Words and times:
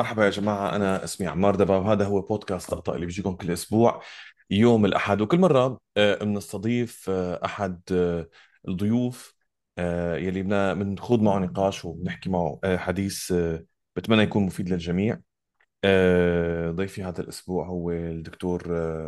مرحبا 0.00 0.24
يا 0.24 0.30
جماعة 0.30 0.76
أنا 0.76 1.04
اسمي 1.04 1.26
عمار 1.26 1.56
دبا 1.56 1.76
وهذا 1.76 2.04
هو 2.04 2.20
بودكاست 2.20 2.70
طقطقة 2.70 2.94
اللي 2.94 3.06
بيجيكم 3.06 3.34
كل 3.34 3.50
أسبوع 3.50 4.02
يوم 4.50 4.84
الأحد. 4.84 5.20
وكل 5.20 5.38
مرة 5.38 5.80
آه، 5.96 6.24
بنستضيف 6.24 7.10
آه، 7.10 7.40
أحد 7.44 7.80
آه، 7.92 8.28
الضيوف 8.68 9.34
يلي 10.18 10.42
بنخوض 10.74 11.22
معه 11.22 11.38
نقاش 11.38 11.84
وبنحكي 11.84 12.30
معه 12.30 12.60
حديث 12.76 13.32
بتمنى 13.96 14.22
يكون 14.22 14.42
مفيد 14.42 14.68
للجميع. 14.68 15.20
ضيفي 16.70 17.02
هذا 17.02 17.20
الأسبوع 17.20 17.66
هو 17.66 17.90
الدكتور 17.90 18.62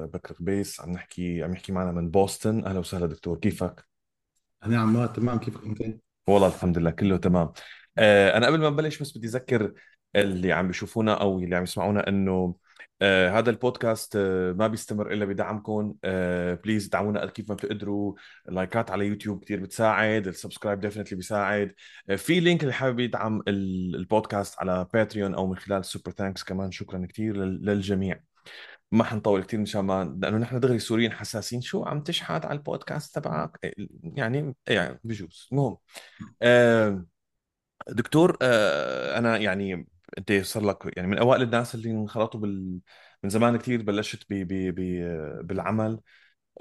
بكر 0.07 0.35
قبيس. 0.35 0.81
عم 0.81 0.91
نحكي 0.91 1.43
عم 1.43 1.53
يحكي 1.53 1.73
معنا 1.73 1.93
من 1.93 2.11
بوسطن. 2.11 2.65
أهلا 2.65 2.79
وسهلا 2.79 3.07
دكتور 3.07 3.39
كيفك؟ 3.39 3.87
أنا 4.65 4.81
عمار 4.81 5.07
تمام 5.07 5.39
كيفك 5.39 5.65
أنت؟ 5.65 6.01
والله 6.29 6.49
الحمد 6.49 6.79
لله 6.79 6.91
كله 6.91 7.17
تمام. 7.17 7.53
أنا 7.99 8.47
قبل 8.47 8.59
ما 8.59 8.71
نبلش 8.71 9.03
بس 9.03 9.19
بدي 9.19 9.27
أذكر 9.27 9.73
اللي 10.17 10.53
عم 10.53 10.67
بيشوفونا 10.67 11.15
أو 11.15 11.39
اللي 11.39 11.57
عم 11.57 11.63
يسمعونا 11.63 12.09
إنه 12.09 12.55
آه 13.03 13.31
هذا 13.39 13.51
البودكاست 13.51 14.17
آه 14.17 14.53
ما 14.53 14.67
بيستمر 14.67 15.13
إلا 15.13 15.25
بدعمكم. 15.25 15.95
آه 16.05 16.55
please 16.55 16.89
دعمونا 16.89 17.27
كيف 17.27 17.49
ما 17.49 17.55
بتقدروا. 17.55 18.15
ال 18.49 18.56
likes 18.56 18.91
على 18.91 19.07
يوتيوب 19.07 19.45
كثير 19.45 19.61
بتساعد 19.61 20.27
ال 20.27 20.32
subscribe 20.32 20.81
definitely 20.81 21.17
بيساعد. 21.17 21.75
آه 22.11 22.17
في 22.17 22.41
link 22.41 22.63
اللي 22.63 22.73
حابب 22.75 23.01
يدعم 23.01 23.43
ال- 23.49 23.95
البودكاست 23.97 24.59
على 24.61 24.87
باتريون 24.95 25.35
أو 25.35 25.47
من 25.47 25.57
خلال 25.57 25.85
Super 25.85 26.11
Thanks 26.11 26.45
كمان. 26.45 26.71
شكرا 26.73 27.07
كثير 27.07 27.37
لل- 27.37 27.65
للجميع. 27.65 28.21
ما 28.93 29.05
حنطول 29.05 29.43
كثير 29.45 29.61
مشان 29.61 29.81
ما 29.81 30.19
لأنه 30.23 30.39
نحن 30.39 30.61
دغري 30.61 30.79
سوريين 30.79 31.13
حساسين. 31.13 31.61
شو 31.61 31.85
عم 31.85 32.01
تشحت 32.03 32.45
على 32.47 32.59
البودكاست 32.59 33.15
تبعك؟ 33.19 33.59
إيه، 33.65 33.75
يعني 34.03 34.55
يعني 34.69 35.01
بجوز. 35.05 35.49
المهم 35.53 35.77
آه، 36.43 37.05
دكتور 37.89 38.37
آه، 38.43 39.19
أنا 39.19 39.37
يعني 39.37 39.87
انت 40.19 40.33
صار 40.33 40.63
لك 40.67 40.97
يعني 40.97 41.09
من 41.09 41.19
أوائل 41.19 41.43
الناس 41.43 41.75
اللي 41.75 41.91
انخرطوا 41.91 42.41
بال 42.41 42.81
من 43.23 43.31
زمان 43.31 43.57
كثير 43.57 43.83
بلشت 43.83 44.27
ب... 44.31 44.35
ب... 44.35 44.75
ب... 44.75 45.47
بالعمل 45.47 46.01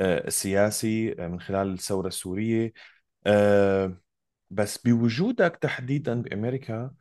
آه، 0.02 0.28
السياسي 0.28 1.14
آه، 1.26 1.28
من 1.28 1.42
خلال 1.42 1.74
الثورة 1.74 2.08
السورية. 2.08 2.74
آه، 3.28 3.98
بس 4.52 4.78
بوجودك 4.80 5.58
تحديدا 5.62 6.22
بأمريكا 6.22 6.92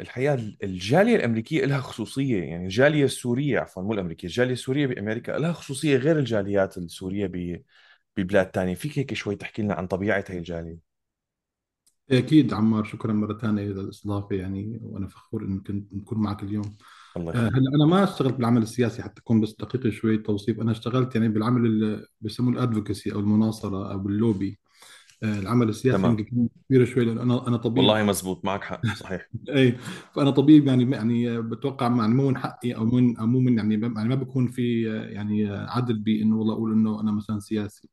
الحقيقة 0.00 0.34
الجالية 0.62 1.16
الأمريكية 1.16 1.64
لها 1.66 1.80
خصوصية 1.80 2.42
يعني 2.44 2.64
الجالية 2.64 3.04
السورية 3.04 3.60
عفوا 3.60 3.82
مو 3.82 3.92
الأمريكية 3.92 4.28
الجالية 4.28 4.52
السورية 4.52 4.86
بأمريكا 4.86 5.32
لها 5.32 5.52
خصوصية 5.52 5.96
غير 5.96 6.18
الجاليات 6.18 6.78
السورية 6.78 7.26
ب... 7.26 7.62
ببلاد 8.16 8.50
تانية. 8.50 8.74
فيك 8.74 8.98
هيك 8.98 9.14
شوي 9.14 9.36
تحكي 9.36 9.62
لنا 9.62 9.74
عن 9.74 9.86
طبيعة 9.86 10.24
هي 10.28 10.38
الجالية؟ 10.38 10.85
أكيد 12.10 12.54
عمار 12.54 12.84
شكرا 12.84 13.12
مرة 13.12 13.38
ثانية 13.38 13.62
للاستضافة 13.62 14.36
يعني 14.36 14.78
وأنا 14.82 15.06
فخور 15.08 15.44
إني 15.44 15.60
كنت 15.60 15.94
نكون 15.94 16.18
معك 16.18 16.42
اليوم. 16.42 16.76
الله 17.16 17.32
آه، 17.34 17.46
يخليك. 17.46 17.52
هلأ 17.56 17.70
أنا 17.76 17.86
ما 17.86 18.04
اشتغلت 18.04 18.34
بالعمل 18.34 18.62
السياسي 18.62 19.02
حتى 19.02 19.20
أكون 19.20 19.40
بس 19.40 19.54
دقيق 19.60 19.88
شوي 19.88 20.18
توصيف. 20.18 20.60
أنا 20.60 20.70
اشتغلت 20.72 21.14
يعني 21.14 21.28
بالعمل 21.28 21.66
اللي 21.66 22.06
بيسموه 22.20 22.52
ال 22.52 22.59
advocacy 22.59 23.12
أو 23.12 23.20
المناصرة 23.20 23.92
أو 23.92 24.08
اللوبي. 24.08 24.58
العمل 25.22 25.68
السياسي 25.68 25.98
تمام. 25.98 26.16
كبيرة 26.68 26.84
شوي 26.84 27.04
لأن 27.04 27.18
أنا 27.18 27.48
أنا 27.48 27.56
طبيب. 27.56 27.78
والله 27.78 28.02
مزبوط 28.02 28.44
معك 28.44 28.64
حق 28.64 28.86
صحيح. 28.86 29.28
اي 29.56 29.76
فأنا 30.14 30.30
طبيب 30.30 30.66
يعني 30.66 30.90
يعني 30.90 31.42
بتوقع 31.42 31.86
يعني 31.86 32.14
مو 32.14 32.28
من 32.28 32.36
حقي 32.36 32.72
أو 32.72 32.84
من 32.84 33.16
أو 33.16 33.26
مو 33.26 33.40
من 33.40 33.58
يعني 33.58 33.74
يعني 33.74 34.08
ما 34.08 34.14
بكون 34.14 34.46
في 34.46 34.82
يعني 35.12 35.48
عدل 35.48 35.98
بإنه 35.98 36.36
والله 36.36 36.54
أقول 36.54 36.72
إنه 36.72 37.00
أنا 37.00 37.12
مثلا 37.12 37.40
سياسي. 37.40 37.88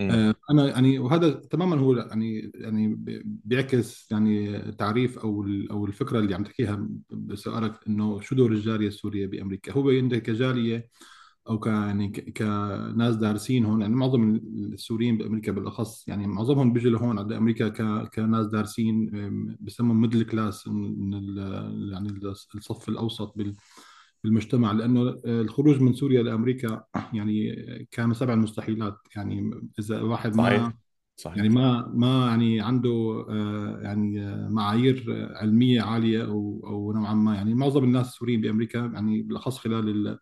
آه، 0.00 0.34
أنا 0.50 0.68
يعني 0.68 0.98
وهذا 0.98 1.30
تماما 1.30 1.76
هو 1.76 1.94
يعني 1.96 2.52
يعني 2.54 2.96
بيعكس 3.24 4.12
يعني 4.12 4.58
تعريف 4.72 5.18
أو 5.18 5.46
أو 5.70 5.86
الفكرة 5.86 6.18
اللي 6.18 6.34
عم 6.34 6.44
تحكيها 6.44 6.88
بسؤالك 7.10 7.80
إنه 7.88 8.20
شو 8.20 8.34
دور 8.34 8.52
الجالية 8.52 8.88
السورية 8.88 9.26
بأمريكا؟ 9.26 9.72
هو 9.72 9.90
انت 9.90 10.14
كجالية 10.14 10.88
أو 11.50 11.58
ك 11.58 11.66
يعني 11.66 12.08
ك- 12.08 12.32
كناس 12.38 13.16
دارسين 13.16 13.64
هون 13.64 13.80
يعني 13.80 13.94
معظم 13.94 14.40
السوريين 14.74 15.18
بأمريكا 15.18 15.52
بالأخص 15.52 16.08
يعني 16.08 16.26
معظمهم 16.26 16.72
بيجوا 16.72 16.90
لهون 16.92 17.18
على 17.18 17.36
أمريكا 17.36 17.68
ك 17.68 18.08
كناس 18.14 18.46
دارسين 18.46 19.10
بسموا 19.60 19.94
middle 19.94 20.22
class 20.22 20.68
من 20.68 21.14
ال- 21.14 21.92
يعني 21.92 22.08
الصف 22.54 22.88
الأوسط 22.88 23.32
بال 23.36 23.56
بالمجتمع 24.24 24.72
لأنه 24.72 25.20
الخروج 25.26 25.80
من 25.80 25.92
سوريا 25.94 26.22
لأمريكا 26.22 26.84
يعني 27.12 27.54
كان 27.90 28.14
سبع 28.14 28.32
المستحيلات 28.34 28.98
يعني 29.16 29.50
إذا 29.78 30.00
واحد 30.02 30.36
صحيح 30.36 30.36
ما 30.36 30.72
يعني 31.36 31.48
صحيح 31.48 31.48
ما 31.48 31.92
ما 31.94 32.26
يعني 32.28 32.60
عنده 32.60 32.90
آه، 33.30 33.80
يعني 33.82 34.22
آه، 34.26 34.48
معايير 34.48 35.04
علمية 35.36 35.82
عالية 35.82 36.24
أو 36.26 36.62
أو 36.66 36.92
نوعا 36.92 37.14
ما 37.14 37.34
يعني 37.34 37.54
معظم 37.54 37.84
الناس 37.84 38.08
السوريين 38.08 38.40
بأمريكا 38.40 38.78
يعني 38.94 39.22
بالأخص 39.22 39.58
خلال 39.58 40.18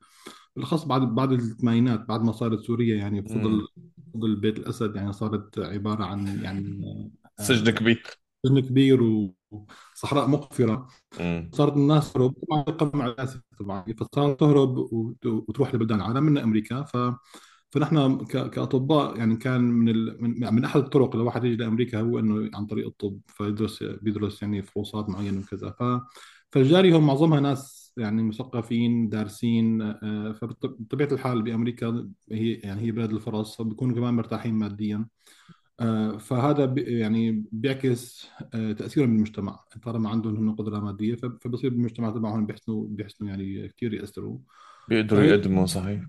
ال- 0.58 0.64
بالاخص 0.64 0.84
بعد 0.84 1.00
بعد 1.02 1.32
الثمانينات 1.32 2.08
بعد 2.08 2.22
ما 2.22 2.32
صارت 2.32 2.60
سوريا 2.60 2.96
يعني 2.96 3.20
بفضل 3.20 3.66
بفضل 3.96 4.36
بيت 4.36 4.58
الأسد 4.58 4.96
يعني 4.96 5.12
صارت 5.12 5.58
عبارة 5.58 6.04
عن 6.04 6.26
يعني 6.42 6.80
سجن 7.40 7.66
آه، 7.68 7.70
كبير. 7.70 8.02
سجن 8.46 8.60
كبير 8.60 9.02
وصحراء 9.02 10.28
مقفرة. 10.28 10.88
صارت 11.52 11.76
الناس 11.76 12.12
تهرب 12.12 12.34
طبعا 12.48 12.64
القمع 12.68 13.14
طبعا. 13.58 13.84
فصارت 13.98 14.40
تهرب 14.40 14.78
وت- 14.78 15.26
وتروح 15.26 15.74
لبلدان 15.74 16.00
العالم 16.00 16.22
من 16.24 16.38
أمريكا. 16.38 16.82
ف 16.82 16.96
فنحن 17.70 18.24
كأطباء 18.26 19.16
يعني 19.18 19.36
كان 19.36 19.60
من 19.60 19.88
ال... 19.88 20.22
من 20.22 20.54
من 20.54 20.64
أحد 20.64 20.80
الطرق 20.80 21.16
لواحد 21.16 21.44
يجي 21.44 21.56
لأمريكا 21.56 22.00
هو 22.00 22.18
إنه 22.18 22.50
عن 22.54 22.66
طريق 22.66 22.86
الطب. 22.86 23.18
فيدرس 23.26 23.82
بيدرس 23.82 24.42
يعني 24.42 24.62
فحوصات 24.62 25.08
معينة 25.08 25.38
وكذا. 25.40 25.70
ف 25.70 25.82
فالجاليه 26.52 26.96
هم 26.96 27.06
معظمها 27.06 27.40
ناس 27.40 27.87
يعني 27.98 28.22
مثقفين 28.22 29.08
دارسين 29.08 29.82
آه، 29.82 30.32
فبطبيعة 30.32 31.08
الحال 31.12 31.42
بأمريكا 31.42 32.10
هي 32.32 32.52
يعني 32.52 32.80
هي 32.82 32.90
بلاد 32.92 33.10
الفرص 33.12 33.56
فبيكونوا 33.56 33.94
كمان 33.96 34.14
مرتاحين 34.14 34.54
ماديا. 34.54 35.06
آه، 35.80 36.16
فهذا 36.18 36.74
يعني 36.78 37.44
بيعكس 37.52 38.26
آه، 38.54 38.72
تأثيرهم 38.72 39.10
بالمجتمع. 39.10 39.60
طالما 39.84 40.10
عندهم 40.10 40.36
هم 40.36 40.54
قدرة 40.56 40.80
مادية 40.80 41.14
فب- 41.14 41.38
فبصير 41.42 41.70
بالمجتمع 41.70 42.10
تبعهم 42.10 42.46
بيحسنوا 42.46 42.86
بيحسنوا 42.88 43.30
يعني 43.30 43.68
كثير 43.68 43.94
يأثروا. 43.94 44.38
بيقدروا 44.88 45.24
يقدموا 45.24 45.66
صحيح. 45.66 46.02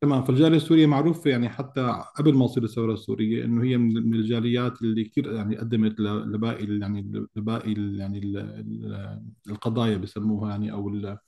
تمام. 0.00 0.24
فالجاليه 0.24 0.56
السورية 0.56 0.86
معروفة 0.86 1.30
يعني 1.30 1.48
حتى 1.48 2.02
قبل 2.16 2.34
ما 2.34 2.46
تصير 2.46 2.64
الثورة 2.64 2.92
السورية 2.92 3.44
إنه 3.44 3.62
هي 3.64 3.76
من 3.76 3.94
من 4.10 4.14
الجاليات 4.14 4.82
اللي 4.82 5.04
كثير 5.04 5.32
يعني 5.32 5.56
قدمت 5.56 6.00
ل- 6.00 6.32
لباقي 6.32 6.64
ال- 6.64 6.82
يعني 6.82 7.26
لباقي 7.36 7.72
ال- 7.72 7.98
يعني 8.00 8.18
ال- 8.18 8.36
ال- 8.38 9.22
القضايا 9.50 9.96
بسموها 9.96 10.50
يعني 10.50 10.72
أو 10.72 10.88
ال- 10.88 11.18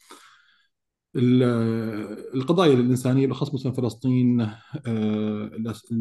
ال- 1.16 1.42
القضايا 2.34 2.72
الإنسانية 2.74 3.26
بالأخص 3.26 3.54
مثلا 3.54 3.72
فلسطين 3.72 4.40
آه، 4.86 5.50
الأس- 5.58 5.92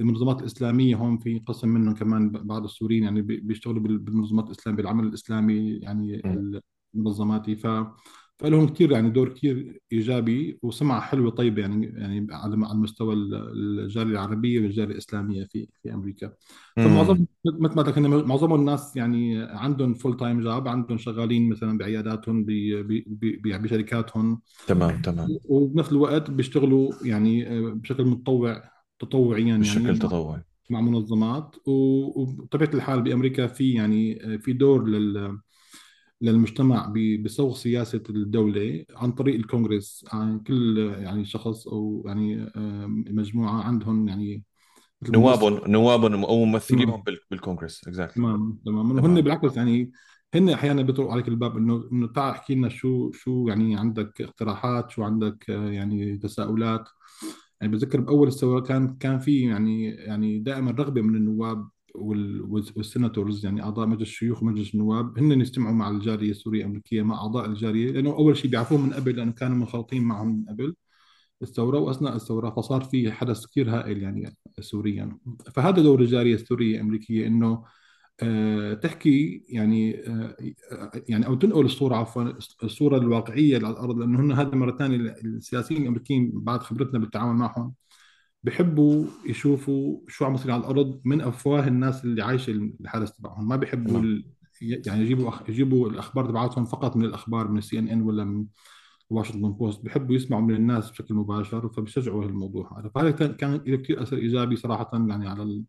المنظمات 0.00 0.40
الإسلامية 0.40 0.96
هون 0.96 1.18
في 1.18 1.38
قسم 1.38 1.68
منهم 1.68 1.94
كمان 1.94 2.30
بعض 2.30 2.64
السوريين 2.64 3.02
يعني 3.02 3.22
بي- 3.22 3.40
بيشتغلوا 3.40 3.82
بال- 3.82 3.98
بالمنظمات 3.98 4.46
الإسلامية 4.46 4.76
بالعمل 4.76 5.04
الإسلامي 5.06 5.70
يعني 5.82 6.22
امم 6.24 6.60
المنظماتي 6.94 7.56
ف 7.56 7.66
فلهم 8.38 8.68
كثير 8.68 8.92
يعني 8.92 9.10
دور 9.10 9.28
كثير 9.28 9.80
إيجابي 9.92 10.58
وسمعة 10.62 11.00
حلوة 11.00 11.30
طيبة 11.30 11.62
يعني 11.62 11.86
يعني 11.86 12.26
على 12.30 12.66
على 12.66 12.78
مستوى 12.78 13.14
ال- 13.14 13.34
الجالية 13.84 14.12
العربية 14.12 14.60
والجالية 14.60 14.92
الإسلامية 14.92 15.44
في 15.44 15.68
في 15.82 15.94
أمريكا. 15.94 16.26
امم 16.78 16.88
فمعظم 16.88 17.26
مثل 17.62 17.76
ما 17.76 17.82
ذكرنا 17.82 18.08
معظم 18.08 18.54
الناس 18.54 18.96
يعني 18.96 19.38
عندهم 19.42 19.94
full 19.94 20.16
time 20.16 20.40
job 20.40 20.68
عندهم 20.68 20.98
شغالين 20.98 21.48
مثلا 21.48 21.78
بعياداتهم 21.78 22.44
ب- 22.44 22.50
ب- 22.88 23.04
ب- 23.42 23.62
بشركاتهم. 23.62 24.40
تمام 24.66 25.02
تمام. 25.02 25.28
وبنفس 25.48 25.92
الوقت 25.92 26.30
بيشتغلوا 26.30 26.92
يعني 27.04 27.48
آه، 27.48 27.60
بشكل 27.70 28.04
متطوع 28.04 28.62
تطوعيا 28.98 29.44
يعني. 29.44 29.58
بالشكل 29.58 29.92
مع 29.92 29.94
تطوعي. 29.94 30.42
مع 30.70 30.80
منظمات. 30.80 31.56
و- 31.66 32.20
وبطبيعة 32.22 32.70
الحال 32.74 33.02
بأمريكا 33.02 33.46
في 33.46 33.72
يعني 33.72 34.24
آه، 34.34 34.36
في 34.36 34.52
دور 34.52 34.88
لل 34.88 35.38
للمجتمع 36.20 36.92
بصوغ 37.24 37.54
سياسة 37.54 38.02
الدولة 38.10 38.84
عن 38.96 39.12
طريق 39.12 39.34
الكونغرس. 39.34 40.04
عن 40.12 40.40
كل 40.40 40.78
يعني 40.98 41.24
شخص 41.24 41.68
أو 41.68 42.02
يعني 42.06 42.52
مجموعة 43.10 43.62
عندهم 43.62 44.08
يعني 44.08 44.44
نوابهم 45.08 45.60
نوابهم 45.70 46.24
أو 46.24 46.44
بال... 47.06 47.18
بالكونغرس. 47.30 47.88
اكزاكتلي 47.88 48.14
تمام 48.22 48.58
تمام. 48.66 48.90
وهن 48.90 49.02
تمام. 49.02 49.20
بالعكس 49.20 49.56
يعني 49.56 49.92
هن 50.34 50.48
أحيانا 50.48 50.82
بيطرقوا 50.82 51.12
عليك 51.12 51.28
الباب 51.28 51.56
إنه 51.56 51.88
إنه 51.92 52.06
تعال 52.06 52.30
احكي 52.30 52.54
لنا 52.54 52.68
شو 52.68 53.12
شو 53.12 53.48
يعني 53.48 53.76
عندك 53.76 54.20
اقتراحات 54.20 54.90
شو 54.90 55.02
عندك 55.02 55.50
آه، 55.50 55.70
يعني 55.70 56.18
تساؤلات. 56.18 56.88
يعني 57.60 57.72
بتذكر 57.72 58.00
بأول 58.00 58.28
الثوره 58.28 58.60
كان 58.60 58.96
كان 58.96 59.18
في 59.18 59.40
يعني 59.40 59.84
يعني 59.90 60.38
دائما 60.38 60.70
رغبة 60.70 61.02
من 61.02 61.16
النواب 61.16 61.68
وال- 61.96 62.42
والسيناتورز 62.76 63.44
يعني 63.44 63.62
أعضاء 63.62 63.86
مجلس 63.86 64.02
الشيوخ 64.08 64.42
ومجلس 64.42 64.74
النواب 64.74 65.18
هن 65.18 65.40
يجتمعوا 65.40 65.74
مع 65.74 65.90
الجاليه 65.90 66.30
السورية 66.30 66.60
الأمريكية 66.60 67.02
مع 67.02 67.14
أعضاء 67.20 67.46
الجاليه 67.46 67.92
لأنه 67.92 68.10
أول 68.10 68.36
شيء 68.36 68.50
بيعرفوهم 68.50 68.82
من 68.86 68.92
قبل 68.92 69.16
لأنه 69.16 69.32
كانوا 69.32 69.56
منخرطين 69.56 70.02
معهم 70.02 70.28
من 70.28 70.44
قبل 70.48 70.74
الثوره 71.42 71.78
وأثناء 71.78 72.16
الثوره 72.16 72.50
فصار 72.50 72.80
في 72.84 73.12
حدث 73.12 73.46
كثير 73.46 73.70
هائل 73.70 74.02
يعني 74.02 74.36
سوريا. 74.60 75.18
فهذا 75.54 75.82
دور 75.82 76.00
الجاليه 76.00 76.34
السورية 76.34 76.76
الأمريكية 76.76 77.26
إنه 77.26 77.64
آه، 78.22 78.74
تحكي 78.74 79.44
يعني 79.48 80.06
آه، 80.08 80.36
يعني 81.08 81.26
أو 81.26 81.34
تنقل 81.34 81.64
الصورة 81.64 81.96
عفوا 81.96 82.32
الصورة 82.62 82.96
الواقعية 82.98 83.56
على 83.56 83.70
الأرض 83.70 83.98
لأنه 83.98 84.20
هن 84.20 84.32
هذا 84.32 84.54
مرة 84.54 84.76
ثانية 84.76 84.96
السياسيين 85.24 85.82
الأمريكيين 85.82 86.30
بعد 86.34 86.62
خبرتنا 86.62 86.98
بالتعامل 86.98 87.34
معهم 87.36 87.74
بحبوا 88.46 89.04
يشوفوا 89.26 89.98
شو 90.08 90.24
عم 90.24 90.34
يصير 90.34 90.50
على 90.50 90.60
الأرض 90.60 91.00
من 91.04 91.20
أفواه 91.20 91.66
الناس 91.66 92.04
اللي 92.04 92.22
عايشة 92.22 92.50
الحدث 92.50 93.10
تبعهم. 93.10 93.48
ما 93.48 93.56
بيحبوا 93.56 93.92
تمام 93.92 94.04
ال... 94.04 94.24
يعني 94.60 95.02
يجيبوا 95.02 95.28
أخ... 95.28 95.42
يجيبوا 95.48 95.88
الأخبار 95.90 96.26
تبعاتهم 96.26 96.64
فقط 96.64 96.96
من 96.96 97.04
الأخبار 97.04 97.48
من 97.48 97.58
السي 97.58 97.78
ان 97.78 97.88
ان 97.88 98.02
ولا 98.02 98.24
من 98.24 98.44
واشنطن 99.10 99.52
بوست 99.52 99.84
بحبوا 99.84 100.14
يسمعوا 100.14 100.42
من 100.42 100.54
الناس 100.54 100.90
بشكل 100.90 101.14
مباشر 101.14 101.68
فبيشجعوا 101.68 102.24
الموضوع 102.24 102.80
هذا. 102.80 102.88
فهذا 102.94 103.10
كان 103.10 103.32
كان 103.32 103.60
له 103.66 103.76
كثير 103.76 104.02
أثر 104.02 104.16
إيجابي 104.16 104.56
صراحة 104.56 104.90
يعني 104.92 105.28
على 105.28 105.42
ال... 105.42 105.64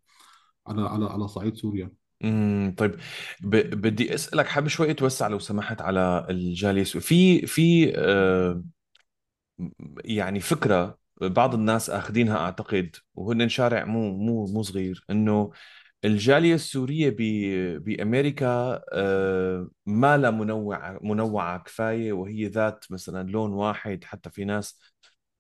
على 0.68 0.82
على 0.82 1.06
على 1.06 1.28
صعيد 1.28 1.56
سوريا. 1.56 1.92
امم 2.24 2.76
طيب. 2.78 2.96
ب... 3.42 3.56
بدي 3.82 4.14
أسألك 4.14 4.48
حابب 4.48 4.68
شوي 4.68 4.92
اتوسع 4.92 5.28
لو 5.28 5.40
سمحت 5.40 5.82
على 5.82 6.28
الجالية 6.30 6.82
السورية. 6.82 7.06
في 7.06 7.48
في 7.48 7.94
آه 7.96 8.64
يعني 10.06 10.40
فكرة 10.40 11.07
بعض 11.22 11.54
الناس 11.54 11.90
أخذينها 11.90 12.38
أعتقد 12.38 12.96
وهن 13.16 13.50
شارع 13.50 13.86
مو 13.86 14.18
مو 14.18 14.46
مو 14.46 14.62
صغير 14.62 15.06
إنه 15.10 15.52
الجالية 16.06 16.56
السورية. 16.56 17.16
بأمريكا 17.80 18.82
آه 18.94 19.70
ما 19.86 20.18
لها 20.18 20.32
منوعه 20.32 21.00
منوعة 21.02 21.60
كفاية 21.64 22.14
وهي 22.14 22.48
ذات 22.48 22.86
مثلا 22.90 23.30
لون 23.30 23.52
واحد 23.54 24.04
حتى 24.04 24.30
في 24.30 24.46
ناس 24.46 24.80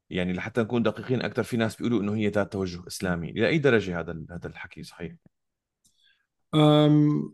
يعني 0.09 0.33
لحتى 0.33 0.61
نكون 0.61 0.83
دقيقين 0.83 1.21
أكثر 1.21 1.43
في 1.43 1.57
ناس 1.57 1.75
بيقولوا 1.75 2.01
إنه 2.01 2.15
هي 2.15 2.27
ذات 2.27 2.53
توجه 2.53 2.87
إسلامي 2.87 3.29
إلى 3.29 3.47
اي 3.47 3.57
درجة 3.57 3.99
هذا 3.99 4.25
هذا 4.31 4.47
الحكي 4.47 4.83
صحيح 4.83 5.13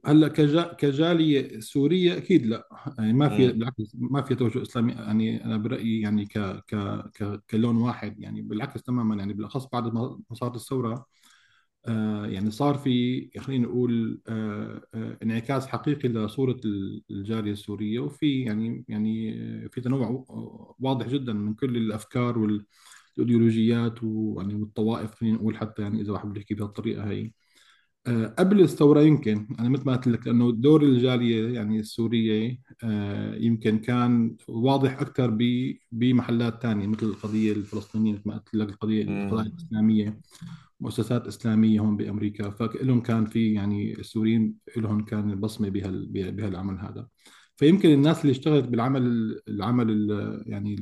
هلا 0.05 0.27
كجا 0.27 0.63
كجالية 0.73 1.59
سورية 1.59 2.17
أكيد 2.17 2.45
لا. 2.45 2.67
يعني 2.99 3.13
ما 3.13 3.29
في 3.29 3.51
بالعكس 3.51 3.95
ما 3.95 4.21
في 4.21 4.35
توجه 4.35 4.61
إسلامي. 4.61 4.91
يعني 4.93 5.45
أنا 5.45 5.57
برأيي 5.57 6.01
يعني 6.01 6.25
ك 6.25 6.37
ك 6.67 6.75
ك 7.15 7.41
كلون 7.49 7.77
واحد. 7.77 8.19
يعني 8.19 8.41
بالعكس 8.41 8.83
تماما. 8.83 9.15
يعني 9.15 9.33
بالأخص 9.33 9.65
بعد 9.69 9.93
ما 9.93 10.19
صارت 10.33 10.55
الثورة 10.55 11.05
آه 11.87 12.25
يعني 12.27 12.51
صار 12.51 12.75
في 12.77 13.29
خلينا 13.39 13.67
نقول 13.67 14.21
آه 14.29 14.81
آه 14.93 15.17
انعكاس 15.23 15.67
حقيقي 15.67 16.09
لصورة 16.09 16.61
الجالية 17.11 17.51
السورية. 17.51 17.99
وفي 17.99 18.41
يعني 18.43 18.85
يعني 18.89 19.33
في 19.69 19.81
تنوع 19.81 20.25
واضح 20.79 21.07
جدا 21.07 21.33
من 21.33 21.53
كل 21.53 21.77
الأفكار 21.77 22.37
والايديولوجيات 22.39 24.03
ويعني 24.03 24.55
والطوائف 24.55 25.11
خلينا 25.15 25.37
نقول 25.37 25.57
حتى 25.57 25.81
يعني 25.81 26.01
إذا 26.01 26.11
واحد 26.11 26.27
بده 26.29 26.39
يحكي 26.41 26.53
بهالطريقة 26.55 27.03
هي 27.11 27.31
قبل 28.39 28.61
الثورة 28.61 29.01
يمكن 29.01 29.47
أنا 29.59 29.69
مثل 29.69 29.85
ما 29.85 29.95
قلت 29.95 30.07
لك 30.07 30.27
لأنه 30.27 30.51
دور 30.51 30.83
الجالية 30.83 31.53
يعني 31.53 31.79
السورية 31.79 32.57
آه، 32.83 33.35
يمكن 33.35 33.77
كان 33.79 34.35
واضح 34.47 35.01
أكثر 35.01 35.29
ب- 35.29 35.75
بمحلات 35.91 36.61
ثانية 36.61 36.87
مثل 36.87 37.05
القضية 37.05 37.51
الفلسطينية 37.51 38.13
مثل 38.13 38.21
ما 38.25 38.33
قلت 38.37 38.55
لك 38.55 38.69
القضية 38.69 39.03
القضايا 39.03 39.47
الإسلامية 39.47 40.19
مؤسسات 40.79 41.27
إسلامية 41.27 41.79
هون 41.79 41.97
بأمريكا. 41.97 42.49
فلهم 42.49 43.01
كان 43.01 43.25
في 43.25 43.53
يعني 43.53 43.93
السوريين 43.99 44.55
لهم 44.77 45.05
كان 45.05 45.35
بصمة 45.35 45.69
بهال 45.69 46.05
بهالعمل 46.31 46.79
هذا. 46.79 47.07
فيمكن 47.55 47.89
الناس 47.89 48.21
اللي 48.21 48.31
اشتغلت 48.31 48.65
بالعمل 48.65 49.35
العمل 49.47 49.89
ال- 49.91 50.43
يعني 50.47 50.75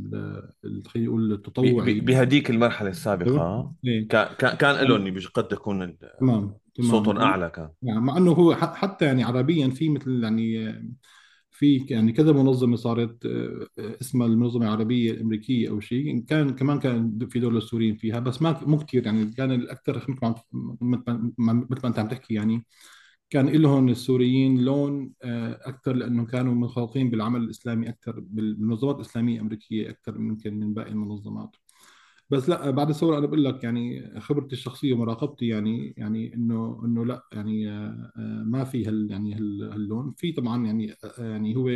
خلينا 0.87 1.07
نقول 1.09 1.33
التطوعي. 1.33 1.99
بهديك 1.99 2.49
المرحلة. 2.49 2.89
السابقة. 2.89 3.73
إيه. 3.85 4.07
كان 4.07 4.55
كان 4.55 4.55
لهم 4.87 5.27
قد 5.27 5.53
تمام 5.53 5.97
تمام. 6.19 6.60
صوتهم 6.81 7.17
أعلى 7.17 7.49
كان. 7.49 7.69
يعني 7.81 7.99
مع 7.99 8.17
إنه 8.17 8.31
هو 8.31 8.55
حتى 8.55 9.05
يعني 9.05 9.23
عربيا 9.23 9.67
في 9.69 9.89
مثل 9.89 10.23
يعني 10.23 10.73
في 11.51 11.85
يعني 11.89 12.11
كذا 12.11 12.31
منظمة 12.31 12.75
صارت 12.75 13.25
آه، 13.25 13.67
اسمها 14.01 14.27
المنظمة 14.27 14.65
العربية 14.65 15.11
الأمريكية 15.11 15.69
أو 15.69 15.79
شيء 15.79 16.19
كان 16.25 16.55
كمان 16.55 16.79
كان 16.79 17.27
في 17.29 17.39
دول 17.39 17.57
السوريين 17.57 17.95
فيها 17.95 18.19
بس 18.19 18.41
ما 18.41 18.59
مو 18.65 18.77
كثير 18.79 19.05
يعني 19.05 19.25
كان 19.25 19.51
الأكثر 19.51 20.05
ما 20.11 20.35
مثل 21.69 21.81
ما 21.83 21.87
أنت 21.89 21.99
عم 21.99 22.07
تحكي 22.07 22.33
يعني 22.33 22.65
كان 23.29 23.49
لهم 23.49 23.89
السوريين 23.89 24.57
لون 24.61 25.11
آه، 25.23 25.59
أكثر 25.63 25.93
لأنه 25.93 26.25
كانوا 26.25 26.53
منخرطين 26.53 27.09
بالعمل 27.09 27.41
الإسلامي 27.43 27.89
أكثر 27.89 28.19
بالمنظمات 28.19 28.95
الإسلامية 28.95 29.35
الأمريكية 29.35 29.89
أكثر 29.89 30.15
يمكن 30.15 30.59
من 30.59 30.73
باقي 30.73 30.89
المنظمات. 30.89 31.55
بس 32.31 32.49
لا 32.49 32.69
بعد 32.71 32.89
الثورة 32.89 33.17
أنا 33.17 33.25
بقول 33.27 33.45
لك 33.45 33.63
يعني 33.63 34.11
خبرتي 34.19 34.53
الشخصية 34.53 34.93
ومراقبتي 34.93 35.47
يعني 35.47 35.93
يعني 35.97 36.33
إنه 36.33 36.81
إنه 36.85 37.05
لا 37.05 37.23
يعني 37.33 37.69
آه، 37.71 38.11
آه، 38.17 38.43
ما 38.45 38.63
في 38.63 38.85
هال 38.87 39.07
يعني 39.11 39.33
هال- 39.35 39.69
هاللون. 39.73 40.13
في 40.17 40.31
طبعا 40.31 40.65
يعني 40.65 40.93
آه، 41.19 41.23
يعني 41.31 41.55
هو 41.55 41.69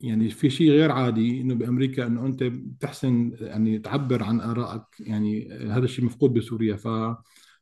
يعني 0.00 0.30
في 0.30 0.50
شيء 0.50 0.70
غير 0.70 0.92
عادي 0.92 1.40
إنه 1.40 1.54
بأمريكا 1.54 2.06
إنه 2.06 2.26
أنت 2.26 2.42
بتحسن 2.44 3.32
يعني 3.40 3.78
تعبر 3.78 4.22
عن 4.22 4.40
آرائك 4.40 4.82
يعني 5.00 5.52
هذا 5.52 5.84
الشيء 5.84 6.04
مفقود 6.04 6.32
بسوريا. 6.34 6.76
ف 6.76 6.88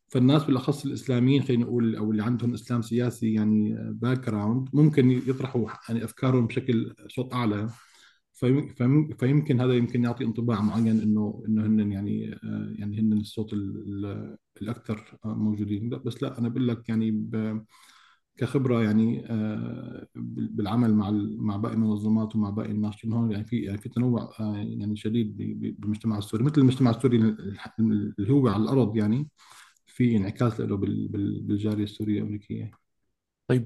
فالناس 0.09 0.45
بالأخص 0.45 0.85
الإسلاميين 0.87 1.43
خلينا 1.43 1.65
نقول 1.65 1.97
أو 1.97 2.11
اللي 2.11 2.23
عندهم 2.23 2.55
إسلام 2.55 2.83
سياسي 2.83 3.35
يعني 3.35 3.77
background 3.93 4.69
ممكن 4.73 5.11
يطرحوا 5.11 5.69
يعني 5.89 6.05
أفكارهم 6.05 6.47
بشكل 6.47 6.95
صوت 7.09 7.35
أعلى. 7.35 7.69
فيمكن 9.19 9.61
هذا 9.61 9.73
يمكن 9.75 10.05
يعطي 10.05 10.25
انطباع 10.25 10.61
معين 10.61 10.89
انه 11.01 11.43
إنه 11.49 11.67
هن 11.67 11.93
يعني 11.93 12.35
آه، 12.35 12.75
يعني 12.79 13.01
هن 13.01 13.13
الصوت 13.13 13.53
ال- 13.53 14.05
ال- 14.07 14.37
الأكثر 14.63 15.19
آه، 15.25 15.35
موجودين. 15.35 15.89
بس 15.91 16.23
لا 16.23 16.39
أنا 16.39 16.49
بقول 16.49 16.69
لك 16.69 16.89
يعني 16.89 17.11
كخبرة 18.37 18.83
يعني 18.83 19.27
آه، 19.31 20.07
بال- 20.15 20.49
بالعمل 20.49 20.95
مع 20.95 21.11
مع 21.39 21.57
باقي 21.57 21.75
المنظمات 21.75 22.37
ومع 22.37 22.51
باقي 22.51 22.71
الناشطين 22.71 23.13
هون 23.13 23.33
يعني 23.33 23.45
في 23.45 23.61
يعني 23.63 23.79
في 23.79 23.89
تنوع 23.89 24.31
يعني 24.41 24.97
شديد 24.97 25.37
بالمجتمع 25.81 26.19
السوري. 26.19 26.45
مثل 26.45 26.61
المجتمع 26.61 26.91
السوري 26.91 27.19
اللي 27.81 28.33
هو 28.33 28.49
على 28.49 28.63
الأرض 28.63 28.97
يعني 28.97 29.29
في 29.87 30.17
انعكاس 30.17 30.61
له 30.61 30.77
بال- 30.77 31.09
بال- 31.09 31.43
بالجالية 31.43 31.85
السورية 31.85 32.19
الأمريكية. 32.23 32.71
طيب 33.49 33.65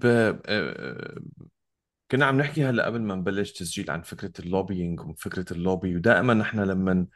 كنا 2.11 2.27
عم 2.27 2.39
نحكي 2.39 2.65
هلا 2.65 2.87
قبل 2.87 3.01
ما 3.01 3.15
نبلش 3.15 3.53
تسجيل 3.53 3.91
عن 3.91 4.03
فكرة 4.03 4.33
ال 4.39 4.46
lobbying 4.46 5.01
وفكره 5.01 5.53
اللوبي 5.53 5.97
ودائما 5.97 6.35
نحن 6.35 6.61
لما 6.61 7.07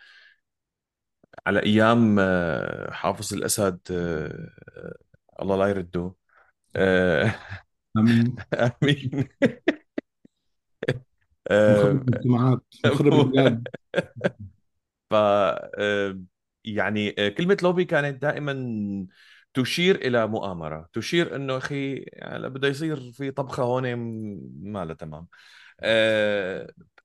على 1.46 1.62
أيام 1.62 2.16
آه، 2.19 2.90
حافظ 2.90 3.34
الأسد 3.34 3.81
آه، 3.90 4.50
آه، 4.76 5.42
الله 5.42 5.56
لا 5.56 5.66
يرده 5.66 6.14
آمين. 7.96 8.37
آمين. 8.82 9.28
مخرب 11.50 12.09
المجتمعات 12.09 12.62
مخرب 12.85 13.12
البلاد. 13.12 13.68
ف 15.11 15.14
يعني 16.64 17.12
كلمة 17.30 17.56
لوبي 17.62 17.85
كانت 17.85 18.23
دائما 18.23 18.52
تشير 19.54 19.97
إلى 19.97 20.26
مؤامرة 20.26 20.88
تشير 20.92 21.37
إنه 21.37 21.57
أخي 21.57 21.95
يعني 21.97 22.49
بده 22.49 22.69
يصير 22.69 23.12
في 23.12 23.30
طبخة 23.30 23.62
هون 23.62 23.95
ما 24.62 24.85
لا 24.85 24.95
تمام. 24.95 25.26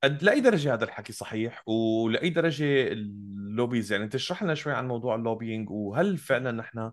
قد 0.04 0.24
لأي 0.24 0.40
درجة 0.42 0.74
هذا 0.74 0.84
الحكي 0.84 1.14
صحيح؟ 1.14 1.64
ولأي 1.68 2.30
درجة 2.30 2.88
ال 2.92 3.03
lobbies؟ 3.03 3.92
يعني 3.92 4.08
تشرح 4.08 4.44
لنا 4.44 4.54
شوي 4.56 4.74
عن 4.74 4.88
موضوع 4.88 5.16
ال 5.16 5.22
lobbying 5.22 5.70
وهل 5.70 6.18
فعلا 6.18 6.52
نحن 6.52 6.92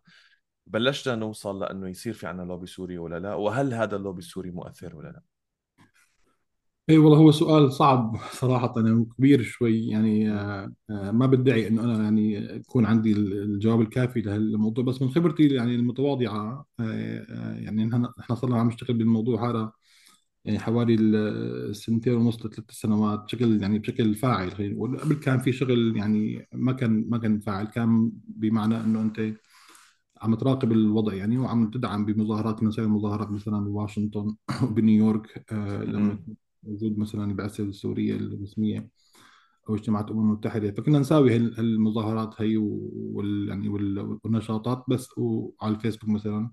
بلشنا 0.67 1.15
نوصل 1.15 1.61
لأنه 1.61 1.89
يصير 1.89 2.13
في 2.13 2.27
عنا 2.27 2.43
لوبي 2.43 2.67
سوري 2.67 2.99
ولا 2.99 3.19
لا؟ 3.19 3.35
وهل 3.35 3.75
هذا 3.75 3.97
اللوبي 3.97 4.19
السوري 4.19 4.51
مؤثر 4.51 4.97
ولا 4.97 5.09
لا؟ 5.09 5.23
اي 6.93 6.99
والله 6.99 7.19
هو 7.19 7.31
سؤال 7.33 7.73
صعب 7.73 8.17
صراحة 8.33 8.75
وكبير 8.79 9.43
شوي 9.43 9.87
يعني 9.89 10.31
آه، 10.33 10.73
آه، 10.91 11.11
ما 11.11 11.27
بدعي 11.27 11.69
إنه 11.69 11.85
أنا 11.85 12.03
يعني 12.05 12.35
يكون 12.35 12.87
عندي 12.87 13.13
ال- 13.13 13.33
الجواب 13.43 13.81
الكافي 13.81 14.21
لهالموضوع 14.21 14.85
بس 14.85 15.03
من 15.03 15.11
خبرتي 15.11 15.49
يعني 15.49 15.75
المتواضعة 15.75 16.67
آه، 16.81 17.55
يعني 17.61 17.85
نحن 17.85 18.07
نحن 18.19 18.35
صرنا 18.35 18.61
عم 18.61 18.67
نشتغل 18.69 18.97
بالموضوع 18.99 19.51
هذا 19.51 19.73
يعني 20.45 20.59
حوالي 20.61 20.95
السنتين 20.95 22.15
ونص 22.15 22.47
لثلاث 22.47 22.71
سنوات 22.71 23.21
بشكل 23.25 23.63
يعني 23.63 23.79
بشكل 23.79 24.15
فاعل 24.15 24.53
خلينا 24.53 24.75
نقول. 24.75 24.99
قبل 25.01 25.15
كان 25.15 25.39
في 25.41 25.53
شغل 25.53 25.97
يعني 25.97 26.49
ما 26.55 26.73
كان 26.73 27.07
ما 27.11 27.19
كان 27.19 27.41
فاعل 27.41 27.67
كان 27.67 28.13
بمعنى 28.29 28.77
إنه 28.81 29.03
أنت 29.03 29.35
عم 30.23 30.35
تراقب 30.35 30.73
الوضع 30.73 31.15
يعني 31.15 31.39
وعم 31.39 31.71
تدعم 31.71 32.07
بمظاهرات 32.07 32.63
من 32.63 32.71
زي 32.71 32.83
المظاهرات 32.83 33.31
مثلا 33.31 33.61
بواشنطن 33.65 34.37
وبنيويورك 34.65 35.45
لما 35.87 36.19
كنت 36.63 36.71
موجود 36.71 36.99
مثلا 36.99 37.25
البعثة 37.25 37.65
السورية 37.65 38.15
الرسمية 38.17 38.89
أو 39.69 39.75
اجتماعات 39.75 40.07
الأمم 40.07 40.23
المتحدة. 40.33 40.73
فكنا 40.73 40.99
نساوي 40.99 41.37
هال- 41.37 41.55
هالمظاهرات 41.59 42.43
هي 42.43 42.57
وال 42.59 43.49
يعني 43.49 43.69
وال- 43.69 44.19
والنشاطات 44.25 44.85
بس 44.89 45.09
وعلى 45.19 45.75
الفيسبوك 45.77 46.11
مثلا. 46.11 46.51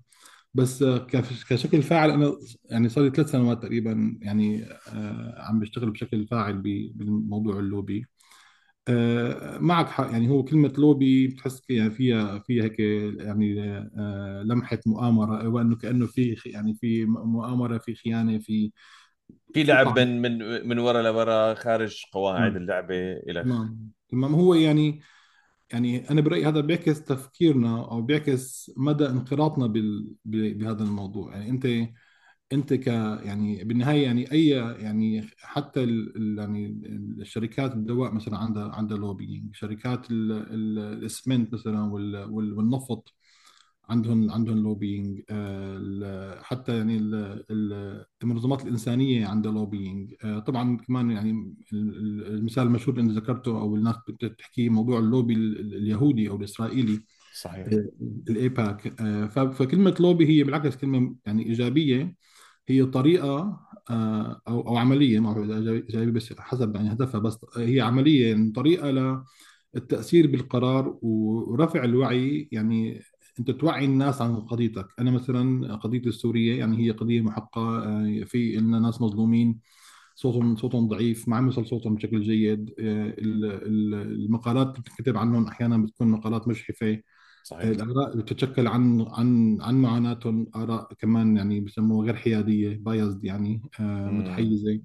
بس 0.54 0.84
كشكل 1.50 1.82
فاعل 1.82 2.10
أنا 2.10 2.32
يعني 2.64 2.88
صار 2.88 3.04
لي 3.04 3.10
ثلاث 3.10 3.30
سنوات 3.32 3.62
تقريبا 3.62 4.18
يعني 4.22 4.64
آه، 4.88 5.36
عم 5.48 5.60
بشتغل 5.60 5.90
بشكل 5.90 6.26
فاعل 6.28 6.58
بالموضوع 6.94 7.58
اللوبي. 7.60 8.06
آه، 8.88 9.58
معك 9.58 9.88
حق 9.88 10.10
يعني 10.12 10.28
هو 10.30 10.44
كلمة 10.44 10.72
لوبي 10.78 11.26
بتحس 11.28 11.62
يعني 11.70 11.90
فيها 11.90 12.38
فيها 12.38 12.64
هيك 12.64 12.80
يعني 13.20 13.62
آه، 13.98 14.42
لمحة 14.46 14.78
مؤامرة 14.86 15.48
وأنه 15.48 15.76
كأنه 15.76 16.06
في 16.06 16.36
يعني 16.46 16.74
في 16.74 17.04
مؤامرة 17.06 17.78
في 17.78 17.94
خيانة 17.94 18.38
في 18.38 18.72
في 19.54 19.62
لعب 19.62 19.98
من 19.98 20.22
من 20.22 20.68
من 20.68 20.78
ورا 20.78 21.02
لورا 21.02 21.54
خارج 21.54 22.04
قواعد 22.12 22.50
تمام 22.50 22.62
اللعبة 22.62 23.12
إلى 23.12 23.42
تمام 23.44 23.90
تمام. 24.08 24.34
هو 24.34 24.54
يعني 24.54 25.00
يعني 25.72 26.10
أنا 26.10 26.20
برأيي 26.20 26.46
هذا 26.46 26.60
بيعكس 26.60 27.02
تفكيرنا 27.02 27.90
أو 27.90 28.02
بيعكس 28.02 28.70
مدى 28.76 29.06
انخراطنا 29.06 29.66
بال... 29.66 30.08
بهذا 30.24 30.82
الموضوع. 30.82 31.36
يعني 31.36 31.50
انت 31.50 31.66
أنت 32.52 32.74
ك 32.74 32.86
يعني 32.86 33.64
بالنهاية 33.64 34.04
يعني 34.04 34.32
اي 34.32 34.48
يعني 34.82 35.26
حتى 35.38 35.84
ال... 35.84 36.38
يعني 36.38 36.82
الشركات 37.20 37.74
الدواء 37.74 38.12
مثلا 38.12 38.38
عندها 38.38 38.68
عندها 38.74 38.98
lobbying 38.98 39.56
شركات 39.56 40.10
ال... 40.10 40.32
ال... 40.32 40.78
الاسمنت 40.78 41.54
مثلا 41.54 41.92
وال... 41.92 42.16
وال... 42.30 42.52
والنفط 42.52 43.14
عندهم 43.90 44.30
عندهم 44.30 44.58
lobbying 44.62 45.20
حتى 46.42 46.76
يعني 46.76 46.96
ال- 46.96 47.44
ال- 47.50 48.04
المنظمات 48.22 48.62
الإنسانية 48.62 49.26
عندها 49.26 49.52
lobbying 49.52 50.14
طبعا 50.46 50.76
كمان 50.76 51.10
يعني 51.10 51.30
ال- 51.72 51.96
ال- 51.96 52.26
المثال 52.34 52.62
المشهور 52.66 52.98
اللي 52.98 53.12
ذكرته 53.20 53.60
أو 53.60 53.76
الناس 53.76 53.94
بتحكي 54.08 54.68
موضوع 54.68 54.98
اللوبي 54.98 55.34
ال- 55.34 55.74
اليهودي 55.76 56.28
أو 56.28 56.36
الإسرائيلي 56.36 57.00
صحيح. 57.34 57.66
الايباك 58.28 58.88
فكلمة 59.52 59.94
لوبي 60.00 60.26
هي 60.28 60.44
بالعكس 60.44 60.76
كلمة 60.76 61.14
يعني 61.26 61.46
إيجابية 61.46 62.14
هي 62.68 62.84
طريقة 62.84 63.60
آه، 63.90 64.40
أو 64.48 64.60
أو 64.68 64.76
عملية 64.76 65.18
ما 65.20 65.32
بعرف 65.32 65.50
إذا 65.50 65.70
إيجابية 65.72 66.12
بس 66.12 66.32
حسب 66.38 66.76
يعني 66.76 66.92
هدفها 66.92 67.20
بس 67.20 67.38
هي 67.56 67.80
عملية 67.80 68.28
يعني 68.30 68.52
طريقة 68.52 68.90
للتأثير 69.74 70.26
بالقرار 70.26 70.98
ورفع 71.02 71.84
الوعي 71.84 72.48
يعني 72.52 73.00
أنت 73.38 73.50
توعي 73.50 73.84
الناس 73.84 74.22
عن 74.22 74.36
قضيتك. 74.36 74.86
أنا 74.98 75.10
مثلا 75.10 75.74
قضيتي 75.76 76.08
السورية 76.08 76.58
يعني 76.58 76.78
هي 76.86 76.90
قضية 76.90 77.20
محقة 77.20 77.78
آه، 77.84 78.24
في 78.24 78.56
لنا 78.56 78.78
ناس 78.78 79.00
مظلومين. 79.02 79.58
صوتهم 80.14 80.56
صوتهم 80.56 80.88
ضعيف 80.88 81.28
ما 81.28 81.36
عم 81.36 81.46
يوصل 81.46 81.66
صوتهم 81.66 81.94
بشكل 81.94 82.20
جيد. 82.22 82.70
آه، 82.78 83.08
ال- 83.18 83.44
ال- 83.44 83.94
المقالات 83.94 84.66
اللي 84.68 84.80
بتكتب 84.80 85.16
عنهم 85.16 85.46
أحيانا 85.46 85.78
بتكون 85.78 86.08
مقالات 86.08 86.48
مجحفه 86.48 86.92
آه، 86.92 87.02
صحيح. 87.44 87.64
الآراء 87.64 88.12
اللي 88.12 88.22
بتتشكل 88.22 88.66
عن 88.66 89.06
عن 89.08 89.58
عن 89.60 89.74
معاناتهم 89.82 90.46
آراء 90.56 90.92
كمان 90.98 91.36
يعني 91.36 91.60
بسموها 91.60 92.06
غير 92.06 92.16
حيادية 92.16 92.76
بايزد 92.76 93.24
يعني 93.24 93.62
متحيزة. 93.80 94.80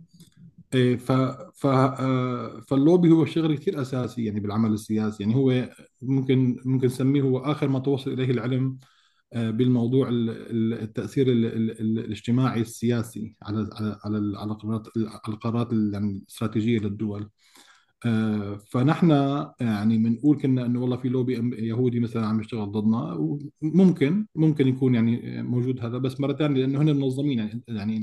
إيه، 0.75 0.97
ف 0.97 1.11
ف 1.55 1.65
آه، 1.67 2.59
فاللوبي 2.67 3.11
هو 3.11 3.25
شغل 3.25 3.57
كثير 3.57 3.81
أساسي 3.81 4.25
يعني 4.25 4.39
بالعمل 4.39 4.73
السياسي. 4.73 5.23
يعني 5.23 5.35
هو 5.35 5.69
ممكن 6.01 6.57
ممكن 6.65 6.87
نسميه 6.87 7.21
هو 7.21 7.37
آخر 7.39 7.67
ما 7.67 7.79
توصل 7.79 8.11
إليه 8.13 8.31
العلم 8.31 8.79
آه، 9.33 9.49
بالموضوع 9.51 10.09
ال- 10.09 10.29
ال- 10.29 10.73
التأثير 10.83 11.27
ال- 11.27 11.45
ال- 11.45 11.81
ال- 11.81 11.99
الاجتماعي 11.99 12.61
السياسي 12.61 13.35
على 13.43 13.69
على 13.73 13.99
على 14.05 14.17
ال- 14.17 14.37
على 14.37 14.51
القرارات 14.51 14.87
على 14.97 15.21
القرارات 15.35 15.73
ال- 15.73 15.93
يعني 15.93 16.11
الاستراتيجية 16.11 16.79
للدول. 16.79 17.29
آه، 18.05 18.57
فنحن 18.71 19.11
يعني 19.61 19.97
بنقول 19.97 20.37
كنا 20.41 20.65
إنه 20.65 20.81
والله 20.81 20.97
في 20.97 21.09
لوبي 21.09 21.33
يهودي 21.67 21.99
مثلا 21.99 22.25
عم 22.27 22.39
يشتغل 22.41 22.71
ضدنا 22.71 23.17
ممكن 23.61 24.27
ممكن 24.35 24.67
يكون 24.67 24.95
يعني 24.95 25.43
موجود 25.43 25.79
هذا 25.85 25.97
بس 25.97 26.19
مرة 26.21 26.33
ثانية 26.33 26.61
لأنه 26.61 26.81
هن 26.81 26.95
منظمين 26.97 27.39
يعني 27.39 27.63
يعني 27.67 27.99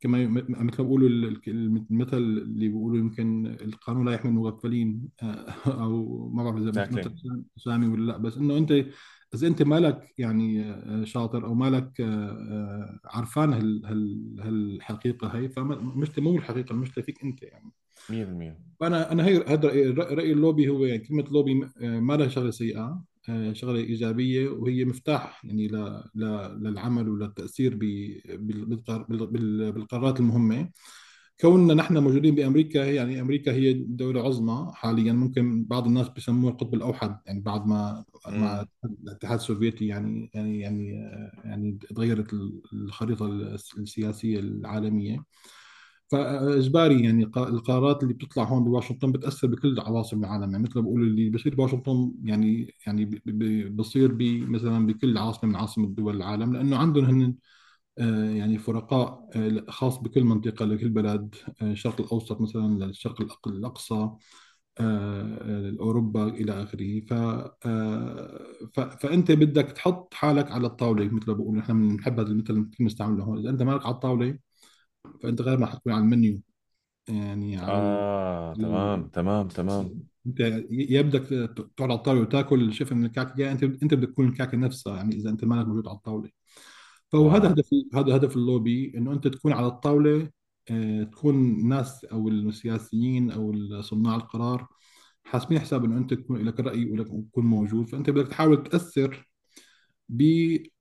كما 0.00 0.26
مثل 0.26 0.52
ما 0.52 0.70
بيقولوا 0.78 1.08
ال- 1.08 1.24
ال- 1.48 1.86
المثل 1.90 2.16
اللي 2.16 2.68
بيقولوا 2.68 2.98
يمكن 2.98 3.46
القانون 3.46 4.06
لا 4.06 4.12
يحمي 4.12 4.30
المغفلين 4.30 5.08
آه، 5.22 5.26
أو 5.66 6.28
ما 6.28 6.44
بعرف 6.44 6.56
إذا 6.56 6.70
مثل 6.92 7.14
سامي 7.56 7.86
ولا 7.86 8.12
لأ. 8.12 8.18
بس 8.18 8.36
إنه 8.36 8.58
أنت 8.58 8.70
إذا 9.34 9.46
أنت 9.46 9.62
مالك 9.62 10.14
يعني 10.18 10.62
آه، 10.70 11.04
شاطر 11.04 11.46
أو 11.46 11.54
مالك 11.54 12.00
آه، 12.00 13.00
عرفان 13.04 13.52
هال 13.52 13.86
هال 13.86 14.36
هالحقيقة 14.40 15.28
هي 15.28 15.48
فمش 15.48 16.18
مو 16.18 16.36
الحقيقة 16.36 16.72
المشكلة 16.72 17.04
فيك 17.04 17.24
أنت 17.24 17.42
يعني. 17.42 17.70
100% 18.10 18.58
فأنا 18.80 19.12
أنا 19.12 19.26
هي 19.26 19.44
هذا 19.46 19.68
رايي 19.94 20.32
اللوبي 20.32 20.68
هو 20.68 20.84
يعني 20.84 21.02
كلمة 21.02 21.24
لوبي 21.30 21.54
ما 21.80 22.16
لها 22.16 22.28
شغلة 22.28 22.50
سيئة. 22.50 23.02
شغلة 23.52 23.78
إيجابية 23.78 24.48
وهي 24.48 24.84
مفتاح 24.84 25.44
يعني 25.44 25.68
للعمل 26.14 27.08
وللتاثير 27.08 27.74
بالقرارات 29.72 30.20
المهمة. 30.20 30.70
كوننا 31.40 31.74
نحن 31.74 31.98
موجودين 31.98 32.34
بأمريكا 32.34 32.78
يعني 32.78 33.20
أمريكا 33.20 33.52
هي 33.52 33.72
دولة 33.72 34.22
عظمى 34.26 34.72
حاليا 34.74 35.12
ممكن 35.12 35.64
بعض 35.64 35.86
الناس 35.86 36.08
بيسموها 36.08 36.52
القطب 36.52 36.74
الأوحد 36.74 37.18
يعني 37.26 37.40
بعد 37.40 37.66
ما 37.66 38.04
مع 38.28 38.64
الاتحاد 38.84 39.38
السوفيتي 39.38 39.86
يعني 39.86 40.30
يعني 40.34 40.60
يعني 40.60 40.98
آه، 41.06 41.32
يعني 41.44 41.78
تغيرت 41.94 42.32
الخريطة 42.72 43.26
السياسية 43.78 44.38
العالمية. 44.38 45.24
فإجباري 46.08 47.04
يعني 47.04 47.24
القرارات 47.24 48.02
اللي 48.02 48.14
بتطلع 48.14 48.44
هون 48.44 48.64
بواشنطن 48.64 49.12
بتأثر 49.12 49.48
بكل 49.48 49.80
عواصم 49.80 50.20
العالم. 50.24 50.50
يعني 50.52 50.62
مثل 50.62 50.72
ما 50.76 50.82
بقولوا 50.82 51.06
اللي 51.06 51.30
بصير 51.30 51.54
بواشنطن 51.54 52.12
يعني 52.24 52.74
يعني 52.86 53.04
بصير 53.70 54.12
مثلا 54.48 54.86
بكل 54.86 55.18
عاصمة 55.18 55.50
من 55.50 55.56
عاصمة 55.56 55.88
دول 55.88 56.16
العالم 56.16 56.52
لأنه 56.56 56.76
عندهم 56.76 57.04
هن 57.04 57.34
آه، 57.98 58.30
يعني 58.30 58.58
فرقاء 58.58 59.30
آه، 59.36 59.64
خاص 59.70 59.98
بكل 59.98 60.24
منطقة 60.24 60.64
لكل 60.66 60.88
بلد 60.90 61.34
آه، 61.62 61.72
الشرق 61.72 62.00
الأوسط 62.00 62.40
مثلا 62.40 62.84
للشرق 62.84 63.48
الأقصى 63.48 64.10
اوروبا 65.80 66.28
إلى 66.28 66.52
آخره. 66.62 67.00
ف- 68.74 68.80
فأنت 68.80 69.32
بدك 69.32 69.72
تحط 69.72 70.14
حالك 70.14 70.50
على 70.50 70.66
الطاولة 70.66 71.04
مثل 71.08 71.26
ما 71.30 71.32
بقول 71.36 71.56
نحن 71.58 71.88
بنحب 71.96 72.20
هذا 72.20 72.28
المثل 72.28 72.50
اللي 72.54 72.66
بنستعمله 72.80 73.24
هون. 73.24 73.38
إذا 73.38 73.50
أنت 73.50 73.62
مالك 73.62 73.86
على 73.86 73.94
الطاولة 73.94 74.38
فأنت 75.22 75.42
غير 75.42 75.58
ما 75.58 75.66
حتكون 75.66 75.92
على 75.92 76.02
المنيو 76.02 76.40
يعني 77.08 77.56
على. 77.56 77.72
آه 77.72 78.54
تمام. 78.54 79.08
تمام 79.08 79.48
تمام 79.48 80.06
أنت 80.26 80.40
يا 80.70 81.02
بدك 81.02 81.22
تقعد 81.76 81.90
على 81.90 81.94
الطاولة 81.94 82.20
وتأكل 82.20 82.72
شيء 82.72 82.94
من 82.94 83.04
الكعكة 83.04 83.40
يا 83.40 83.52
انت 83.52 83.62
أنت 83.62 83.94
بدك 83.94 84.08
تكون 84.08 84.28
الكعكة 84.28 84.58
نفسها 84.58 84.96
يعني 84.96 85.16
إذا 85.16 85.30
أنت 85.30 85.44
مالك 85.44 85.66
موجود 85.66 85.88
على 85.88 85.96
الطاولة 85.96 86.30
فهو 87.12 87.28
هذا 87.28 87.50
هدف 87.50 87.68
هذا 87.94 88.16
هدف 88.16 88.36
اللوبي 88.36 88.92
إنه 88.96 89.12
أنت 89.12 89.28
تكون 89.28 89.52
على 89.52 89.66
الطاولة 89.66 90.30
آه، 90.70 91.02
تكون 91.02 91.34
الناس 91.34 92.04
أو 92.04 92.28
السياسيين 92.28 93.30
أو 93.30 93.54
صناع 93.82 94.16
القرار 94.16 94.68
حاسبين 95.24 95.60
حساب 95.60 95.84
إنه 95.84 95.98
أنت 95.98 96.14
تكون 96.14 96.44
لك 96.48 96.60
راي 96.60 96.90
ولك 96.90 97.06
تكون 97.06 97.46
موجود 97.46 97.88
فأنت 97.88 98.10
بدك 98.10 98.28
تحاول 98.28 98.62
تأثر 98.62 99.28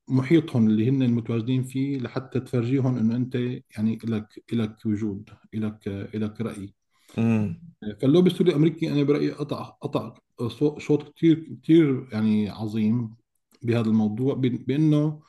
بمحيطهم 0.08 0.68
اللي 0.68 0.90
هن 0.90 1.02
المتواجدين 1.04 1.64
فيه 1.64 2.00
لحتى 2.00 2.40
تفرجيهم 2.40 2.98
إنه 2.98 3.16
أنت 3.16 3.36
يعني 3.78 4.00
لك 4.04 4.44
لك 4.54 4.86
وجود 4.86 5.30
لك 5.54 6.10
لك 6.16 6.42
رأي. 6.42 6.74
فاللوبي 8.02 8.30
السوري 8.30 8.50
الأمريكي 8.50 8.92
أنا 8.92 9.04
برأيي 9.04 9.32
قطع 9.32 9.64
قطع 9.64 10.14
شوط 10.78 11.14
كثير 11.16 11.58
كثير 11.64 12.08
يعني 12.12 12.50
عظيم 12.50 13.16
بهذا 13.64 13.88
الموضوع 13.90 14.34
بإنه 14.36 15.22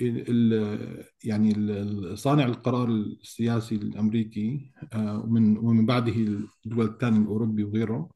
ال 0.00 0.24
ال 0.54 1.04
يعني 1.24 1.52
ال- 1.56 2.18
صانع 2.18 2.46
القرار 2.46 2.88
السياسي 2.88 3.74
الأمريكي 3.74 4.72
آه، 4.92 5.18
ومن 5.24 5.58
ومن 5.58 5.86
بعده 5.86 6.12
الدول 6.66 6.86
الثانية 6.86 7.18
الأوروبي 7.20 7.64
وغيره 7.64 8.08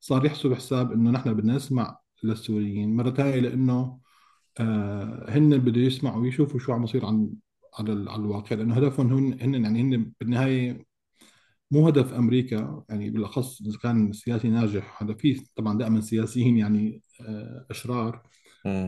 صار 0.00 0.24
يحسب 0.26 0.54
حساب 0.54 0.92
إنه 0.92 1.10
نحن 1.10 1.34
بدنا 1.34 1.56
نسمع 1.56 1.98
للسوريين 2.24 2.96
مره 2.96 3.10
ثانية 3.10 3.40
لأنه 3.40 3.98
آه، 4.60 5.26
هن 5.30 5.58
بده 5.58 5.80
يسمعوا 5.80 6.22
ويشوفوا 6.22 6.60
شو 6.60 6.72
عم 6.72 6.84
يصير 6.84 7.06
عن 7.06 7.30
على 7.78 7.92
ال- 7.92 8.08
على 8.08 8.22
الواقع 8.22 8.56
لأنه 8.56 8.74
هدفهم 8.74 9.12
هن 9.12 9.38
هن 9.42 9.64
يعني 9.64 9.80
هن 9.82 10.12
بالنهاية 10.20 10.86
مو 11.70 11.88
هدف 11.88 12.14
أمريكا 12.14 12.84
يعني 12.88 13.10
بالأخص 13.10 13.60
إذا 13.62 13.78
كان 13.82 14.12
سياسي 14.12 14.48
ناجح 14.48 15.02
هذا 15.02 15.14
فيه 15.14 15.40
طبعا 15.56 15.78
دائما 15.78 16.00
سياسيين 16.00 16.58
يعني 16.58 17.02
آه، 17.20 17.66
أشرار 17.70 18.22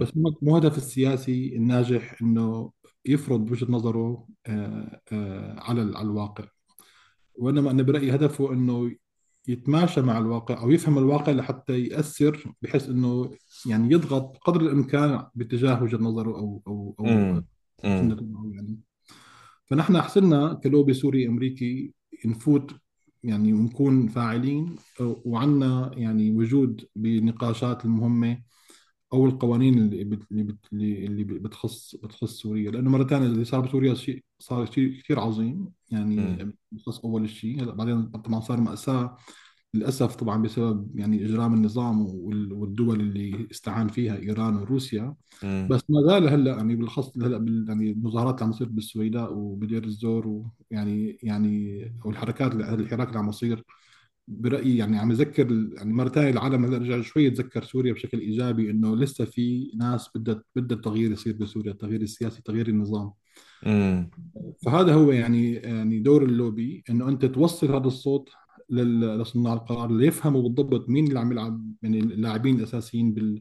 بس 0.02 0.08
مو 0.42 0.56
هدف 0.56 0.76
السياسي 0.78 1.56
الناجح 1.56 2.22
إنه 2.22 2.72
يفرض 3.06 3.50
وجهة 3.50 3.66
نظره 3.72 4.26
آه، 4.46 5.00
آه، 5.12 5.60
على 5.60 5.80
على 5.96 6.02
الواقع. 6.08 6.44
وإنما 7.34 7.70
أنا 7.70 7.82
برأيي 7.82 8.14
هدفه 8.14 8.52
إنه 8.52 8.90
يتماشى 9.48 10.00
مع 10.02 10.18
الواقع 10.18 10.62
أو 10.62 10.70
يفهم 10.70 10.98
الواقع 10.98 11.32
لحتى 11.32 11.80
يأثر 11.84 12.52
بحيث 12.62 12.88
إنه 12.88 13.30
يعني 13.66 13.92
يضغط 13.92 14.36
قدر 14.36 14.60
الإمكان 14.60 15.26
باتجاه 15.34 15.82
وجهة 15.82 15.98
نظره 15.98 16.30
أو 16.38 16.62
أو 16.68 16.94
أو 17.00 17.06
يعني. 18.52 18.78
فنحن 19.66 20.00
حسنا 20.00 20.54
كلوبي 20.54 20.94
سوري 20.94 21.28
أمريكي 21.28 21.92
نفوت 22.24 22.74
يعني 23.22 23.52
ونكون 23.52 24.08
فاعلين 24.08 24.76
وعنا 25.00 25.90
يعني 25.96 26.30
وجود 26.30 26.84
بنقاشات 26.96 27.84
المهمة 27.84 28.42
أو 29.12 29.26
القوانين 29.26 29.78
اللي 29.78 30.02
اللي 30.02 30.42
بت- 30.42 30.72
اللي 30.72 31.24
بتخص 31.24 31.94
بتخص 31.96 32.32
سوريا. 32.42 32.70
لأنه 32.70 32.90
مرة 32.90 33.04
ثانية 33.04 33.26
اللي 33.26 33.44
صار 33.44 33.60
بسوريا 33.60 33.94
شيء 33.94 34.24
صار 34.40 34.66
شيء 34.72 35.00
كثير 35.00 35.20
عظيم. 35.20 35.68
يعني 35.90 36.54
بخص 36.72 36.98
أول 36.98 37.30
شيء 37.30 37.62
هلأ 37.62 37.74
بعدين 37.74 38.06
طبعا 38.06 38.40
صار 38.40 38.60
مأساة. 38.60 39.16
للأسف 39.74 40.16
طبعا 40.16 40.42
بسبب 40.42 40.98
يعني 40.98 41.24
إجرام 41.26 41.54
النظام 41.54 42.06
وال- 42.06 42.52
والدول 42.52 43.00
اللي 43.00 43.48
استعان 43.50 43.88
فيها 43.88 44.16
إيران 44.16 44.56
وروسيا. 44.56 45.14
امم 45.44 45.68
بس 45.70 45.80
ما 45.88 46.02
زال 46.02 46.28
هلأ 46.28 46.56
يعني 46.56 46.76
بالاخص 46.76 47.18
هلأ 47.18 47.38
بال- 47.38 47.64
يعني 47.68 47.90
المظاهرات 47.90 48.34
اللي 48.34 48.44
عم 48.44 48.52
تصير 48.52 48.68
بالسويداء 48.68 49.34
وبدير 49.34 49.84
الزور 49.84 50.26
ويعني 50.70 51.18
يعني 51.22 51.84
والحركات 52.04 52.54
الحراك 52.54 53.08
اللي 53.08 53.18
عم 53.18 53.28
يصير 53.28 53.64
برأيي 54.28 54.76
يعني 54.76 54.98
عم 54.98 55.10
يذكر 55.10 55.70
يعني 55.76 55.92
مره 55.92 56.08
ثانية 56.08 56.30
العالم 56.30 56.64
هلأ 56.64 56.78
رجع 56.78 57.00
شوي 57.02 57.24
يتذكر 57.24 57.64
سوريا 57.64 57.92
بشكل 57.92 58.18
إيجابي 58.20 58.70
إنه 58.70 58.96
لسه 58.96 59.24
في 59.24 59.72
ناس 59.76 60.10
بدها 60.14 60.42
بدها 60.56 60.76
التغيير 60.76 61.12
يصير 61.12 61.36
بسوريا 61.36 61.72
التغيير 61.72 62.02
السياسي 62.02 62.42
تغيير 62.42 62.68
النظام. 62.68 63.12
فهذا 64.64 64.94
هو 64.94 65.10
يعني 65.12 65.52
يعني 65.52 65.98
دور 65.98 66.22
اللوبي 66.22 66.84
إنه 66.90 67.08
أنت 67.08 67.24
توصل 67.24 67.74
هذا 67.74 67.86
الصوت 67.86 68.30
لل- 68.70 69.18
لصناع 69.18 69.52
القرار 69.52 69.92
ليفهموا 69.92 70.42
بالضبط 70.42 70.88
مين 70.88 71.06
اللي 71.06 71.18
عم 71.20 71.32
يلعب 71.32 71.72
يعني 71.82 71.98
اللاعبين 71.98 72.58
الأساسيين 72.58 73.12
بال 73.14 73.40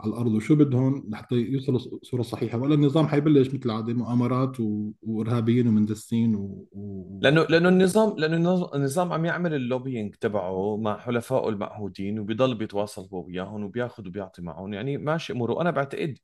على 0.00 0.10
الأرض 0.10 0.32
وشو 0.34 0.54
بدهم 0.54 1.04
لحتى 1.08 1.34
يوصلوا 1.34 1.80
صورة 2.02 2.22
صحيحة. 2.22 2.58
ولا 2.58 2.74
النظام 2.74 3.06
حيبلش 3.06 3.48
مثل 3.48 3.60
العادة 3.66 3.94
مؤامرات 3.94 4.60
و... 4.60 4.92
وإرهابيين 5.02 5.68
ومندسين 5.68 6.34
و... 6.34 6.66
و... 6.72 7.18
لأنه 7.22 7.42
لأنه 7.42 7.68
النظام 7.68 8.18
لأنه 8.18 8.36
النظ- 8.36 8.74
النظام 8.74 9.12
عم 9.12 9.24
يعمل 9.24 9.54
اللوبينج 9.54 10.14
تبعه 10.14 10.76
مع 10.76 10.98
حلفائه 10.98 11.48
المعهودين 11.48 12.18
وبيضل 12.18 12.54
بيتواصل 12.54 13.08
هو 13.12 13.26
وياهم 13.26 13.64
وبياخذ 13.64 14.08
وبيعطي 14.08 14.42
معهم. 14.42 14.74
يعني 14.74 14.98
ماشي 14.98 15.32
أموره. 15.32 15.60
أنا 15.60 15.70
بعتقد 15.70 16.18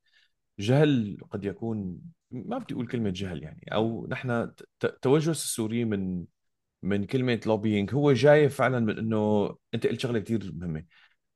جهل 0.58 1.18
قد 1.30 1.44
يكون 1.44 2.00
ما 2.30 2.58
بدي 2.58 2.74
أقول 2.74 2.86
كلمة 2.86 3.10
جهل 3.10 3.42
يعني 3.42 3.68
أو 3.74 4.06
نحن 4.10 4.52
توجس 5.02 5.28
السوري 5.44 5.84
من 5.84 6.24
من 6.82 7.04
كلمة 7.06 7.40
lobbying 7.46 7.94
هو 7.94 8.12
جاي 8.12 8.48
فعلا 8.48 8.80
من 8.80 8.98
إنه 8.98 9.48
أنت 9.74 9.86
قلت 9.86 10.00
شغلة 10.00 10.18
كثير 10.20 10.52
مهمة. 10.54 10.84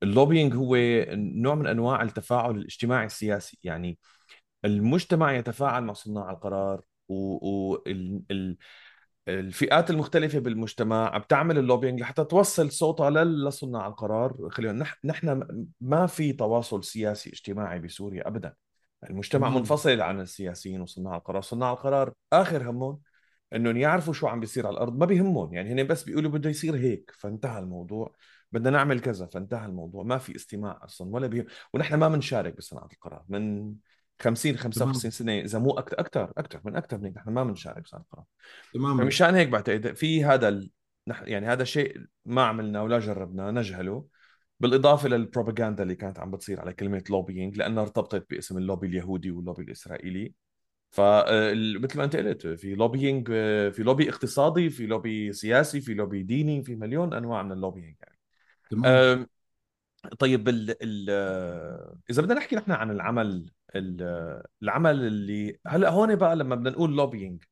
ال 0.02 0.08
lobbying 0.08 0.54
هو 0.54 0.76
نوع 1.16 1.54
من 1.54 1.66
أنواع 1.66 2.02
التفاعل 2.02 2.56
الاجتماعي 2.56 3.06
السياسي 3.06 3.58
يعني 3.64 3.98
المجتمع 4.64 5.32
يتفاعل 5.32 5.84
مع 5.84 5.92
صناع 5.92 6.30
القرار 6.30 6.82
والفئات 7.08 8.56
المختلفة 9.90 10.38
بالمجتمع 10.38 11.18
بتعمل 11.18 11.58
ال 11.58 11.63
lobbying 11.63 12.00
لحتى 12.00 12.24
توصل 12.24 12.70
صوتها 12.72 13.10
لصناع 13.24 13.86
القرار. 13.86 14.48
خلينا 14.50 14.84
نح- 14.84 14.98
نحن 15.04 15.44
ما 15.80 16.06
في 16.06 16.32
تواصل 16.32 16.84
سياسي 16.84 17.30
اجتماعي 17.30 17.78
بسوريا 17.80 18.28
ابدا. 18.28 18.54
المجتمع 19.10 19.48
تمام 19.48 19.60
منفصل 19.60 20.00
عن 20.00 20.20
السياسيين 20.20 20.80
وصناع 20.80 21.16
القرار. 21.16 21.42
صناع 21.42 21.72
القرار 21.72 22.12
آخر 22.32 22.70
همهم 22.70 23.00
إنهم 23.54 23.76
يعرفوا 23.76 24.12
شو 24.12 24.26
عم 24.26 24.40
بيصير 24.40 24.66
على 24.66 24.74
الأرض. 24.74 24.98
ما 24.98 25.06
بيهمهم. 25.06 25.54
يعني 25.54 25.72
هن 25.72 25.86
بس 25.86 26.02
بيقولوا 26.04 26.30
بده 26.30 26.50
يصير 26.50 26.76
هيك. 26.76 27.12
فانتهى 27.18 27.58
الموضوع. 27.58 28.14
بدنا 28.52 28.70
نعمل 28.70 29.00
كذا. 29.00 29.26
فانتهى 29.26 29.66
الموضوع. 29.66 30.04
ما 30.04 30.18
في 30.18 30.36
استماع 30.36 30.80
أصلا 30.84 31.14
ولا 31.14 31.26
بيهم. 31.26 31.44
ونحن 31.74 31.94
ما 31.94 32.08
بنشارك 32.08 32.56
بصناعة 32.56 32.88
القرار. 32.92 33.24
من 33.28 33.74
50 34.20 34.56
55 34.56 35.00
تمام. 35.00 35.10
سنة 35.10 35.44
إذا 35.44 35.58
مو 35.58 35.70
أكثر 35.70 36.00
أكثر 36.00 36.32
أكثر 36.36 36.60
من 36.64 36.76
أكثر 36.76 36.98
من 36.98 37.04
هيك 37.04 37.16
نحن 37.16 37.30
ما 37.30 37.44
بنشارك 37.44 37.82
بصناعة 37.82 38.02
القرار. 38.02 38.24
تماما. 38.74 39.04
فمشان 39.04 39.34
هيك 39.34 39.48
بعتقد 39.48 39.92
في 39.92 40.24
هذا 40.24 40.48
ال... 40.48 40.70
يعني 41.06 41.46
هذا 41.46 41.62
الشيء 41.62 42.06
ما 42.26 42.42
عملنا 42.42 42.82
ولا 42.82 42.98
جربنا 42.98 43.50
نجهله. 43.50 44.06
بالإضافة 44.62 45.08
للبروباغندا 45.08 45.82
اللي 45.82 45.94
كانت 45.94 46.18
عم 46.18 46.30
بتصير 46.30 46.60
على 46.60 46.72
كلمة 46.72 47.04
lobbying 47.10 47.56
لأنها 47.56 47.82
ارتبطت 47.82 48.30
باسم 48.30 48.58
اللوبي 48.58 48.86
اليهودي 48.86 49.30
واللوبي 49.30 49.62
الإسرائيلي. 49.62 50.32
فمثل 50.90 51.98
ما 51.98 52.04
أنت 52.04 52.16
قلت 52.16 52.46
في 52.46 52.74
لوبينج 52.74 53.26
في 53.72 53.82
لوبي 53.82 54.08
اقتصادي 54.08 54.70
في 54.70 54.86
لوبي 54.86 55.32
سياسي 55.32 55.80
في 55.80 55.94
لوبي 55.94 56.22
ديني 56.22 56.62
في 56.62 56.76
مليون 56.76 57.14
أنواع 57.14 57.42
من 57.42 57.52
ال 57.52 57.57
lobbying 57.57 57.96
يعني. 58.00 58.18
تمام. 58.70 59.26
طيب 60.18 60.48
ال 60.48 60.76
ال 60.82 61.10
إذا 62.10 62.22
بدنا 62.22 62.34
نحكي 62.34 62.56
نحن 62.56 62.72
عن 62.72 62.90
العمل 62.90 63.50
ال- 63.76 64.42
العمل 64.62 65.06
اللي 65.06 65.58
هلأ 65.66 65.90
هون 65.90 66.14
بقى 66.14 66.36
لما 66.36 66.54
بدنا 66.54 66.70
نقول 66.70 66.96
lobbying 66.96 67.42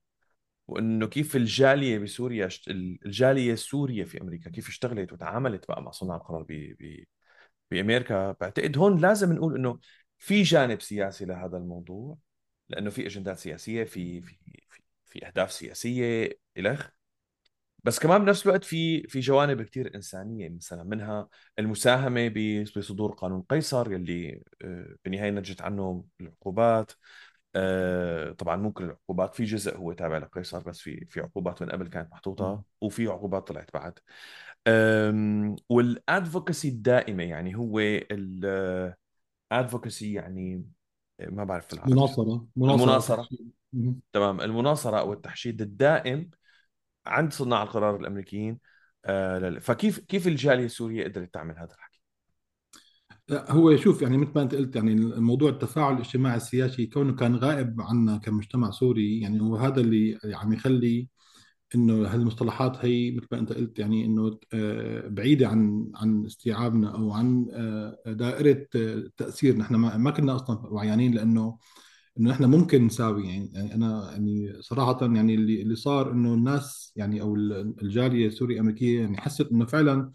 وإنه 0.71 1.07
كيف 1.07 1.37
الجالية 1.37 1.99
بسوريا 1.99 2.49
الجالية 2.69 3.53
السوريه 3.53 4.05
في 4.05 4.21
أمريكا 4.23 4.51
كيف 4.51 4.69
اشتغلت 4.69 5.13
وتعاملت 5.13 5.69
بقى 5.69 5.83
مع 5.83 5.91
صناع 5.91 6.17
القرار 6.17 6.43
ب 6.43 6.53
ب 6.81 7.05
بأمريكا. 7.71 8.33
بعتقد 8.33 8.79
هون 8.79 9.01
لازم 9.01 9.33
نقول 9.33 9.57
إنه 9.57 9.79
في 10.19 10.43
جانب 10.43 10.83
سياسي 10.83 11.25
لهذا 11.25 11.57
الموضوع 11.57 12.19
لأنه 12.69 12.91
في 12.91 13.07
أجندات 13.07 13.39
سياسية 13.39 13.85
في 13.85 14.23
في 14.23 14.37
في, 14.71 14.83
في 15.07 15.27
أهداف 15.27 15.53
سياسية 15.53 16.39
الخ 16.59 16.91
بس 17.85 17.99
كمان 17.99 18.25
بنفس 18.25 18.47
الوقت 18.47 18.65
في 18.65 19.03
في 19.09 19.21
جوانب 19.21 19.63
كثير 19.63 19.95
إنسانية 19.95 20.49
مثلا 20.49 20.85
منها 20.85 21.29
المساهمة 21.59 22.29
بصدور 22.77 23.13
قانون 23.13 23.43
قيصر 23.43 23.93
يلي 23.93 24.43
آه، 24.63 24.97
بالنهايه 25.05 25.31
نتجت 25.31 25.63
عنه 25.63 26.05
العقوبات. 26.21 26.93
آه، 27.55 28.33
طبعا 28.33 28.57
ممكن 28.57 28.85
العقوبات 28.85 29.35
في 29.35 29.45
جزء 29.45 29.77
هو 29.77 29.93
تابع 29.93 30.19
لقيصر 30.19 30.61
بس 30.61 30.81
في 30.81 31.07
في 31.11 31.21
عقوبات 31.21 31.63
من 31.63 31.71
قبل 31.71 31.89
كانت 31.89 32.13
محطوطة 32.13 32.63
وفي 32.81 33.07
عقوبات 33.07 33.49
طلعت 33.49 33.71
بعد. 33.75 33.99
وال 35.69 35.89
advocacy 35.89 36.69
الدائمة 36.69 37.23
يعني 37.23 37.57
هو 37.57 37.81
ال 39.51 39.58
advocacy 39.58 40.13
يعني 40.13 40.65
ما 41.21 41.45
بعرف 41.45 41.67
في 41.67 41.73
العربي 41.73 41.93
مناصرة 41.93 42.47
مناصره 42.57 43.29
مهم. 43.73 44.01
تمام. 44.13 44.41
المناصرة 44.41 45.01
أو 45.01 45.13
التحشيد 45.13 45.63
الدائم 45.63 46.31
عند 47.07 47.33
صناع 47.33 47.63
القرار 47.63 47.97
الأمريكيين 47.97 48.59
آه، 49.05 49.59
فكيف 49.59 49.99
كيف 49.99 50.27
الجالية 50.27 50.65
السورية 50.65 51.05
قدرت 51.05 51.35
تعمل 51.35 51.59
هذا 51.59 51.75
الحكي؟ 51.75 51.90
هو 53.31 53.77
شوف 53.77 54.03
يعني 54.03 54.17
مثل 54.17 54.31
ما 54.35 54.43
انت 54.43 54.55
قلت 54.55 54.77
يعني 54.77 54.93
الموضوع 54.93 55.51
التفاعل 55.51 55.95
الاجتماعي 55.95 56.37
السياسي 56.37 56.87
كونه 56.87 57.13
كان 57.15 57.37
غائب 57.37 57.81
عنا 57.81 58.17
كمجتمع 58.19 58.71
سوري 58.71 59.21
يعني 59.21 59.41
هو 59.41 59.57
هذا 59.57 59.81
اللي 59.81 60.19
عم 60.25 60.53
يخلي 60.53 61.09
إنه 61.75 62.07
هالمصطلحات 62.09 62.85
هي 62.85 63.11
مثل 63.11 63.27
ما 63.33 63.39
انت 63.39 63.53
قلت 63.53 63.79
يعني 63.79 64.05
إنه 64.07 64.39
آه، 64.55 65.09
بعيدة 65.09 65.49
عن 65.49 65.91
عن 65.95 66.27
استيعابنا 66.27 66.95
أو 66.95 67.13
عن 67.13 67.47
آه، 67.53 67.99
دائرة 68.07 68.67
آه، 68.77 69.05
تأثير. 69.17 69.57
نحن 69.57 69.75
ما 69.77 70.11
كنا 70.11 70.37
أصلا 70.37 70.59
وعيانين 70.67 71.15
لأنه 71.15 71.59
إنه 72.21 72.31
نحن 72.31 72.45
ممكن 72.45 72.87
نساوي 72.87 73.29
يعني, 73.29 73.51
يعني 73.55 73.75
أنا 73.75 74.11
يعني 74.13 74.63
صراحة 74.63 74.99
يعني 75.03 75.35
اللي 75.35 75.63
اللي 75.63 75.77
صار 75.77 76.13
إنه 76.13 76.35
الناس 76.35 76.93
يعني 76.97 77.21
أو 77.23 77.37
الجالية 77.83 78.27
السوري 78.27 78.61
أمريكية 78.61 79.01
يعني 79.01 79.17
حست 79.21 79.53
إنه 79.53 79.67
فعلا 79.67 80.13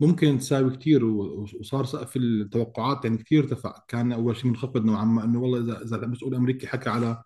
ممكن 0.00 0.38
تساوي 0.38 0.76
كثير 0.76 1.04
وصار 1.04 1.84
سقف 1.84 2.16
التوقعات 2.16 3.04
يعني 3.04 3.18
كثير 3.18 3.44
ارتفع. 3.44 3.84
كان 3.88 4.12
أول 4.12 4.36
شيء 4.36 4.46
منخفض 4.46 4.84
نوعا 4.84 5.04
ما 5.04 5.24
إنه 5.24 5.40
والله 5.40 5.58
اذا 5.58 5.82
إذا 5.82 5.96
المسؤول 5.96 6.32
الأمريكي 6.32 6.66
حكى 6.66 6.90
على 6.90 7.22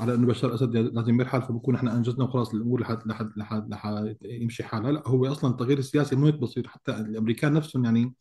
على 0.00 0.14
إنه 0.14 0.26
بشار 0.26 0.50
الأسد 0.50 0.76
لازم 0.76 1.20
يرحل 1.20 1.42
فبكون 1.42 1.74
إحنا 1.74 1.96
أنجزنا 1.96 2.24
وخلاص 2.24 2.54
الأمور 2.54 2.80
لحد 2.80 2.98
لحد 3.06 3.68
لحد 3.68 4.16
يمشي 4.24 4.64
حالها. 4.64 4.92
لا 4.92 5.08
هو 5.08 5.26
أصلا 5.26 5.50
التغيير 5.50 5.78
السياسي 5.78 6.16
مو 6.16 6.26
هيك 6.26 6.34
بسيط. 6.34 6.66
حتى 6.66 6.92
الأمريكان 6.92 7.52
نفسهم 7.52 7.84
يعني 7.84 8.14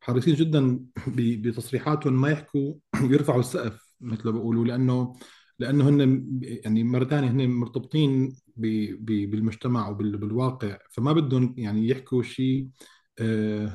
حريصين 0.00 0.34
جدا 0.34 0.80
بتصريحاتهم 1.06 2.20
ما 2.20 2.30
يحكوا 2.30 2.74
يرفعوا 3.12 3.40
السقف 3.40 3.94
مثل 4.00 4.24
ما 4.24 4.30
بيقولوا 4.30 4.64
لأنه 4.64 5.14
لأنه 5.58 5.88
هن 5.88 6.26
يعني 6.42 6.84
مره 6.84 7.04
ثانية 7.04 7.30
هن 7.30 7.50
مرتبطين 7.50 8.36
بالمجتمع 8.56 9.88
وبالواقع 9.88 10.78
فما 10.90 11.12
بدهم 11.12 11.54
يعني 11.58 11.88
يحكوا 11.88 12.22
شيء 12.22 12.68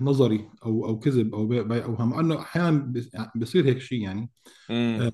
نظري 0.02 0.50
أو 0.66 0.86
أو 0.86 1.00
كذب 1.00 1.36
أو 1.36 1.54
اوهام 1.54 2.14
انه 2.14 2.40
أحيانا 2.40 2.94
بيصير 3.36 3.66
هيك 3.66 3.80
شيء 3.80 4.02
يعني. 4.02 4.30
آه، 4.72 5.12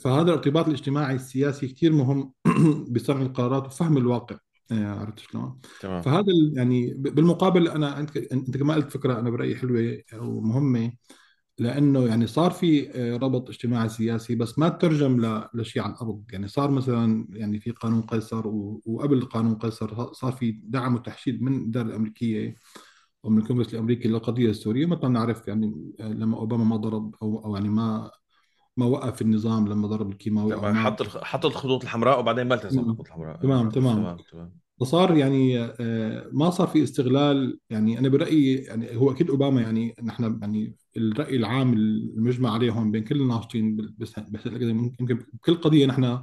فهذا 0.00 0.22
الارتباط 0.22 0.66
الاجتماعي 0.66 1.14
السياسي 1.14 1.68
كثير 1.68 1.92
مهم 1.92 2.32
بصنع 2.92 3.22
القرارات 3.22 3.66
وفهم 3.66 3.96
الواقع. 3.96 4.36
آه، 4.72 4.86
عرفت 4.86 5.18
شلون؟ 5.18 5.58
تمام. 5.80 6.02
فهذا 6.02 6.32
يعني 6.52 6.94
بالمقابل 6.94 7.68
أنا 7.68 8.00
أنت 8.00 8.16
أنت 8.16 8.56
كما 8.56 8.74
قلت 8.74 8.90
فكرة 8.90 9.20
أنا 9.20 9.30
برأيي 9.30 9.56
حلوة 9.56 9.98
ومهمه 10.14 10.92
لأنه 11.58 12.06
يعني 12.06 12.26
صار 12.26 12.50
في 12.50 12.90
آه، 12.90 13.16
ربط 13.16 13.48
اجتماعي 13.48 13.88
سياسي 13.88 14.34
بس 14.34 14.58
ما 14.58 14.68
ترجم 14.68 15.44
لشيء 15.54 15.82
على 15.82 15.92
الأرض. 15.92 16.24
يعني 16.32 16.48
صار 16.48 16.70
مثلا 16.70 17.26
يعني 17.30 17.60
في 17.60 17.70
قانون 17.70 18.02
قيصر 18.02 18.42
وقبل 18.84 19.20
قانون 19.24 19.54
قيصر 19.54 20.12
صار 20.12 20.32
في 20.32 20.60
دعم 20.64 20.94
وتحشيد 20.94 21.42
من 21.42 21.56
الاداره 21.56 21.86
الأمريكية. 21.86 22.56
ومن 23.22 23.38
الكونغرس 23.38 23.74
الأمريكي 23.74 24.08
للقضية 24.08 24.50
السورية 24.50 24.86
مثل 24.86 25.02
ما 25.02 25.08
نعرف 25.08 25.48
يعني 25.48 25.92
آه، 26.00 26.08
لما 26.08 26.36
أوباما 26.36 26.64
ما 26.64 26.76
ضرب 26.76 27.14
أو 27.22 27.44
أو 27.44 27.54
يعني 27.54 27.68
ما 27.68 28.10
ما 28.76 28.86
وقف 28.86 29.22
النظام 29.22 29.68
لما 29.68 29.88
ضرب 29.88 30.10
الكيماوي 30.10 30.56
ما 30.56 30.74
حط. 30.74 31.02
حط 31.02 31.46
الخطوط 31.46 31.82
الحمراء 31.82 32.20
وبعدين 32.20 32.46
ما 32.46 32.54
التزم 32.54 32.82
بالخطوط 32.82 33.06
الحمراء. 33.06 33.36
تمام 33.36 33.70
تمام 33.70 33.96
تمام. 33.96 34.16
تمام 34.32 34.62
فصار 34.80 35.16
يعني 35.16 35.60
آه، 35.60 36.28
ما 36.32 36.50
صار 36.50 36.66
في 36.66 36.82
استغلال 36.82 37.58
يعني 37.70 37.98
أنا 37.98 38.08
برأيي 38.08 38.54
يعني 38.54 38.96
هو 38.96 39.10
أكيد 39.10 39.30
أوباما 39.30 39.60
يعني 39.60 39.94
نحن 40.02 40.38
يعني 40.40 40.76
الرأي 40.96 41.36
العام 41.36 41.72
المجمع 41.72 42.52
عليه 42.52 42.70
هون 42.70 42.90
بين 42.90 43.04
كل 43.04 43.20
الناشطين 43.20 43.92
يمكن 45.00 45.18
بكل 45.32 45.54
قضية 45.54 45.86
نحن 45.86 46.22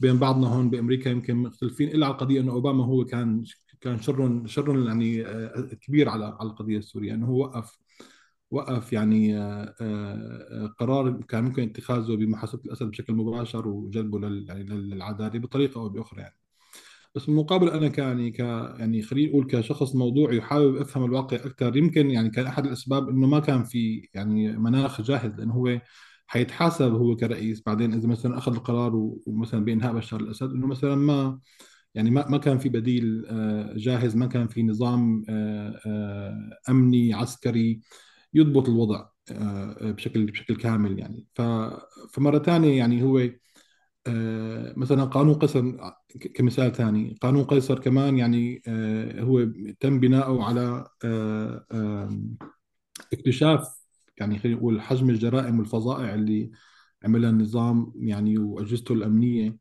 بين 0.00 0.18
بعضنا 0.18 0.48
هون 0.48 0.70
بأمريكا 0.70 1.08
يمكن 1.08 1.36
مختلفين 1.36 1.88
إلا 1.88 2.06
على 2.06 2.12
القضية 2.12 2.40
إنه 2.40 2.52
أوباما 2.52 2.84
هو 2.84 3.04
كان 3.04 3.44
كان 3.84 4.00
شر 4.00 4.46
شر 4.46 4.86
يعني 4.86 5.26
آه، 5.26 5.68
كبير 5.80 6.08
على 6.08 6.24
على 6.24 6.48
القضية 6.50 6.78
السورية. 6.78 7.14
انه 7.14 7.26
هو 7.26 7.40
وقف 7.40 7.78
وقف 8.50 8.92
يعني 8.92 9.38
آه، 9.38 9.74
آه، 9.80 10.66
قرار 10.78 11.22
كان 11.28 11.44
ممكن 11.44 11.62
اتخاذه 11.62 12.16
بمحاسبة 12.16 12.62
الأسد 12.66 12.86
بشكل 12.86 13.12
مباشر 13.14 13.68
وجلبه 13.68 14.20
يعني 14.48 14.64
للعدالة 14.64 15.38
بطريقة 15.38 15.80
أو 15.80 15.88
بأخرى 15.88 16.20
يعني. 16.20 16.36
بس 17.14 17.26
بالمقابل 17.26 17.68
أنا 17.70 17.88
كان 17.88 18.30
ك 18.32 18.38
يعني 18.38 19.02
خلينا 19.02 19.30
نقول 19.30 19.46
كشخص 19.46 19.94
موضوعي 19.94 20.38
وحابب 20.38 20.76
أفهم 20.76 21.04
الواقع 21.04 21.36
أكثر 21.36 21.76
يمكن 21.76 22.10
يعني 22.10 22.30
كان 22.30 22.46
أحد 22.46 22.66
الأسباب 22.66 23.08
إنه 23.08 23.26
ما 23.26 23.40
كان 23.40 23.64
في 23.64 24.08
يعني 24.14 24.52
مناخ 24.58 25.00
جاهز 25.02 25.32
لأنه 25.38 25.54
هو 25.54 25.80
حيتحاسب 26.26 26.92
هو 26.92 27.16
كرئيس. 27.16 27.62
بعدين 27.66 27.94
إذا 27.94 28.08
مثلا 28.08 28.38
أخذ 28.38 28.54
القرار 28.54 28.92
ومثلا 29.26 29.64
بإنهاء 29.64 29.92
بشار 29.92 30.20
الأسد 30.20 30.50
إنه 30.50 30.66
مثلا 30.66 30.94
ما 30.94 31.40
يعني 31.94 32.10
ما 32.10 32.28
ما 32.28 32.38
كان 32.38 32.58
في 32.58 32.68
بديل 32.68 33.26
آه، 33.30 33.72
جاهز 33.76 34.16
ما 34.16 34.26
كان 34.26 34.48
في 34.48 34.62
نظام 34.62 35.24
آه، 35.28 35.80
آه، 35.86 36.58
أمني 36.70 37.14
عسكري 37.14 37.80
يضبط 38.34 38.68
الوضع 38.68 39.06
بشكل 39.80 40.26
بشكل 40.26 40.56
كامل 40.56 40.98
يعني. 40.98 41.26
فمرة 42.12 42.38
ثانية 42.38 42.78
يعني 42.78 43.02
هو 43.02 43.30
مثلا 44.76 45.04
قانون 45.04 45.34
قيصر 45.34 45.76
كمثال 46.34 46.72
ثاني 46.72 47.18
قانون 47.20 47.44
قيصر 47.44 47.78
كمان 47.78 48.18
يعني 48.18 48.62
هو 49.20 49.44
تم 49.80 50.00
بناؤه 50.00 50.44
على 50.44 50.86
اكتشاف 53.12 53.84
يعني 54.18 54.38
خلينا 54.38 54.58
نقول 54.58 54.80
حجم 54.80 55.10
الجرائم 55.10 55.58
والفظائع 55.58 56.14
اللي 56.14 56.50
عملها 57.04 57.30
النظام 57.30 57.92
يعني 57.96 58.38
وأجهزته 58.38 58.92
الأمنية. 58.92 59.56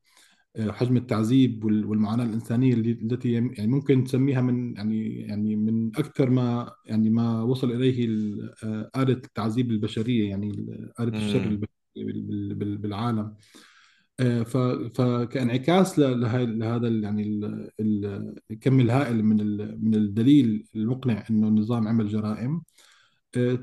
حجم 0.59 0.97
التعذيب 0.97 1.63
وال- 1.65 1.85
والمعاناة 1.85 2.25
الإنسانية 2.25 2.73
التي 2.73 3.31
يعني 3.31 3.67
ممكن 3.67 4.03
تسميها 4.03 4.41
من 4.41 4.75
يعني 4.75 5.15
يعني 5.21 5.55
من 5.55 5.87
أكثر 5.97 6.29
ما 6.29 6.71
يعني 6.85 7.09
ما 7.09 7.41
وصل 7.43 7.71
إليه 7.71 8.05
ال- 8.05 8.53
آه، 8.63 8.89
آلة 8.95 9.13
التعذيب 9.13 9.71
البشرية 9.71 10.29
يعني 10.29 10.51
آلة 10.99 11.17
الشر 11.17 11.59
بالعالم. 12.55 13.35
آه، 14.19 14.43
فكانعكاس 14.95 15.99
لهذا 15.99 16.87
يعني 16.87 17.23
ال- 17.23 17.69
ال- 17.79 18.35
الكم 18.51 18.79
الهائل 18.79 19.23
من 19.23 19.37
من 19.85 19.95
الدليل 19.95 20.65
المقنع 20.75 21.23
إنه 21.29 21.47
النظام 21.47 21.87
عمل 21.87 22.07
جرائم. 22.07 22.53
آه، 22.55 22.61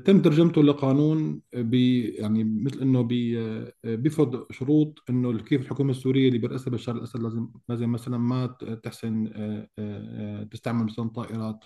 تم 0.05 0.21
ترجمته 0.21 0.63
لقانون 0.63 1.41
ب 1.53 1.73
يعني 1.73 2.43
مثل 2.43 2.81
إنه 2.81 3.01
بي- 3.01 3.65
بيفرض 3.83 4.51
شروط 4.51 5.03
إنه 5.09 5.37
كيف 5.37 5.61
الحكومة 5.61 5.91
السورية 5.91 6.27
اللي 6.27 6.39
برئاسها 6.39 6.71
بشار 6.71 6.95
الأسد 6.95 7.19
لازم 7.19 7.47
لازم 7.69 7.91
مثلا 7.91 8.17
ما 8.17 8.47
تحسن 8.83 9.27
آه، 9.35 9.67
آه، 9.79 10.41
آه، 10.41 10.43
تستعمل 10.43 10.85
مثلا 10.85 11.09
طائرات 11.09 11.65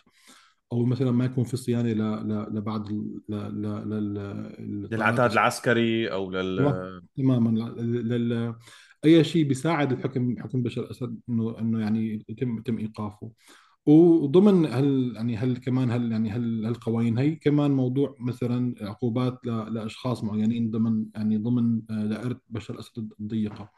أو 0.71 0.85
مثلا 0.85 1.11
ما 1.11 1.25
يكون 1.25 1.43
في 1.43 1.57
صيانة 1.57 1.93
ل- 1.93 2.27
ل- 2.27 2.55
لبعض 2.57 2.87
للعتاد 4.91 5.31
العسكري 5.31 6.11
أو 6.11 6.31
لل 6.31 6.57
تمام- 6.57 7.01
تماما 7.17 7.49
ل- 7.79 8.29
ل- 8.29 8.55
أي 9.05 9.23
شيء 9.23 9.43
بيساعد 9.47 9.91
الحكم 9.91 10.35
حكم 10.39 10.63
بشار 10.63 10.83
الأسد 10.83 11.19
انه 11.29 11.59
إنه 11.59 11.79
يعني 11.79 12.25
يتم 12.29 12.57
يتم 12.57 12.77
إيقافه. 12.77 13.31
وضمن 13.85 14.65
هل 14.65 15.13
يعني 15.15 15.37
هل 15.37 15.57
كمان 15.57 15.91
هل 15.91 16.11
يعني 16.11 16.29
هل 16.31 16.65
هالقوانين 16.65 17.17
هي 17.17 17.35
كمان 17.35 17.71
موضوع 17.71 18.15
مثلا 18.19 18.75
عقوبات 18.81 19.39
لأشخاص 19.45 20.23
معينين 20.23 20.71
ضمن 20.71 21.05
يعني 21.15 21.37
ضمن 21.37 21.81
آه، 21.89 22.05
دائرة 22.05 22.41
بشار 22.49 22.75
الاسد 22.75 23.11
الضيقة. 23.19 23.71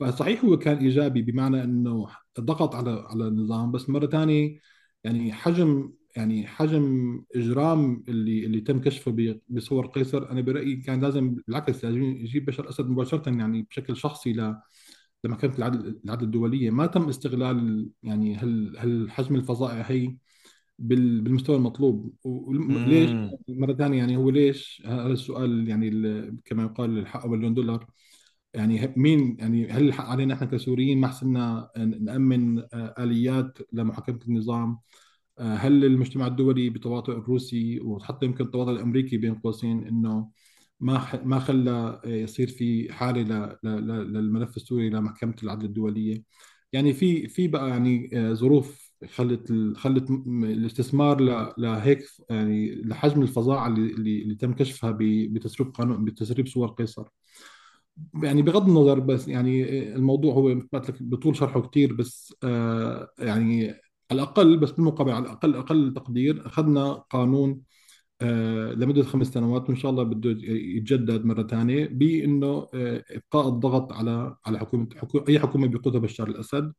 فصحيح 0.00 0.44
هو 0.44 0.58
كان 0.58 0.76
إيجابي 0.78 1.22
بمعنى 1.22 1.64
إنه 1.64 2.06
ضغط 2.40 2.74
على 2.74 2.90
على 3.10 3.28
النظام 3.28 3.72
بس 3.72 3.90
مرة 3.90 4.06
ثانية 4.06 4.58
يعني 5.04 5.32
حجم 5.32 5.92
يعني 6.16 6.46
حجم 6.46 6.84
إجرام 7.36 8.04
اللي 8.08 8.46
اللي 8.46 8.60
تم 8.60 8.80
كشفه 8.80 9.40
بصور 9.48 9.86
قيصر 9.86 10.30
أنا 10.30 10.40
برأيي 10.40 10.76
كان 10.76 11.00
لازم 11.00 11.34
بالعكس 11.34 11.84
لازم 11.84 12.02
يجيب 12.02 12.44
بشار 12.44 12.64
الاسد 12.64 12.88
مباشرة 12.90 13.30
يعني 13.38 13.62
بشكل 13.62 13.96
شخصي 13.96 14.32
ل 14.32 14.56
لمحكمه 15.24 15.54
العدل 15.58 16.00
العدل 16.04 16.24
الدولية 16.24 16.70
ما 16.70 16.86
تم 16.86 17.08
استغلال 17.08 17.88
يعني 18.02 18.36
هل 18.36 18.76
هل 18.78 19.10
حجم 19.10 19.34
الفظائع 19.36 19.82
هي 19.82 20.16
بال- 20.78 21.20
بالمستوى 21.20 21.56
المطلوب. 21.56 22.14
وليش 22.24 23.10
مرة 23.48 23.72
ثانية 23.72 23.98
يعني 23.98 24.16
هو 24.16 24.30
ليش؟ 24.30 24.82
هذا 24.86 25.06
السؤال 25.12 25.68
يعني 25.68 25.90
كما 26.44 26.62
يقال 26.62 26.98
الحق 26.98 27.26
مليون 27.26 27.54
دولار. 27.54 27.86
يعني 28.54 28.92
مين 28.96 29.36
يعني 29.38 29.70
هل 29.70 29.88
الحق 29.88 30.04
علينا 30.04 30.34
إحنا 30.34 30.46
كسوريين 30.46 30.98
ما 31.00 31.08
حسنا 31.08 31.70
نأمن 32.00 32.58
آه، 32.58 32.94
آليات 32.98 33.58
لمحاكمة 33.72 34.18
النظام؟ 34.28 34.78
آه، 35.38 35.54
هل 35.54 35.84
المجتمع 35.84 36.26
الدولي 36.26 36.70
بتواطؤ 36.70 37.12
الروسي؟ 37.12 37.80
وحتى 37.80 38.26
يمكن 38.26 38.44
التواطؤ 38.44 38.70
الأمريكي 38.70 39.16
بين 39.16 39.34
قوسين 39.34 39.86
إنه 39.86 40.28
ما 40.82 41.22
ما 41.24 41.38
خلى 41.40 41.70
آه، 42.04 42.08
يصير 42.08 42.48
في 42.48 42.92
حالة 42.92 43.22
للملف 43.64 44.56
السوري 44.56 44.90
لمحكمه 44.90 45.34
العدل 45.42 45.64
الدولية. 45.66 46.24
يعني 46.72 46.92
في 46.94 47.28
في 47.28 47.48
بقى 47.48 47.68
يعني 47.68 48.10
آه، 48.14 48.32
ظروف 48.32 48.92
خلت 49.14 49.52
خلت 49.76 50.10
الاستثمار 50.44 51.20
لهيك 51.58 52.04
يعني 52.30 52.74
لحجم 52.74 53.22
الفظاعة 53.22 53.68
اللي 53.68 54.22
اللي 54.22 54.34
تم 54.34 54.52
كشفها 54.54 54.96
بتسريب 55.00 55.72
قانون 55.74 56.04
بتسريب 56.04 56.46
صور 56.48 56.68
قيصر. 56.68 57.08
يعني 58.22 58.42
بغض 58.42 58.68
النظر 58.68 59.00
بس 59.00 59.28
يعني 59.28 59.64
الموضوع 59.96 60.34
هو 60.34 60.54
مثل 60.54 60.68
ما 60.72 60.78
قلت 60.78 60.90
لك 60.90 61.02
بطول 61.02 61.36
شرحه 61.36 61.60
كثير 61.60 61.92
بس 61.92 62.34
آه 62.44 63.08
يعني 63.18 63.64
على 64.10 64.22
الأقل 64.22 64.56
بس 64.58 64.70
بالمقابل 64.70 65.10
على 65.12 65.24
الأقل 65.24 65.56
أقل 65.56 65.92
تقدير 65.96 66.46
أخذنا 66.46 66.92
قانون 66.92 67.50
آه 67.50 67.62
لمدة 68.74 69.02
خمس 69.02 69.26
سنوات 69.26 69.68
وإن 69.68 69.76
شاء 69.76 69.90
الله 69.90 70.02
بده 70.02 70.30
يتجدد 70.50 71.24
مرة 71.24 71.42
ثانية 71.46 71.86
بإنه 71.88 72.68
آه 72.74 73.04
إبقاء 73.10 73.48
الضغط 73.48 73.92
على 73.92 74.36
على 74.46 74.58
حكومة 74.58 74.88
حكو 74.96 75.18
أي 75.18 75.38
حكومة 75.38 75.66
بيقودها 75.66 76.00
بشار 76.00 76.28
الأسد. 76.28 76.72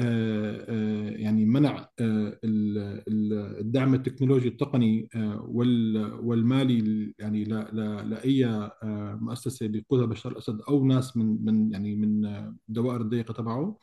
آه، 0.00 0.66
آه، 0.68 1.10
يعني 1.10 1.44
منع 1.44 1.76
آه، 2.00 2.38
ال- 2.44 2.78
ال- 3.08 3.60
الدعم 3.60 3.94
التكنولوجي 3.94 4.48
التقني 4.48 5.08
آه، 5.16 5.46
وال- 5.48 6.14
والمالي 6.14 7.14
يعني 7.18 7.44
لا- 7.44 7.70
لا- 7.72 8.02
لأي 8.04 8.46
آه، 8.46 9.18
مؤسسة 9.22 9.66
بيقودها 9.66 10.06
بشار 10.06 10.32
الأسد 10.32 10.60
أو 10.68 10.84
ناس 10.84 11.16
من 11.16 11.44
من 11.44 11.72
يعني 11.72 11.96
من 11.96 12.24
آه، 12.26 12.56
الدوائر 12.68 13.00
الضيقة 13.00 13.32
تبعه. 13.34 13.78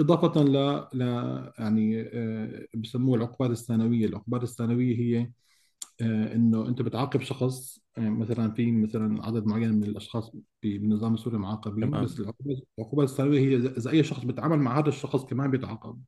إضافة 0.00 0.42
ل 0.44 0.54
يعني 1.58 2.02
آه، 2.02 2.66
بسموها 2.76 3.16
العقوبات 3.18 3.50
الثانوية، 3.58 4.06
العقوبات 4.06 4.42
الثانوية 4.42 4.96
هي 4.98 5.18
آه، 5.20 5.30
إنه 6.02 6.68
أنت 6.68 6.82
بتعاقب 6.82 7.20
شخص 7.20 7.80
آه، 7.98 8.08
مثلا 8.08 8.50
في 8.50 8.72
مثلا 8.72 9.26
عدد 9.26 9.46
معين 9.46 9.72
من 9.74 9.84
الأشخاص 9.84 10.32
بالنظام 10.62 11.14
السوري 11.14 11.38
معاقبين 11.38 11.90
تمام. 11.90 12.04
بس 12.04 12.20
العقوبات 12.20 12.58
العقوبات 12.78 13.08
السنويه 13.08 13.40
هي 13.40 13.56
إذا 13.56 13.90
أي 13.90 14.04
شخص 14.04 14.24
بيتعامل 14.24 14.58
مع 14.58 14.78
هذا 14.78 14.88
الشخص 14.88 15.24
كمان 15.24 15.50
بيتعاقب. 15.50 16.00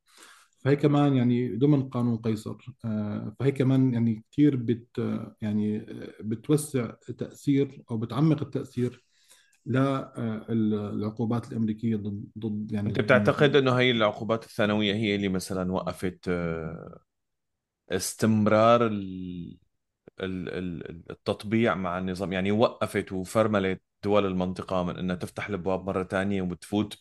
فهي 0.58 0.76
كمان 0.76 1.16
يعني 1.16 1.56
ضمن 1.56 1.88
قانون 1.88 2.16
قيصر. 2.16 2.56
آه، 2.84 3.36
فهي 3.38 3.52
كمان 3.52 3.94
يعني 3.94 4.24
كثير 4.32 4.56
بت 4.56 4.98
يعني 5.42 5.76
آه، 5.76 6.14
بتوسع 6.20 6.90
تأثير 7.18 7.82
أو 7.90 7.98
بتعمق 7.98 8.42
التأثير 8.42 9.04
للعقوبات 9.66 11.52
الأمريكية 11.52 11.96
ضد 11.96 12.24
ضد 12.38 12.72
يعني 12.72 12.88
أنت 12.88 13.00
بتعتقد 13.00 13.56
إنه 13.56 13.72
هي 13.72 13.90
العقوبات 13.90 14.44
الثانوية 14.44 14.94
هي 14.94 15.14
اللي 15.14 15.28
مثلا 15.28 15.72
وقفت 15.72 16.28
آه، 16.28 17.00
استمرار 17.90 18.86
ال- 18.86 19.58
التطبيع 20.20 21.74
مع 21.74 21.98
النظام 21.98 22.32
يعني 22.32 22.52
وقفت 22.52 23.12
وفرملت 23.12 23.82
دول 24.04 24.26
المنطقة 24.26 24.82
من 24.84 24.96
إنها 24.96 25.16
تفتح 25.16 25.48
الأبواب 25.48 25.84
مرة 25.86 26.04
ثانية 26.04 26.42
وتفوت 26.42 26.96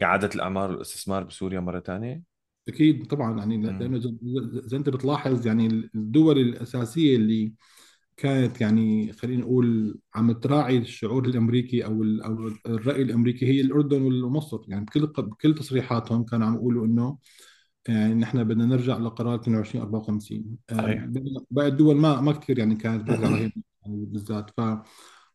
بإعادة 0.00 0.30
الأعمار 0.34 0.70
والاستثمار 0.70 1.24
بسوريا 1.24 1.60
مرة 1.60 1.80
ثانية 1.80 2.22
أكيد 2.68 3.06
طبعا 3.06 3.38
يعني 3.38 3.66
زي 3.98 4.10
زي 4.68 4.76
أنت 4.76 4.88
بتلاحظ 4.88 5.46
يعني 5.46 5.66
الدول 5.94 6.38
الأساسية 6.38 7.16
اللي 7.16 7.52
كانت 8.16 8.60
يعني 8.60 9.12
خلينا 9.12 9.42
نقول 9.42 9.98
عم 10.14 10.32
تراعي 10.32 10.78
الشعور 10.78 11.24
الأمريكي 11.26 11.84
أو 11.84 12.02
أو 12.04 12.48
الرأي 12.66 13.02
الأمريكي 13.02 13.46
هي 13.46 13.60
الأردن 13.60 14.22
ومصر 14.24 14.64
يعني 14.68 14.84
بكل 14.84 15.06
بكل 15.06 15.54
تصريحاتهم 15.54 16.24
كانوا 16.24 16.46
عم 16.46 16.54
يقولوا 16.54 16.86
إنه 16.86 17.18
يعني 17.88 18.14
نحن 18.14 18.44
بدنا 18.44 18.66
نرجع 18.66 18.96
لقرار 18.98 19.34
22 19.34 19.82
54 19.84 20.58
آه، 20.70 20.94
باقي 21.50 21.68
الدول 21.68 21.96
ما 21.96 22.20
ما 22.20 22.32
كثير 22.32 22.58
يعني 22.58 22.74
كانت 22.76 23.08
يعني 23.86 24.06
بالذات. 24.06 24.50
ف 24.56 24.60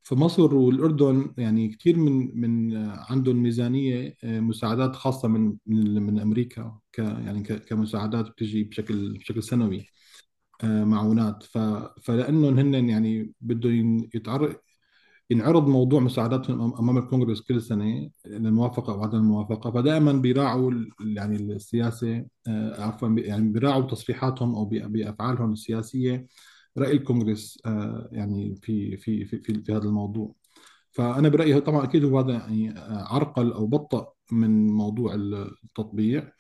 فمصر 0.03 0.55
والأردن 0.55 1.33
يعني 1.37 1.67
كثير 1.69 1.97
من 1.97 2.41
من 2.41 2.77
عندهم 2.87 3.35
ميزانية 3.43 4.15
آه، 4.23 4.39
مساعدات 4.39 4.95
خاصة 4.95 5.27
من 5.27 5.57
من 5.67 6.01
من 6.03 6.19
أمريكا 6.19 6.79
ك 6.93 6.99
يعني 6.99 7.43
ك- 7.43 7.65
كمساعدات 7.65 8.25
بتجي 8.29 8.63
بشكل 8.63 9.13
بشكل 9.17 9.43
سنوي 9.43 9.85
معونات. 10.63 11.43
ف 11.43 11.57
فلأنهم 12.03 12.59
هن 12.59 12.89
يعني 12.89 13.33
بدهم 13.41 14.09
يتعرض 14.15 14.55
ينعرض 15.29 15.67
موضوع 15.67 15.99
مساعداتهم 15.99 16.75
أمام 16.75 16.97
الكونغرس 16.97 17.41
كل 17.41 17.61
سنة 17.61 18.09
للموافقة 18.25 18.93
أو 18.93 19.03
عدم 19.03 19.17
الموافقة 19.17 19.71
فدائما 19.71 20.11
بيراعوا 20.11 20.73
يعني 20.99 21.35
السياسة 21.35 22.25
آه، 22.47 22.81
عفوا 22.81 23.09
يعني 23.09 23.49
بيراعوا 23.49 23.81
تصريحاتهم 23.81 24.55
أو 24.55 24.65
بأفعالهم 24.65 25.51
السياسية 25.51 26.27
رأي 26.77 26.91
الكونغرس 26.91 27.59
آه، 27.65 28.09
يعني 28.11 28.55
في 28.55 28.97
في 28.97 29.25
في 29.25 29.37
في, 29.37 29.63
في 29.63 29.73
هذا 29.73 29.83
الموضوع. 29.85 30.35
فأنا 30.91 31.29
برأيي 31.29 31.61
طبعا 31.61 31.83
أكيد 31.83 32.03
هو 32.05 32.19
هذا 32.19 32.33
يعني 32.33 32.73
عرقل 32.87 33.51
أو 33.53 33.67
بطأ 33.67 34.13
من 34.31 34.67
موضوع 34.67 35.13
التطبيع. 35.15 36.31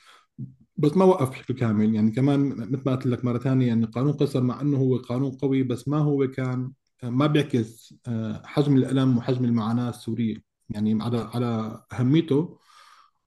بس 0.77 0.97
ما 0.97 1.05
وقف 1.05 1.29
بشكل 1.29 1.53
كامل 1.53 1.95
يعني 1.95 2.11
كمان 2.11 2.49
مثل 2.71 2.83
ما 2.85 2.95
قلت 2.95 3.05
لك 3.05 3.25
مرة 3.25 3.37
ثانية 3.37 3.67
يعني 3.67 3.85
قانون 3.85 4.13
قصر 4.13 4.43
مع 4.43 4.61
إنه 4.61 4.77
هو 4.77 4.97
قانون 4.97 5.31
قوي 5.31 5.63
بس 5.63 5.87
ما 5.87 5.97
هو 5.97 6.27
كان 6.27 6.71
ما 7.09 7.27
بيعكس 7.27 7.93
آه، 8.07 8.41
حجم 8.45 8.77
الالم 8.77 9.17
وحجم 9.17 9.45
المعاناة 9.45 9.89
السورية. 9.89 10.37
يعني 10.69 11.03
على 11.03 11.29
على 11.33 11.81
أهميته 11.93 12.57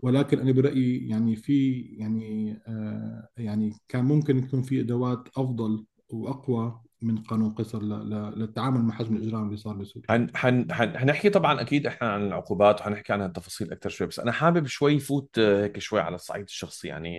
ولكن 0.01 0.39
أنا 0.39 0.53
برأيي 0.53 1.09
يعني 1.09 1.37
في 1.37 1.81
يعني 1.81 2.59
آه، 2.69 3.29
يعني 3.37 3.73
كان 3.89 4.05
ممكن 4.05 4.39
يكون 4.39 4.63
في 4.63 4.81
أدوات 4.81 5.29
أفضل 5.37 5.85
وأقوى 6.11 6.81
من 7.03 7.19
قانون 7.19 7.55
قيصر 7.55 7.83
للتعامل 7.83 8.81
مع 8.81 8.95
حجم 8.95 9.17
الإجرام 9.17 9.47
اللي 9.47 9.57
صار 9.57 9.77
بسوريا. 9.77 10.07
حن 10.11 10.37
حن 10.37 10.73
حنحكي 10.99 11.31
طبعا 11.31 11.61
أكيد 11.61 11.87
إحنا 11.87 12.13
عن 12.13 12.27
العقوبات 12.27 12.81
وحنحكي 12.81 13.13
عن 13.13 13.23
التفاصيل 13.23 13.73
أكثر 13.73 13.91
شوي 13.91 14.07
بس 14.07 14.21
أنا 14.21 14.33
حابب 14.33 14.67
شوي 14.67 14.99
فوت 14.99 15.39
آه، 15.39 15.65
هيك 15.65 15.79
شوي 15.79 16.01
على 16.01 16.15
الصعيد 16.15 16.45
الشخصي. 16.45 16.89
يعني 16.89 17.19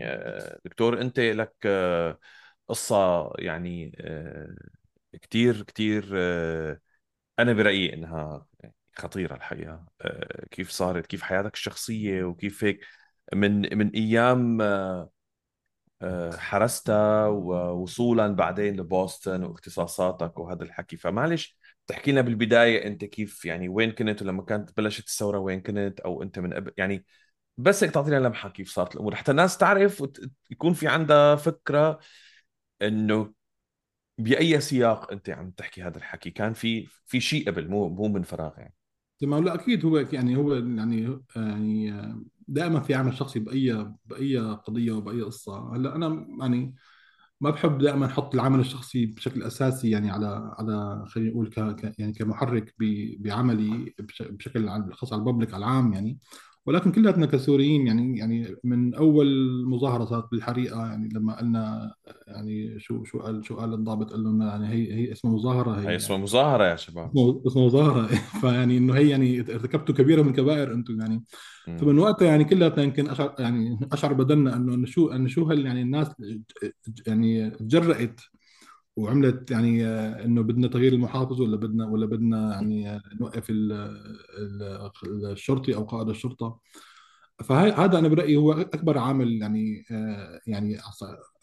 دكتور 0.65 1.01
أنت 1.01 1.19
لك 1.19 1.67
قصة 2.69 3.31
يعني 3.39 3.91
كثير 5.13 5.63
كثير 5.63 6.15
أنا 7.39 7.53
برأيي 7.53 7.93
إنها 7.93 8.45
خطيرة 8.97 9.35
الحقيقة. 9.35 9.85
آه، 10.01 10.45
كيف 10.51 10.69
صارت 10.69 11.05
كيف 11.07 11.21
حياتك 11.21 11.53
الشخصية 11.53 12.23
وكيف 12.23 12.63
هيك 12.63 12.85
من 13.33 13.77
من 13.77 13.89
أيام 13.89 14.61
آه، 14.61 15.11
آه، 16.01 16.37
حرستها 16.37 17.27
ووصولا 17.27 18.27
بعدين 18.35 18.77
لبوسطن 18.77 19.43
واختصاصاتك 19.43 20.39
وهذا 20.39 20.63
الحكي. 20.63 20.97
فمعلش 20.97 21.57
تحكي 21.87 22.11
لنا 22.11 22.21
بالبداية 22.21 22.87
أنت 22.87 23.05
كيف 23.05 23.45
يعني 23.45 23.69
وين 23.69 23.91
كنت 23.91 24.21
ولما 24.21 24.43
كانت 24.43 24.77
بلشت 24.77 25.07
الثورة 25.07 25.39
وين 25.39 25.61
كنت 25.61 25.99
أو 25.99 26.23
أنت 26.23 26.39
من 26.39 26.53
قبل 26.53 26.73
يعني 26.77 27.05
بس 27.57 27.83
هيك 27.83 27.93
تعطينا 27.93 28.15
لمحة 28.19 28.49
كيف 28.49 28.69
صارت 28.71 28.95
الأمور. 28.95 29.15
حتى 29.15 29.31
الناس 29.31 29.57
تعرف 29.57 30.01
ويكون 30.51 30.73
في 30.73 30.87
عندها 30.87 31.35
فكرة 31.35 31.99
إنه 32.81 33.33
بأي 34.19 34.61
سياق 34.61 35.11
أنت 35.11 35.29
عم 35.29 35.51
تحكي 35.51 35.81
هذا 35.83 35.97
الحكي؟ 35.97 36.31
كان 36.31 36.53
في 36.53 36.87
في 37.05 37.19
شيء 37.19 37.47
قبل 37.47 37.69
مو 37.69 37.89
مو 37.89 38.07
من 38.07 38.23
فراغ 38.23 38.53
يعني. 38.57 38.75
تمام. 39.19 39.43
لا 39.45 39.53
أكيد 39.55 39.85
هو 39.85 39.97
يعني 39.97 40.35
هو 40.37 40.53
يعني 40.55 41.19
يعني 41.35 41.93
دائما 42.47 42.79
في 42.79 42.93
عمل 42.93 43.17
شخصي 43.17 43.39
بأي 43.39 43.93
بأي 44.05 44.37
قضية 44.37 44.91
وبأي 44.91 45.21
قصة. 45.21 45.75
هلأ 45.75 45.95
أنا 45.95 46.27
يعني 46.39 46.75
ما 47.41 47.49
بحب 47.49 47.77
دائما 47.77 48.05
أحط 48.05 48.35
العمل 48.35 48.59
الشخصي 48.59 49.05
بشكل 49.05 49.43
أساسي 49.43 49.89
يعني 49.89 50.11
على 50.11 50.55
على 50.59 51.05
خلينا 51.07 51.29
نقول 51.31 51.49
ك 51.49 51.93
يعني 51.99 52.13
كمحرك 52.13 52.75
بعملي 53.19 53.93
بشكل 54.19 54.93
خاص 54.93 55.13
على 55.13 55.19
الببليك 55.19 55.53
العام 55.55 55.93
يعني. 55.93 56.19
ولكن 56.65 56.91
كلياتنا 56.91 57.25
كسوريين 57.25 57.87
يعني 57.87 58.17
يعني 58.17 58.55
من 58.63 58.93
أول 58.93 59.27
مظاهرة 59.65 60.05
صارت 60.05 60.31
بالحريقة 60.31 60.87
يعني 60.87 61.09
لما 61.13 61.39
قلنا 61.39 61.93
يعني 62.27 62.79
شو 62.79 63.03
شو 63.03 63.19
قال 63.19 63.45
شو 63.45 63.55
قال 63.55 63.73
الضابط؟ 63.73 64.11
قال 64.11 64.23
لنا 64.23 64.47
يعني 64.47 64.67
هي 64.67 64.93
هي 64.93 65.11
اسمها 65.11 65.33
مظاهرة 65.33 65.71
هي 65.71 65.87
هي 65.87 65.95
اسمها 65.95 66.11
يعني 66.11 66.23
مظاهرة 66.23 66.63
يا 66.63 66.75
شباب. 66.75 67.11
اسمها 67.47 67.65
مظاهرة. 67.65 68.07
فيعني 68.41 68.77
إنه 68.77 68.93
هي 68.93 69.09
يعني 69.09 69.39
ارتكبتوا 69.39 69.95
كبيرة 69.95 70.21
من 70.21 70.33
كبائر 70.33 70.73
أنتم 70.73 70.99
يعني. 70.99 71.23
فمن 71.67 71.99
وقتها 71.99 72.25
يعني 72.25 72.43
كلياتنا 72.43 72.83
يمكن 72.83 73.09
اشعر 73.09 73.35
يعني 73.39 73.79
أشعر 73.91 74.13
بدلنا 74.13 74.55
إنه 74.55 74.85
شو 74.85 75.07
إنه 75.07 75.27
شو 75.27 75.43
هال 75.43 75.65
يعني 75.65 75.81
الناس 75.81 76.07
يعني 77.07 77.49
تجرأت 77.49 78.21
وعملت 78.95 79.51
يعني 79.51 79.85
آه، 79.87 80.25
إنه 80.25 80.41
بدنا 80.41 80.67
تغيير 80.67 80.93
المحافظ 80.93 81.41
ولا 81.41 81.57
بدنا 81.57 81.87
ولا 81.87 82.05
بدنا 82.05 82.51
يعني 82.53 82.89
آه، 82.89 83.01
نوقف 83.21 83.47
الشرطي 85.05 85.75
أو 85.75 85.83
قائد 85.83 86.09
الشرطة. 86.09 86.59
فهذا 87.45 87.99
أنا 87.99 88.07
برأيي 88.07 88.37
هو 88.37 88.51
أكبر 88.53 88.97
عامل 88.97 89.41
يعني 89.41 89.85
آه، 89.91 90.41
يعني 90.47 90.77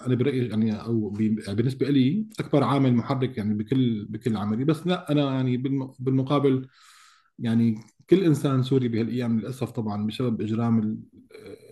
أنا 0.06 0.14
برأيي 0.14 0.48
يعني 0.48 0.82
أو 0.82 1.14
يعني 1.20 1.56
بالنسبة 1.56 1.88
لي 1.90 2.26
أكبر 2.40 2.64
عامل 2.64 2.94
محرك 2.94 3.38
يعني 3.38 3.54
بكل 3.54 4.04
بكل 4.10 4.36
عملي. 4.36 4.64
بس 4.64 4.86
لا 4.86 5.12
أنا 5.12 5.34
يعني 5.34 5.56
بالمقابل 6.00 6.68
يعني 7.38 7.78
كل 8.10 8.24
إنسان 8.24 8.62
سوري 8.62 8.88
بهالأيام 8.88 9.40
للأسف 9.40 9.70
طبعا 9.70 10.06
بسبب 10.06 10.40
إجرام 10.40 11.02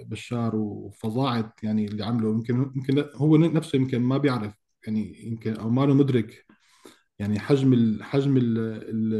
بشار 0.06 0.56
وفظاعة 0.56 1.54
يعني 1.62 1.84
اللي 1.86 2.04
عمله. 2.04 2.30
يمكن 2.30 2.72
يمكن 2.76 3.04
هو 3.14 3.36
نفسه 3.36 3.76
يمكن 3.76 4.02
ما 4.02 4.18
بيعرف 4.18 4.63
يعني 4.86 5.24
يمكن 5.26 5.54
أو 5.56 5.70
ما 5.70 5.86
له 5.86 5.94
مدرك 5.94 6.46
يعني 7.18 7.40
حجم 7.40 7.72
ال 7.72 8.04
حجم 8.04 8.36
ال 8.36 8.58
ال 8.58 9.14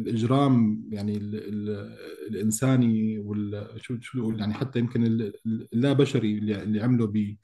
الإجرام 0.00 0.84
يعني 0.92 1.16
ال 1.16 1.34
ال 1.36 1.70
الإنساني 2.30 3.18
وال 3.18 3.68
شو 3.82 4.00
شو 4.00 4.32
يعني 4.32 4.54
حتى 4.54 4.78
يمكن 4.78 5.04
اللا 5.74 5.92
بشري 5.92 6.38
اللي, 6.38 6.82
عمله 6.82 7.06
ب 7.06 7.36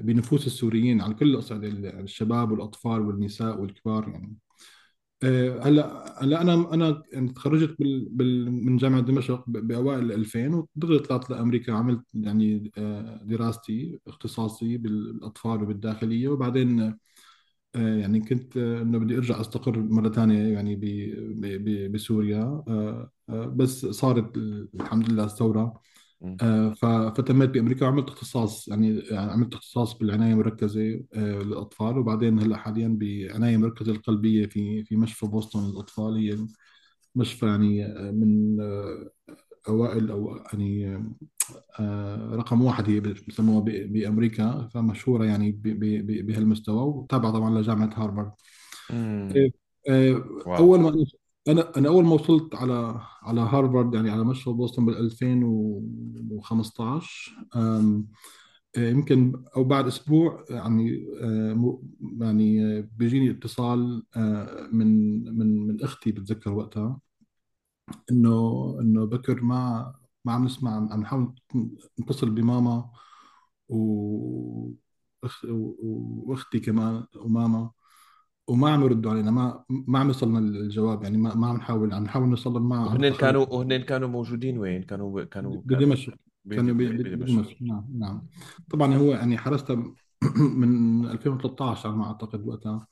بنفوس 0.00 0.46
السوريين 0.46 1.00
على 1.00 1.14
كل 1.14 1.30
الاصعده 1.30 1.68
الشباب 2.00 2.50
والأطفال 2.52 3.00
والنساء 3.02 3.60
والكبار 3.60 4.08
يعني 4.08 4.36
هلا 5.24 6.14
هلا 6.24 6.40
أنا 6.42 6.74
أنا 6.74 7.02
يعني 7.12 7.28
تخرجت 7.32 7.76
بال 7.78 8.08
بال 8.08 8.50
من 8.52 8.76
جامعة 8.76 9.00
دمشق 9.00 9.44
بأوائل 9.48 10.12
2000 10.12 10.54
ودغري 10.54 10.98
طلعت 10.98 11.30
لأمريكا 11.30 11.72
عملت 11.72 12.02
يعني 12.14 12.70
آه، 12.78 13.20
دراستي 13.24 14.00
اختصاصي 14.06 14.76
بالأطفال 14.76 15.62
وبالداخلية 15.62 16.28
وبعدين 16.28 16.80
آه، 17.76 17.96
يعني 17.98 18.20
كنت 18.20 18.56
إنه 18.56 18.98
بدي 18.98 19.16
أرجع 19.18 19.40
أستقر 19.40 19.78
مرة 19.80 20.08
ثانية 20.10 20.54
يعني 20.54 20.76
بسوريا 21.88 22.64
بس 23.30 23.86
صارت 23.86 24.36
الحمد 24.74 25.10
لله 25.10 25.24
الثورة. 25.24 25.80
آه، 26.42 27.10
فتميت 27.10 27.50
بأمريكا 27.50 27.86
وعملت 27.86 28.08
اختصاص 28.08 28.68
يعني, 28.68 28.98
يعني 28.98 29.30
عملت 29.30 29.54
اختصاص 29.54 29.98
بالعناية 29.98 30.32
المركزه 30.32 31.00
آه، 31.14 31.42
للأطفال 31.42 31.98
وبعدين 31.98 32.38
هلأ 32.38 32.56
حاليا 32.56 32.88
بعناية 33.00 33.56
مركزه 33.56 33.92
القلبية 33.92 34.46
في 34.46 34.84
في 34.84 34.96
مشفى 34.96 35.26
بوسطن 35.26 35.70
للأطفال 35.70 36.16
هي 36.16 36.38
مشفى 37.14 37.46
يعني 37.46 37.86
آه، 37.86 38.10
من 38.10 38.60
أوائل 39.68 40.10
أو 40.10 40.36
يعني 40.36 41.02
رقم 42.32 42.62
واحد 42.62 42.90
هي 42.90 43.00
بسموها 43.00 43.60
بأمريكا 43.64 44.68
فمشهورة 44.74 45.24
يعني 45.24 45.52
بهالمستوى 46.22 46.82
وتابعة 46.82 47.32
طبعا 47.32 47.60
لجامعة 47.60 47.90
هارفارد. 47.96 48.32
أول 50.46 50.80
ما 50.80 51.06
أنا 51.48 51.76
أنا 51.76 51.88
أول 51.88 52.04
ما 52.04 52.14
وصلت 52.14 52.54
على 52.54 53.00
على 53.22 53.40
هارفارد 53.40 53.94
يعني 53.94 54.10
على 54.10 54.24
مشروع 54.24 54.56
بوسطن 54.56 54.86
بال 54.86 54.96
2015 54.96 57.36
آه، 57.56 58.02
يمكن 58.78 59.44
أو 59.56 59.64
بعد 59.64 59.86
أسبوع 59.86 60.44
يعني 60.50 61.06
آه، 61.22 61.80
يعني 62.20 62.82
بيجيني 62.82 63.30
اتصال 63.30 64.02
آه، 64.16 64.68
من 64.72 64.88
من 65.38 65.66
من 65.66 65.82
أختي 65.84 66.12
بتذكر 66.12 66.52
وقتها 66.52 67.00
إنه 68.10 68.30
إنه 68.80 69.04
بكر 69.06 69.42
ما 69.42 69.92
ما 70.24 70.32
عم 70.32 70.44
نسمع 70.44 70.76
عم 70.76 71.00
نحاول 71.00 71.34
نتصل 72.00 72.30
بماما 72.30 72.90
و 73.68 73.76
وأختي 76.26 76.60
كمان 76.60 77.06
وماما. 77.16 77.70
وما 78.48 78.70
عم 78.70 78.84
يردوا 78.84 79.10
علينا 79.10 79.30
ما 79.30 79.64
ما 79.68 79.98
عم 79.98 80.06
يوصلنا 80.06 80.38
الجواب 80.38 81.02
يعني 81.02 81.18
ما, 81.18 81.34
ما 81.34 81.46
عم 81.46 81.56
نحاول 81.56 81.94
عم 81.94 82.04
نحاول 82.04 82.28
نوصل 82.28 82.62
مع 82.62 82.84
وهن 82.84 83.08
كانوا 83.12 83.46
وهن 83.46 83.76
كانوا 83.76 84.08
موجودين 84.08 84.58
وين؟ 84.58 84.82
كانوا 84.82 85.24
كانوا 85.24 85.62
بدمشق. 85.64 86.14
كانوا 86.50 86.74
بدمشق. 86.74 87.56
نعم 87.62 87.86
نعم. 87.98 88.26
طبعا 88.70 88.94
هو 88.94 89.12
يعني 89.12 89.38
حرست 89.38 89.78
من 90.60 91.06
2013 91.06 91.88
على 91.88 91.98
ما 91.98 92.06
أعتقد 92.06 92.46
وقتها. 92.46 92.86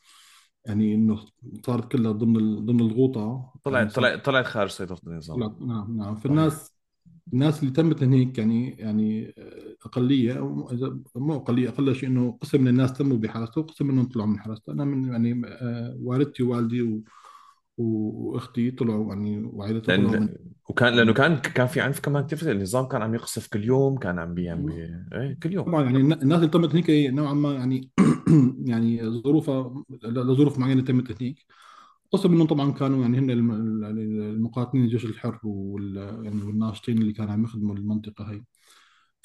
يعني 0.66 0.94
إنه 0.94 1.18
صارت 1.66 1.92
كلها 1.92 2.12
ضمن 2.12 2.66
ضمن 2.66 2.80
الغوطة. 2.80 3.52
طلعت 3.64 3.80
يعني 3.80 3.90
طلعت 3.90 4.24
طلعت 4.24 4.44
خارج 4.44 4.70
سيطرة 4.70 4.98
النظام. 5.06 5.38
نعم 5.40 5.96
نعم. 5.96 6.14
فالناس 6.14 6.73
الناس 7.32 7.60
اللي 7.60 7.70
تمت 7.70 8.02
هيك 8.02 8.38
يعني 8.38 8.70
يعني 8.70 9.34
أقلية 9.84 10.38
أو 10.38 10.68
مو 11.16 11.36
أقلية 11.36 11.68
أقل 11.68 11.94
شيء 11.94 12.08
إنه 12.08 12.38
قسم 12.40 12.60
من 12.60 12.68
الناس 12.68 12.92
تموا 12.92 13.16
بحرسته 13.16 13.60
وقسم 13.60 13.86
منهم 13.86 14.08
طلعوا 14.08 14.28
من 14.28 14.40
حرسته 14.40 14.72
أنا 14.72 14.84
من 14.84 15.12
يعني 15.12 15.42
آه، 15.46 15.96
والدتي 16.00 16.42
ووالدي 16.42 16.82
و 16.82 17.02
وأختي 17.78 18.70
طلعوا 18.70 19.08
يعني 19.08 19.42
وعائلتهم 19.44 20.06
لأن 20.06 20.22
من... 20.22 20.28
وكان 20.68 20.94
لأنه 20.94 21.12
كان 21.12 21.36
كان 21.36 21.66
في 21.66 21.80
عنف 21.80 22.00
كمان 22.00 22.26
كثير 22.26 22.50
النظام 22.50 22.88
كان 22.88 23.02
عم 23.02 23.14
يقصف 23.14 23.46
كل 23.46 23.64
يوم 23.64 23.98
كان 23.98 24.18
عم 24.18 24.34
بي 24.34 24.48
عم 24.48 24.66
بي... 24.66 24.72
إيه 25.12 25.38
كل 25.42 25.52
يوم. 25.52 25.64
طبعا 25.64 25.82
يعني 25.82 25.98
الناس 25.98 26.38
اللي 26.38 26.48
تمت 26.48 26.70
هنيك 26.72 26.90
نوعا 26.90 27.34
ما 27.34 27.54
يعني 27.54 27.90
يعني 28.70 29.10
ظروفها 29.10 29.84
لظروف 30.02 30.58
معينة 30.58 30.82
تمت 30.82 31.22
هنيك. 31.22 31.46
قسم 32.14 32.32
منهم 32.32 32.46
طبعا 32.46 32.72
كانوا 32.72 33.02
يعني 33.02 33.18
هن 33.18 33.30
ال- 33.30 33.84
المقاتلين 34.34 34.84
الجيش 34.84 35.04
الحر 35.04 35.40
وال 35.44 35.96
يعني 36.24 36.42
والناشطين 36.42 36.98
اللي 36.98 37.12
كانوا 37.12 37.32
عم 37.32 37.44
يخدموا 37.44 37.74
المنطقة 37.76 38.24
هي 38.32 38.42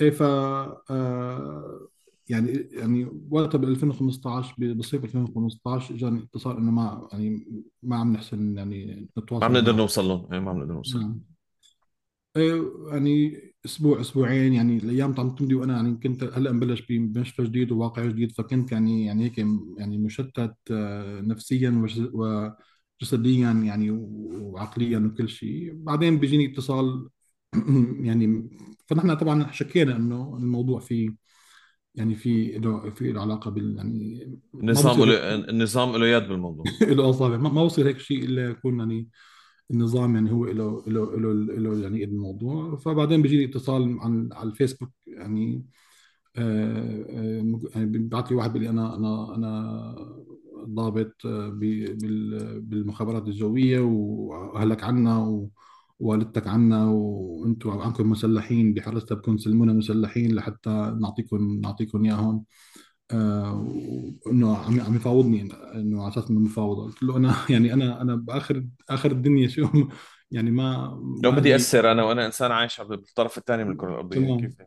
إيه 0.02 0.10
ف 0.12 0.22
آه، 0.24 1.88
يعني 2.30 2.52
يعني 2.72 3.08
وقتها 3.32 3.58
ب 3.58 3.64
2015 3.64 4.56
ب- 4.58 4.78
بصيف 4.78 5.04
2015 5.06 5.96
إجاني 5.96 6.24
اتصال 6.24 6.58
إنه 6.58 6.72
ما 6.72 7.10
يعني 7.14 7.46
ما 7.84 7.96
عم 7.98 8.14
نحسن 8.14 8.58
يعني 8.58 8.86
ما 8.96 9.02
عم 9.02 9.24
نتواصل 9.24 9.54
نقدر 9.54 9.74
نوصل 9.76 10.06
لهم. 10.06 10.34
إيه، 10.34 10.40
ما 10.40 10.52
عم 10.52 10.58
نقدر 10.60 10.74
نوصل. 10.74 11.00
نعم. 11.00 11.22
إيه 12.38 12.72
يعني 12.92 13.42
أسبوع 13.66 14.02
أسبوعين 14.02 14.54
يعني 14.54 14.78
الأيام 14.78 15.16
عم 15.20 15.36
تمضي 15.36 15.56
وأنا 15.56 15.76
يعني 15.76 15.96
كنت 16.04 16.24
هلأ 16.24 16.52
مبلش 16.52 16.82
بمشفى 16.90 17.44
جديد 17.44 17.72
وواقع 17.72 18.06
جديد 18.06 18.32
فكنت 18.32 18.72
يعني 18.72 19.06
يعني 19.06 19.26
هيك 19.26 19.38
يعني 19.78 19.98
مشتت 19.98 20.56
آه، 20.72 21.22
نفسيا 21.22 21.70
وجس- 21.70 22.12
وجسديا 23.02 23.52
يعني 23.52 23.92
وعقليا 23.92 25.00
وكل 25.00 25.30
شيء. 25.30 25.72
بعدين 25.74 26.20
بيجيني 26.20 26.54
اتصال 26.54 27.10
يعني 28.08 28.50
فنحن 28.88 29.14
طبعا 29.14 29.52
شكينا 29.52 29.96
إنه 29.96 30.38
الموضوع 30.38 30.80
فيه 30.80 31.10
يعني 31.96 32.16
في 32.16 32.58
له 32.58 32.90
في 32.90 33.12
له 33.12 33.22
علاقة 33.22 33.52
بال 33.52 33.78
يعني 33.78 34.32
النظام 34.54 35.04
له 35.04 35.36
النظام 35.36 35.98
له 35.98 36.08
يد 36.08 36.24
بالموضوع. 36.24 36.66
له 36.82 37.10
أصابع. 37.10 37.38
ما 37.38 37.66
بصير 37.66 37.88
هيك 37.88 38.00
شيء 38.00 38.24
إلا 38.24 38.50
يكون 38.50 38.80
يعني 38.80 39.10
النظام 39.72 40.16
يعني 40.16 40.32
هو 40.32 40.46
له 40.46 40.84
له 40.88 41.18
له 41.20 41.34
له 41.34 41.84
يعني 41.84 42.04
الموضوع 42.04 42.76
فبعدين 42.76 43.22
بيجي 43.22 43.38
لي 43.38 43.46
اتصال 43.46 44.00
عن 44.00 44.30
على 44.34 44.50
الفيسبوك 44.50 44.90
يعني 45.08 45.66
آه، 46.38 47.06
آه، 47.10 47.60
يعني 47.76 47.86
بيبعث 47.86 48.32
لي 48.32 48.38
واحد 48.38 48.54
بيقول 48.54 48.64
لي 48.64 48.70
أنا 48.70 48.96
أنا 48.96 49.36
أنا 49.36 49.96
ضابط 50.66 51.26
آه، 51.26 51.50
بالمخابرات 52.62 53.28
الجوية 53.28 53.80
وأهلك 53.80 54.84
عنا 54.84 55.48
ووالدتك 56.00 56.48
عنا 56.48 56.86
وأنتم 56.86 57.70
عنكم 57.70 58.10
مسلحين 58.10 58.74
بحرسها 58.74 59.16
بدكم 59.16 59.38
تسلمونا 59.38 59.74
مسلحين 59.74 60.36
لحتى 60.36 60.98
نعطيكم 61.02 61.62
نعطيكم 61.62 62.06
اياهم 62.06 62.46
آه، 63.12 63.68
إنه 64.28 64.58
عم 64.58 64.82
عم 64.82 64.96
يفاوضني 64.96 65.42
إنه 65.76 66.02
على 66.02 66.12
أساس 66.12 66.30
إنه 66.30 66.40
مفاوضة. 66.40 66.84
قلت 66.84 67.04
له 67.04 67.18
أنا 67.18 67.36
يعني 67.50 67.74
أنا 67.74 68.02
أنا 68.02 68.16
بآخر 68.16 68.66
آخر 68.90 69.12
الدنيا 69.12 69.48
شو؟ 69.48 69.68
يعني 70.32 70.52
ما 70.52 71.00
لو 71.24 71.32
بدي 71.32 71.50
لي 71.50 71.56
أسر 71.56 71.92
أنا 71.92 72.04
وأنا 72.04 72.26
إنسان 72.26 72.52
عايش 72.52 72.82
بالطرف 72.82 73.38
الثاني 73.38 73.64
من 73.64 73.72
الكرة 73.72 73.90
الأرضية 73.90 74.38
كيف؟ 74.38 74.62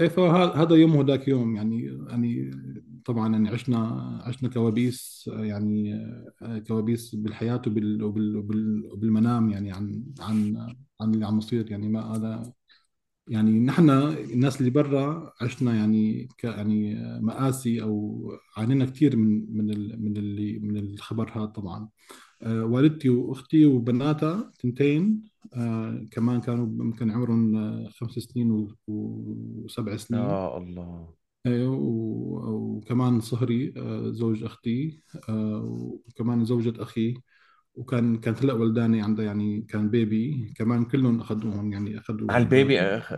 إيه 0.00 0.08
فهذا 0.08 0.76
يوم 0.76 0.96
وذاك 0.96 1.28
يوم 1.28 1.56
يعني 1.56 1.82
يعني 2.08 2.50
طبعا 3.08 3.32
يعني 3.32 3.48
عشنا 3.48 3.78
عشنا 4.24 4.48
كوابيس 4.48 5.30
يعني 5.32 5.94
آه، 6.42 6.58
كوابيس 6.58 7.14
بالحياة 7.14 7.62
وبال 7.66 8.02
وبال 8.02 8.36
وبال 8.36 8.92
وبالمنام 8.92 9.50
يعني 9.50 9.72
عن 9.72 10.04
عن 10.20 10.56
عن 11.00 11.14
اللي 11.14 11.26
عم 11.26 11.38
يصير 11.38 11.70
يعني 11.70 11.88
ما 11.88 12.00
هذا 12.16 12.52
يعني 13.28 13.60
نحن 13.60 13.90
الناس 13.90 14.60
اللي 14.60 14.70
برا 14.70 15.32
عشنا 15.40 15.74
يعني 15.74 16.28
ك 16.38 16.44
يعني 16.44 16.94
مآسي 17.20 17.82
أو 17.82 18.22
عانينا 18.56 18.84
كثير 18.84 19.16
من 19.16 19.56
من 19.56 19.66
من 20.04 20.16
اللي 20.16 20.58
من 20.58 20.76
الخبر 20.76 21.30
هذا 21.30 21.46
طبعا. 21.46 21.88
آه، 22.42 22.64
والدتي 22.64 23.08
وأختي 23.08 23.66
وبناتها 23.66 24.52
تنتين 24.58 25.22
آه، 25.54 26.06
كمان 26.10 26.40
كانوا 26.40 26.66
يمكن 26.66 27.10
عمرهم 27.10 27.56
آه، 27.56 27.88
خمس 27.88 28.12
سنين 28.12 28.68
وسبع 28.88 29.96
سنين. 29.96 30.22
يا 30.22 30.56
الله. 30.58 31.17
و- 31.68 32.76
وكمان 32.76 33.20
صهري 33.20 33.74
آه، 33.76 34.10
زوج 34.10 34.44
أختي 34.44 35.02
آه، 35.28 35.62
وكمان 36.08 36.44
زوجة 36.44 36.82
أخي 36.82 37.14
وكان 37.74 38.18
كانت 38.20 38.42
هلأ 38.44 38.52
ولداني 38.54 39.02
عندها 39.02 39.24
يعني 39.24 39.62
كان 39.62 39.90
بيبي 39.90 40.54
كمان 40.58 40.84
كلهم 40.84 41.20
أخذوهم 41.20 41.72
يعني 41.72 41.98
أخذوا 41.98 42.30
على 42.30 42.44
البيبي؟ 42.44 42.80
أخ... 42.80 43.12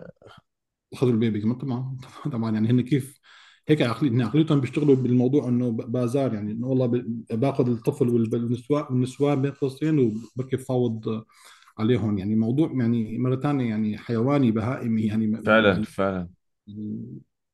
أخذوا 0.92 1.12
البيبي 1.12 1.40
كمان 1.40 1.54
طبعا 1.58 1.96
طبعا 2.32 2.50
يعني 2.54 2.70
هن 2.70 2.80
كيف 2.80 3.20
هيك 3.68 3.82
عقلي 3.82 4.10
هن 4.10 4.22
عقليتهم 4.22 4.60
بيشتغلوا 4.60 4.94
بالموضوع 4.96 5.48
إنه 5.48 5.70
ب- 5.70 5.92
بازار 5.92 6.34
يعني 6.34 6.52
إنه 6.52 6.66
والله 6.66 6.86
ب- 6.86 7.26
باخذ 7.30 7.68
الطفل 7.70 8.08
وال- 8.08 8.34
والنسوان 8.34 8.84
والنسوان 8.90 9.42
بين 9.42 9.50
قوسين 9.52 9.98
وبركي 9.98 10.58
فاوض 10.58 11.24
عليهم. 11.78 12.18
يعني 12.18 12.34
موضوع 12.36 12.72
يعني 12.80 13.18
مرة 13.18 13.36
ثانية 13.36 13.68
يعني 13.70 13.98
حيواني 13.98 14.50
بهائمي 14.52 15.02
يعني 15.02 15.26
فعلا 15.44 15.72
يعني 15.72 15.86
فعلا. 15.86 16.28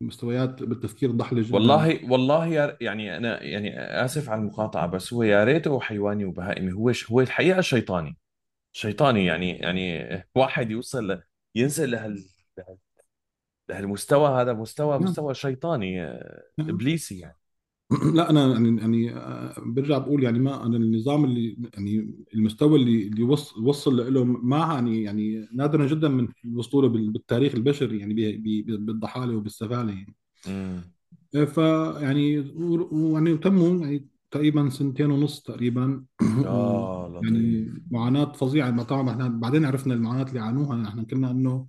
مستويات 0.01 0.63
بالتفكير 0.63 1.11
ضحله 1.11 1.43
جدا 1.43 1.55
والله 1.55 2.11
والله 2.11 2.47
يا 2.47 2.77
يعني 2.81 3.17
أنا 3.17 3.43
يعني 3.43 3.81
آسف 3.81 4.31
على 4.31 4.41
المقاطعة 4.41 4.87
بس 4.87 5.13
هو 5.13 5.23
يا 5.23 5.45
ريته 5.45 5.81
حيواني 5.81 6.25
وبهائمي. 6.25 6.73
هو 6.73 6.93
هو 7.11 7.21
الحقيقة 7.21 7.61
شيطاني. 7.61 8.17
شيطاني 8.73 9.25
يعني 9.25 9.59
يعني 9.59 10.09
واحد 10.35 10.71
يوصل 10.71 11.13
ل... 11.13 11.23
ينزل 11.55 11.91
لهال 11.91 12.25
لهالمستوى 13.69 14.43
هذا 14.43 14.53
مستوى 14.53 14.99
نعم. 14.99 15.03
مستوى 15.03 15.35
شيطاني 15.35 16.05
آه، 16.05 16.43
نعم. 16.59 16.69
إبليسي 16.69 17.19
يعني. 17.19 17.37
لا 18.15 18.31
أنا 18.31 18.53
يعني 18.53 18.81
يعني 18.81 19.11
آه، 19.17 19.55
برجع 19.67 19.99
بقول 19.99 20.25
يعني 20.25 20.39
ما 20.39 20.67
أنا 20.67 20.77
النظام 20.77 21.25
اللي 21.25 21.57
يعني 21.75 22.15
المستوى 22.35 22.79
اللي 22.81 23.07
اللي 23.07 23.23
وصل 23.23 23.65
وصل 23.67 24.15
له 24.15 24.25
ما 24.25 24.59
يعني 24.59 25.03
يعني 25.03 25.49
نادرا 25.55 25.87
جدا 25.87 26.09
من 26.09 26.29
الوصول 26.45 26.89
بالتاريخ 26.89 27.55
البشري 27.55 27.99
يعني 27.99 28.15
بالضحالة 28.77 29.37
وبالسفالة 29.37 29.93
يعني. 29.93 30.17
امم 30.47 30.97
فيعني 31.47 32.39
ويعني 32.93 33.37
تموا 33.37 33.81
يعني 33.87 34.09
تقريبا 34.31 34.69
سنتين 34.71 35.11
ونص 35.11 35.43
تقريبا. 35.43 36.05
يا 36.23 37.09
يعني 37.23 37.65
لطيف. 37.69 37.81
معاناة 37.91 38.33
فظيعة 38.33 38.83
طبعا 38.83 39.11
إحنا 39.11 39.29
بعدين 39.29 39.65
عرفنا 39.65 39.95
المعاناة 39.95 40.23
اللي 40.29 40.41
عانوها. 40.41 40.89
إحنا 40.89 41.03
كنا 41.03 41.31
إنه 41.31 41.67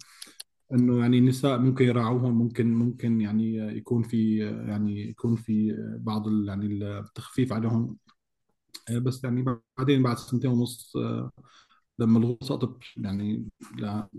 إنه 0.73 0.99
يعني 0.99 1.17
النساء 1.17 1.57
ممكن 1.59 1.85
يراعوهم 1.85 2.37
ممكن 2.37 2.73
ممكن 2.73 3.21
يعني 3.21 3.57
يكون 3.57 4.03
في 4.03 4.37
يعني 4.67 5.09
يكون 5.09 5.35
في 5.35 5.75
بعض 5.99 6.23
يعني 6.47 6.65
التخفيف 6.99 7.53
عليهم. 7.53 7.97
بس 8.91 9.23
يعني 9.23 9.45
بعدين 9.77 10.03
بعد 10.03 10.17
سنتين 10.17 10.51
ونص 10.51 10.93
لما 11.99 12.19
الغوصة 12.19 12.45
سقطت 12.47 12.77
يعني 12.97 13.45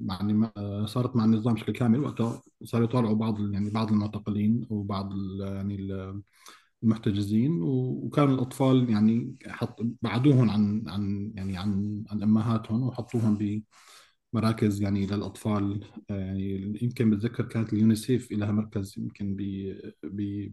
يعني 0.08 0.32
ما- 0.32 0.86
صارت 0.86 1.16
مع 1.16 1.24
النظام 1.24 1.54
بشكل 1.54 1.72
كامل 1.72 2.00
وقتها 2.00 2.42
صاروا 2.64 2.84
يطالعوا 2.86 3.14
بعض 3.14 3.40
يعني 3.52 3.70
بعض 3.70 3.92
المعتقلين 3.92 4.66
وبعض 4.70 5.10
يعني 5.40 5.74
ال- 5.74 6.22
المحتجزين 6.82 7.62
وكانوا 7.62 8.34
الأطفال 8.34 8.90
يعني 8.90 9.36
حط 9.48 9.80
بعدوهم 10.02 10.50
عن 10.50 10.84
عن 10.88 11.32
يعني 11.36 11.58
عن 11.58 12.04
عن 12.10 12.22
أمهاتهم 12.22 12.82
وحطوهم 12.82 13.36
مراكز 14.32 14.82
يعني 14.82 15.06
للأطفال 15.06 15.84
آه، 16.10 16.14
يعني 16.14 16.78
يمكن 16.82 17.10
بتذكر 17.10 17.44
كانت 17.44 17.72
اليونيسيف 17.72 18.32
لها 18.32 18.52
مركز 18.52 18.94
يمكن 18.98 19.36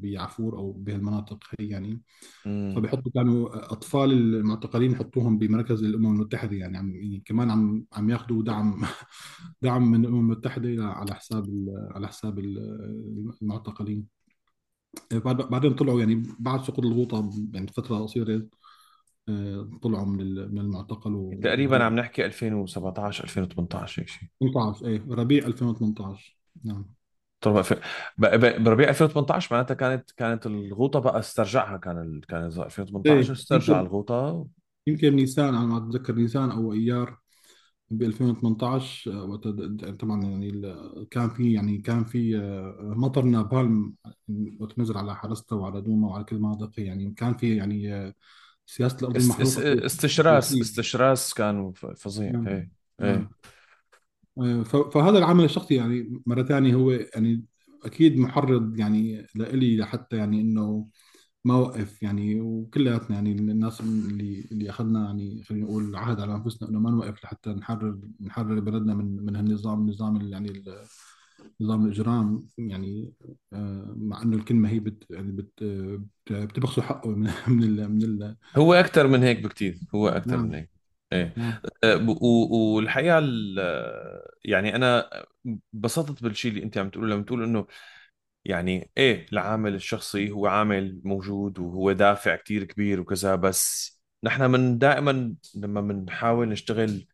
بعفور 0.01 0.57
أو 0.57 0.71
بهالمناطق 0.71 1.43
هي 1.59 1.67
يعني. 1.69 2.01
فبيحطوا 2.75 3.11
كانوا 3.15 3.73
أطفال 3.73 4.11
المعتقلين 4.13 4.91
يحطوهم 4.91 5.38
بمركز 5.38 5.83
الأمم 5.83 6.05
المتحدة 6.15 6.57
يعني 6.57 6.77
عم 6.77 6.95
يعني 6.95 7.23
كمان 7.25 7.51
عم 7.51 7.85
عم 7.93 8.09
ياخذوا 8.09 8.43
دعم 8.43 8.85
دعم 9.61 9.91
من 9.91 10.01
الأمم 10.05 10.19
المتحدة 10.31 10.83
على 10.85 11.15
حساب 11.15 11.45
على 11.95 12.07
حساب 12.07 12.39
ال- 12.39 13.35
المعتقلين. 13.41 14.07
بعد- 15.11 15.49
بعدين 15.49 15.73
طلعوا 15.75 15.99
يعني 15.99 16.23
بعد 16.39 16.63
سقوط 16.63 16.85
الغوطة 16.85 17.29
يعني 17.53 17.67
فترة 17.67 17.97
قصيرة 17.99 18.35
آه، 18.35 18.47
طلعوا 19.81 20.05
من 20.05 20.53
من 20.53 20.59
المعتقل 20.59 21.39
تقريبا 21.43 21.73
وهلا 21.73 21.85
عم 21.85 21.95
نحكي 21.95 22.25
2017 22.25 23.23
2018 23.23 24.01
هيك 24.01 24.09
شيء. 24.09 24.29
18 24.39 24.88
إيه 24.88 25.03
ربيع 25.09 25.45
2018 25.45 26.38
نعم. 26.63 26.85
طبعا 27.41 27.61
في... 27.61 27.75
ب... 28.17 28.25
ب... 28.25 28.63
بربيع 28.63 28.89
2018 28.89 29.55
معناتها 29.55 29.73
كانت 29.73 30.11
كانت 30.11 30.45
الغوطة 30.45 30.99
بقى 30.99 31.19
استرجعها 31.19 31.77
كان 31.77 31.97
ال... 31.97 32.21
كان 32.27 32.43
2018 32.43 33.13
إيه 33.13 33.31
استرجع 33.31 33.73
يمكن 33.73 33.85
الغوطة. 33.88 34.47
يمكن 34.88 35.15
نيسان 35.15 35.55
على 35.55 35.67
ما 35.67 35.77
أتذكر 35.77 36.15
نيسان 36.15 36.51
أو 36.51 36.73
أيار 36.73 37.19
ب 37.89 38.03
2018 38.03 39.11
آه، 39.11 39.23
وقت 39.23 39.47
طبعا 39.99 40.23
يعني 40.23 40.51
كان 41.11 41.29
في 41.29 41.53
يعني 41.53 41.77
كان 41.77 42.03
في 42.03 42.38
آه، 42.38 42.93
مطر 42.97 43.21
نابالم 43.21 43.95
وقت 44.59 44.79
نزل 44.79 44.97
على 44.97 45.15
حرستا 45.15 45.55
وعلى 45.55 45.81
دوما 45.81 46.07
وعلى 46.07 46.23
كل 46.23 46.35
المناطق 46.35 46.79
يعني 46.79 47.13
كان 47.17 47.33
في 47.33 47.55
يعني 47.55 47.93
آه، 47.93 48.13
سياسة 48.65 48.97
الأرض 48.97 49.15
است... 49.15 49.39
است... 49.39 49.58
المحروقه 49.60 49.85
استشراس 49.85 50.54
استشراس 50.62 51.33
كان 51.33 51.73
فظيع. 51.73 52.31
نعم. 52.31 52.48
إيه. 52.48 52.71
نعم. 53.00 53.10
إيه. 53.10 53.29
آه، 54.37 54.63
فهذا 54.63 55.17
العمل 55.17 55.44
الشخصي 55.44 55.75
يعني 55.75 56.21
مرة 56.25 56.44
ثانية 56.44 56.75
هو 56.75 56.92
يعني 56.92 57.44
أكيد 57.83 58.17
محرض 58.17 58.79
يعني 58.79 59.27
لإلي 59.35 59.77
لحتى 59.77 60.17
يعني 60.17 60.42
إنه 60.42 60.87
ما 61.46 61.56
وقف 61.56 62.04
يعني 62.04 62.42
وكلياتنا 62.42 63.15
يعني 63.15 63.31
الناس 63.31 63.81
اللي 63.81 64.46
اللي 64.52 64.69
أخذنا 64.69 65.06
يعني 65.06 65.44
خلينا 65.44 65.65
نقول 65.65 65.96
عهد 65.96 66.19
على 66.19 66.35
أنفسنا 66.35 66.69
إنه 66.69 66.79
ما 66.79 66.92
نوقف 66.92 67.23
لحتى 67.23 67.50
نحرر 67.50 68.00
نحرر 68.21 68.60
بلدنا 68.60 68.94
من 68.94 69.25
من 69.25 69.35
هالنظام 69.35 69.81
النظام 69.81 70.17
اللي 70.17 70.31
يعني 70.31 70.63
نظام 71.62 71.85
الإجرام 71.85 72.48
يعني 72.58 73.13
آه، 73.54 73.93
مع 73.98 74.21
إنه 74.21 74.37
الكلمة 74.37 74.69
هي 74.69 74.79
بت 74.79 75.06
يعني 75.12 75.31
بت 75.31 75.63
بت- 75.63 76.33
بتبخسوا 76.33 76.83
حقه 76.83 77.10
من 77.10 77.31
من 77.48 77.63
ال 77.63 77.91
من 77.91 78.04
ال. 78.04 78.35
هو 78.58 78.73
أكثر 78.73 79.08
من 79.08 79.23
هيك 79.23 79.39
بكثير 79.43 79.79
هو 79.96 80.08
أكثر 80.10 80.37
من 80.37 80.54
نعم 80.54 80.56
هيك. 80.56 80.69
إيه. 81.13 81.35
نعم. 81.35 81.60
و- 81.85 82.75
والحقيقة 82.75 83.17
ال- 83.19 83.60
يعني 84.46 84.75
أنا 84.75 85.10
انبسطت 85.73 86.23
بالشيء 86.23 86.52
اللي 86.52 86.63
أنت 86.63 86.77
عم 86.77 86.89
تقوله 86.89 87.15
لما 87.15 87.23
تقول 87.23 87.43
إنه 87.43 87.67
يعني 88.46 88.91
إيه 88.98 89.27
العامل 89.33 89.75
الشخصي 89.75 90.31
هو 90.31 90.48
عامل 90.48 91.02
موجود 91.06 91.60
وهو 91.60 91.91
دافع 91.91 92.35
كتير 92.35 92.63
كبير 92.63 93.02
وكذا 93.02 93.35
بس 93.35 93.96
نحن 94.23 94.52
من 94.52 94.77
دائما 94.79 95.35
لما 95.56 95.81
بنحاول 95.81 96.50
نشتغل 96.50 97.08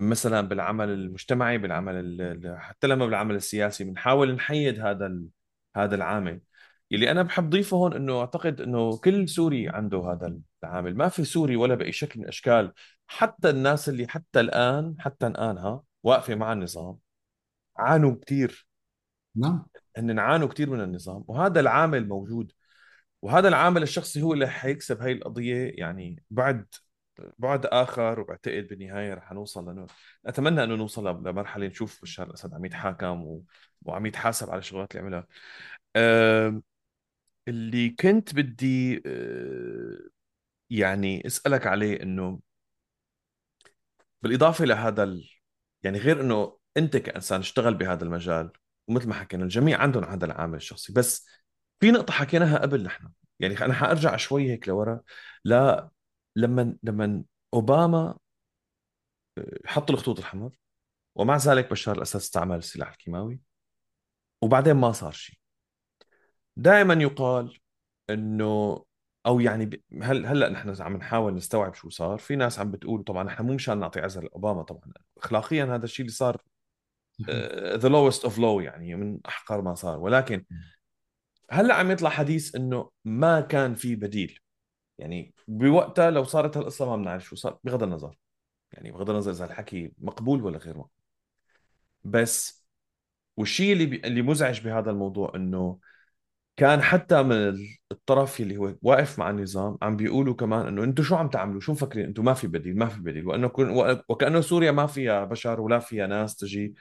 مثلا 0.00 0.40
بالعمل 0.40 0.88
المجتمعي 0.88 1.58
بالعمل 1.58 1.94
ال- 1.94 2.20
ال- 2.46 2.60
حتى 2.60 2.86
لما 2.86 3.06
بالعمل 3.06 3.34
السياسي 3.34 3.84
بنحاول 3.84 4.34
نحيد 4.34 4.80
هذا 4.80 5.18
هذا 5.76 5.94
العامل. 5.94 6.40
اللي 6.92 7.10
أنا 7.10 7.22
بحب 7.22 7.50
ضيفه 7.50 7.76
هون 7.76 7.92
إنه 7.94 8.20
أعتقد 8.20 8.60
إنه 8.60 8.96
كل 8.98 9.28
سوري 9.28 9.68
عنده 9.68 9.98
هذا 9.98 10.38
العامل. 10.64 10.96
ما 10.96 11.08
في 11.08 11.24
سوري 11.24 11.56
ولا 11.56 11.74
بأي 11.74 11.92
شكل 11.92 12.18
من 12.20 12.24
الأشكال. 12.24 12.72
حتى 13.06 13.50
الناس 13.50 13.88
اللي 13.88 14.08
حتى 14.08 14.40
الآن 14.40 14.96
حتى 14.98 15.26
الآن 15.26 15.58
ها 15.58 15.82
واقفة 16.02 16.34
مع 16.34 16.52
النظام 16.52 16.98
عانوا 17.76 18.16
كثير 18.26 18.66
نعم. 19.36 19.66
هن 19.96 20.18
عانوا 20.18 20.48
كثير 20.48 20.70
من 20.70 20.80
النظام. 20.80 21.24
وهذا 21.28 21.60
العامل 21.60 22.08
موجود. 22.08 22.52
وهذا 23.22 23.48
العامل 23.48 23.82
الشخصي 23.82 24.22
هو 24.22 24.32
اللي 24.34 24.46
حيكسب 24.48 25.02
هاي 25.02 25.12
القضية 25.12 25.72
يعني 25.74 26.22
بعد 26.30 26.66
بعد 27.38 27.66
آخر 27.66 28.20
وبعتقد 28.20 28.66
بالنهاية 28.68 29.14
رح 29.14 29.32
نوصل 29.32 29.70
لنو 29.70 29.86
أتمنى 30.26 30.64
أنه 30.64 30.74
نوصل 30.74 31.06
لمرحلة 31.28 31.66
نشوف 31.66 32.02
بشار 32.02 32.26
الأسد 32.26 32.54
عم 32.54 32.64
يتحاكم 32.64 33.22
و... 33.24 33.44
وعم 33.82 34.06
يتحاسب 34.06 34.50
على 34.50 34.58
الشغلات 34.58 34.96
اللي 34.96 35.02
عملها. 35.02 35.26
أه... 35.96 36.62
اللي 37.48 37.90
كنت 37.90 38.34
بدي 38.34 39.02
أه... 39.06 39.98
يعني 40.70 41.26
أسألك 41.26 41.66
عليه 41.66 42.02
أنه 42.02 42.40
بالإضافة 44.22 44.64
لهذا 44.64 45.02
ال... 45.02 45.30
يعني 45.82 45.98
غير 45.98 46.20
أنه 46.20 46.58
أنت 46.76 46.96
كإنسان 46.96 47.40
اشتغل 47.40 47.74
بهذا 47.74 48.04
المجال 48.04 48.50
ومثل 48.88 49.08
ما 49.08 49.14
حكينا 49.14 49.44
الجميع 49.44 49.78
عندهم 49.82 50.04
هذا 50.04 50.24
العامل 50.26 50.56
الشخصي 50.56 50.92
بس 50.92 51.28
في 51.80 51.90
نقطة 51.90 52.12
حكيناها 52.12 52.58
قبل 52.58 52.82
نحن. 52.82 53.08
يعني 53.40 53.58
أنا 53.64 53.74
حأرجع 53.74 54.16
شوي 54.16 54.50
هيك 54.50 54.68
لورا 54.68 55.00
لا 55.44 55.90
لما 56.36 56.76
لما 56.82 57.24
أوباما 57.54 58.18
حط 59.64 59.90
الخطوط 59.90 60.18
الحمر 60.18 60.56
ومع 61.14 61.36
ذلك 61.36 61.70
بشار 61.70 61.96
الأسد 61.96 62.16
استعمل 62.16 62.56
السلاح 62.56 62.90
الكيماوي 62.90 63.40
وبعدين 64.42 64.72
ما 64.72 64.92
صار 64.92 65.12
شيء. 65.12 65.36
دائما 66.56 66.94
يقال 66.94 67.58
إنه 68.10 68.84
أو 69.26 69.40
يعني 69.40 69.82
هل 70.02 70.26
هلأ 70.26 70.48
نحن 70.48 70.82
عم 70.82 70.96
نحاول 70.96 71.34
نستوعب 71.34 71.74
شو 71.74 71.88
صار. 71.88 72.18
في 72.18 72.36
ناس 72.36 72.58
عم 72.58 72.70
بتقول 72.70 73.04
طبعا 73.04 73.24
نحن 73.24 73.46
مو 73.46 73.54
مشان 73.54 73.78
نعطي 73.78 74.00
عذر 74.00 74.24
لأوباما 74.24 74.62
طبعا. 74.62 74.92
اخلاقيا 75.18 75.64
هذا 75.64 75.84
الشيء 75.84 76.06
اللي 76.06 76.16
صار 76.16 76.42
the 77.76 77.88
lowest 77.88 78.24
of 78.24 78.38
low 78.38 78.60
يعني 78.60 78.94
من 78.94 79.20
أحقر 79.26 79.62
ما 79.62 79.74
صار. 79.74 79.98
ولكن 79.98 80.44
هلأ 81.50 81.74
عم 81.74 81.90
يطلع 81.90 82.10
حديث 82.10 82.54
إنه 82.54 82.90
ما 83.04 83.40
كان 83.40 83.74
في 83.74 83.96
بديل. 83.96 84.40
يعني 84.98 85.34
بوقتها 85.48 86.10
لو 86.10 86.24
صارت 86.24 86.56
هالقصة 86.56 86.86
ما 86.86 86.96
بنعرف 86.96 87.24
شو 87.24 87.36
صار 87.36 87.58
بغض 87.64 87.82
النظر. 87.82 88.18
يعني 88.72 88.92
بغض 88.92 89.10
النظر 89.10 89.30
إذا 89.32 89.44
الحكي 89.44 89.92
مقبول 89.98 90.42
ولا 90.44 90.58
غير 90.58 90.78
مقبول. 90.78 90.90
بس 92.04 92.66
والشيء 93.36 93.72
اللي 93.72 93.86
بي... 93.86 93.96
اللي 94.04 94.22
مزعج 94.22 94.60
بهذا 94.60 94.90
الموضوع 94.90 95.32
إنه 95.34 95.78
كان 96.56 96.82
حتى 96.82 97.22
من 97.22 97.58
الطرف 97.92 98.40
اللي 98.40 98.56
هو 98.56 98.74
واقف 98.82 99.18
مع 99.18 99.30
النظام 99.30 99.78
عم 99.82 99.96
بيقولوا 99.96 100.34
كمان 100.34 100.66
إنه 100.66 100.84
أنتم 100.84 101.02
شو 101.02 101.16
عم 101.16 101.28
تعملوا؟ 101.28 101.60
شو 101.60 101.72
مفكرين؟ 101.72 102.06
أنتم 102.06 102.24
ما 102.24 102.34
في 102.34 102.46
بديل 102.46 102.78
ما 102.78 102.86
في 102.86 103.00
بديل. 103.00 103.26
وإنه 103.28 103.48
كن... 103.48 103.70
وكأنه 104.08 104.40
سوريا 104.40 104.72
ما 104.72 104.86
فيها 104.86 105.24
بشر 105.24 105.60
ولا 105.60 105.78
فيها 105.78 106.06
ناس 106.06 106.36
تجي 106.36 106.74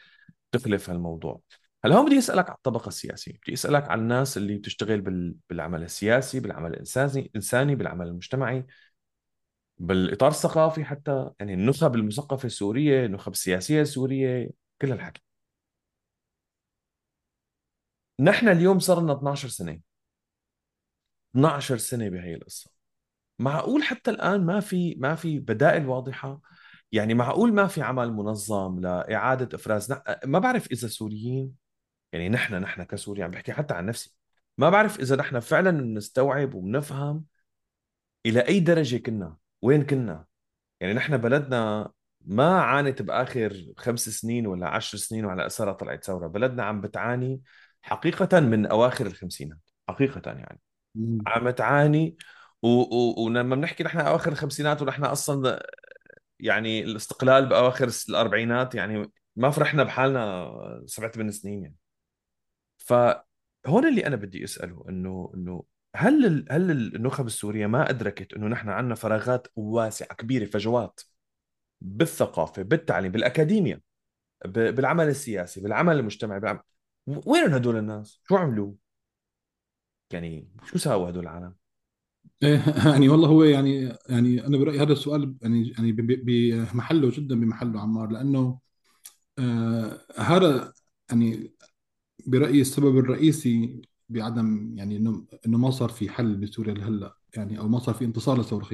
تخلف 0.52 0.90
هالموضوع. 0.90 1.42
هلا 1.86 1.96
هون 1.96 2.06
بدي 2.06 2.18
اسالك 2.18 2.46
على 2.50 2.56
الطبقة 2.58 2.88
السياسية؟ 2.88 3.32
بدي 3.44 3.54
اسالك 3.54 3.90
على 3.90 4.02
الناس 4.02 4.38
اللي 4.38 4.58
بتشتغل 4.58 5.02
بال... 5.02 5.36
بالعمل 5.50 5.84
السياسي 5.84 6.40
بالعمل 6.40 6.72
الإنساني 6.74 7.32
إنساني 7.36 7.76
بالعمل 7.76 8.08
المجتمعي 8.08 8.66
بالإطار 9.78 10.30
الثقافي 10.32 10.84
حتى 10.86 11.30
يعني 11.40 11.54
النخب 11.54 11.96
المثقفة 11.96 12.46
السورية 12.46 13.06
النخب 13.06 13.32
السياسية 13.32 13.82
السورية 13.82 14.50
كل 14.82 14.92
هالحكي. 14.92 15.22
نحن 18.20 18.48
اليوم 18.50 18.80
صار 18.80 19.02
لنا 19.02 19.14
12 19.14 19.48
سنة. 19.48 19.80
12 21.36 21.78
سنة 21.78 22.10
بهي 22.10 22.34
القصة. 22.36 22.72
معقول 23.40 23.84
حتى 23.84 24.12
الآن 24.12 24.46
ما 24.46 24.60
في 24.60 24.96
ما 24.96 25.16
في 25.16 25.40
بدائل 25.40 25.88
واضحة؟ 25.88 26.42
يعني 26.92 27.14
معقول 27.14 27.54
ما 27.54 27.68
في 27.68 27.82
عمل 27.82 28.12
منظم 28.14 28.80
لإعادة 28.80 29.58
إفراز؟ 29.58 29.94
نح- 29.94 30.26
ما 30.26 30.40
بعرف 30.40 30.68
إذا 30.72 30.88
سوريين 30.88 31.65
يعني 32.16 32.30
نحن 32.30 32.56
نحن 32.56 32.84
كسوريا 32.84 33.24
عم 33.26 33.32
بحكي 33.32 33.54
حتى 33.54 33.74
عن 33.74 33.86
نفسي. 33.86 34.16
ما 34.58 34.70
بعرف 34.70 35.00
إذا 35.00 35.16
نحن 35.16 35.40
فعلا 35.40 35.72
نستوعب 35.72 36.54
وبنفهم 36.54 37.26
إلى 38.26 38.40
أي 38.48 38.60
درجة 38.60 38.98
كنا 38.98 39.38
وين 39.62 39.86
كنا. 39.86 40.26
يعني 40.80 40.94
نحن 40.94 41.18
بلدنا 41.18 41.92
ما 42.22 42.62
عانت 42.62 43.02
بآخر 43.02 43.74
خمس 43.78 44.10
سنين 44.10 44.48
ولا 44.48 44.68
عشر 44.70 44.98
سنين 44.98 45.26
وعلى 45.26 45.46
أثرها 45.46 45.74
طلعت 45.74 46.04
ثورة. 46.04 46.28
بلدنا 46.28 46.64
عم 46.64 46.82
بتعاني 46.82 47.42
حقيقة 47.82 48.40
من 48.40 48.66
أواخر 48.66 49.06
الخمسينات 49.08 49.60
حقيقة 49.90 50.32
يعني. 50.32 50.62
مم. 50.96 51.18
عم 51.28 51.50
تعاني 51.50 52.18
ولما 53.18 53.56
بنحكي 53.56 53.84
نحن 53.84 54.00
أواخر 54.00 54.32
الخمسينات 54.32 54.82
ونحن 54.82 55.04
أصلا 55.04 55.68
يعني 56.40 56.84
الاستقلال 56.84 57.46
بأواخر 57.46 57.92
الأربعينات 58.10 58.76
يعني 58.76 59.12
ما 59.36 59.50
فرحنا 59.50 59.84
بحالنا 59.84 60.52
سبع 60.86 61.08
ثمان 61.08 61.32
سنين 61.32 61.64
يعني. 61.64 61.76
فهون 62.86 63.88
اللي 63.90 64.08
أنا 64.08 64.16
بدي 64.16 64.44
أسأله 64.44 64.86
إنه 64.90 65.32
إنه 65.36 65.64
هل 65.96 66.26
ال- 66.26 66.46
هل 66.52 66.72
النخب 66.72 67.26
السورية 67.28 67.68
ما 67.68 67.90
أدركت 67.90 68.34
إنه 68.34 68.48
نحن 68.48 68.70
عندنا 68.70 68.96
فراغات 68.96 69.48
واسعة 69.56 70.16
كبيرة 70.16 70.46
فجوات 70.46 71.02
بالثقافة 71.82 72.62
بالتعليم 72.62 73.12
بالاكاديميا 73.12 73.82
ب- 74.46 74.76
بالعمل 74.76 75.08
السياسي 75.08 75.62
بالعمل 75.62 76.00
المجتمعي 76.00 76.40
بالعمل... 76.40 76.60
وين 77.08 77.54
هدول 77.54 77.78
الناس؟ 77.78 78.22
شو 78.28 78.36
عملوا؟ 78.36 78.74
يعني 80.14 80.50
شو 80.66 80.78
ساووا 80.78 81.10
هدول 81.10 81.24
العالم؟ 81.24 81.56
إيه 82.44 82.64
يعني 82.92 83.10
والله 83.10 83.28
هو 83.30 83.44
يعني 83.44 83.98
يعني 84.10 84.48
أنا 84.48 84.58
برأيي 84.58 84.80
هذا 84.80 84.94
السؤال 84.94 85.36
يعني 85.42 85.70
يعني 85.70 85.92
بمحله 85.92 87.12
جدا 87.12 87.36
بمحله 87.36 87.82
عمار 87.82 88.10
لأنه 88.12 88.60
آه 89.40 90.00
هذا 90.18 90.74
يعني 91.10 91.54
برأيي 92.28 92.62
السبب 92.62 92.98
الرئيسي 92.98 93.82
بعدم 94.10 94.74
يعني 94.78 94.98
إنه 94.98 95.26
إنه 95.48 95.58
ما 95.58 95.72
صار 95.72 95.90
في 95.90 96.10
حل 96.10 96.36
بسوريا 96.36 96.74
لهلأ. 96.74 97.18
يعني 97.36 97.60
أو 97.60 97.68
ما 97.68 97.80
صار 97.80 97.96
في 97.96 98.06
انتصار 98.06 98.38
للثوره 98.38 98.68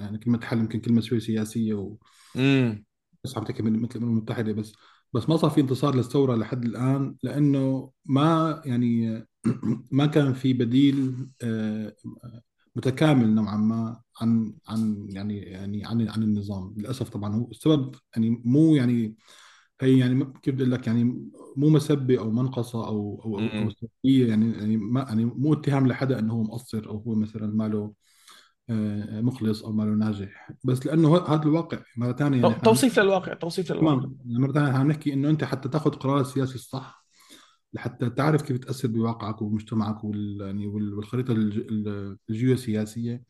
يعني 0.00 0.18
كلمة 0.18 0.40
حل 0.44 0.58
يمكن 0.58 0.80
كلمة 0.80 1.00
شوي 1.00 1.20
سياسية 1.20 1.96
امم 2.36 2.84
بس 3.24 3.38
عم 3.38 3.44
تحكي 3.44 3.62
مثل 3.62 3.98
الامم 3.98 4.10
المتحدة. 4.12 4.52
بس 4.52 4.72
بس 5.12 5.28
ما 5.28 5.36
صار 5.36 5.50
في 5.50 5.60
انتصار 5.60 5.94
للثورة 5.96 6.36
لحد 6.36 6.64
الآن 6.64 7.16
لأنه 7.22 7.90
ما 8.04 8.62
يعني 8.64 9.24
ما 9.92 10.06
كان 10.06 10.32
في 10.32 10.52
بديل 10.52 11.28
آه، 11.42 11.96
متكامل 12.76 13.34
نوعا 13.34 13.56
ما 13.56 14.00
عن 14.20 14.54
عن 14.68 15.06
يعني 15.10 15.38
يعني 15.38 15.84
عن 15.86 16.08
عن 16.08 16.22
النظام. 16.22 16.74
للأسف 16.78 17.08
طبعا 17.08 17.34
هو 17.34 17.50
السبب 17.50 17.94
يعني 18.16 18.42
مو 18.44 18.74
يعني 18.76 19.16
هي 19.80 19.98
يعني 19.98 20.32
كيف 20.42 20.54
بدي 20.54 20.62
أقول 20.62 20.72
لك 20.72 20.86
يعني 20.86 21.04
مو 21.56 21.68
مسبه 21.70 22.18
أو 22.18 22.30
منقصة 22.30 22.86
أو 22.86 23.20
أو 23.24 23.38
أو, 23.38 23.44
أو 23.64 23.70
سلبيه 23.70 24.28
يعني 24.28 24.52
يعني 24.52 24.76
ما 24.76 25.00
يعني 25.08 25.24
مو 25.24 25.52
اتهام 25.54 25.86
لحدا 25.86 26.18
إنه 26.18 26.32
هو 26.34 26.42
مقصر 26.42 26.86
أو 26.88 26.98
هو 26.98 27.14
مثلا 27.14 27.46
ماله 27.46 27.92
آه، 28.70 29.20
مخلص 29.20 29.64
أو 29.64 29.72
ماله 29.72 29.90
ناجح. 29.94 30.50
بس 30.64 30.86
لأنه 30.86 31.16
هذا 31.18 31.42
الواقع. 31.42 31.78
مرة 31.96 32.12
ثانية 32.12 32.42
يعني 32.42 32.54
توصيف 32.54 32.98
للواقع 32.98 33.34
توصيف 33.34 33.72
للواقع. 33.72 34.02
يعني 34.26 34.38
مرة 34.38 34.52
ثانية 34.52 34.72
عم 34.72 34.88
نحكي 34.88 35.12
إنه 35.12 35.30
أنت 35.30 35.44
حتى 35.44 35.68
تاخذ 35.68 35.90
قرار 35.90 36.20
السياسي 36.20 36.54
الصح 36.54 37.06
لحتى 37.72 38.10
تعرف 38.10 38.42
كيف 38.42 38.58
تأثر 38.58 38.88
بواقعك 38.88 39.42
ومجتمعك 39.42 40.04
وال 40.04 40.38
يعني 40.40 40.66
وال- 40.66 40.94
والخريطة 40.94 41.32
الج- 41.32 41.58
ال- 41.58 42.18
الجيوسياسية. 42.30 43.22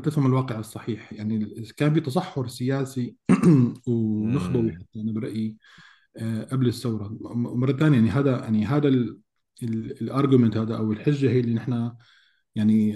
تفهم 0.00 0.26
الواقع 0.26 0.58
الصحيح. 0.58 1.12
يعني 1.12 1.64
كان 1.76 1.94
في 1.94 2.00
تصحر 2.00 2.48
سياسي 2.48 3.16
ونخبوي 3.88 4.72
حتى 4.72 5.00
أنا 5.00 5.12
برأيي 5.12 5.56
آه، 6.16 6.44
قبل 6.44 6.68
الثورة. 6.68 7.18
مرة 7.34 7.72
ثانية 7.72 7.96
يعني 7.98 8.10
هذا 8.10 8.38
يعني 8.38 8.66
هذا 8.66 8.88
ال 9.62 9.72
argument 9.72 10.56
هذا 10.56 10.76
أو 10.76 10.92
الحجة 10.92 11.30
هي 11.30 11.40
اللي 11.40 11.54
نحن 11.54 11.92
يعني 12.54 12.92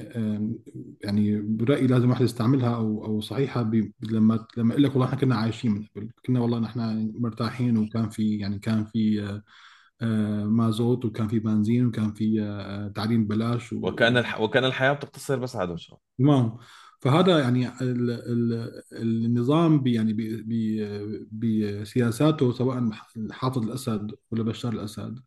يعني 1.00 1.40
برأيي 1.40 1.86
لازم 1.86 2.04
الواحد 2.04 2.24
يستعملها 2.24 2.74
أو 2.74 3.04
أو 3.04 3.20
صحيحة 3.20 3.70
لما 4.10 4.46
لما 4.56 4.72
أقول 4.72 4.82
لك 4.82 4.90
والله 4.90 5.06
إحنا 5.06 5.18
كنا 5.18 5.36
عايشين 5.36 5.70
من 5.70 5.86
قبل 5.96 6.10
كنا 6.26 6.40
والله 6.40 6.58
نحن 6.58 7.12
مرتاحين 7.14 7.76
وكان 7.78 8.08
في 8.08 8.36
يعني 8.36 8.58
كان 8.58 8.84
في 8.84 9.22
آه، 9.22 9.42
آه، 10.02 10.44
مازوت 10.44 11.04
وكان 11.04 11.28
في 11.28 11.38
بنزين 11.38 11.86
وكان 11.86 12.12
في 12.12 12.92
تعليم 12.94 13.24
ببلاش 13.24 13.72
وكأن 13.72 14.16
الح... 14.16 14.40
وكأن 14.40 14.64
الحياة 14.64 14.92
بتقتصر 14.92 15.38
بس 15.38 15.56
على 15.56 15.66
دول 15.66 15.80
تمام. 16.18 16.56
فهذا 17.00 17.38
يعني 17.38 17.68
ال 17.68 18.10
ال 18.10 18.72
النظام 18.92 19.80
بي 19.82 19.92
يعني 19.94 20.12
بسياساته 21.32 22.52
سواء 22.52 22.90
حافظ 23.30 23.62
الأسد 23.62 24.10
ولا 24.30 24.42
بشار 24.42 24.72
الأسد. 24.72 25.18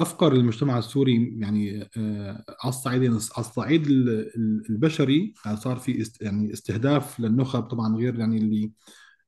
أفقر 0.00 0.32
المجتمع 0.32 0.78
السوري 0.78 1.36
يعني 1.38 1.82
آه، 1.96 2.44
على 2.62 2.68
الصعيدين 2.68 3.10
على 3.10 3.18
الصعيد 3.38 3.86
ال- 3.86 4.08
ال- 4.36 4.62
البشري 4.70 5.34
يعني 5.46 5.56
صار 5.56 5.76
في 5.76 6.00
است 6.00 6.22
يعني 6.22 6.52
استهداف 6.52 7.20
للنخب 7.20 7.62
طبعا 7.62 7.96
غير 7.96 8.18
يعني 8.18 8.38
اللي 8.38 8.70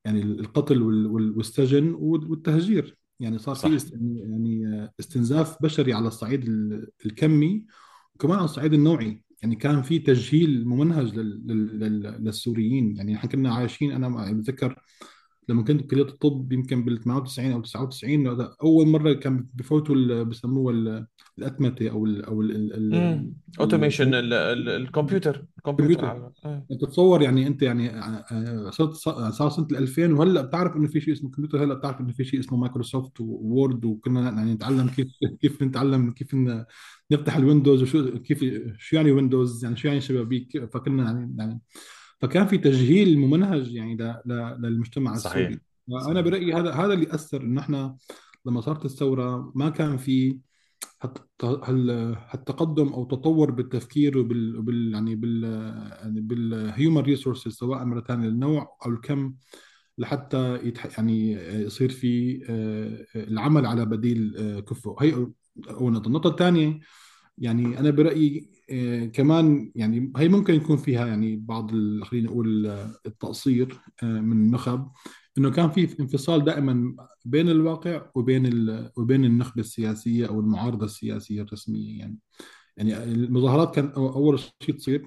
يعني 0.05 0.23
القتل 0.23 0.83
وال- 0.83 1.07
وال- 1.07 1.37
والسجن 1.37 1.95
وال- 1.95 2.31
والتهجير. 2.31 2.99
يعني 3.21 3.39
صار 3.39 3.55
في 3.55 3.77
است 3.77 3.93
يعني 3.93 4.67
آه، 4.67 4.93
استنزاف 5.01 5.63
بشري 5.63 5.93
على 5.93 6.09
الصعيد 6.09 6.49
ال- 6.49 6.89
الكمي 7.07 7.67
وكمان 8.15 8.37
على 8.39 8.45
الصعيد 8.45 8.73
النوعي. 8.73 9.23
يعني 9.45 9.57
كان 9.57 9.83
في 9.83 9.99
تجهيل 9.99 10.69
ممنهج 10.69 11.15
لل- 11.15 11.47
لل- 11.47 11.79
لل- 11.81 12.25
للسوريين. 12.25 12.97
يعني 12.97 13.17
إحنا 13.17 13.31
كنا 13.31 13.55
عايشين 13.55 13.93
أنا 13.93 14.33
بتذكر 14.33 14.83
لما 15.49 15.63
كنت 15.63 15.83
بكليه 15.83 16.03
الطب 16.03 16.53
يمكن 16.53 16.85
بال 16.85 17.01
98 17.01 17.53
أو 17.53 17.61
99 17.61 18.27
هذا 18.29 18.57
أول 18.63 18.87
مرة 18.89 19.13
كان 19.13 19.47
بفوتوا 19.55 19.95
ال- 19.95 21.07
الأتمتة 21.39 21.91
أو 21.91 22.07
ال 22.07 22.25
أو 22.25 22.43
automation 23.61 24.11
ال 24.15 24.28
computer. 24.28 25.45
ال 25.59 25.64
computer 25.64 26.05
على 26.05 26.31
إيه. 26.47 26.67
أنت 26.73 26.85
تصور 26.85 27.23
يعني 27.23 27.47
أنت 27.47 27.63
يعني 27.63 27.91
آه، 27.91 28.25
آه، 28.33 28.71
صرت 28.71 28.93
صار 29.33 29.51
سنة 29.51 29.67
2000 29.73 30.13
وهلأ 30.13 30.41
بتعرف 30.43 30.77
إنه 30.77 30.89
في 30.89 31.01
شيء 31.01 31.15
اسمه 31.15 31.31
كمبيوتر 31.31 31.65
هلأ 31.65 31.75
بتعرف 31.75 32.01
إنه 32.01 32.13
في 32.13 32.25
شيء 32.25 32.41
اسمه 32.41 32.59
Microsoft 32.59 33.21
Word 33.21 33.85
وكنا 33.85 34.21
يعني 34.31 34.55
نتعلم 34.55 34.89
كيف 34.89 35.07
كيف 35.41 35.63
نتعلم 35.63 36.11
كيف 36.11 36.37
نفتح 37.13 37.37
ال 37.37 37.42
Windows 37.42 37.83
وشو 37.83 38.19
كيف 38.19 38.45
شو 38.79 38.97
يعني 38.97 39.13
Windows 39.13 39.65
يعني 39.65 39.77
شو 39.77 39.89
يعني 39.89 40.01
شبابيك 40.01 40.65
فكنا 40.73 41.05
يعني 41.05 41.35
يعني 41.39 41.61
فكان 42.21 42.47
في 42.47 42.59
تجهيل 42.59 43.19
ممنهج 43.19 43.75
يعني 43.75 43.97
ل- 43.97 44.21
ل- 44.27 44.57
للمجتمع 44.63 45.15
صحيح 45.15 45.37
السوري. 45.49 46.11
أنا 46.11 46.21
برأيي 46.21 46.53
هذا 46.55 46.73
هذا 46.73 46.93
اللي 46.93 47.15
أثر 47.15 47.43
انه 47.43 47.61
إحنا 47.61 47.97
لما 48.47 48.61
صارت 48.61 48.85
الثورة 48.85 49.53
ما 49.55 49.69
كان 49.71 49.97
في 49.97 50.39
هالت- 51.03 51.45
هال- 51.45 52.17
هالتقدم 52.31 52.89
أو 52.89 53.05
تطور 53.05 53.51
بالتفكير 53.51 54.19
وبال, 54.19 54.57
وبال 54.59 54.93
يعني 54.95 55.15
بال 55.15 55.45
يعني 56.03 56.21
بال 56.21 56.43
human 56.43 57.01
resources 57.03 57.53
سواء 57.53 57.85
مرة 57.85 58.01
ثانية 58.01 58.29
النوع 58.29 58.77
أو 58.87 58.91
الكم 58.91 59.35
لحتى 59.99 60.55
يتح 60.69 60.99
يعني 60.99 61.33
يصير 61.65 61.89
في 61.91 62.43
آه، 62.49 63.07
العمل 63.17 63.67
على 63.67 63.85
بديل 63.87 64.35
آه، 64.39 64.61
كفؤ. 64.61 65.03
هي 65.03 65.27
نقطه 65.71 66.07
النقطة 66.07 66.31
الثانية 66.31 66.81
يعني 67.39 67.79
أنا 67.79 67.91
برأيي 67.91 68.49
آه، 68.71 69.05
كمان 69.07 69.73
يعني 69.75 70.13
هي 70.17 70.29
ممكن 70.29 70.55
يكون 70.55 70.77
فيها 70.77 71.07
يعني 71.07 71.37
بعض 71.37 71.71
خلينا 72.05 72.27
نقول 72.27 72.67
آه، 72.67 72.95
التقصير 73.07 73.81
آه، 74.03 74.21
من 74.21 74.33
النخب 74.33 74.89
إنه 75.39 75.51
كان 75.51 75.71
في 75.71 76.01
انفصال 76.01 76.45
دائما 76.45 76.97
بين 77.25 77.49
الواقع 77.49 78.07
وبين. 78.15 78.47
وبين 78.97 79.25
النخبة 79.25 79.61
السياسية 79.61 80.27
أو 80.29 80.41
المعارضة 80.41 80.85
السياسية 80.87 81.43
الرسمية 81.43 81.99
يعني. 81.99 82.19
يعني 82.77 83.05
المظاهرات 83.05 83.75
كان 83.75 83.89
أول 83.97 84.39
شيء 84.39 84.75
تصير 84.77 85.07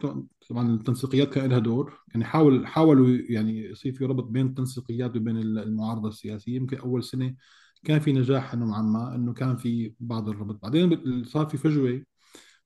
طبعا 0.49 0.75
التنسيقيات 0.75 1.33
كان 1.33 1.49
لها 1.49 1.59
دور. 1.59 1.93
يعني 2.09 2.25
حاول 2.25 2.67
حاولوا 2.67 3.07
يعني 3.29 3.63
يصير 3.65 3.93
في 3.93 4.05
ربط 4.05 4.23
بين 4.23 4.45
التنسيقيات 4.45 5.15
وبين 5.15 5.37
المعارضة 5.37 6.09
السياسية. 6.09 6.55
يمكن 6.55 6.77
أول 6.77 7.03
سنة 7.03 7.35
كان 7.83 7.99
في 7.99 8.13
نجاح 8.13 8.55
نوعا 8.55 8.81
ما 8.81 9.15
إنه 9.15 9.33
كان 9.33 9.57
في 9.57 9.93
بعض 9.99 10.29
الربط. 10.29 10.61
بعدين 10.63 11.23
صار 11.23 11.45
في 11.45 11.57
فجوة 11.57 12.03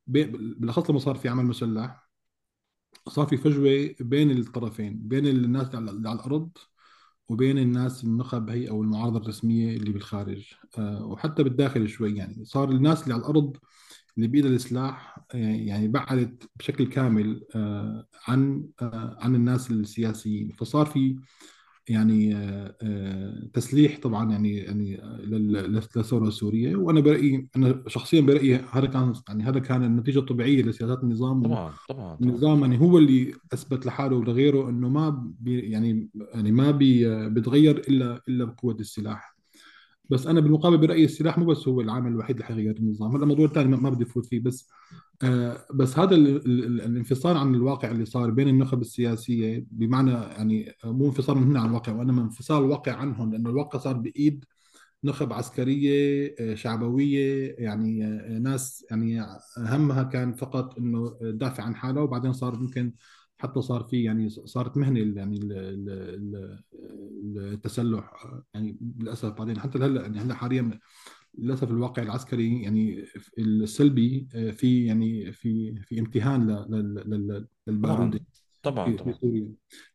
بالأخص 0.08 0.90
لما 0.90 1.00
صار 1.00 1.16
في 1.16 1.30
عمل 1.30 1.46
مسلح 1.46 2.12
صار 3.10 3.26
في 3.28 3.38
فجوة 3.38 3.96
بين 4.00 4.32
الطرفين 4.32 5.08
بين 5.08 5.28
الناس 5.28 5.76
اللي 5.76 6.10
على 6.10 6.20
الأرض 6.20 6.58
وبين 7.30 7.58
الناس 7.58 8.04
النخب 8.04 8.50
هي 8.50 8.70
أو 8.70 8.82
المعارضة 8.82 9.20
الرسمية 9.20 9.78
اللي 9.78 9.92
بالخارج. 9.92 10.54
آه، 10.78 11.06
وحتى 11.06 11.44
بالداخل 11.44 11.90
شوي 11.90 12.16
يعني. 12.16 12.46
صار 12.46 12.72
الناس 12.72 13.04
اللي 13.04 13.14
على 13.14 13.22
الأرض 13.22 13.58
اللي 14.18 14.28
بإيدها 14.28 14.50
السلاح 14.52 15.18
آه، 15.36 15.38
يعني 15.38 15.88
بعدت 15.88 16.50
بشكل 16.56 16.88
كامل 16.88 17.44
آه، 17.56 18.08
عن 18.28 18.70
عن 19.20 19.36
الناس 19.36 19.72
السياسيين. 19.72 20.52
فصار 20.52 20.86
في 20.86 21.20
يعني 21.92 22.36
آه، 22.36 22.76
آه، 22.82 23.48
تسليح 23.54 24.00
طبعا 24.00 24.32
يعني 24.32 24.58
يعني 24.58 25.02
آه، 25.04 25.22
لل- 25.22 25.74
للثورة 25.96 26.28
السورية. 26.28 26.76
وأنا 26.76 27.00
برأيي 27.00 27.48
أنا 27.56 27.84
شخصيا 27.88 28.22
برأيي 28.22 28.56
هذا 28.72 28.86
كان 28.86 29.14
يعني 29.30 29.44
هذا 29.44 29.60
كان 29.60 29.84
النتيجة 29.84 30.20
الطبيعية 30.20 30.64
لسياسات 30.64 31.04
النظام. 31.04 31.44
طبعا 31.44 31.72
طبعا 31.90 32.16
طبعا. 32.16 32.18
النظام 32.22 32.62
يعني 32.62 32.80
هو 32.80 32.98
اللي 32.98 33.34
أثبت 33.54 33.86
لحاله 33.86 34.16
ولغيره 34.16 34.70
إنه 34.70 34.90
ما 34.90 35.10
بي 35.40 35.60
يعني 35.60 36.10
يعني 36.34 36.52
ما 36.52 36.72
بي 36.72 37.30
بيتغير 37.30 37.78
إلا 37.78 38.22
إلا 38.30 38.46
بقوة 38.46 38.78
السلاح. 38.80 39.41
بس 40.12 40.28
أنا 40.28 40.40
بالمقابل 40.40 40.78
برأيي 40.78 41.06
السلاح 41.06 41.38
مو 41.38 41.46
بس 41.46 41.68
هو 41.68 41.82
العامل 41.82 42.12
الوحيد 42.12 42.36
اللي 42.36 42.46
حيغير 42.48 42.78
النظام. 42.78 43.16
هذا 43.16 43.26
موضوع 43.26 43.48
ثاني 43.48 43.78
ما 43.78 43.90
بدي 43.90 44.04
افوت 44.04 44.26
فيه 44.26 44.40
بس 44.40 44.70
آه 45.24 45.66
بس 45.74 46.00
هذا 46.00 46.16
ال 46.16 46.28
ال 46.28 46.66
ال 46.66 46.82
الانفصال 46.82 47.38
عن 47.38 47.56
الواقع 47.56 47.92
اللي 47.92 48.06
صار 48.06 48.30
بين 48.32 48.48
النخب 48.48 48.82
السياسية 48.82 49.66
بمعنى 49.72 50.12
يعني 50.12 50.76
مو 50.84 51.06
انفصال 51.06 51.38
من 51.38 51.44
هنا 51.44 51.60
عن 51.60 51.70
الواقع 51.70 51.94
وإنما 51.94 52.22
انفصال 52.22 52.64
الواقع 52.64 52.94
عنهم 52.94 53.32
لأنه 53.32 53.50
الواقع 53.50 53.80
صار 53.80 53.94
بإيد 53.98 54.46
نخب 55.04 55.34
عسكرية 55.34 56.36
آه، 56.40 56.56
شعبوية 56.56 57.56
يعني 57.60 58.06
آه، 58.06 58.40
ناس 58.40 58.86
يعني 58.92 59.26
همها 59.58 60.04
كان 60.04 60.34
فقط 60.34 60.78
إنه 60.78 61.10
تدافع 61.10 61.64
عن 61.64 61.76
حالها 61.76 62.04
وبعدين 62.04 62.34
صار 62.34 62.56
ممكن 62.56 62.94
حتى 63.42 63.62
صار 63.62 63.84
في 63.84 64.04
يعني 64.04 64.30
صارت 64.30 64.78
مهنة 64.78 65.00
ال- 65.00 65.18
يعني 65.18 65.38
ال- 65.38 65.52
ال- 65.54 66.60
ال- 66.74 67.54
التسلح 67.54 68.26
يعني 68.54 68.78
للأسف 69.00 69.30
بعدين 69.38 69.60
حتى 69.60 69.78
هلا 69.78 70.02
يعني 70.02 70.20
هلأ 70.20 70.34
حاليا 70.36 70.80
للأسف 71.38 71.72
الواقع 71.72 72.04
العسكري 72.04 72.62
يعني 72.62 73.06
السلبي 73.38 74.28
آه، 74.36 74.52
في 74.52 74.86
يعني 74.86 75.32
في 75.32 75.76
في 75.82 76.00
امتهان 76.00 76.48
ل- 76.48 76.66
لل- 76.70 77.04
لل- 77.10 77.48
للبارودة 77.68 78.20
طبعا 78.64 78.96
طبعا 78.96 79.14
في 79.14 79.48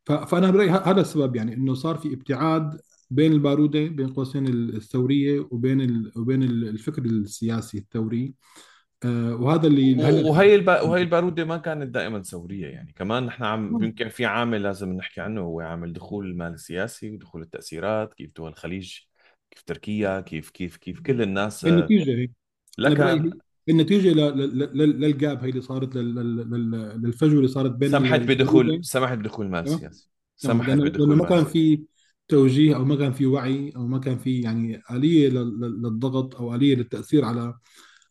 طبعا 0.05 0.25
فأنا 0.25 0.51
برأيي 0.51 0.71
هذا 0.71 1.01
السبب 1.01 1.37
يعني 1.37 1.55
إنه 1.55 1.75
صار 1.75 1.97
في 1.97 2.15
ابتعاد 2.15 2.81
بين 3.11 3.33
البارودة 3.33 3.87
بين 3.89 4.09
قوسين 4.09 4.47
الثورية 4.49 5.49
وبين. 5.51 6.11
وبين 6.17 6.43
ال- 6.43 6.69
الفكر 6.69 7.05
السياسي 7.05 7.79
الثوري 7.79 8.35
وهذا 9.05 9.67
اللي 9.67 9.95
وهي 10.25 10.55
الب... 10.55 10.69
وهي 10.69 11.03
البارودة 11.03 11.45
ما 11.45 11.57
كانت 11.57 11.89
دائما 11.89 12.23
ثورية 12.23 12.67
يعني. 12.67 12.93
كمان 12.97 13.27
نحن 13.27 13.45
عم 13.45 13.85
يمكن 13.85 14.09
في 14.09 14.25
عامل 14.25 14.63
لازم 14.63 14.93
نحكي 14.93 15.21
عنه 15.21 15.41
هو 15.41 15.61
عامل 15.61 15.93
دخول 15.93 16.27
المال 16.27 16.53
السياسي 16.53 17.11
ودخول 17.11 17.43
التأثيرات 17.43 18.15
كيف 18.15 18.31
دول 18.37 18.49
الخليج 18.49 18.99
كيف 19.51 19.63
تركيا 19.63 20.21
كيف 20.21 20.51
كيف 20.51 20.77
كيف 20.77 21.01
كل 21.01 21.23
الناس 21.23 21.65
آه، 21.65 21.69
النتيجة 21.69 22.11
هي. 22.11 22.29
أنا 22.79 22.95
برأيي 22.95 23.19
لك 23.19 23.35
هي 23.69 23.75
النتيجة 23.75 24.13
ل... 24.13 24.17
ل... 24.39 24.59
ل... 24.59 25.01
للجاب 25.01 25.43
هي 25.45 25.51
اللي 25.51 25.61
صارت 25.61 25.97
لل... 25.97 26.15
لل... 26.15 26.51
لل- 26.51 27.03
للفجوه 27.03 27.37
اللي 27.37 27.49
صارت 27.49 27.71
بين 27.71 27.91
سمحت 27.91 28.21
بدخول 28.21 28.61
البارودة. 28.61 28.83
سمحت 28.83 29.19
بدخول 29.19 29.47
المال 29.47 29.65
تمام 29.65 29.75
السياسي. 29.77 30.11
تمام 30.43 30.57
سمحت 30.57 30.69
لأنه 30.69 30.85
لأنه 30.85 30.91
بدخول 30.91 31.17
ما 31.17 31.25
كان 31.25 31.45
في 31.45 31.83
توجيه 32.29 32.77
أو 32.77 32.85
ما 32.85 32.97
كان 32.97 33.13
في 33.13 33.27
وعي 33.27 33.73
أو 33.77 33.87
ما 33.87 33.99
كان 33.99 34.19
في 34.19 34.41
يعني 34.41 34.83
آلية 34.91 35.29
لل- 35.29 35.61
لل- 35.61 35.83
للضغط 35.83 36.37
أو 36.37 36.55
آلية 36.55 36.75
للتأثير 36.75 37.25
على 37.25 37.55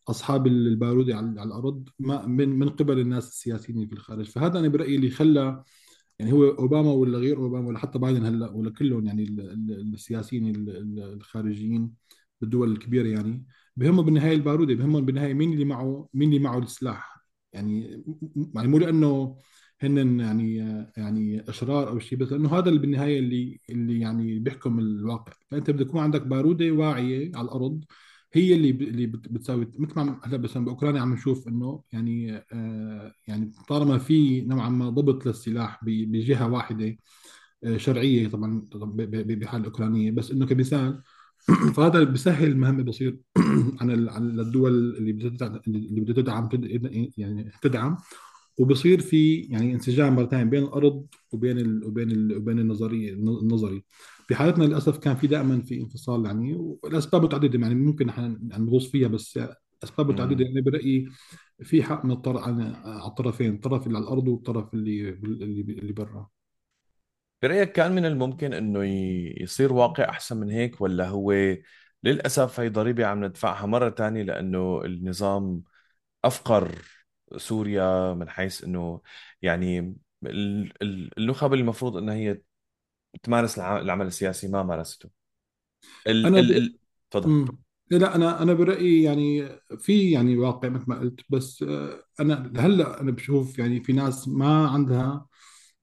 أصحاب 0.08 0.46
البارود 0.46 1.10
على 1.10 1.42
الأرض 1.42 1.88
ما 1.98 2.26
من 2.26 2.48
من 2.48 2.68
قبل 2.68 2.98
الناس 3.00 3.28
السياسيين 3.28 3.86
في 3.86 3.92
الخارج. 3.92 4.24
فهذا 4.30 4.58
أنا 4.58 4.68
برأيي 4.68 4.96
اللي 4.96 5.10
خلى 5.10 5.62
يعني 6.18 6.32
هو 6.32 6.44
أوباما 6.48 6.92
ولا 6.92 7.18
غير 7.18 7.36
أوباما 7.36 7.68
ولا 7.68 7.78
حتى 7.78 7.98
بايدن 7.98 8.24
هلأ 8.26 8.50
ولا 8.50 8.70
كلهم 8.70 9.06
يعني 9.06 9.22
ال- 9.24 9.40
ال- 9.40 9.94
السياسيين 9.94 10.56
ال- 10.56 10.70
ال- 10.76 11.00
الخارجيين 11.14 11.92
بالدول 12.40 12.72
الكبيرة 12.72 13.08
يعني 13.08 13.46
بهمهم 13.76 14.04
بالنهاية 14.04 14.34
الباروده 14.34 14.74
بهمهم 14.74 15.06
بالنهاية 15.06 15.34
مين 15.34 15.52
اللي 15.52 15.64
معه 15.64 16.08
مين 16.14 16.28
اللي 16.28 16.38
معه 16.40 16.58
السلاح؟ 16.58 17.16
يعني 17.52 18.04
يعني 18.54 18.68
مو 18.68 18.78
لأنه 18.78 19.38
هن 19.80 20.20
يعني 20.20 20.56
يعني 20.96 21.50
إشرار 21.50 21.88
أو 21.88 21.98
شيء 21.98 22.18
بس 22.18 22.32
لأنه 22.32 22.58
هذا 22.58 22.68
اللي 22.68 22.80
بالنهاية 22.80 23.18
اللي 23.18 23.60
اللي 23.70 24.00
يعني 24.00 24.38
بيحكم 24.38 24.78
الواقع. 24.78 25.32
فأنت 25.50 25.70
بدك 25.70 25.86
يكون 25.86 26.00
عندك 26.00 26.22
باروده 26.22 26.70
واعيه 26.70 27.32
على 27.36 27.44
الأرض 27.44 27.84
هي 28.36 28.54
اللي 28.54 28.70
اللي 28.70 29.06
بت- 29.06 29.28
بتساوي 29.32 29.66
مثل 29.78 29.94
ما 30.00 30.20
هلا 30.24 30.38
مثلا 30.38 30.64
بأوكرانيا 30.64 31.00
عم 31.00 31.12
نشوف 31.14 31.48
إنه 31.48 31.82
يعني 31.92 32.36
آه 32.52 33.12
يعني 33.28 33.52
طالما 33.68 33.98
في 33.98 34.40
نوعا 34.40 34.68
ما 34.68 34.90
ضبط 34.90 35.26
للسلاح 35.26 35.80
بجهة 35.84 36.52
واحدة 36.52 36.96
آه 37.64 37.76
شرعية 37.76 38.28
طبعا 38.28 38.68
بحال 38.74 39.60
الأوكرانية 39.60 40.10
بس 40.10 40.30
إنه 40.30 40.46
كمثال 40.46 41.02
فهذا 41.76 42.04
بيسهل 42.04 42.48
المهمه 42.48 42.82
بصير 42.82 43.18
عن 43.80 44.08
عن 44.08 44.40
الدول 44.40 44.72
اللي 44.98 45.12
بتدعم 45.12 45.60
اللي 45.68 46.00
بدها 46.00 46.14
تدعم 46.16 46.48
تد- 46.48 47.12
يعني 47.18 47.52
تدعم 47.62 47.96
وبصير 48.58 49.00
في 49.00 49.36
يعني 49.40 49.74
انسجام 49.74 50.26
ثانية 50.26 50.44
بين 50.44 50.62
الأرض 50.64 51.06
وبين 51.32 51.58
ال 51.58 51.84
وبين 51.84 52.10
ال 52.10 52.36
وبين 52.36 52.58
النظرية 52.58 53.12
النظري. 53.14 53.84
بحالتنا 54.30 54.64
للأسف 54.64 54.98
كان 54.98 55.16
في 55.16 55.26
دائما 55.26 55.60
في 55.62 55.80
انفصال 55.80 56.26
يعني 56.26 56.54
والأسباب 56.54 57.22
متعدده 57.24 57.58
يعني 57.58 57.74
ممكن 57.74 58.06
نحن 58.06 58.22
يعني 58.50 58.64
نغوص 58.64 58.90
فيها 58.90 59.08
بس 59.08 59.38
أسباب 59.84 60.10
متعدده. 60.10 60.44
يعني 60.44 60.60
برايي 60.60 61.08
في 61.62 61.82
حق 61.82 62.04
من 62.04 62.10
الطرف 62.10 62.42
على 62.42 62.62
الطرفين 63.06 63.54
الطرف 63.54 63.86
اللي 63.86 63.98
على 63.98 64.04
الأرض 64.06 64.28
والطرف 64.28 64.74
اللي 64.74 65.08
اللي 65.10 65.60
اللي 65.62 65.92
برا 65.92 66.28
برأيك 67.42 67.72
كان 67.72 67.92
من 67.94 68.04
الممكن 68.06 68.54
إنه 68.54 68.84
يصير 69.42 69.72
واقع 69.72 70.08
أحسن 70.08 70.36
من 70.36 70.50
هيك 70.50 70.80
ولا 70.80 71.08
هو 71.08 71.32
للأسف 72.04 72.60
هي 72.60 72.68
ضريبة 72.68 73.06
عم 73.06 73.24
ندفعها 73.24 73.66
مرة 73.66 73.88
تانية 73.88 74.22
لأنه 74.22 74.82
النظام 74.84 75.62
أفقر 76.24 76.82
سوريا 77.36 78.14
من 78.14 78.28
حيث 78.30 78.64
إنه 78.64 79.02
يعني 79.42 79.78
ال- 80.26 80.72
ال- 80.82 81.18
النخب 81.18 81.54
المفروض 81.54 81.96
إنها 81.96 82.14
هي 82.14 82.40
تمارس 83.22 83.58
الع- 83.58 83.78
العمل 83.80 84.06
السياسي 84.06 84.48
ما 84.48 84.62
مارسته. 84.62 85.10
ال 86.06 86.26
أنا 86.26 86.38
ال 86.38 86.56
ال 86.56 86.78
تفضل. 87.10 87.26
امم 87.26 87.48
لا 87.90 88.14
أنا 88.16 88.42
أنا 88.42 88.54
برأيي 88.54 89.02
يعني 89.02 89.48
في 89.78 90.10
يعني 90.10 90.36
واقع 90.36 90.68
مثل 90.68 90.84
ما 90.88 90.98
قلت 91.00 91.20
بس 91.30 91.62
آه، 91.62 92.04
أنا 92.20 92.52
هلأ 92.58 93.00
أنا 93.00 93.10
بشوف 93.12 93.58
يعني 93.58 93.80
في 93.84 93.92
ناس 93.92 94.28
ما 94.28 94.68
عندها 94.68 95.26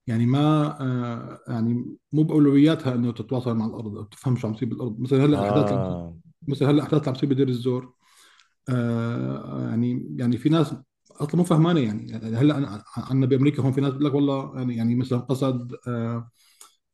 يعني 0.07 0.25
ما 0.25 0.39
آه، 0.81 1.39
يعني 1.47 1.97
مو 2.13 2.23
بأولوياتها 2.23 2.95
إنه 2.95 3.11
تتواصل 3.11 3.55
مع 3.55 3.65
الأرض 3.65 3.97
أو 3.97 4.03
تفهم 4.03 4.35
شو 4.37 4.47
عم 4.47 4.53
يصير 4.53 4.69
بالأرض. 4.69 4.99
مثلا 4.99 5.25
هلأ 5.25 5.63
تصير- 5.63 5.87
آه. 5.87 6.17
مثلا 6.47 6.71
هلأ 6.71 6.85
اللي 6.87 7.01
عم 7.07 7.13
تصير 7.13 7.29
بدير 7.29 7.47
الزور. 7.49 7.93
آه، 8.69 9.67
يعني 9.69 10.15
يعني 10.19 10.37
في 10.37 10.49
ناس 10.49 10.75
أصلا 11.11 11.35
مو 11.37 11.43
فهمانة 11.43 11.79
يعني. 11.79 12.11
يعني 12.11 12.35
هلأ 12.37 12.83
عندنا 12.97 13.25
بامريكا 13.25 13.63
هون 13.63 13.71
في 13.71 13.81
ناس 13.81 13.91
بتقول 13.93 14.05
لك 14.05 14.13
والله 14.13 14.53
يعني 14.57 14.75
يعني 14.77 14.95
مثلا 14.95 15.19
قصد 15.19 15.73
آه، 15.87 16.29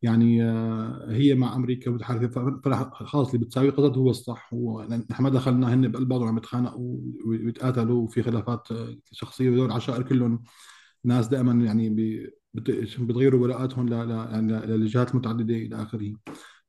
يعني 0.01 0.43
آه، 0.43 1.07
هي 1.11 1.35
مع 1.35 1.55
أمريكا 1.55 1.91
متحالفه 1.91 2.27
ف- 2.27 2.61
فراح 2.65 2.93
خلاص 3.03 3.33
اللي 3.33 3.45
بتساوي 3.45 3.69
قصد 3.69 3.97
هو 3.97 4.09
الصح. 4.09 4.53
هو 4.53 4.81
إحنا 4.81 5.21
ما 5.21 5.29
دخلنا 5.29 5.73
هن 5.73 5.91
بقلب 5.91 6.13
عم 6.13 6.37
يتخانقوا 6.37 6.97
ويتقاتلوا 7.25 8.01
وفي 8.03 8.23
خلافات 8.23 8.71
آه، 8.71 8.95
شخصية 9.11 9.49
وهذول 9.49 9.65
العشائر 9.65 10.03
كلهم 10.03 10.43
ناس 11.03 11.27
دائما 11.27 11.65
يعني 11.65 11.89
بتغيروا 12.53 13.43
ولاءاتهم 13.43 13.93
يعني 13.93 14.51
ل- 14.53 14.85
لجهات 14.85 15.15
متعدده 15.15 15.55
إلى 15.55 15.83
آخره. 15.83 16.13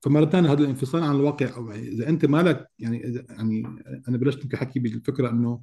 فمرة 0.00 0.24
ثانية 0.26 0.52
هذا 0.52 0.60
الانفصال 0.62 1.02
عن 1.02 1.16
الواقع 1.16 1.56
أو 1.56 1.70
يعني 1.70 1.88
إذا 1.88 2.08
أنت 2.08 2.24
مالك 2.26 2.66
يعني 2.78 3.04
إذا 3.08 3.24
يعني 3.30 3.62
أنا 4.08 4.16
بلشت 4.16 4.54
حكي 4.56 4.80
بالفكرة 4.80 5.30
إنه 5.30 5.60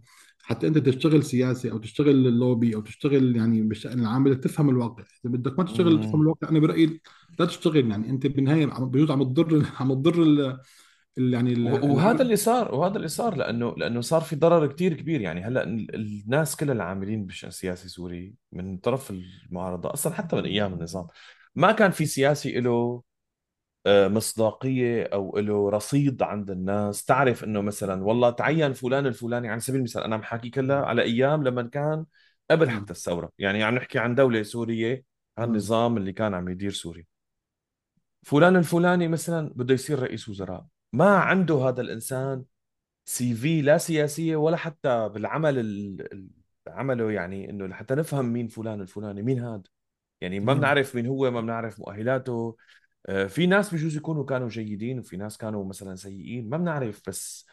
حتى 0.47 0.67
انت 0.67 0.77
تشتغل 0.77 1.23
سياسي 1.23 1.71
أو 1.71 1.77
تشتغل 1.77 2.09
اللوبي 2.27 2.75
أو 2.75 2.81
تشتغل 2.81 3.35
يعني 3.35 3.61
بالشان 3.61 3.99
العام 3.99 4.23
بدك 4.23 4.43
تفهم 4.43 4.69
الواقع. 4.69 5.03
إذا 5.25 5.33
بدك 5.33 5.59
ما 5.59 5.65
تشتغل 5.65 5.99
تفهم 5.99 6.15
مم. 6.15 6.21
الواقع 6.21 6.49
أنا 6.49 6.59
برأيي 6.59 7.01
لا 7.39 7.45
تشتغل 7.45 7.91
يعني. 7.91 8.09
أنت 8.09 8.27
بالنهاية 8.27 8.65
بجوز 8.65 9.11
عم 9.11 9.23
تضر 9.23 9.65
عم 9.79 9.93
تضر 9.93 10.57
يعني 11.17 11.53
ال- 11.53 11.83
وهذا 11.91 12.11
ال- 12.15 12.21
اللي 12.21 12.35
صار 12.35 12.75
وهذا 12.75 12.95
اللي 12.97 13.07
صار 13.07 13.35
لأنه 13.37 13.75
لأنه 13.77 14.01
صار 14.01 14.21
في 14.21 14.35
ضرر 14.35 14.67
كتير 14.67 14.93
كبير 14.93 15.21
يعني. 15.21 15.41
هلأ 15.41 15.63
ال- 15.63 15.95
الناس 15.95 16.55
كل 16.55 16.71
العاملين 16.71 17.25
بالشان 17.25 17.49
السياسي 17.49 17.85
السوري 17.85 18.33
من 18.51 18.77
طرف 18.77 19.11
المعارضة 19.11 19.93
أصلا 19.93 20.13
حتى 20.13 20.35
من 20.35 20.45
أيام 20.45 20.73
النظام. 20.73 21.07
ما 21.55 21.71
كان 21.71 21.91
في 21.91 22.05
سياسي 22.05 22.59
له 22.59 23.03
مصداقية 23.87 25.03
أو 25.03 25.37
له 25.37 25.69
رصيد 25.69 26.23
عند 26.23 26.51
الناس. 26.51 27.05
تعرف 27.05 27.43
إنه 27.43 27.61
مثلا 27.61 28.03
والله 28.03 28.29
تعين 28.29 28.73
فلان 28.73 29.05
الفلاني 29.05 29.49
على 29.49 29.59
سبيل 29.59 29.79
المثال 29.79 30.03
أنا 30.03 30.15
عم 30.15 30.23
حكي 30.23 30.49
كلها 30.49 30.85
على 30.85 31.01
أيام 31.01 31.43
لما 31.43 31.61
كان 31.61 32.05
قبل 32.51 32.69
حتى 32.69 32.91
الثورة. 32.91 33.31
يعني 33.39 33.63
عم 33.63 33.75
نحكي 33.75 33.99
عن 33.99 34.15
دولة 34.15 34.43
سورية 34.43 35.03
عن 35.37 35.47
النظام 35.49 35.97
اللي 35.97 36.13
كان 36.13 36.33
عم 36.33 36.49
يدير 36.49 36.71
سوريا. 36.71 37.05
فلان 38.23 38.55
الفلاني 38.55 39.07
مثلا 39.07 39.53
بده 39.55 39.73
يصير 39.73 39.99
رئيس 39.99 40.29
وزراء. 40.29 40.65
ما 40.93 41.17
عنده 41.17 41.55
هذا 41.55 41.81
الإنسان 41.81 42.43
سي 43.05 43.33
في 43.33 43.61
لا 43.61 43.77
سياسية 43.77 44.35
ولا 44.35 44.57
حتى 44.57 45.09
بالعمل 45.09 45.59
ال- 45.59 46.13
ال- 46.13 46.27
عمله 46.67 47.11
يعني 47.11 47.49
إنه 47.49 47.67
لحتى 47.67 47.95
نفهم 47.95 48.25
مين 48.25 48.47
فلان 48.47 48.81
الفلاني 48.81 49.21
مين 49.21 49.39
هذا 49.39 49.63
يعني 50.21 50.39
ما 50.39 50.53
بنعرف 50.53 50.95
مين 50.95 51.07
هو 51.07 51.31
ما 51.31 51.41
بنعرف 51.41 51.79
مؤهلاته. 51.79 52.31
آه، 52.31 52.55
في 53.27 53.45
ناس 53.47 53.73
بجوز 53.73 53.95
يكونوا 53.97 54.25
كانوا 54.25 54.49
جيدين 54.49 54.99
وفي 54.99 55.17
ناس 55.17 55.37
كانوا 55.37 55.65
مثلا 55.65 55.95
سيئين 55.95 56.49
ما 56.49 56.57
بنعرف 56.57 57.01
بس 57.07 57.47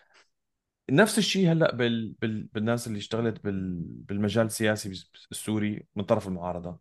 نفس 0.91 1.19
الشيء 1.19 1.53
هلأ 1.53 1.75
بال... 1.75 2.13
بال... 2.23 2.45
بالناس 2.55 2.87
اللي 2.87 2.99
اشتغلت 2.99 3.45
بال... 3.45 3.81
بالمجال 3.85 4.47
السياسي 4.47 4.93
السوري 5.33 5.87
من 5.97 6.05
طرف 6.05 6.29
المعارضة. 6.29 6.79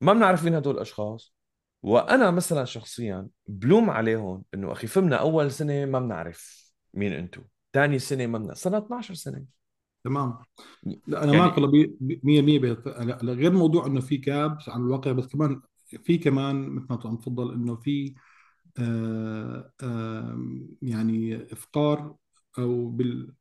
ما 0.00 0.12
بنعرف 0.12 0.44
مين 0.44 0.54
هدول 0.54 0.74
الأشخاص. 0.74 1.34
وأنا 1.82 2.30
مثلا 2.30 2.64
شخصيا 2.64 3.28
بلوم 3.48 3.90
عليهم 3.90 4.44
إنه 4.54 4.72
أخي 4.72 4.86
فهمنا 4.86 5.16
أول 5.16 5.50
سنة 5.52 5.84
ما 5.84 6.00
بنعرف 6.00 6.72
مين 6.94 7.12
أنتم 7.12 7.44
ثاني 7.72 7.98
سنة 7.98 8.26
ما 8.26 8.38
بنعرف 8.38 8.58
صرنا 8.58 8.78
12 8.78 9.14
سنة. 9.14 9.44
تمام. 10.04 10.38
لا 11.06 11.24
أنا 11.24 11.32
معك 11.32 11.52
يعني 11.52 11.58
والله 11.58 11.70
بي- 11.72 11.96
بي- 12.00 12.20
100% 12.24 12.58
بيت- 12.58 12.86
لا 12.88 13.18
لا، 13.22 13.32
غير 13.32 13.52
موضوع 13.52 13.86
إنه 13.86 14.00
في 14.00 14.18
كابس 14.18 14.68
عن 14.68 14.80
الواقع 14.80 15.12
بس 15.12 15.26
كمان 15.26 15.60
في 16.04 16.18
كمان 16.18 16.68
مثل 16.70 16.86
ما 16.90 17.00
عم 17.04 17.16
تفضل 17.16 17.52
إنه 17.54 17.76
في 17.76 18.14
آه 18.78 19.72
آه 19.82 20.38
يعني 20.82 21.36
إفقار 21.52 22.16
أو 22.58 22.88
بال 22.90 23.34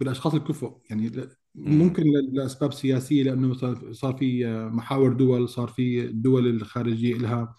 بالأشخاص 0.00 0.34
الكفؤ 0.34 0.78
يعني. 0.90 1.12
ممكن 1.54 2.04
لأسباب 2.32 2.72
سياسية 2.72 3.22
لأنه 3.22 3.48
مثلا 3.48 3.92
صار 3.92 4.16
في 4.16 4.46
آه، 4.46 4.68
محاور 4.68 5.12
دول 5.12 5.48
صار 5.48 5.68
في 5.68 6.00
الدول 6.04 6.46
الخارجية 6.48 7.14
لها 7.14 7.54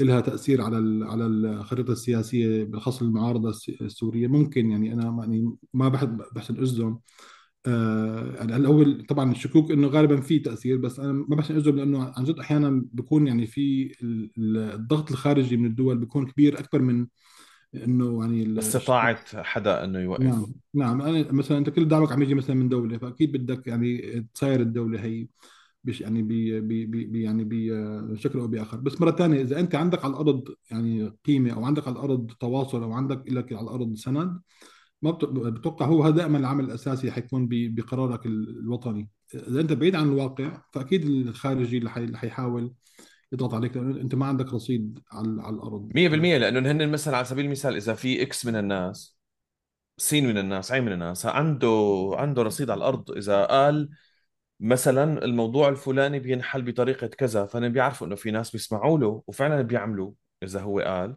لها 0.00 0.20
تأثير 0.20 0.62
على 0.62 1.06
على 1.06 1.26
الخريطة 1.26 1.92
السياسية 1.92 2.64
بالأخص 2.64 3.02
المعارضة 3.02 3.50
الس- 3.50 3.68
السورية. 3.82 4.26
ممكن 4.28 4.70
يعني 4.70 4.92
أنا 4.92 5.10
ما- 5.10 5.24
يعني 5.24 5.56
ما 5.74 5.88
بحب 5.88 6.22
بحسن 6.34 6.56
اجزم 6.58 6.98
يعني 8.38 8.52
هلا 8.54 8.68
هو 8.68 8.84
طبعا 9.08 9.32
الشكوك 9.32 9.70
إنه 9.70 9.88
غالبا 9.88 10.20
في 10.20 10.38
تأثير 10.38 10.76
بس 10.78 11.00
أنا 11.00 11.12
ما 11.12 11.36
بحسن 11.36 11.54
أجزم 11.56 11.76
لأنه 11.76 12.12
عن 12.16 12.24
جد 12.24 12.38
أحيانا 12.38 12.84
بيكون 12.92 13.26
يعني 13.26 13.46
في 13.46 13.92
ال- 14.02 14.30
ال- 14.38 14.56
الضغط 14.74 15.10
الخارجي 15.10 15.56
من 15.56 15.66
الدول 15.66 15.98
بيكون 15.98 16.26
كبير 16.26 16.58
أكبر 16.60 16.82
من 16.82 17.06
إنه 17.74 18.20
يعني 18.22 18.44
استطاعت 18.58 19.36
حدا 19.36 19.84
إنه 19.84 19.98
يوقف. 20.00 20.24
نعم 20.30 20.54
نعم. 20.74 21.02
أنا 21.02 21.32
مثلا 21.32 21.58
أنت 21.58 21.70
كل 21.70 21.88
دعمك 21.88 22.12
عم 22.12 22.22
يجي 22.22 22.34
مثلا 22.34 22.56
من 22.56 22.68
دولة 22.68 22.98
فأكيد 22.98 23.32
بدك 23.36 23.66
يعني 23.66 23.98
تساير 24.34 24.60
الدولة 24.60 25.04
هي 25.04 25.26
بش 25.84 26.00
يعني 26.00 26.22
بي 26.22 26.60
بي 26.60 26.86
بي 26.86 27.22
يعني 27.22 27.44
بشكل 27.44 28.38
أو 28.40 28.46
بآخر. 28.48 28.76
بس 28.80 29.00
مرة 29.00 29.10
ثانية 29.10 29.42
إذا 29.42 29.60
أنت 29.60 29.74
عندك 29.74 30.04
على 30.04 30.12
الأرض 30.12 30.48
يعني 30.70 31.08
قيمة 31.26 31.52
أو 31.54 31.64
عندك 31.64 31.88
على 31.88 31.96
الأرض 31.96 32.32
تواصل 32.40 32.82
أو 32.82 32.92
عندك 32.92 33.22
لك 33.32 33.52
على 33.52 33.62
الأرض 33.62 33.94
سند 33.96 34.40
ما 35.02 35.10
بت- 35.10 35.24
بتوقع 35.24 35.86
هو 35.86 36.04
هذا 36.04 36.16
دائما 36.16 36.38
العامل 36.38 36.64
الأساسي 36.64 37.10
حيكون 37.10 37.48
بقرارك 37.50 38.26
ال- 38.26 38.58
الوطني. 38.58 39.08
إذا 39.34 39.60
أنت 39.60 39.72
بعيد 39.72 39.94
عن 39.94 40.08
الواقع 40.08 40.62
فأكيد 40.72 41.04
الخارجي 41.04 41.78
اللي 41.78 41.90
حي- 41.90 42.04
اللي 42.04 42.18
حيحاول 42.18 42.74
يضغط 43.32 43.54
عليك 43.54 43.76
لأنه 43.76 44.00
أنت 44.00 44.14
ما 44.14 44.26
عندك 44.26 44.54
رصيد 44.54 44.98
على 45.12 45.42
على 45.42 45.56
الأرض. 45.56 45.90
100% 45.94 46.38
لأنه 46.38 46.70
هن 46.70 46.90
مثلا 46.90 47.16
على 47.16 47.24
سبيل 47.24 47.44
المثال 47.44 47.76
إذا 47.76 47.94
في 47.94 48.22
إكس 48.22 48.46
من 48.46 48.56
الناس 48.56 49.18
سين 49.98 50.26
من 50.26 50.38
الناس 50.38 50.72
عين 50.72 50.84
من 50.84 50.92
الناس 50.92 51.26
عنده 51.26 52.10
عنده 52.14 52.42
رصيد 52.42 52.70
على 52.70 52.78
الأرض. 52.78 53.10
إذا 53.10 53.44
قال 53.44 53.90
مثلا 54.60 55.24
الموضوع 55.24 55.68
الفلاني 55.68 56.18
بينحل 56.18 56.62
بطريقة 56.62 57.06
كذا 57.06 57.46
فهن 57.46 57.68
بيعرفوا 57.68 58.06
إنه 58.06 58.14
في 58.16 58.30
ناس 58.30 58.50
بيسمعوا 58.50 58.98
له 58.98 59.22
وفعلا 59.26 59.62
بيعملوا 59.62 60.12
إذا 60.42 60.60
هو 60.60 60.80
قال 60.80 61.16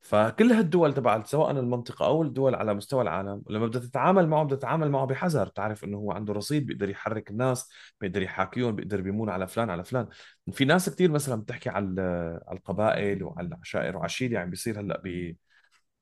فكل 0.00 0.52
هالدول 0.52 0.94
تبع 0.94 1.22
سواء 1.24 1.50
المنطقة 1.50 2.06
أو 2.06 2.22
الدول 2.22 2.54
على 2.54 2.74
مستوى 2.74 3.02
العالم 3.02 3.42
لما 3.50 3.66
بدها 3.66 3.80
تتعامل 3.80 4.28
معه 4.28 4.44
بدها 4.44 4.56
تتعامل 4.58 4.90
معه 4.90 5.06
بحذر. 5.06 5.46
تعرف 5.46 5.84
إنه 5.84 5.96
هو 5.98 6.12
عنده 6.12 6.32
رصيد 6.32 6.66
بيقدر 6.66 6.88
يحرك 6.90 7.30
الناس 7.30 7.70
بيقدر 8.00 8.22
يحاكيهم 8.22 8.76
بيقدر 8.76 9.00
بيمون 9.00 9.30
على 9.30 9.46
فلان 9.48 9.70
على 9.70 9.84
فلان. 9.84 10.08
في 10.52 10.64
ناس 10.64 10.90
كثير 10.90 11.10
مثلا 11.10 11.42
بتحكي 11.42 11.68
على 11.70 11.86
القبائل 12.52 13.22
وعلى 13.22 13.48
العشائر 13.48 13.96
وعلى 13.96 14.12
اللي 14.20 14.38
عم 14.38 14.50
بيصير 14.50 14.80
هلأ 14.80 15.00
ب- 15.04 15.36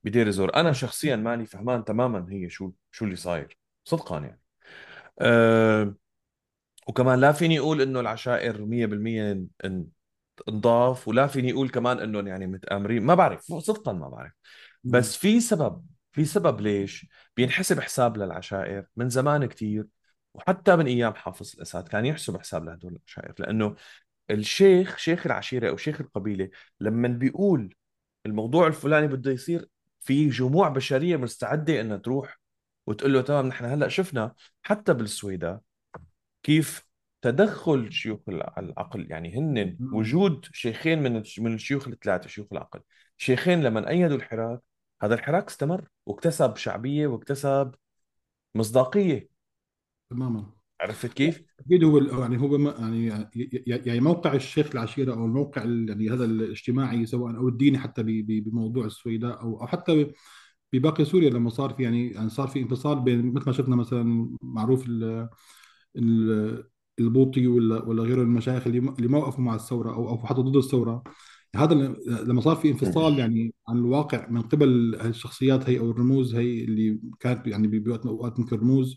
بدير 0.05 0.26
الزور 0.26 0.55
أنا 0.57 0.72
شخصيا 0.72 1.16
ماني 1.16 1.47
فهمان 1.47 1.84
تماما 1.84 2.26
هي 2.30 2.49
شو 2.49 2.72
شو 2.90 3.05
اللي 3.05 3.16
صاير. 3.16 3.59
صدقا 3.84 4.18
يعني. 4.20 4.40
أه 5.20 5.94
وكمان 6.88 7.20
لا 7.20 7.32
فيني 7.32 7.59
أقول 7.59 7.80
إنه 7.82 8.01
العشائر 8.01 8.64
100% 8.64 9.47
ان- 9.64 9.86
انضاف 10.49 11.09
ولا 11.09 11.26
فيني 11.26 11.53
أقول 11.53 11.68
كمان 11.70 11.99
إنهم 11.99 12.26
يعني 12.26 12.47
متآمرين. 12.47 13.03
ما 13.03 13.14
بعرف 13.14 13.45
صدقا 13.53 13.93
ما 13.93 14.09
بعرف. 14.09 14.32
بس 14.84 15.16
في 15.16 15.41
سبب 15.41 15.87
في 16.12 16.24
سبب 16.24 16.61
ليش 16.61 17.07
بينحسب 17.37 17.80
حساب 17.80 18.16
للعشائر 18.16 18.87
من 18.97 19.09
زمان 19.09 19.47
كتير 19.47 19.87
وحتى 20.34 20.76
من 20.76 20.87
أيام 20.87 21.14
حافظ 21.14 21.53
الأسد 21.55 21.89
كان 21.89 22.07
يحسب 22.07 22.39
حساب 22.41 22.64
لهدول 22.64 22.93
العشائر. 22.97 23.34
لأنه 23.39 23.76
الشيخ 24.30 24.97
شيخ 24.97 25.26
العشيرة 25.26 25.68
أو 25.70 25.76
شيخ 25.76 26.01
القبيلة 26.01 26.51
لما 26.80 27.09
بيقول 27.09 27.74
الموضوع 28.26 28.66
الفلاني 28.66 29.07
بده 29.09 29.30
يصير 29.30 29.68
في 30.01 30.28
جموع 30.28 30.68
بشرية 30.68 31.16
مستعدة 31.16 31.80
إنها 31.80 31.97
تروح 31.97 32.41
وتقول 32.87 33.12
له 33.12 33.22
تمام 33.22 33.47
نحن 33.47 33.64
هلأ 33.64 33.89
شفنا 33.89 34.34
حتى 34.62 34.95
بالسويداء 34.95 35.61
كيف 36.43 36.86
تدخل 37.22 37.92
شيوخ 37.92 38.20
الع- 38.28 38.54
العقل. 38.58 39.06
يعني 39.10 39.38
هن 39.38 39.76
وجود 39.92 40.46
شيخين 40.52 41.02
من 41.02 41.22
من 41.38 41.54
الشيوخ 41.54 41.88
الثلاثة 41.88 42.28
شيوخ 42.28 42.46
العقل. 42.52 42.80
شيخين 43.16 43.62
لما 43.62 43.88
أيدوا 43.88 44.16
الحراك 44.16 44.60
هذا 45.02 45.14
الحراك 45.14 45.46
استمر 45.48 45.88
واكتسب 46.06 46.56
شعبية 46.56 47.06
واكتسب 47.06 47.74
مصداقية. 48.54 49.28
تماما. 50.10 50.52
عرفت 50.80 51.12
كيف؟ 51.12 51.42
أكيد 51.60 51.84
هو 51.84 51.98
يعني 51.98 52.40
هو 52.40 52.56
يعني 52.56 53.06
يعني 53.66 54.00
موقع 54.00 54.32
الشيخ 54.34 54.70
العشيرة 54.74 55.14
أو 55.14 55.24
الموقع 55.24 55.62
ال- 55.64 55.88
يعني 55.88 56.10
هذا 56.10 56.24
الاجتماعي 56.24 57.06
سواء 57.06 57.36
أو 57.36 57.48
الديني 57.48 57.78
حتى 57.78 58.02
بموضوع 58.02 58.84
السويداء 58.86 59.40
أو 59.42 59.60
أو 59.60 59.66
حتى 59.66 60.12
بباقي 60.72 61.04
سوريا 61.04 61.30
لما 61.30 61.50
صار 61.50 61.70
في 61.74 61.82
يعني 61.82 62.10
يعني 62.10 62.30
صار 62.30 62.48
في 62.48 62.60
انفصال 62.60 63.00
بين 63.00 63.34
مثل 63.34 63.46
ما 63.46 63.52
شفنا 63.52 63.76
مثلا 63.76 64.36
معروف 64.42 64.86
ال- 64.88 65.28
ال- 65.96 66.64
البوطي 67.01 67.47
ولا 67.47 67.82
ولا 67.84 68.03
غيره 68.03 68.22
المشايخ 68.22 68.66
اللي 68.66 68.78
اللي 68.78 69.09
ما 69.09 69.18
وقفوا 69.18 69.44
مع 69.44 69.55
الثورة 69.55 69.94
أو 69.94 70.09
أو 70.09 70.26
حتى 70.26 70.40
ضد 70.40 70.57
الثورة. 70.57 71.03
هذا 71.57 71.74
لما 72.24 72.40
صار 72.40 72.57
في 72.57 72.68
انفصال 72.70 73.18
يعني 73.18 73.55
عن 73.68 73.78
الواقع 73.78 74.26
من 74.30 74.42
قبل 74.42 74.94
الشخصيات 74.94 75.68
هي 75.70 75.78
أو 75.78 75.90
الرموز 75.90 76.34
هي 76.34 76.64
اللي 76.64 77.01
كانت 77.20 77.47
يعني 77.47 77.68
بوقت 77.68 78.07
من 78.07 78.12
الاوقات 78.12 78.40
ممكن 78.40 78.57
رموز 78.57 78.97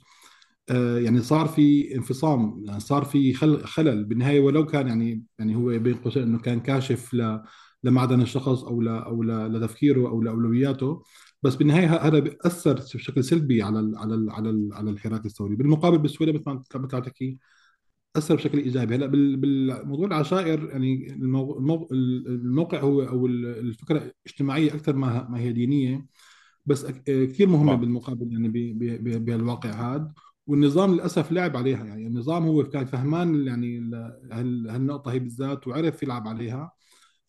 آه، 0.71 0.99
يعني 0.99 1.21
صار 1.21 1.47
في 1.47 1.95
انفصام 1.95 2.63
يعني 2.67 2.79
صار 2.79 3.05
في 3.05 3.33
خل 3.33 3.63
خلل 3.65 4.05
بالنهاية 4.05 4.39
ولو 4.39 4.65
كان 4.65 4.87
يعني 4.87 5.23
يعني 5.39 5.55
هو 5.55 5.79
بين 5.79 5.93
قوسين 5.95 6.23
إنه 6.23 6.39
كان 6.39 6.59
كاشف 6.59 7.13
ل 7.13 7.39
لمعدن 7.83 8.21
الشخص 8.21 8.63
أو 8.63 8.81
ل 8.81 8.87
أو 8.89 9.23
ل- 9.23 9.53
لتفكيره 9.53 10.09
أو 10.09 10.21
لأولوياته. 10.21 11.03
بس 11.43 11.55
بالنهاية 11.55 11.87
هذا 12.07 12.19
بيأثر 12.19 12.73
بشكل 12.73 13.23
سلبي 13.23 13.61
على 13.63 13.79
ال 13.79 13.97
على 13.97 14.15
ال 14.15 14.29
على 14.31 14.49
ال 14.49 14.69
على 14.73 14.89
الحراك 14.91 15.25
الثوري. 15.25 15.55
بالمقابل 15.55 15.97
بالسويد 15.97 16.29
مثل 16.35 16.43
ما 16.47 16.53
مثل 16.53 16.79
ما 16.79 16.87
تحكي 16.87 17.37
أثر 18.15 18.35
بشكل 18.35 18.57
إيجابي. 18.57 18.95
هلأ 18.95 19.05
بال- 19.05 19.37
بالموضوع 19.37 20.07
العشائر 20.07 20.69
يعني 20.69 21.13
المو- 21.13 21.57
المو- 21.57 21.87
الموقع 21.91 22.79
هو 22.79 23.01
أو 23.01 23.25
الفكرة 23.27 24.11
اجتماعيه 24.27 24.73
أكثر 24.73 24.95
ما 24.95 25.27
ما 25.29 25.39
هي 25.39 25.51
دينية 25.51 26.05
بس 26.65 26.85
كثير 27.05 27.49
مهمة 27.49 27.75
بالمقابل 27.75 28.31
يعني 28.31 28.73
بهالواقع 29.19 29.69
هذا. 29.95 30.13
والنظام 30.47 30.93
للأسف 30.93 31.31
لعب 31.31 31.57
عليها 31.57 31.85
يعني 31.85 32.07
النظام 32.07 32.43
هو 32.43 32.63
كان 32.63 32.85
فهمان 32.85 33.47
يعني 33.47 33.77
ال- 33.77 34.19
هال- 34.31 34.69
هالنقطة 34.69 35.11
هي 35.11 35.19
بالذات 35.19 35.67
وعرف 35.67 36.03
يلعب 36.03 36.27
عليها. 36.27 36.71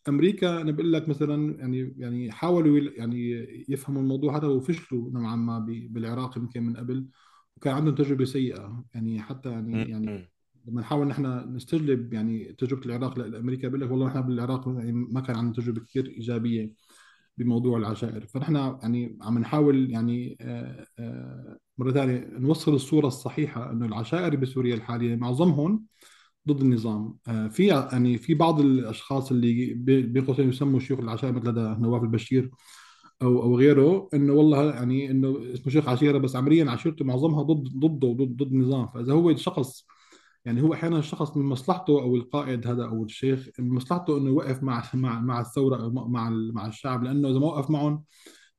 أمريكا 0.08 0.60
أنا 0.60 0.72
بقول 0.72 0.92
لك 0.92 1.08
مثلا 1.08 1.56
يعني 1.60 1.94
يعني 1.98 2.32
حاولوا 2.32 2.80
يعني 2.96 3.46
يفهموا 3.68 4.02
الموضوع 4.02 4.36
هذا 4.36 4.46
وفشلوا 4.46 5.10
نوعا 5.10 5.36
ما 5.36 5.58
بالعراق 5.90 6.38
يمكن 6.38 6.62
من 6.62 6.76
قبل 6.76 7.06
وكان 7.56 7.74
عندهم 7.74 7.94
تجربة 7.94 8.24
سيئة. 8.24 8.84
يعني 8.94 9.20
حتى 9.22 9.50
يعني 9.50 9.90
يعني 9.90 10.30
لما 10.66 10.80
نحاول 10.80 11.06
نحن 11.06 11.54
نستجلب 11.56 12.12
يعني 12.12 12.44
تجربة 12.58 12.86
العراق 12.86 13.18
لأمريكا 13.18 13.68
بقول 13.68 13.80
لك 13.80 13.90
والله 13.90 14.08
إحنا 14.08 14.20
بالعراق 14.20 14.68
يعني 14.68 14.92
ما 14.92 15.20
كان 15.20 15.36
عندنا 15.36 15.54
تجربة 15.54 15.80
كثير 15.80 16.06
إيجابية 16.06 16.72
بموضوع 17.38 17.78
العشائر. 17.78 18.26
فنحن 18.26 18.56
يعني 18.56 19.18
عم 19.22 19.38
نحاول 19.38 19.90
يعني 19.90 20.36
آه، 20.40 20.86
آه، 20.98 21.58
مرة 21.78 21.92
ثانية 21.92 22.28
نوصل 22.32 22.74
الصورة 22.74 23.06
الصحيحة 23.06 23.70
أنه 23.72 23.86
العشائر 23.86 24.36
بسوريا 24.36 24.74
الحالية 24.74 25.16
معظمهم 25.16 25.84
ضد 26.48 26.60
النظام. 26.60 27.18
آه، 27.28 27.48
في 27.48 27.66
يعني 27.66 28.18
في 28.18 28.34
بعض 28.34 28.60
الأشخاص 28.60 29.30
اللي 29.30 29.74
بين 29.74 30.24
قوسين 30.24 30.48
يسموا 30.48 30.80
شيوخ 30.80 31.00
العشائر 31.00 31.32
مثل 31.32 31.52
نواف 31.82 32.02
البشير 32.02 32.50
أو 33.22 33.42
أو 33.42 33.58
غيره 33.58 34.08
أنه 34.14 34.32
والله 34.32 34.70
يعني 34.74 35.10
أنه 35.10 35.54
اسمه 35.54 35.72
شيخ 35.72 35.88
عشيرة 35.88 36.18
بس 36.18 36.36
عمليا 36.36 36.70
عشيرته 36.70 37.04
معظمها 37.04 37.42
ضد 37.42 37.68
ضده 37.78 38.08
وضد 38.08 38.36
ضد 38.36 38.52
النظام. 38.52 38.86
فإذا 38.88 39.12
هو 39.12 39.36
شخص 39.36 39.86
يعني 40.44 40.62
هو 40.62 40.74
أحيانا 40.74 40.98
الشخص 40.98 41.36
من 41.36 41.44
مصلحته 41.44 42.02
أو 42.02 42.16
القائد 42.16 42.66
هذا 42.66 42.84
أو 42.84 43.04
الشيخ 43.04 43.48
من 43.58 43.70
مصلحته 43.70 44.18
إنه 44.18 44.28
يوقف 44.28 44.62
مع 44.62 44.84
مع 44.94 45.20
مع 45.20 45.40
الثورة 45.40 45.82
أو 45.82 45.90
مع 45.90 46.30
مع 46.30 46.66
الشعب 46.66 47.04
لأنه 47.04 47.28
إذا 47.28 47.38
ما 47.38 47.46
وقف 47.46 47.70
معهم 47.70 48.04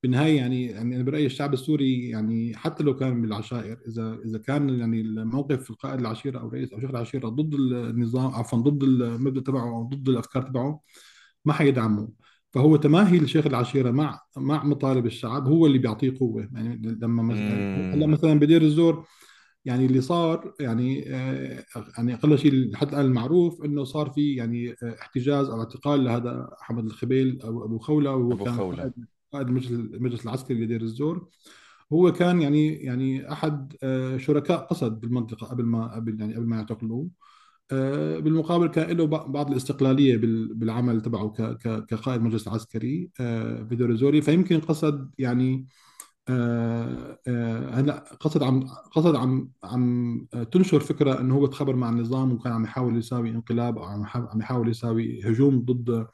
بالنهاية 0.03 0.37
يعني 0.37 0.65
يعني 0.65 0.95
أنا 0.95 1.03
برأيي 1.03 1.25
الشعب 1.25 1.53
السوري 1.53 2.09
يعني 2.09 2.55
حتى 2.55 2.83
لو 2.83 2.95
كان 2.95 3.13
من 3.13 3.25
العشائر 3.25 3.77
إذا 3.87 4.19
إذا 4.25 4.37
كان 4.37 4.69
يعني 4.79 5.01
الموقف 5.01 5.69
القائد 5.69 5.99
العشيرة 5.99 6.39
أو 6.39 6.49
رئيس 6.49 6.73
أو 6.73 6.79
شيخ 6.79 6.89
العشيرة 6.89 7.29
ضد 7.29 7.53
النظام 7.53 8.31
عفوا 8.31 8.59
ضد 8.59 8.83
المبدأ 8.83 9.41
تبعه 9.41 9.69
أو 9.69 9.83
ضد 9.83 10.09
الأفكار 10.09 10.43
تبعه 10.43 10.81
ما 11.45 11.53
حيدعمه 11.53 12.09
فهو 12.51 12.75
تماهي 12.75 13.19
لشيخ 13.19 13.47
العشيرة 13.47 13.91
مع 13.91 14.21
مع 14.37 14.63
مطالب 14.63 15.05
الشعب 15.05 15.47
هو 15.47 15.65
اللي 15.65 15.77
بيعطيه 15.77 16.19
قوة 16.19 16.49
يعني 16.53 16.97
لما 17.01 17.35
يعني 17.35 17.93
هلا 17.93 18.07
مثلا 18.07 18.39
بدير 18.39 18.61
الزور 18.61 19.05
يعني 19.65 19.85
اللي 19.85 20.01
صار 20.01 20.53
يعني 20.59 21.15
آه، 21.15 21.63
يعني 21.97 22.13
أقل 22.13 22.37
شيء 22.39 22.53
لحد 22.53 22.87
الآن 22.87 23.05
المعروف 23.05 23.65
إنه 23.65 23.83
صار 23.83 24.09
في 24.09 24.35
يعني 24.35 24.71
آه، 24.71 24.95
احتجاز 25.01 25.49
أو 25.49 25.59
اعتقال 25.59 26.03
لهذا 26.03 26.49
أحمد 26.61 26.85
الخبيل 26.85 27.41
أو 27.41 27.65
أبو 27.65 27.79
خولة 27.79 28.15
وهو 28.15 28.31
أبو 28.31 28.43
كان 28.43 28.53
خولة. 28.53 28.91
قائد 29.33 29.47
المجلس 29.47 30.25
العسكري 30.25 30.65
لدير 30.65 30.81
الزور. 30.81 31.27
هو 31.93 32.11
كان 32.13 32.41
يعني 32.41 32.73
يعني 32.73 33.31
أحد 33.31 33.73
آه، 33.83 34.17
شركاء 34.17 34.57
قسد 34.59 34.99
بالمنطقة 34.99 35.47
قبل 35.47 35.63
ما 35.63 35.95
قبل 35.95 36.19
يعني 36.19 36.35
قبل 36.35 36.45
ما 36.45 36.55
يعتقلوه. 36.55 37.07
بالمقابل 38.21 38.67
كان 38.67 38.97
له 38.97 39.05
بعض 39.05 39.51
الاستقلالية 39.51 40.17
بال- 40.17 40.53
بالعمل 40.53 41.01
تبعه 41.01 41.29
كقائد 41.87 42.21
مجلس 42.21 42.47
عسكري 42.47 43.09
في 43.17 43.67
دير 43.71 43.89
الزوري. 43.89 44.21
فيمكن 44.21 44.59
قصد 44.59 45.11
يعني 45.17 45.65
هلا 47.73 48.03
قصد 48.19 48.43
عم 48.43 48.67
قصد 48.67 49.15
عم 49.15 49.51
عم 49.63 50.27
تنشر 50.51 50.79
فكرة 50.79 51.19
إنه 51.19 51.35
هو 51.35 51.45
تخابر 51.45 51.75
مع 51.75 51.89
النظام 51.89 52.31
وكان 52.33 52.53
عم 52.53 52.63
يحاول 52.63 52.97
يساوي 52.97 53.29
انقلاب 53.29 53.77
أو 53.77 53.83
عم 53.83 54.39
يحاول 54.41 54.69
يساوي 54.69 55.21
هجوم 55.25 55.61
ضد 55.65 56.07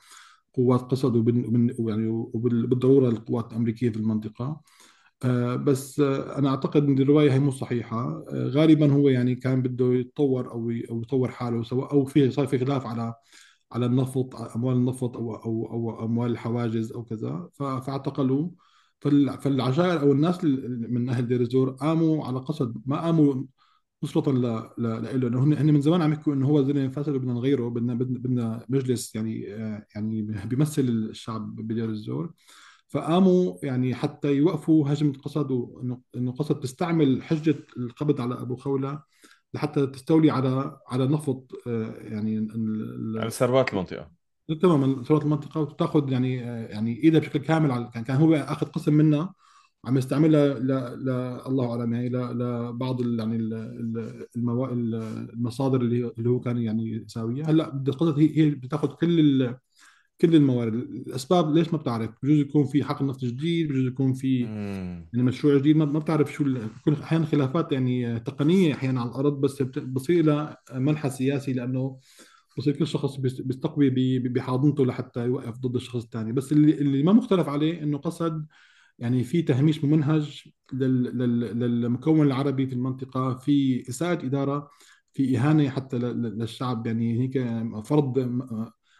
قوات 0.53 0.81
قسد 0.81 1.15
وبن 1.15 1.45
وبن- 1.45 1.89
يعني 1.89 2.07
وبالضروره 2.07 3.09
القوات 3.09 3.51
الأمريكية 3.51 3.89
في 3.89 3.97
المنطقة. 3.97 4.61
آه، 5.23 5.55
بس 5.55 5.99
آه، 5.99 6.37
أنا 6.39 6.49
أعتقد 6.49 6.83
إن 6.83 6.99
الرواية 7.01 7.33
هي 7.33 7.39
مو 7.39 7.51
صحيحة. 7.51 7.97
آه، 8.29 8.47
غالبا 8.47 8.93
هو 8.93 9.09
يعني 9.09 9.35
كان 9.35 9.61
بده 9.61 9.93
يتطور 9.93 10.51
أو 10.51 10.71
أو 10.91 11.01
يطور 11.01 11.31
حاله 11.31 11.63
سواء 11.63 11.91
أو 11.93 12.05
في 12.05 12.31
صار 12.31 12.47
في 12.47 12.59
خلاف 12.59 12.85
على 12.85 13.13
على 13.71 13.85
النفط 13.85 14.35
أموال 14.35 14.75
النفط 14.75 15.17
أو 15.17 15.35
أو 15.35 15.65
أو 15.71 16.05
أموال 16.05 16.31
الحواجز 16.31 16.91
أو 16.91 17.03
كذا. 17.03 17.49
فاعتقلوه 17.53 18.51
فالعشائر 18.99 20.01
أو 20.01 20.11
الناس 20.11 20.43
ال- 20.43 20.93
من 20.93 21.09
أهل 21.09 21.27
دير 21.27 21.41
الزور 21.41 21.69
قاموا 21.69 22.25
على 22.25 22.39
قصد 22.39 22.81
ما 22.85 23.01
قاموا 23.01 23.43
نصرة 24.03 24.31
ل 24.31 24.41
ل 24.77 25.21
له 25.21 25.27
انه 25.27 25.43
هن 25.43 25.73
من 25.73 25.81
زمان 25.81 26.01
عم 26.01 26.13
يحكوا 26.13 26.33
إنه 26.33 26.47
هو 26.47 26.63
زلمة 26.63 26.87
فاسد 26.89 27.15
وبدنا 27.15 27.33
نغيره 27.33 27.69
بدنا 27.69 27.93
بدنا 27.93 28.65
مجلس 28.69 29.15
يعني 29.15 29.53
آه، 29.55 29.85
يعني 29.95 30.21
بيمثل 30.45 30.81
الشعب 30.81 31.55
بدير 31.55 31.89
الزور. 31.89 32.31
فقاموا 32.89 33.57
يعني 33.63 33.95
حتى 33.95 34.33
يوقفوا 34.33 34.93
هجمة 34.93 35.13
قصد 35.13 35.51
وإنه 35.51 35.99
إنه 36.15 36.31
قصد 36.31 36.59
تستعمل 36.59 37.23
حجة 37.23 37.55
القبض 37.77 38.21
على 38.21 38.41
أبو 38.41 38.55
خولة 38.55 39.01
لحتى 39.53 39.87
تستولي 39.87 40.31
على 40.31 40.77
على 40.87 41.07
نفط 41.07 41.51
آه، 41.67 41.95
يعني 41.99 42.47
على 43.19 43.29
ثروات 43.29 43.73
المنطقة. 43.73 44.11
تماما. 44.55 45.03
ثروة 45.03 45.21
المنطقة 45.21 45.61
وتاخذ 45.61 46.11
يعني 46.11 46.35
يعني 46.35 47.03
إيدها 47.03 47.19
بشكل 47.19 47.39
كامل 47.39 47.71
على 47.71 47.89
كان 47.93 48.03
كان 48.03 48.17
هو 48.17 48.35
آخذ 48.35 48.67
قسم 48.67 48.93
منها 48.93 49.33
عم 49.85 49.97
يستعملها 49.97 50.53
ل 50.59 50.67
ل 51.05 51.09
الله 51.47 51.71
أعلم 51.71 51.93
يعني 51.93 52.09
ل 52.09 52.13
لبعض 52.39 53.01
ال 53.01 53.19
يعني 53.19 53.35
ال- 53.35 53.53
ال- 53.53 54.27
الموا... 54.35 54.67
ال- 54.67 54.95
المصادر 55.33 55.81
اللي 55.81 56.11
اللي 56.17 56.29
هو 56.29 56.39
كان 56.39 56.57
يعني 56.57 56.91
يساويها. 56.91 57.45
هلأ 57.51 57.69
بدي 57.69 57.91
هي 58.01 58.37
هي 58.37 58.49
بتاخذ 58.49 58.87
كل 58.87 59.19
ال... 59.19 59.57
كل 60.21 60.35
الموارد. 60.35 60.73
الأسباب 60.73 61.53
ليش 61.55 61.73
ما 61.73 61.77
بتعرف؟ 61.79 62.09
بجوز 62.23 62.39
يكون 62.39 62.65
في 62.65 62.83
حقل 62.83 63.05
نفط 63.05 63.25
جديد 63.25 63.67
بجوز 63.69 63.87
يكون 63.87 64.13
في 64.13 64.39
يعني 65.13 65.23
مشروع 65.23 65.57
جديد. 65.57 65.75
ما 65.77 65.85
ما 65.85 65.99
بتعرف 65.99 66.33
شو 66.33 66.43
ال- 66.43 66.67
بكون 66.67 66.93
أحيانا 66.93 67.25
خلافات 67.25 67.71
يعني 67.71 68.19
تقنية 68.19 68.73
أحيانا 68.73 69.01
على 69.01 69.09
الأرض 69.09 69.41
بس 69.41 69.61
بت- 69.61 69.79
بصير 69.79 70.25
لها 70.25 70.57
منحى 70.75 71.09
سياسي 71.09 71.53
لأنه 71.53 71.99
بصير 72.57 72.75
كل 72.75 72.87
شخص 72.87 73.15
بيست- 73.15 73.41
بيستقوي 73.41 73.89
بحاضنته 74.19 74.85
لحتى 74.85 75.25
يوقف 75.25 75.57
ضد 75.57 75.75
الشخص 75.75 76.03
الثاني. 76.03 76.31
بس 76.33 76.51
اللي 76.51 76.73
اللي 76.73 77.03
ما 77.03 77.13
مختلف 77.13 77.49
عليه 77.49 77.83
إنه 77.83 77.97
قصد 77.97 78.45
يعني 78.99 79.23
في 79.23 79.41
تهميش 79.41 79.83
ممنهج 79.83 80.43
لل- 80.73 81.17
لل- 81.17 81.59
للمكون 81.59 82.27
العربي 82.27 82.67
في 82.67 82.73
المنطقة 82.73 83.35
في 83.35 83.89
إساءة 83.89 84.25
إدارة 84.25 84.69
في 85.13 85.37
إهانة 85.37 85.69
حتى 85.69 85.97
للشعب. 85.97 86.87
يعني 86.87 87.21
هيك 87.21 87.37
فرض 87.85 88.19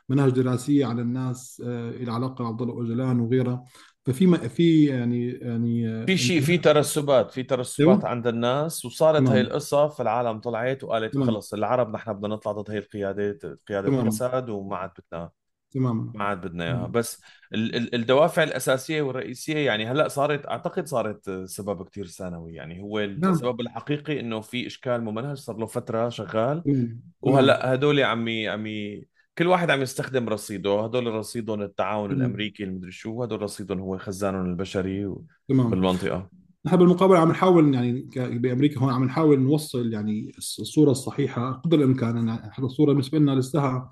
مناهج 0.10 0.32
دراسيه 0.32 0.86
على 0.86 1.02
الناس 1.02 1.62
آه، 1.66 1.90
إلى 1.92 2.12
علاقة 2.12 2.44
بعبد 2.44 2.62
الله 2.62 2.74
أوجلان 2.74 3.20
وغيرها. 3.20 3.64
ففي 4.08 4.50
في 4.50 4.86
يعني 4.86 5.30
يعني 5.32 6.06
في 6.06 6.18
شيء 6.18 6.42
في 6.42 6.58
ترسبات 6.58 7.32
في 7.32 7.44
ترسبات 7.44 8.06
عند 8.06 8.28
الناس 8.28 8.86
وصارت 8.86 9.22
هاي 9.22 9.26
تمام 9.26 9.38
القصة 9.46 9.88
فالعالم 9.88 10.40
طلعت 10.40 10.84
وقالت 10.84 11.14
تمام. 11.14 11.28
خلص 11.28 11.54
العرب 11.54 11.94
نحن 11.94 12.14
بدنا 12.14 12.28
نطلع 12.36 12.52
ضد 12.52 12.72
هاي 12.72 12.78
القيادات 12.78 13.42
قيادة 13.68 13.88
تمام. 13.88 14.08
قسد 14.08 14.50
وما 14.50 14.78
عاد 14.78 14.92
بدنا 15.12 15.30
تمام. 15.72 16.12
ما 16.16 16.24
عاد 16.24 16.42
بدنا 16.42 16.64
إياها. 16.64 16.88
بس 16.88 17.22
ال 17.54 17.76
ال 17.76 17.96
الدوافع 17.96 18.44
الأساسية 18.44 19.02
والرئيسية 19.02 19.58
يعني 19.58 19.86
هلأ 19.86 20.08
صارت 20.08 20.46
أعتقد 20.46 20.88
صارت 20.88 21.30
سبب 21.46 21.86
كتير 21.86 22.06
ثانوي. 22.08 22.54
يعني 22.54 22.82
هو 22.82 23.00
نعم. 23.00 23.32
السبب 23.32 23.62
الحقيقي 23.62 24.20
إنه 24.20 24.42
في 24.42 24.68
إشكال 24.68 25.04
ممنهج 25.04 25.38
صار 25.38 25.58
له 25.58 25.66
فترة 25.66 26.10
شغال. 26.10 26.64
تمام. 26.64 26.64
تمام. 26.64 27.02
وهلا 27.22 27.74
هدول 27.74 28.04
عمي 28.04 28.48
عمي 28.48 29.06
كل 29.38 29.48
واحد 29.48 29.70
عم 29.70 29.82
يستخدم 29.82 30.30
رصيده 30.30 30.84
هدول 30.84 31.08
رصيدهم 31.08 31.62
التعاون 31.62 32.12
الأمريكي 32.12 32.64
المدري 32.64 32.92
شو 32.92 33.24
هدول 33.24 33.42
رصيدهم 33.42 33.80
هو 33.80 33.98
خزانهم 33.98 34.46
البشري 34.46 35.16
تمام. 35.50 35.70
بالمنطقة. 35.70 36.30
نحن 36.66 36.78
بالمقابل 36.78 37.16
عم 37.16 37.30
نحاول 37.30 37.74
يعني 37.74 38.10
بأمريكا 38.16 38.80
هون 38.80 38.94
عم 38.94 39.04
نحاول 39.04 39.40
نوصل 39.40 39.94
يعني 39.94 40.32
الصورة 40.38 40.92
الصحيحة 40.92 41.52
قدر 41.52 41.78
الإمكان 41.78 42.28
يعني 42.28 42.52
حتى 42.52 42.66
الصورة 42.66 42.92
بالنسبة 42.92 43.20
لنا 43.20 43.32
لسه 43.32 43.90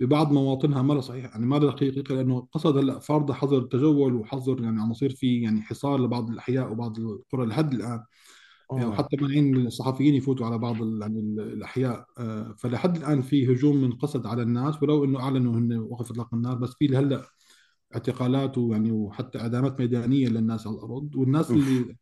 ببعض 0.00 0.32
مواطنها 0.32 0.82
ما 0.82 1.00
صحيح 1.00 1.24
يعني 1.24 1.46
ما 1.46 1.56
لها 1.56 1.74
دقيقه 1.74 2.14
لأنه 2.14 2.48
قصد 2.52 2.76
هلأ 2.76 2.98
فرض 2.98 3.32
حظر 3.32 3.62
تجول 3.62 4.14
وحظر 4.14 4.62
يعني 4.62 4.80
عم 4.80 4.90
يصير 4.90 5.10
في 5.10 5.42
يعني 5.42 5.62
حصار 5.62 6.00
لبعض 6.00 6.30
الأحياء 6.30 6.72
وبعض 6.72 6.98
القرى 6.98 7.46
لحد 7.46 7.74
الآن. 7.74 8.04
يعني 8.76 8.84
آه 8.84 8.88
وحتى 8.88 9.16
مانعين 9.16 9.56
الصحفيين 9.66 10.14
يفوتوا 10.14 10.46
على 10.46 10.58
بعض 10.58 10.76
يعني 10.76 11.20
ال- 11.20 11.40
الأحياء. 11.40 12.06
آه، 12.18 12.54
فلحد 12.58 12.96
الآن 12.96 13.22
في 13.22 13.52
هجوم 13.52 13.76
من 13.76 13.92
قصد 13.92 14.26
على 14.26 14.42
الناس 14.42 14.82
ولو 14.82 15.04
إنه 15.04 15.20
أعلنوا 15.20 15.54
هن 15.54 15.78
وقف 15.78 16.10
إطلاق 16.10 16.34
النار 16.34 16.54
بس 16.58 16.74
في 16.78 16.96
هلا 16.96 17.22
اعتقالات 17.94 18.58
ويعني 18.58 18.92
وحتى 18.92 19.38
إعدامات 19.40 19.80
ميدانية 19.80 20.28
للناس 20.28 20.66
على 20.66 20.76
الأرض. 20.76 21.16
والناس 21.16 21.50
أوف. 21.50 21.60
اللي 21.60 21.96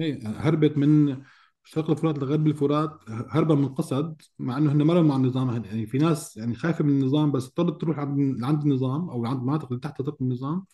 إيه، 0.00 0.28
هربت 0.28 0.78
من 0.78 1.16
شرق 1.64 1.90
الفرات 1.90 2.18
لغرب 2.18 2.46
الفرات 2.46 2.98
هربا 3.08 3.54
من 3.54 3.68
قسد 3.68 4.22
مع 4.38 4.58
إنه 4.58 4.72
هن 4.72 4.82
لهم 4.82 5.08
مع 5.08 5.16
النظام 5.16 5.64
يعني 5.64 5.86
في 5.86 5.98
ناس 5.98 6.36
يعني 6.36 6.54
خايفة 6.54 6.84
من 6.84 6.90
النظام 6.90 7.32
بس 7.32 7.46
اضطرت 7.46 7.80
تروح 7.80 7.98
عند 7.98 8.62
النظام 8.62 9.10
أو 9.10 9.26
عند 9.26 9.38
المناطق 9.40 9.66
اللي 9.66 9.80
تحت 9.80 10.02
تحت 10.02 10.20
النظام. 10.20 10.64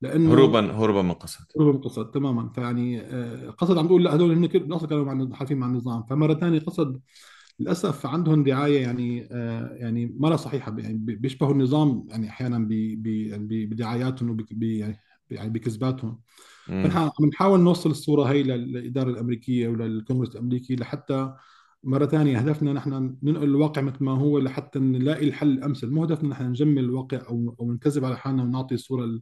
لأنه 0.00 0.32
هروبا 0.34 1.02
من 1.02 1.12
قسد 1.12 1.44
هربوا 1.60 1.72
من 1.72 1.78
قسد 1.78 2.10
تماما. 2.10 2.48
فيعني 2.48 3.00
آه، 3.00 3.50
قسد 3.50 3.78
عم 3.78 3.86
تقول 3.86 4.04
لا 4.04 4.14
هذول 4.14 4.32
هن 4.32 4.72
أصلا 4.72 4.88
كانوا 4.88 5.14
مع 5.14 5.36
حالفين 5.36 5.58
مع 5.58 5.66
النظام. 5.66 6.02
فمرة 6.10 6.34
ثانية 6.34 6.58
قسد 6.58 7.00
للأسف 7.60 8.06
عندهم 8.06 8.44
دعاية 8.44 8.82
يعني 8.82 9.28
آه 9.32 9.74
يعني 9.74 10.16
ما 10.18 10.28
لا 10.28 10.36
صحيحة 10.36 10.74
يعني 10.78 10.98
بي- 10.98 11.14
بيشبهوا 11.16 11.52
النظام 11.52 12.06
يعني 12.10 12.28
أحيانا 12.30 12.56
يعني 12.74 13.66
بدعاياتهم 13.66 14.30
وب 14.30 14.62
يعني 14.62 15.00
يعني 15.30 15.50
بكذباتهم. 15.50 16.20
عم 16.70 17.26
نحاول 17.32 17.60
نوصل 17.60 17.90
الصورة 17.90 18.24
هي 18.24 18.42
للإدارة 18.42 19.10
الأمريكية 19.10 19.68
وللكونغرس 19.68 20.28
الأمريكي 20.28 20.76
لحتى 20.76 21.34
مرة 21.84 22.06
ثانية 22.06 22.38
هدفنا 22.38 22.72
نحن 22.72 23.16
ننقل 23.22 23.44
الواقع 23.44 23.82
مثل 23.82 24.04
ما 24.04 24.12
هو 24.12 24.38
لحتى 24.38 24.78
نلاقي 24.78 25.28
الحل 25.28 25.50
الأمثل. 25.50 25.90
مو 25.90 26.04
هدفنا 26.04 26.28
نحن 26.28 26.44
نجمل 26.44 26.84
الواقع 26.84 27.18
أو 27.28 27.56
أو 27.60 27.72
نكذب 27.72 28.04
على 28.04 28.16
حالنا 28.18 28.42
ونعطي 28.42 28.74
الصورة 28.74 29.20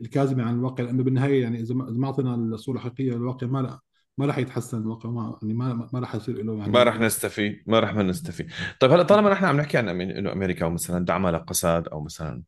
الكاذبة 0.00 0.42
عن 0.42 0.54
الواقع 0.54 0.84
لأنه 0.84 1.02
بالنهاية 1.02 1.42
يعني 1.42 1.60
إذا 1.60 1.74
ما 1.74 1.90
ما 1.90 2.06
أعطينا 2.06 2.34
الصورة 2.34 2.76
الحقيقية 2.76 3.12
للواقع 3.12 3.46
ما 3.46 3.58
لا 3.58 3.80
ما 4.18 4.26
راح 4.26 4.38
يتحسن 4.38 4.82
الواقع 4.82 5.10
ما 5.10 5.38
يعني 5.42 5.54
ما 5.54 5.88
ما 5.92 6.00
راح 6.00 6.14
يصير 6.14 6.42
له 6.42 6.54
ما 6.54 6.78
يعني 6.78 6.82
رح 6.82 7.00
نستفيد 7.00 7.62
ما 7.66 7.80
رح 7.80 7.94
نستفيد 7.94 8.50
طيب 8.80 8.92
هلأ 8.92 9.02
طالما 9.02 9.30
نحن 9.30 9.44
عم 9.44 9.56
نحكي 9.56 9.78
عن 9.78 10.00
إنه 10.00 10.32
أمريكا 10.32 10.66
ومثلا 10.66 11.04
دعمها 11.04 11.30
لقسد 11.30 11.88
أو 11.88 12.00
مثلا 12.00 12.42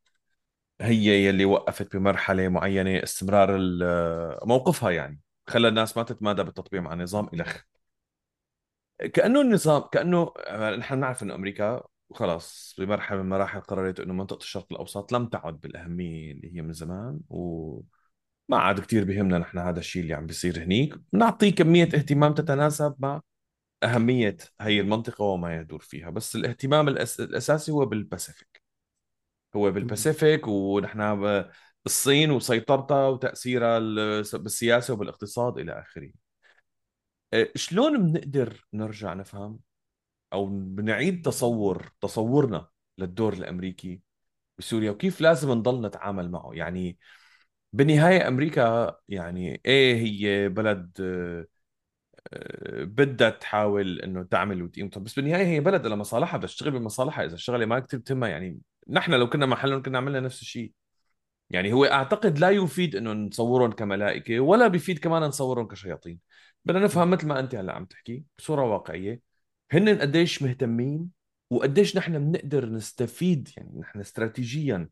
هي 0.80 1.26
يلي 1.26 1.44
وقفت 1.44 1.96
بمرحلة 1.96 2.48
معينة 2.48 3.02
استمرار 3.02 3.58
موقفها 4.46 4.90
يعني 4.90 5.20
خلى 5.46 5.68
الناس 5.68 5.96
ما 5.96 6.02
تتمادى 6.02 6.42
بالتطبيع 6.42 6.80
مع 6.80 6.92
النظام 6.92 7.28
إلخ. 7.34 7.62
كأنه 9.14 9.40
النظام 9.40 9.82
كانه 9.92 10.32
نحن 10.78 10.98
نعرف 10.98 11.22
إنه 11.22 11.34
أمريكا 11.34 11.82
خلاص 12.12 12.76
بمرحلة 12.78 13.18
من 13.18 13.24
المراحل 13.24 13.60
قررت 13.60 14.00
إنه 14.00 14.12
منطقة 14.14 14.38
الشرق 14.42 14.66
الأوسط 14.70 15.12
لم 15.12 15.26
تعد 15.26 15.60
بالأهمية 15.60 16.32
اللي 16.32 16.56
هي 16.56 16.62
من 16.62 16.72
زمان 16.72 17.20
وما 17.28 17.82
عاد 18.58 18.80
كثير 18.80 19.04
بيهمنا 19.04 19.38
نحن 19.38 19.58
هذا 19.58 19.78
الشيء 19.78 20.02
اللي 20.02 20.14
عم 20.14 20.26
بيصير 20.26 20.62
هنيك. 20.62 20.94
نعطيه 21.12 21.54
كمية 21.54 21.84
اهتمام 21.84 22.34
تتناسب 22.34 22.94
مع 22.98 23.20
أهمية 23.82 24.36
هي 24.60 24.80
المنطقة 24.80 25.24
وما 25.24 25.56
يدور 25.56 25.80
فيها. 25.80 26.10
بس 26.10 26.36
الاهتمام 26.36 26.88
الأس... 26.88 27.20
الأساسي 27.20 27.72
هو 27.72 27.86
بالباسيفيك. 27.86 28.62
هو 29.56 29.70
بالباسيفيك 29.70 30.48
ونحن 30.48 31.20
ب- 31.22 31.50
الصين 31.86 32.30
وسيطرتها 32.30 33.08
وتأثيرها 33.08 33.78
ال- 33.78 34.22
بالسياسة 34.34 34.94
وبالاقتصاد 34.94 35.58
إلى 35.58 35.80
آخره. 35.80 36.12
إيه، 37.32 37.52
شلون 37.56 38.12
بنقدر 38.12 38.66
نرجع 38.72 39.14
نفهم 39.14 39.58
أو 40.32 40.46
بنعيد 40.46 41.24
تصور 41.24 41.92
تصورنا 42.00 42.68
للدور 42.98 43.32
الأمريكي 43.32 44.00
بسوريا 44.58 44.90
وكيف 44.90 45.20
لازم 45.20 45.50
نضل 45.50 45.86
نتعامل 45.86 46.30
معه. 46.30 46.50
يعني 46.54 46.98
بالنهاية 47.72 48.28
أمريكا 48.28 48.96
يعني 49.08 49.60
إيه 49.66 49.96
هي 49.96 50.48
بلد 50.48 50.92
بدها 52.76 53.30
تحاول 53.30 54.00
إنه 54.00 54.22
تعمل 54.22 54.62
وتقيم. 54.62 54.88
بس 54.88 55.14
بالنهاية 55.14 55.46
هي 55.46 55.60
بلد 55.60 55.86
لها 55.86 55.96
مصالحها 55.96 56.38
بدها 56.38 56.48
تشتغل 56.48 56.70
بمصالحها. 56.70 57.24
إذا 57.24 57.34
الشغله 57.34 57.66
ما 57.66 57.78
كثير 57.80 58.00
بتهمها. 58.00 58.28
يعني 58.28 58.60
نحن 58.88 59.12
لو 59.14 59.28
كنا 59.28 59.46
محلهم 59.46 59.82
كنا 59.82 59.98
عملنا 59.98 60.20
نفس 60.20 60.42
الشيء. 60.42 60.72
يعني 61.50 61.72
هو 61.72 61.84
أعتقد 61.84 62.38
لا 62.38 62.50
يفيد 62.50 62.96
إنه 62.96 63.12
نصورهم 63.12 63.72
كملائكة 63.72 64.40
ولا 64.40 64.68
بيفيد 64.68 64.98
كمان 64.98 65.22
نصورهم 65.22 65.68
كشياطين. 65.68 66.18
بدنا 66.64 66.80
نفهم 66.84 67.10
مثل 67.10 67.26
ما 67.26 67.40
أنت 67.40 67.54
هلأ 67.54 67.72
عم 67.72 67.84
تحكي 67.84 68.24
بصورة 68.38 68.62
واقعية. 68.64 69.31
هن 69.72 69.88
قديش 69.88 70.42
مهتمين 70.42 71.10
وقديش 71.50 71.96
نحن 71.96 72.18
بنقدر 72.18 72.68
نستفيد 72.68 73.48
يعني 73.56 73.80
نحن 73.80 74.00
استراتيجيا 74.00 74.88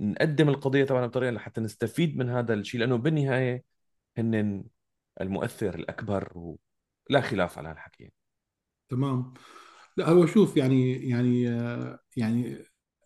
نقدم 0.00 0.48
القضية 0.48 0.84
تبعنا 0.84 1.06
بطريقة 1.06 1.30
لحتى 1.30 1.60
نستفيد 1.60 2.16
من 2.16 2.30
هذا 2.30 2.54
الشيء 2.54 2.80
لأنه 2.80 2.96
بالنهاية 2.96 3.64
هن 4.18 4.64
المؤثر 5.20 5.74
الأكبر 5.74 6.32
ولا 7.10 7.20
خلاف 7.20 7.58
على 7.58 7.68
هالحكي. 7.68 8.12
تمام. 8.88 9.34
لا 9.96 10.08
هو 10.08 10.26
شوف 10.26 10.56
يعني 10.56 11.08
يعني 11.08 11.42
يعني 12.16 12.64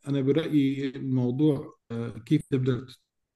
أنا 0.09 0.21
برأيي 0.21 0.89
الموضوع 0.89 1.79
آه، 1.91 2.09
كيف 2.09 2.43
تبدأ 2.51 2.87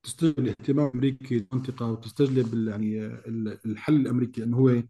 تستجلب 0.02 0.38
الاهتمام 0.38 0.86
الامريكي 0.88 1.34
للمنطقه 1.38 1.86
وتستجلب 1.86 2.68
يعني 2.68 3.06
ال- 3.06 3.58
الحل 3.66 3.96
الأمريكي 3.96 4.40
لأنه 4.40 4.56
هو 4.56 4.82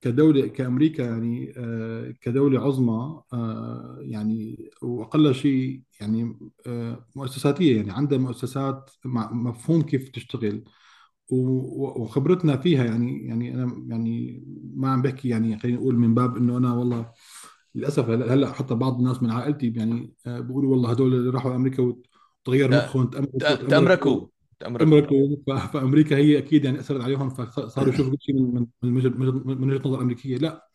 كدولة 0.00 0.46
كأمريكا 0.46 1.02
يعني 1.02 1.54
آه، 1.56 2.14
كدولة 2.20 2.60
عظمى 2.60 3.22
آه، 3.32 3.98
يعني 4.00 4.70
وأقل 4.82 5.34
شيء 5.34 5.82
يعني 6.00 6.38
آه، 6.66 7.06
مؤسساتية 7.16 7.76
يعني 7.76 7.90
عندها 7.92 8.18
مؤسسات 8.18 8.90
مع 9.04 9.32
مفهوم 9.32 9.82
كيف 9.82 10.08
تشتغل. 10.08 10.64
وخبرتنا 11.30 12.56
فيها 12.56 12.84
يعني 12.84 13.26
يعني 13.26 13.54
أنا 13.54 13.84
يعني 13.88 14.42
ما 14.74 14.88
عم 14.88 15.02
بحكي 15.02 15.28
يعني 15.28 15.58
خلينا 15.58 15.78
نقول 15.78 15.96
من 15.96 16.14
باب 16.14 16.36
إنه 16.36 16.56
أنا 16.56 16.74
والله 16.74 17.12
للأسف 17.74 18.08
هلأ 18.10 18.52
حتى 18.52 18.74
بعض 18.74 18.98
الناس 18.98 19.22
من 19.22 19.30
عائلتي 19.30 19.72
يعني 19.76 20.12
بيقولوا 20.26 20.70
والله 20.70 20.90
هدول 20.90 21.14
اللي 21.14 21.30
راحوا 21.30 21.54
أمريكا 21.54 21.82
وتغير 21.82 22.70
مخهم 22.70 23.10
تأمركوا. 23.68 24.26
ف- 25.46 25.72
فأمريكا 25.72 26.16
هي 26.16 26.38
أكيد 26.38 26.64
يعني 26.64 26.78
أثرت 26.80 27.00
عليهم 27.00 27.30
فصاروا 27.30 27.94
يشوفوا 27.94 28.12
كل 28.12 28.18
شيء 28.20 28.34
من 28.42 28.66
من 28.82 28.92
من 29.60 29.70
وجهة 29.70 29.88
نظر 29.88 30.00
أمريكية. 30.00 30.36
لا. 30.38 30.68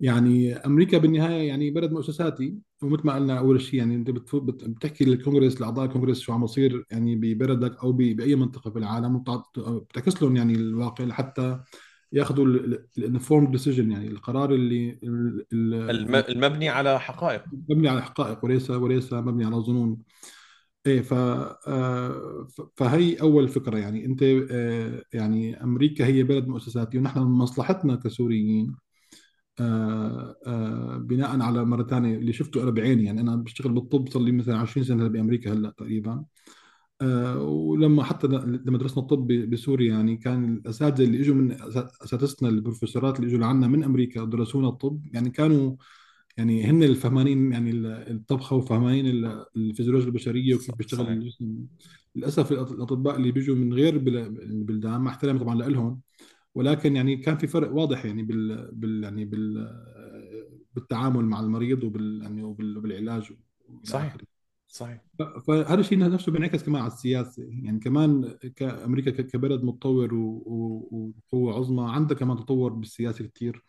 يعني 0.00 0.56
أمريكا 0.56 0.98
بالنهاية 0.98 1.48
يعني 1.48 1.70
بلد 1.70 1.92
مؤسساتي 1.92 2.54
ومثل 2.82 3.06
ما 3.06 3.14
قلنا 3.14 3.38
أول 3.38 3.60
شيء 3.60 3.78
يعني 3.78 3.94
أنت 3.94 4.10
بتحكي 4.10 5.04
للكونغرس 5.04 5.60
لأعضاء 5.60 5.84
الكونغرس 5.86 6.20
شو 6.20 6.32
عم 6.32 6.44
يصير 6.44 6.84
يعني 6.90 7.16
ببلدك 7.16 7.82
أو 7.84 7.92
بأي 7.92 8.36
منطقة 8.36 8.70
في 8.70 8.78
العالم 8.78 9.16
وبتعط- 9.16 9.58
بتعكس 9.58 10.22
لهم 10.22 10.36
يعني 10.36 10.54
الواقع 10.54 11.04
لحتى 11.04 11.60
يأخذوا 12.12 12.46
الانفورmed 12.98 13.50
ديسيجن 13.50 13.92
يعني 13.92 14.08
القرار 14.08 14.54
اللي 14.54 14.98
ال- 15.02 15.46
الم- 15.52 16.14
ال- 16.14 16.30
المبني 16.36 16.68
على 16.68 17.00
حقائق. 17.00 17.42
مبني 17.68 17.88
على 17.88 18.02
حقائق 18.02 18.44
وليس 18.44 18.70
وليس 18.70 19.12
مبني 19.12 19.44
على 19.44 19.56
ظنون. 19.56 19.98
إيه 20.86 21.02
ف 21.02 21.12
آه، 21.14 22.46
ف- 22.56 22.62
فهي 22.76 23.14
أول 23.20 23.48
فكرة 23.48 23.78
يعني. 23.78 24.04
أنت 24.06 24.22
آه، 24.50 25.02
يعني 25.12 25.62
أمريكا 25.62 26.06
هي 26.06 26.22
بلد 26.22 26.48
مؤسساتي 26.48 26.98
ونحن 26.98 27.18
من 27.20 27.26
مصلحتنا 27.26 27.96
كسوريين 27.96 28.76
آه، 29.60 30.96
بناء 30.98 31.40
على 31.40 31.64
مره 31.64 31.82
ثانية 31.82 32.16
اللي 32.16 32.32
شفته 32.32 32.62
أنا 32.62 32.70
بعيني. 32.70 33.04
يعني 33.04 33.20
أنا 33.20 33.36
بشتغل 33.36 33.72
بالطب 33.72 34.08
صار 34.08 34.22
لي 34.22 34.32
مثلا 34.32 34.58
20 34.58 34.86
سنة 34.86 35.08
بأمريكا 35.08 35.52
هلأ 35.52 35.70
تقريبا. 35.70 36.24
ولما 37.36 38.02
حتى 38.04 38.26
لما 38.26 38.78
درسنا 38.78 39.02
الطب 39.02 39.26
بسوريا 39.26 39.92
يعني 39.92 40.16
كان 40.16 40.54
الأساتذة 40.56 41.04
اللي 41.04 41.20
إجوا 41.20 41.34
من 41.34 41.52
أساتذتنا 42.04 42.48
البروفيسورات 42.48 43.20
اللي 43.20 43.28
إجوا 43.28 43.38
لعنا 43.40 43.66
من 43.68 43.84
أمريكا 43.84 44.24
درسونا 44.24 44.68
الطب. 44.68 45.00
يعني 45.12 45.30
كانوا 45.30 45.76
يعني 46.36 46.64
هن 46.64 46.82
الفهمانين 46.82 47.52
يعني 47.52 47.70
ال- 47.70 47.86
الطبخة 47.86 48.56
وفهمانين 48.56 49.06
ال- 49.06 49.44
الفيزيولوجيا 49.56 50.06
البشرية 50.08 50.54
وكيف 50.54 50.74
بيشتغل 50.74 51.08
الجسم. 51.08 51.66
للأسف 52.16 52.52
الأطباء 52.52 53.16
اللي 53.16 53.32
بيجوا 53.32 53.56
من 53.56 53.72
غير 53.74 53.98
بل- 53.98 54.18
البلدان 54.18 55.00
مع 55.00 55.10
احترامي 55.10 55.38
طبعا 55.38 55.54
لهم 55.54 56.00
ولكن 56.54 56.96
يعني 56.96 57.16
كان 57.16 57.36
في 57.36 57.46
فرق 57.46 57.72
واضح 57.72 58.04
يعني 58.04 58.22
بال, 58.22 58.68
بال 58.72 59.04
يعني 59.04 59.24
بال 59.24 59.68
بالتعامل 60.74 61.24
مع 61.24 61.40
المريض 61.40 61.84
وبال 61.84 62.22
يعني 62.22 62.42
وبال- 62.42 62.78
وبالعلاج 62.78 63.32
صحيح. 63.82 64.16
صحيح. 64.68 65.04
فهذا 65.46 65.80
الشيء 65.80 65.98
نفسه 65.98 66.32
بينعكس 66.32 66.62
كمان 66.62 66.82
على 66.82 66.92
السياسة. 66.92 67.42
يعني 67.42 67.78
كمان 67.78 68.34
كأمريكا 68.56 69.22
كبلد 69.22 69.64
متطور 69.64 70.14
وقوة 70.14 71.54
عظمى 71.54 71.90
عندها 71.90 72.16
كمان 72.16 72.36
تطور 72.36 72.72
بالسياسة 72.72 73.26
كثير 73.26 73.62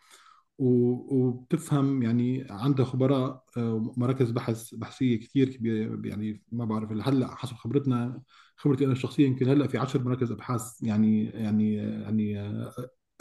وبتفهم 0.60 2.03
يعني 2.03 2.47
عندها 2.49 2.86
خبراء 2.86 3.43
آه، 3.58 3.93
مراكز 3.97 4.32
بحث 4.32 4.76
بحثية 4.76 5.20
كثير 5.20 5.49
كبيرة 5.49 6.01
يعني 6.05 6.43
ما 6.51 6.66
بعرف 6.66 6.91
هلأ 6.91 7.36
حسب 7.36 7.55
خبرتنا 7.55 8.22
خبرتي 8.58 8.86
أنا 8.86 8.93
الشخصية 8.93 9.28
يمكن 9.28 9.49
هلأ 9.49 9.68
في 9.68 9.78
10 9.78 10.01
مراكز 10.03 10.32
أبحاث 10.32 10.84
يعني 10.84 11.26
يعني 11.26 11.76
يعني 11.76 12.39
آه، 12.39 12.74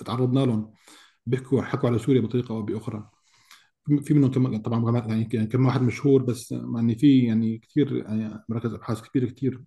تعرضنا 0.06 0.40
لهم. 0.40 0.72
بيحكوا 1.26 1.62
حكوا 1.62 1.88
على 1.88 1.98
سوريا 1.98 2.20
بطريقة 2.20 2.54
أو 2.54 2.62
بأخرى. 2.62 3.10
في 4.02 4.14
منهم 4.14 4.62
طبعا 4.62 4.98
يعني 5.08 5.24
كم 5.24 5.66
واحد 5.66 5.82
مشهور 5.82 6.22
بس 6.22 6.52
يعني 6.52 6.94
في 6.98 7.18
يعني 7.26 7.58
كثير 7.58 7.96
يعني 7.96 8.44
مراكز 8.48 8.74
أبحاث 8.74 9.02
كبيره 9.02 9.26
كثير 9.26 9.62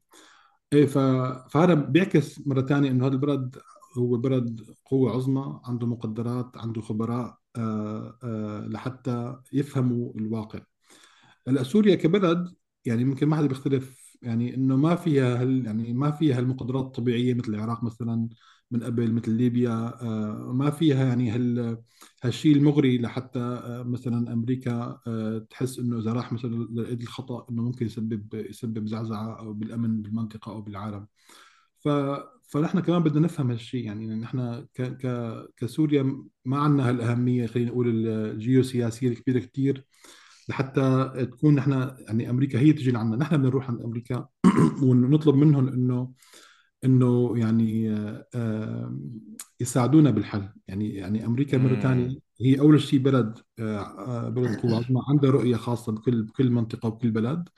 إيه. 0.74 0.86
فهذا 0.86 1.74
بيعكس 1.74 2.48
مرة 2.48 2.62
ثانية 2.62 2.92
إنه 2.92 3.08
هذا 3.08 3.14
البلد 3.14 3.58
هو 3.98 4.18
بلد 4.18 4.62
قوة 4.86 5.12
عظمى 5.12 5.62
عنده 5.66 5.88
مقدرات 5.88 6.58
عنده 6.58 6.82
خبراء. 6.82 7.39
لحتى 8.68 9.36
يفهموا 9.54 10.14
الواقع. 10.16 10.60
هلا 11.48 11.64
سوريا 11.64 11.96
كبلد 11.96 12.56
يعني 12.86 13.04
ممكن 13.06 13.28
ما 13.28 13.38
حدا 13.38 13.48
بيختلف 13.48 14.18
يعني 14.22 14.56
إنه 14.56 14.76
ما 14.76 14.96
فيها 14.96 15.42
هال 15.42 15.66
يعني 15.66 15.94
ما 15.94 16.12
فيها 16.12 16.40
المقدرات 16.40 16.86
الطبيعية 16.86 17.34
مثل 17.34 17.54
العراق 17.54 17.84
مثلا 17.84 18.30
من 18.72 18.84
قبل 18.84 19.14
مثل 19.14 19.32
ليبيا 19.32 19.72
آه، 20.02 20.52
ما 20.54 20.70
فيها 20.72 21.06
يعني 21.06 21.32
هال 21.32 21.78
هالشيء 22.24 22.56
المغري 22.56 22.98
لحتى 22.98 23.40
آه، 23.40 23.84
مثلا 23.84 24.34
أمريكا 24.34 25.00
آه، 25.08 25.48
تحس 25.50 25.80
إنه 25.80 26.00
إذا 26.00 26.14
راح 26.14 26.34
مثلا 26.34 26.68
لإيد 26.72 27.02
الخطأ 27.02 27.46
إنه 27.50 27.64
ممكن 27.64 27.86
يسبب 27.86 28.34
يسبب 28.34 28.88
زعزعة 28.88 29.40
أو 29.40 29.54
بالأمن 29.54 30.02
بالمنطقة 30.02 30.52
أو 30.52 30.62
بالعالم. 30.62 31.08
ف 31.80 31.88
فنحن 32.50 32.80
كمان 32.80 33.04
بدنا 33.04 33.20
نفهم 33.20 33.52
هالشيء 33.52 33.86
يعني 33.86 34.16
نحن 34.16 34.66
ك... 34.74 34.82
ك... 34.82 35.34
كسوريا 35.58 36.24
ما 36.46 36.58
عندنا 36.58 36.90
هالأهمية 36.90 37.48
خلينا 37.48 37.70
نقول 37.70 38.08
الجيوسياسية 38.08 39.10
الكبيرة 39.10 39.40
كثير 39.40 39.86
لحتى 40.50 41.12
تكون 41.32 41.56
نحن 41.56 41.72
يعني 42.00 42.30
أمريكا 42.30 42.60
هي 42.60 42.74
تجي 42.74 42.92
لعنا. 42.92 43.16
نحن 43.16 43.36
بدنا 43.36 43.48
نروح 43.50 43.70
عند 43.70 43.82
أمريكا 43.82 44.28
ونطلب 44.84 45.36
منهم 45.36 45.68
إنه 45.68 46.12
إنه 46.86 47.34
يعني 47.38 47.92
آه، 48.36 49.00
يساعدونا 49.60 50.12
بالحل. 50.12 50.50
يعني 50.68 50.90
يعني 50.96 51.26
أمريكا 51.26 51.58
مرة 51.58 51.80
ثانية 51.80 52.18
هي 52.42 52.60
أول 52.60 52.82
شيء 52.82 53.00
بلد 53.00 53.40
آه، 53.60 53.80
آه، 53.80 54.30
بلد 54.30 54.60
عظمى 54.66 55.02
عندها 55.10 55.32
رؤية 55.32 55.56
خاصة 55.56 55.92
بكل 55.92 56.24
بكل 56.24 56.52
منطقة 56.52 56.88
وبكل 56.88 57.12
بلد. 57.12 57.50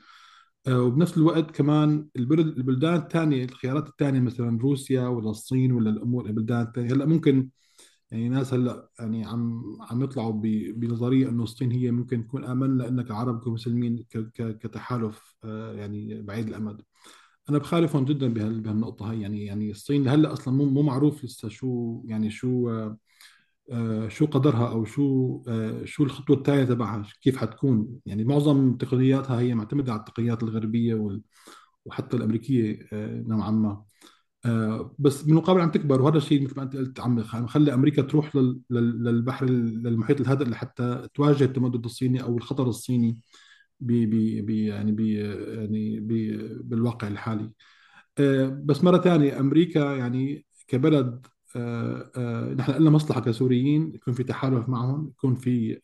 وبنفس 0.68 1.16
الوقت 1.16 1.50
كمان 1.50 2.08
البلد 2.16 2.46
البلدان 2.58 2.94
الثانية 2.94 3.44
الخيارات 3.44 3.88
الثانية 3.88 4.20
مثلا 4.20 4.58
روسيا 4.62 5.06
ولا 5.08 5.30
الصين 5.30 5.72
ولا 5.72 5.90
الأمور 5.90 6.26
البلدان 6.26 6.62
الثانية. 6.62 6.92
هلأ 6.92 7.04
ممكن 7.06 7.48
يعني 8.10 8.28
ناس 8.28 8.54
هلأ 8.54 8.90
يعني 9.00 9.24
عم 9.26 9.62
عم 9.80 10.02
يطلعوا 10.02 10.32
بنظرية 10.72 11.28
إنه 11.28 11.42
الصين 11.42 11.72
هي 11.72 11.90
ممكن 11.90 12.26
تكون 12.26 12.44
آمن 12.44 12.78
لأنك 12.78 13.10
عرب 13.10 13.44
كمسلمين 13.44 14.04
كتحالف 14.38 15.36
يعني 15.74 16.22
بعيد 16.22 16.48
الأمد. 16.48 16.82
أنا 17.50 17.58
بخالفهم 17.58 18.04
جدا 18.04 18.28
بهالنقطة 18.34 19.10
هاي. 19.10 19.20
يعني 19.20 19.44
يعني 19.44 19.70
الصين 19.70 20.08
هلأ 20.08 20.32
أصلا 20.32 20.54
مو 20.54 20.64
مو 20.64 20.82
معروف 20.82 21.24
لسه 21.24 21.48
شو 21.48 22.02
يعني 22.06 22.30
شو 22.30 22.70
آه 22.70 22.98
شو 24.08 24.26
قدرها 24.26 24.68
أو 24.68 24.84
شو 24.84 25.42
آه 25.48 25.84
شو 25.84 26.04
الخطوة 26.04 26.36
الثانية 26.36 26.64
تبعها؟ 26.64 27.04
كيف 27.22 27.36
حتكون؟ 27.36 27.88
يعني 28.06 28.24
معظم 28.24 28.76
تقنياتها 28.76 29.40
هي 29.40 29.54
معتمدة 29.54 29.92
على 29.92 30.00
التقنيات 30.00 30.42
الغربية 30.42 31.20
وحتى 31.84 32.16
الأمريكية 32.16 32.88
آه 32.92 33.22
نوعا 33.26 33.50
ما. 33.50 33.84
آه 34.46 34.94
بس 34.98 35.22
بالمقابل 35.22 35.60
عم 35.60 35.70
تكبر 35.70 36.02
وهذا 36.02 36.18
الشيء 36.18 36.44
مثل 36.44 36.56
ما 36.56 36.62
أنت 36.62 36.76
قلت 36.76 37.00
عم 37.00 37.46
خلي 37.46 37.74
أمريكا 37.74 38.02
تروح 38.02 38.36
للبحر 38.70 39.46
للمحيط 39.46 40.20
الهادئ 40.20 40.44
لحتى 40.44 41.08
تواجه 41.14 41.44
التمدد 41.44 41.84
الصيني 41.84 42.22
أو 42.22 42.36
الخطر 42.38 42.68
الصيني 42.68 43.18
بي 43.80 44.06
بي 44.42 44.66
يعني 44.66 44.92
بي 44.92 45.14
يعني 45.54 46.00
بي 46.00 46.36
بالواقع 46.62 47.08
الحالي. 47.08 47.52
آه، 48.18 48.62
بس 48.64 48.84
مرة 48.84 48.98
ثانية 48.98 49.40
أمريكا 49.40 49.80
يعني 49.96 50.46
كبلد 50.68 51.06
آه، 51.06 51.10
آه، 51.16 51.41
نحن 52.56 52.72
لنا 52.72 52.90
مصلحة 52.90 53.20
كسوريين 53.20 53.94
يكون 53.94 54.14
في 54.14 54.24
تحالف 54.24 54.68
معهم 54.68 55.08
يكون 55.08 55.34
في 55.34 55.80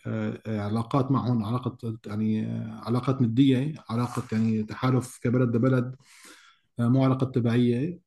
علاقات 0.47 1.11
معهم 1.11 1.45
علاقة 1.45 1.99
يعني 2.07 2.47
علاقات 2.87 3.23
ندية 3.23 3.75
علاقة 3.91 4.23
يعني 4.33 4.63
تحالف 4.63 5.19
كبلد 5.23 5.57
لبلد 5.57 5.97
مو 6.79 7.05
علاقة 7.05 7.27
تبعية 7.27 8.01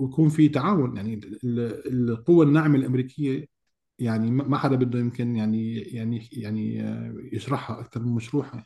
ويكون 0.00 0.28
في 0.28 0.48
تعاون 0.48 0.96
يعني 0.96 1.20
القوة 1.44 2.44
الناعمة 2.44 2.76
الأمريكية 2.78 3.48
يعني 3.98 4.30
ما 4.30 4.58
حدا 4.58 4.76
بده 4.76 4.98
يمكن 4.98 5.36
يعني 5.36 5.74
يعني 5.78 6.28
يعني 6.32 6.78
يشرحها 7.32 7.80
أكثر 7.80 8.00
من 8.00 8.12
مشروحها. 8.14 8.64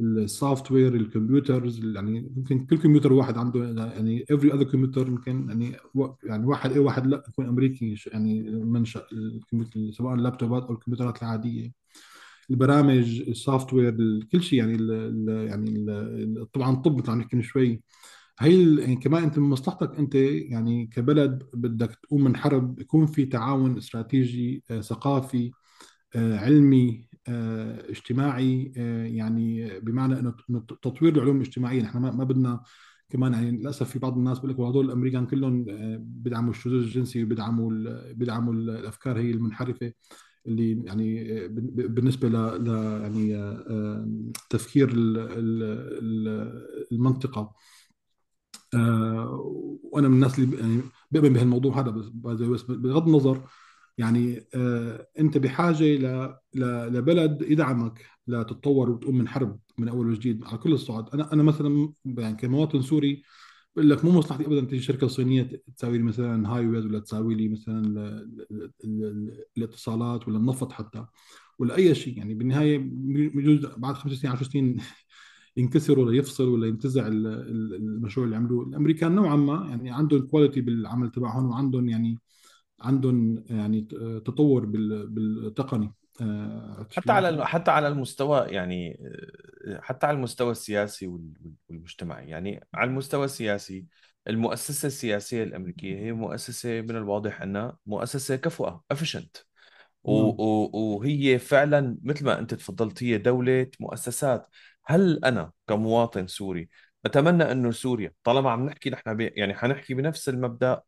ال 0.00 0.08
software 0.08 0.72
ال 0.72 0.94
computers 0.94 1.84
يعني 1.84 2.32
يمكن 2.36 2.66
كل 2.66 2.78
كمبيوتر 2.78 3.12
واحد 3.12 3.38
عنده 3.38 3.64
يعني 3.92 4.24
every 4.30 4.52
other 4.52 4.64
كمبيوتر 4.64 5.08
يمكن 5.08 5.48
يعني 5.48 5.76
يعني 6.24 6.46
واحد 6.46 6.72
أي 6.72 6.78
واحد 6.78 7.06
لا 7.06 7.24
يكون 7.28 7.46
أمريكي 7.48 7.94
يعني 8.12 8.42
منشأ 8.50 9.06
سواء 9.90 10.14
اللابتوبات 10.14 10.62
أو 10.62 10.72
الكمبيوترات 10.72 11.22
العادية. 11.22 11.72
البرامج 12.50 13.20
ال 13.28 13.72
software 13.72 13.96
كل 14.32 14.42
شيء 14.42 14.58
يعني 14.58 14.74
ال 14.80 15.28
يعني 15.48 15.70
ال 15.70 16.50
طبعا 16.52 16.70
الطب 16.72 16.98
مثل 16.98 17.10
عم 17.10 17.18
نحكي 17.18 17.36
من 17.36 17.42
شوي 17.42 17.82
هي 18.38 18.80
يعني 18.80 18.96
كمان 18.96 19.22
أنت 19.22 19.38
من 19.38 19.48
مصلحتك 19.48 19.98
أنت 19.98 20.14
يعني 20.14 20.86
كبلد 20.86 21.42
بدك 21.54 21.94
تقوم 22.02 22.24
من 22.24 22.36
حرب 22.36 22.80
يكون 22.80 23.06
في 23.06 23.26
تعاون 23.26 23.76
استراتيجي 23.78 24.64
آه، 24.70 24.80
ثقافي 24.80 25.52
آه، 26.16 26.38
علمي 26.38 27.08
اجتماعي 27.28 28.72
آه، 28.76 29.06
يعني 29.06 29.80
بمعنى 29.80 30.20
إنه 30.20 30.34
تطوير 30.82 31.14
العلوم 31.14 31.36
الاجتماعية. 31.36 31.82
نحن 31.82 31.98
ما 31.98 32.24
بدنا 32.24 32.62
كمان 33.10 33.32
يعني 33.32 33.50
للأسف 33.50 33.90
في 33.90 33.98
بعض 33.98 34.16
الناس 34.16 34.38
بيقول 34.38 34.50
لك 34.50 34.60
هذول 34.60 34.86
الأمريكان 34.86 35.26
كلهم 35.26 35.64
بيدعموا 35.98 36.50
الشذوذ 36.50 36.82
الجنسي 36.82 37.24
وبيدعموا 37.24 37.70
بيدعموا 38.12 38.52
الأفكار 38.52 39.18
هي 39.18 39.30
المنحرفة 39.30 39.92
اللي 40.46 40.82
يعني 40.84 41.48
بالنسبة 41.48 42.28
ل 42.28 42.66
يعني 43.02 43.54
تفكير 44.50 44.90
المنطقة. 46.92 47.54
وأنا 49.82 50.08
من 50.08 50.14
الناس 50.14 50.38
اللي 50.38 50.56
يعني 50.56 50.82
بؤمن 51.10 51.32
بهالموضوع 51.32 51.80
هذا 51.80 51.90
بس 51.90 52.62
بغض 52.62 53.06
النظر 53.08 53.40
يعني 53.98 54.46
آه 54.54 55.08
انت 55.18 55.38
بحاجة. 55.38 55.84
لبلد 56.54 57.42
يدعمك 57.42 58.06
لتتطور 58.26 58.90
وتقوم 58.90 59.18
من 59.18 59.28
حرب 59.28 59.60
من 59.78 59.88
أول 59.88 60.06
وجديد 60.10 60.44
على 60.44 60.58
كل 60.58 60.72
الصعد 60.72 61.08
أنا 61.14 61.32
أنا 61.32 61.42
مثلا 61.42 61.92
يعني 62.18 62.36
كمواطن 62.36 62.82
سوري 62.82 63.22
بقول 63.76 63.90
لك 63.90 64.04
مو 64.04 64.10
مصلحتي 64.10 64.46
ابدا 64.46 64.64
تيجي 64.64 64.82
شركة 64.82 65.06
صينية 65.06 65.62
تساوي 65.76 65.98
لي 65.98 66.04
مثلا 66.04 66.48
هاي 66.48 66.66
ولا 66.66 66.98
تساوي 67.00 67.34
لي 67.34 67.48
مثلا 67.48 67.78
ال... 67.80 67.98
ال... 68.50 68.70
ال... 68.84 69.44
الاتصالات 69.58 70.28
ولا 70.28 70.38
النفط 70.38 70.72
حتى 70.72 71.06
ولا 71.58 71.76
أي 71.76 71.94
شيء 71.94 72.18
يعني 72.18 72.34
بالنهاية 72.34 72.78
بجوز 73.34 73.66
بعد 73.76 73.94
خمس 73.94 74.12
سنين 74.12 74.32
10 74.32 74.44
سنين 74.46 74.76
ينكسر 75.56 75.98
ولا 75.98 76.16
يفصل 76.16 76.48
ولا 76.48 76.66
ينتزع 76.66 77.06
المشروع 77.06 78.26
اللي 78.26 78.36
عملوه 78.36 78.64
الأمريكان 78.66 79.14
نوعا 79.14 79.36
ما 79.36 79.66
يعني 79.70 79.90
عندهم 79.90 80.26
quality 80.26 80.60
بالعمل 80.60 81.10
تبعهم 81.10 81.50
وعندهم 81.50 81.88
يعني 81.88 82.18
عندهم 82.84 83.44
يعني 83.50 83.80
تطور 84.24 84.66
بالتقني. 84.66 85.94
آه، 86.20 86.86
حتى 86.96 87.12
على 87.12 87.46
حتى 87.46 87.70
على 87.70 87.88
المستوى 87.88 88.46
يعني 88.48 89.00
آه، 89.66 89.80
حتى 89.80 90.06
على 90.06 90.16
المستوى 90.16 90.50
السياسي 90.50 91.06
والمجتمعي. 91.68 92.28
يعني 92.28 92.66
على 92.74 92.90
المستوى 92.90 93.24
السياسي 93.24 93.84
المؤسسة 94.28 94.86
السياسية 94.86 95.42
الأمريكية 95.42 95.98
هي 95.98 96.12
مؤسسة 96.12 96.80
من 96.80 96.96
الواضح 96.96 97.42
أنها 97.42 97.78
مؤسسة 97.86 98.36
كفؤة 98.36 98.84
efficient. 98.94 99.44
وهي 100.04 101.38
فعلا 101.38 101.98
مثل 102.02 102.24
ما 102.24 102.38
أنت 102.38 102.54
تفضلت 102.54 103.02
هي 103.02 103.18
دولة 103.18 103.66
مؤسسات. 103.80 104.48
هل 104.86 105.24
أنا 105.24 105.52
كمواطن 105.68 106.26
سوري 106.26 106.68
أتمنى 107.06 107.52
أنه 107.52 107.70
سوريا 107.70 108.12
طالما 108.24 108.50
عم 108.50 108.66
نحكي 108.66 108.90
نحن 108.90 109.30
يعني 109.36 109.54
حنحكي 109.54 109.94
بنفس 109.94 110.28
المبدأ 110.28 110.82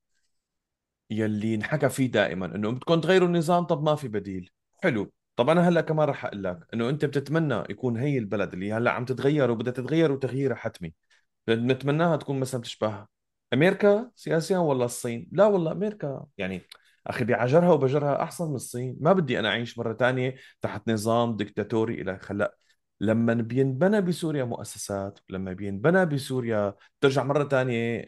يلي 1.10 1.54
انحكى 1.54 1.88
فيه 1.88 2.06
دائما 2.10 2.46
إنه 2.46 2.70
بدكم 2.70 3.00
تغيروا 3.00 3.28
النظام 3.28 3.64
طب 3.64 3.82
ما 3.82 3.94
في 3.94 4.08
بديل. 4.08 4.50
حلو. 4.82 5.12
طب 5.36 5.50
أنا 5.50 5.68
هلأ 5.68 5.80
كمان 5.80 6.08
رح 6.08 6.24
أقول 6.24 6.44
لك 6.44 6.58
إنه 6.74 6.88
أنت 6.88 7.04
بتتمنى 7.04 7.54
يكون 7.70 7.96
هي 7.96 8.18
البلد 8.18 8.52
اللي 8.52 8.72
هلأ 8.72 8.90
عم 8.90 9.04
تتغير 9.04 9.50
وبدها 9.50 9.72
تتغير 9.72 10.12
وتغييرها 10.12 10.56
حتمي. 10.56 10.94
بنتمناها 11.46 12.16
تكون 12.16 12.40
مثلا 12.40 12.60
بتشبه 12.60 13.06
أمريكا 13.52 14.10
سياسيا 14.14 14.58
ولا 14.58 14.84
الصين؟ 14.84 15.28
لا 15.32 15.46
والله 15.46 15.72
أمريكا. 15.72 16.26
يعني 16.38 16.62
أخي 17.06 17.24
بعجرها 17.24 17.72
وبجرها 17.72 18.22
أحسن 18.22 18.48
من 18.48 18.54
الصين. 18.54 18.96
ما 19.00 19.12
بدي 19.12 19.38
أنا 19.38 19.48
أعيش 19.48 19.78
مرة 19.78 19.92
ثانية 19.94 20.36
تحت 20.62 20.90
نظام 20.90 21.36
دكتاتوري 21.36 22.02
إلى 22.02 22.18
خلا 22.18 22.56
لما 23.00 23.34
بينبنى 23.34 24.00
بسوريا 24.00 24.44
مؤسسات 24.44 25.18
لما 25.30 25.52
بينبنى 25.52 26.06
بسوريا 26.06 26.74
ترجع 27.00 27.22
مرة 27.24 27.44
ثانية 27.48 28.04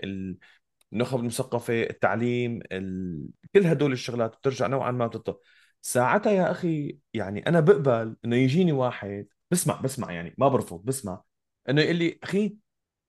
النخب 0.93 1.21
المثقفة 1.21 1.83
التعليم 1.83 2.61
ال... 2.73 3.29
كل 3.55 3.67
هدول 3.67 3.93
الشغلات 3.93 4.37
بترجع 4.37 4.67
نوعا 4.67 4.91
ما 4.91 5.07
بتطلع. 5.07 5.37
ساعتها 5.83 6.33
يا 6.33 6.51
أخي 6.51 6.99
يعني 7.15 7.47
أنا 7.47 7.61
بقبل 7.61 8.17
إنه 8.25 8.37
يجيني 8.37 8.73
واحد 8.73 9.27
بسمع 9.51 9.81
بسمع 9.81 10.13
يعني 10.13 10.35
ما 10.39 10.49
برفض 10.49 10.85
بسمع 10.85 11.23
إنه 11.69 11.83
يقول 11.83 11.97
لي 11.97 12.19
أخي 12.23 12.57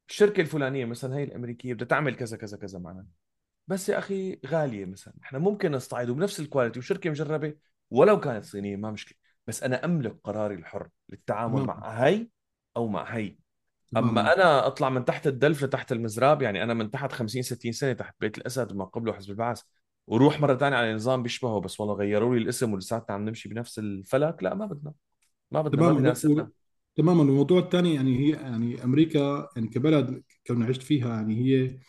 الشركة 0.09 0.41
الفلانية 0.41 0.85
مثلا 0.85 1.17
هي 1.17 1.23
الأمريكية 1.23 1.73
بدها 1.73 1.87
تعمل 1.87 2.15
كذا 2.15 2.37
كذا 2.37 2.57
كذا 2.57 2.79
معنا. 2.79 3.05
بس 3.67 3.89
يا 3.89 3.97
أخي 3.97 4.39
غالية 4.45 4.85
مثلا. 4.85 5.13
إحنا 5.23 5.39
ممكن 5.39 5.71
نستعيد 5.71 6.09
بنفس 6.11 6.39
الكواليتي 6.39 6.79
وشركة 6.79 7.09
مجربة 7.09 7.55
ولو 7.89 8.19
كانت 8.19 8.45
صينية 8.45 8.75
ما 8.75 8.91
مشكلة. 8.91 9.17
بس 9.47 9.63
أنا 9.63 9.85
أملك 9.85 10.17
قراري 10.23 10.55
الحر 10.55 10.89
للتعامل 11.09 11.53
تماما 11.53 11.73
مع 11.73 11.89
هي 11.89 12.27
أو 12.77 12.87
مع 12.87 13.03
هي 13.03 13.35
أما 13.97 14.11
تماما 14.11 14.33
أنا 14.33 14.67
أطلع 14.67 14.89
من 14.89 15.05
تحت 15.05 15.27
الدلف 15.27 15.63
لتحت 15.63 15.91
المزراب 15.91 16.41
يعني 16.41 16.63
أنا 16.63 16.73
من 16.73 16.91
تحت 16.91 17.11
50 17.11 17.41
60 17.41 17.71
سنة 17.71 17.93
تحت 17.93 18.15
بيت 18.21 18.37
الأسد 18.37 18.71
وما 18.71 18.85
قبله 18.85 19.13
حزب 19.13 19.29
البعث 19.29 19.61
وروح 20.07 20.41
مرة 20.41 20.55
ثانية 20.57 20.77
على 20.77 20.93
نظام 20.93 21.23
بيشبهه 21.23 21.59
بس 21.61 21.79
والله 21.79 21.95
غيروا 21.95 22.35
لي 22.35 22.41
الاسم 22.41 22.73
ولساتنا 22.73 23.15
عم 23.15 23.25
نمشي 23.25 23.49
بنفس 23.49 23.79
الفلك 23.79 24.43
لا 24.43 24.55
ما 24.55 24.65
بدنا 24.65 24.93
ما 25.51 25.61
بدنا 25.61 25.81
ما 25.81 25.87
تماما 25.87 25.93
بيناسبنا 26.01 26.49
تماما. 26.95 27.19
والموضوع 27.21 27.59
الثاني 27.59 27.95
يعني 27.95 28.19
هي 28.19 28.29
يعني 28.31 28.83
أمريكا 28.83 29.49
يعني 29.55 29.67
كبلد 29.67 30.23
كنا 30.47 30.65
عشت 30.65 30.81
فيها 30.81 31.09
يعني 31.09 31.35
هي 31.35 31.79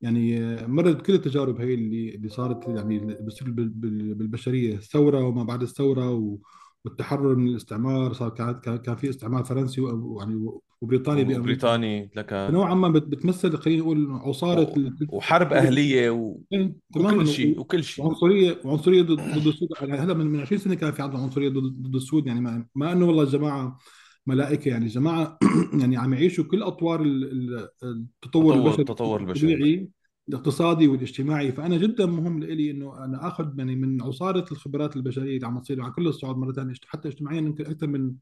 يعني 0.00 0.40
مرت 0.66 0.96
بكل 0.96 1.14
التجارب 1.14 1.60
هي 1.60 1.74
اللي 1.74 2.14
اللي 2.14 2.28
صارت 2.28 2.68
يعني 2.68 2.98
بتصير 2.98 3.50
بالبشرية 3.50 4.74
الثورة 4.74 5.20
وما 5.24 5.44
بعد 5.44 5.62
الثورة 5.62 6.10
و- 6.10 6.38
والتحرر 6.84 7.34
من 7.36 7.48
الاستعمار 7.48 8.12
صار 8.12 8.28
كان 8.28 8.78
كان 8.78 8.96
في 8.96 9.08
استعمار 9.10 9.44
فرنسي 9.44 9.80
يعني 10.20 10.48
وبريطاني 10.80 11.38
وبريطاني 11.38 12.10
لك. 12.16 12.30
فنوعا 12.30 12.74
ما 12.74 12.88
بت- 12.88 13.06
بتمثل 13.08 13.56
خلينا 13.56 13.82
نقول 13.82 14.10
عصارة 14.10 14.62
و- 14.78 15.16
وحرب 15.16 15.52
أهلية 15.52 16.10
و... 16.10 16.36
إيه، 16.52 16.74
وكل 16.96 17.26
شيء 17.26 17.60
وكل 17.60 17.84
شيء. 17.84 18.04
وعنصريه 18.04 18.60
وعنصرية 18.64 19.02
ضد 19.02 19.20
ضد 19.20 19.46
السود. 19.46 19.68
يعني 19.80 19.92
هلا 19.92 20.14
من 20.14 20.26
من 20.26 20.40
20 20.40 20.58
سنة 20.60 20.74
كان 20.74 20.92
في 20.92 21.02
عندنا 21.02 21.18
عنصرية 21.22 21.48
ضد 21.48 21.82
ضد 21.82 21.94
السود. 21.94 22.26
يعني 22.26 22.40
ما, 22.40 22.66
ما 22.74 22.92
إنه 22.92 23.06
والله 23.06 23.22
الجماعه 23.22 23.78
ملائكة. 24.26 24.68
يعني 24.68 24.86
جماعة 24.86 25.38
يعني 25.80 25.96
عم 25.96 26.14
يعيشوا 26.14 26.44
كل 26.44 26.62
أطوار 26.62 27.02
ال- 27.02 27.24
ال- 27.32 27.68
التطور 27.84 28.54
تطور 28.54 28.54
البشري. 28.54 28.80
التطور 28.80 29.20
البشري. 29.20 29.88
الاقتصادي 30.30 30.88
والاجتماعي 30.88 31.52
فأنا 31.52 31.76
جدا 31.76 32.06
مهم 32.06 32.38
لي 32.40 32.70
إنه 32.70 33.04
أنا 33.04 33.28
آخذ 33.28 33.58
يعني 33.58 33.76
من 33.76 34.02
عصارة 34.02 34.44
الخبرات 34.52 34.96
البشرية 34.96 35.34
اللي 35.36 35.46
عم 35.46 35.58
تصير 35.58 35.82
على 35.82 35.92
كل 35.92 36.06
الصعود 36.08 36.36
مرة 36.36 36.52
ثانية 36.52 36.74
حتى 36.86 37.08
اجتماعيا 37.08 37.38
يمكن 37.38 37.66
أكثر 37.66 37.86
من 37.86 38.14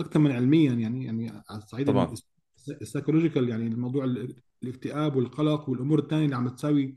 أكثر 0.00 0.18
من 0.20 0.30
علميا 0.32 0.72
يعني 0.72 1.04
يعني 1.04 1.30
على 1.50 1.62
الصعيد 1.62 1.86
طبعا. 1.86 2.14
السايكولوجيكال 2.82 3.48
يعني 3.48 3.66
الموضوع 3.66 4.04
ال- 4.04 4.34
الاكتئاب 4.62 5.16
والقلق 5.16 5.68
والأمور 5.70 5.98
الثانية 5.98 6.24
اللي 6.24 6.36
عم 6.36 6.48
تساوي 6.48 6.96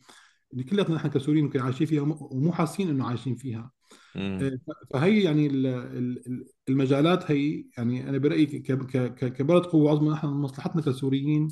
اللي 0.53 0.63
كلنا 0.63 0.91
نحن 0.93 1.07
كسوريين 1.07 1.45
يمكن 1.45 1.59
عايشين 1.59 1.87
فيها 1.87 2.01
وم- 2.01 2.17
ومو 2.21 2.51
حاسين 2.51 2.89
إنه 2.89 3.05
عايشين 3.05 3.35
فيها. 3.35 3.71
آه، 4.15 4.51
فهي 4.93 5.23
يعني 5.23 5.47
ال- 5.47 5.65
ال- 5.67 6.45
المجالات 6.69 7.31
هي 7.31 7.65
يعني 7.77 8.09
أنا 8.09 8.17
برأيي 8.17 8.45
كبلد 8.45 9.63
قوة 9.65 9.91
عظمى 9.91 10.09
نحن 10.09 10.27
مصلحتنا 10.27 10.81
كسوريين 10.81 11.47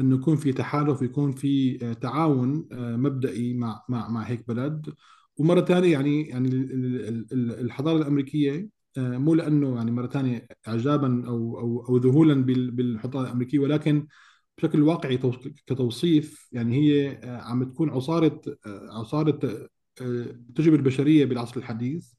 إنه 0.00 0.16
يكون 0.16 0.36
في 0.36 0.52
تحالف 0.52 1.02
ويكون 1.02 1.32
في 1.32 1.78
آه، 1.90 1.92
تعاون 1.92 2.68
آه، 2.72 2.96
مبدئي 2.96 3.54
مع 3.54 3.84
مع 3.88 4.08
مع 4.08 4.22
هيك 4.22 4.48
بلد. 4.48 4.94
ومرة 5.36 5.60
ثانية 5.60 5.92
يعني 5.92 6.28
يعني 6.28 6.48
ال- 6.48 6.72
ال- 7.08 7.26
ال- 7.32 7.60
الحضارة 7.60 7.96
الأمريكية 7.98 8.68
آه، 8.98 9.18
مو 9.18 9.34
لأنه 9.34 9.76
يعني 9.76 9.90
مرة 9.90 10.06
ثانية 10.06 10.46
اعجابا 10.68 11.28
أو 11.28 11.60
أو 11.60 11.86
أو 11.88 11.96
ذهولا 11.96 12.34
بال- 12.44 12.70
بالحضارة 12.70 13.24
الأمريكية 13.26 13.58
ولكن 13.58 14.06
بشكل 14.58 14.82
واقعي 14.82 15.16
تو- 15.18 15.32
كتوصيف 15.66 16.48
يعني 16.52 16.76
هي 16.76 17.20
عم 17.42 17.64
تكون 17.64 17.90
عصارة 17.90 18.40
عصارة 19.00 19.68
تجربه 20.54 20.76
البشرية 20.76 21.24
بالعصر 21.24 21.56
الحديث. 21.56 22.12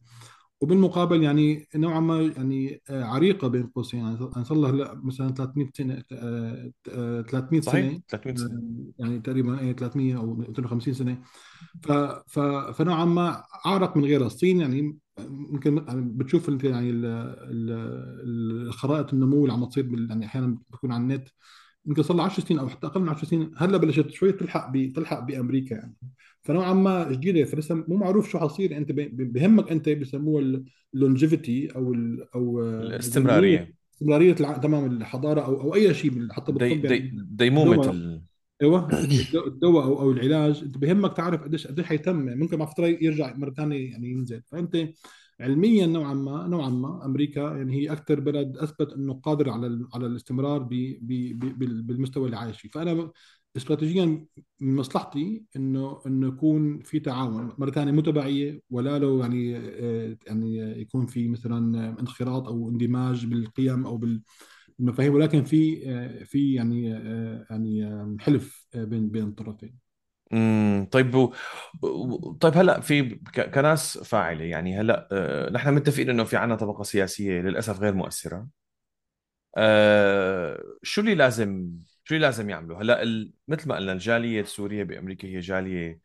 وبالمقابل 0.61 1.23
يعني 1.23 1.67
نوعا 1.75 1.99
ما 1.99 2.21
يعني 2.21 2.81
آه، 2.89 3.03
عريقة 3.03 3.47
بين 3.47 3.67
قوسين. 3.67 3.99
يعني 3.99 4.45
صار 4.45 4.57
لها 4.57 4.69
هلا 4.71 4.93
مثلا 5.03 5.31
300 5.31 5.69
سنة 5.73 6.03
آه، 6.11 6.71
آه، 6.91 7.21
300 7.21 7.61
صحيح 7.61 7.91
سنة 7.91 8.01
300 8.09 8.35
سنة. 8.35 8.49
آه، 8.99 9.03
يعني 9.03 9.19
تقريبا 9.19 9.59
إيه 9.59 9.71
300 9.75 10.17
أو 10.17 10.35
250 10.35 10.93
سنة. 10.93 11.21
ف 11.83 11.91
ف 12.27 12.39
فنوعا 12.77 13.05
ما 13.05 13.43
أعرق 13.65 13.97
من 13.97 14.05
غيرها 14.05 14.27
الصين. 14.27 14.61
يعني 14.61 14.99
يمكن 15.19 15.77
يعني 15.87 16.01
بتشوف 16.01 16.49
أنت 16.49 16.63
يعني 16.63 16.89
ال- 16.89 17.05
ال- 17.05 18.67
الخرائط 18.67 19.13
النمو 19.13 19.41
اللي 19.41 19.53
عم 19.53 19.65
تصير 19.65 19.85
يعني 20.09 20.25
أحيانا 20.25 20.57
بتكون 20.69 20.91
على 20.91 21.01
النت. 21.03 21.27
يمكن 21.85 22.03
صار 22.03 22.17
لها 22.17 22.25
10 22.25 22.43
سنين 22.43 22.59
أو 22.59 22.69
حتى 22.69 22.87
أقل 22.87 23.01
من 23.01 23.09
10 23.09 23.25
سنين. 23.27 23.51
هلأ 23.57 23.77
بلشت 23.77 24.09
شوي 24.09 24.31
تلحق 24.31 24.69
ب... 24.71 24.93
تلحق 24.95 25.19
بأمريكا 25.19 25.75
يعني. 25.75 25.95
فنوعا 26.47 26.73
ما 26.73 27.11
جديدة 27.11 27.45
فلسه 27.45 27.75
مو 27.75 27.95
معروف 27.95 28.29
شو 28.29 28.39
حصير. 28.39 28.77
أنت 28.77 28.91
بهمك 28.91 29.71
أنت 29.71 29.89
بسموها 29.89 30.61
اللونجيفيتي 30.93 31.75
أو 31.75 31.93
ال... 31.93 32.27
أو 32.35 32.61
الاستمرارية. 32.63 33.73
استمرارية 33.93 34.35
الع... 34.39 34.57
تمام 34.57 34.85
الحضارة 34.97 35.41
أو 35.41 35.61
أو 35.61 35.75
أي 35.75 35.93
شيء 35.93 36.31
حتى 36.31 36.51
بالطب 36.51 36.81
دي 36.87 36.93
يعني. 36.93 37.27
ديمومة 37.31 37.89
ال... 37.91 38.21
أيوه. 38.61 38.89
الد- 39.03 39.35
الدواء 39.47 39.85
أو 39.85 39.99
أو 40.01 40.11
العلاج. 40.11 40.61
أنت 40.63 40.77
بهمك 40.77 41.17
تعرف 41.17 41.43
قديش 41.43 41.67
قديش 41.67 41.85
حيتم. 41.85 42.15
ممكن 42.15 42.57
مع 42.59 42.65
فتره 42.65 42.85
يرجع 42.87 43.35
مرة 43.35 43.53
ثانية 43.53 43.91
يعني 43.91 44.09
ينزل. 44.11 44.41
فأنت 44.51 44.89
علميا 45.39 45.85
نوعا 45.85 46.13
ما 46.13 46.47
نوعا 46.47 46.69
ما 46.69 47.05
أمريكا 47.05 47.39
يعني 47.39 47.75
هي 47.75 47.91
أكثر 47.91 48.19
بلد 48.19 48.57
أثبت 48.57 48.93
إنه 48.93 49.13
قادر 49.13 49.49
على 49.49 49.87
على 49.93 50.05
الاستمرار 50.07 50.59
ب 50.63 50.69
ب 51.01 51.39
ب 51.39 51.59
بال- 51.59 51.81
بالمستوى 51.81 52.25
اللي 52.25 52.37
عايش 52.37 52.61
فيه. 52.61 52.69
فأنا 52.69 53.11
استراتيجيا 53.57 54.05
من 54.61 54.75
مصلحتي 54.75 55.45
إنه 55.55 56.01
إنه 56.07 56.27
يكون 56.27 56.79
في 56.83 56.99
تعاون 56.99 57.53
مرة 57.57 57.71
ثانية 57.71 57.91
مو 57.91 58.01
تبعية 58.01 58.61
ولا 58.69 58.99
لو 58.99 59.19
يعني 59.21 59.51
يعني 60.27 60.57
يكون 60.81 61.05
في 61.05 61.27
مثلا 61.29 61.89
انخراط 61.99 62.47
أو 62.47 62.69
اندماج 62.69 63.25
بالقيم 63.25 63.85
أو 63.85 63.97
بال 63.97 64.21
المفاهيم 64.79 65.13
ولكن 65.15 65.43
في 65.43 65.81
في 66.25 66.53
يعني 66.53 66.85
يعني 67.49 67.89
حلف 68.21 68.67
بين 68.75 69.09
بين 69.09 69.23
الطرفين 69.27 69.77
امم 70.33 70.85
طيب 70.91 71.15
و... 71.15 71.33
طيب 72.41 72.57
هلأ 72.57 72.79
في 72.81 73.03
ك... 73.15 73.41
كناس 73.51 73.97
فاعلة 73.97 74.43
يعني 74.45 74.79
هلأ 74.79 75.07
آه، 75.11 75.49
نحن 75.49 75.73
متفقين 75.73 76.09
إنه 76.09 76.23
في 76.23 76.37
عنا 76.37 76.55
طبقة 76.55 76.83
سياسية 76.83 77.41
للأسف 77.41 77.79
غير 77.79 77.93
مؤثرة. 77.93 78.47
آه، 79.57 80.63
شو 80.83 81.01
اللي 81.01 81.15
لازم 81.15 81.71
شو 82.07 82.15
لازم 82.15 82.49
يعملوا؟ 82.49 82.77
هلا 82.81 83.03
ال... 83.03 83.33
مثل 83.47 83.69
ما 83.69 83.75
قلنا 83.75 83.91
الجالية 83.91 84.41
السورية 84.41 84.83
بأمريكا 84.83 85.27
هي 85.27 85.39
جالية 85.39 85.99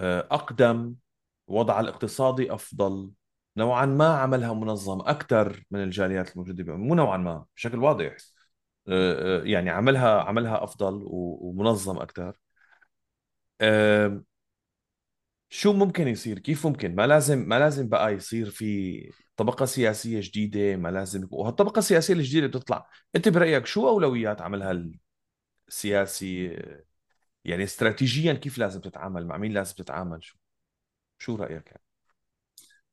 آه، 0.00 0.28
أقدم 0.30 0.94
وضعها 1.46 1.80
الاقتصادي 1.80 2.54
أفضل. 2.54 3.12
نوعا 3.56 3.86
ما 3.86 4.08
عملها 4.18 4.54
منظم 4.54 5.00
أكثر 5.00 5.64
من 5.70 5.82
الجاليات 5.82 6.32
الموجودة 6.32 6.64
بأمريكا 6.64 6.88
مو 6.88 6.94
نوعا 6.94 7.16
ما 7.16 7.46
بشكل 7.56 7.78
واضح. 7.78 8.16
آه، 8.88 9.40
آه، 9.42 9.44
يعني 9.44 9.70
عملها 9.70 10.22
عملها 10.22 10.64
أفضل. 10.64 11.00
ومنظم 11.06 11.98
أكثر. 11.98 12.34
شو 15.50 15.72
ممكن 15.72 16.08
يصير؟ 16.08 16.38
كيف 16.38 16.66
ممكن؟ 16.66 16.94
ما 16.94 17.06
لازم 17.06 17.38
ما 17.48 17.58
لازم 17.58 17.88
بقى 17.88 18.14
يصير 18.14 18.50
في 18.50 19.10
طبقة 19.36 19.64
سياسية 19.66 20.20
جديدة 20.22 20.76
ما 20.76 20.88
لازم 20.88 21.28
وهالطبقة 21.30 21.78
السياسية 21.78 22.14
الجديدة 22.14 22.46
بتطلع. 22.46 22.88
أنت 23.16 23.28
برأيك 23.28 23.66
شو 23.66 23.88
أولويات 23.88 24.42
عملها 24.42 24.72
السياسي 25.68 26.46
يعني 27.44 27.64
استراتيجيا 27.64 28.32
كيف 28.34 28.58
لازم 28.58 28.80
تتعامل 28.80 29.26
مع 29.26 29.36
مين 29.38 29.52
لازم 29.52 29.74
تتعامل 29.76 30.24
شو 30.24 30.36
شو 31.18 31.36
رأيك 31.36 31.66
يعني؟ 31.68 31.84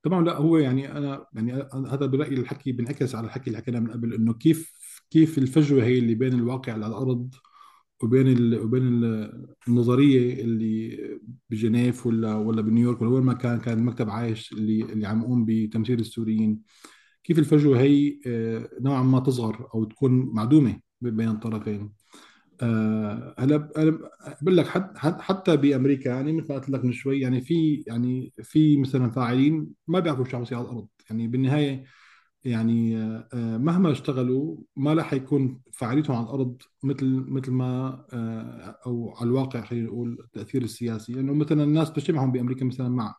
طبعا 0.04 0.26
لا 0.26 0.38
هو 0.38 0.58
يعني 0.58 0.92
أنا 0.92 1.26
يعني 1.34 1.54
هذا 1.74 2.06
برأيي 2.06 2.34
الحكي 2.34 2.72
بينعكس 2.72 3.16
على 3.16 3.26
الحكي 3.28 3.48
اللي 3.48 3.58
حكيناه 3.58 3.80
من 3.80 3.92
قبل 3.92 4.14
إنه 4.14 4.34
كيف 4.34 4.74
كيف 5.10 5.38
الفجوة 5.38 5.84
هي 5.84 6.00
اللي 6.00 6.16
بين 6.16 6.34
الواقع 6.34 6.74
على 6.74 6.88
الأرض 6.88 7.36
وبين. 8.04 8.56
وبين 8.60 8.88
ال- 8.88 9.56
النظرية 9.68 10.44
اللي 10.44 10.98
بجنيف 11.50 12.08
ولا 12.08 12.36
ولا 12.36 12.62
بنيويورك 12.62 13.02
ولا 13.02 13.10
وين 13.12 13.24
ما 13.24 13.34
كان 13.34 13.60
كان 13.60 13.80
المكتب 13.80 14.10
عايش 14.10 14.54
اللي 14.54 14.84
اللي 14.84 15.08
عم 15.08 15.22
يقوم 15.22 15.46
بتمثيل 15.46 16.00
السوريين 16.00 16.62
كيف 17.24 17.40
الفجوة 17.40 17.82
هي 17.82 18.20
آه، 18.28 18.70
نوعا 18.82 19.04
ما 19.04 19.20
تصغر 19.20 19.70
أو 19.76 19.84
تكون 19.86 20.12
معدومة 20.36 20.82
بين 21.02 21.30
الطرفين 21.30 21.94
هلا 23.40 23.70
أنا 23.78 24.00
بقول 24.42 24.58
لك 24.58 24.68
حت- 24.68 24.98
حت- 24.98 25.22
حتى 25.22 25.58
بأمريكا 25.58 26.10
يعني 26.10 26.34
مثل 26.34 26.48
ما 26.50 26.56
قلت 26.56 26.70
لك 26.70 26.86
من 26.86 26.92
شوي 26.94 27.20
يعني 27.22 27.42
في 27.42 27.84
يعني 27.88 28.34
في 28.44 28.78
مثلا 28.78 29.12
فاعلين 29.12 29.68
ما 29.88 30.00
بيعرفوا 30.00 30.26
شو 30.26 30.38
عم 30.38 30.46
على 30.52 30.62
الأرض. 30.66 30.88
يعني 31.10 31.28
بالنهاية 31.28 31.86
يعني 32.46 32.98
آه، 32.98 33.30
آه، 33.34 33.58
مهما 33.58 33.92
اشتغلوا 33.92 34.58
ما 34.76 34.94
راح 34.94 35.14
يكون 35.14 35.62
فعاليتهم 35.74 36.16
على 36.18 36.26
الأرض 36.26 36.62
مثل 36.84 37.06
مثل 37.28 37.52
ما 37.52 38.06
آه، 38.14 38.80
أو 38.86 39.14
على 39.18 39.28
الواقع 39.30 39.62
خلينا 39.62 39.88
نقول 39.88 40.20
التأثير 40.26 40.62
السياسي. 40.64 41.14
لأنه 41.14 41.34
مثلا 41.34 41.64
الناس 41.64 41.90
بتجتمعهم 41.90 42.32
بأمريكا 42.32 42.66
مثلا 42.66 42.90
مع 42.90 43.16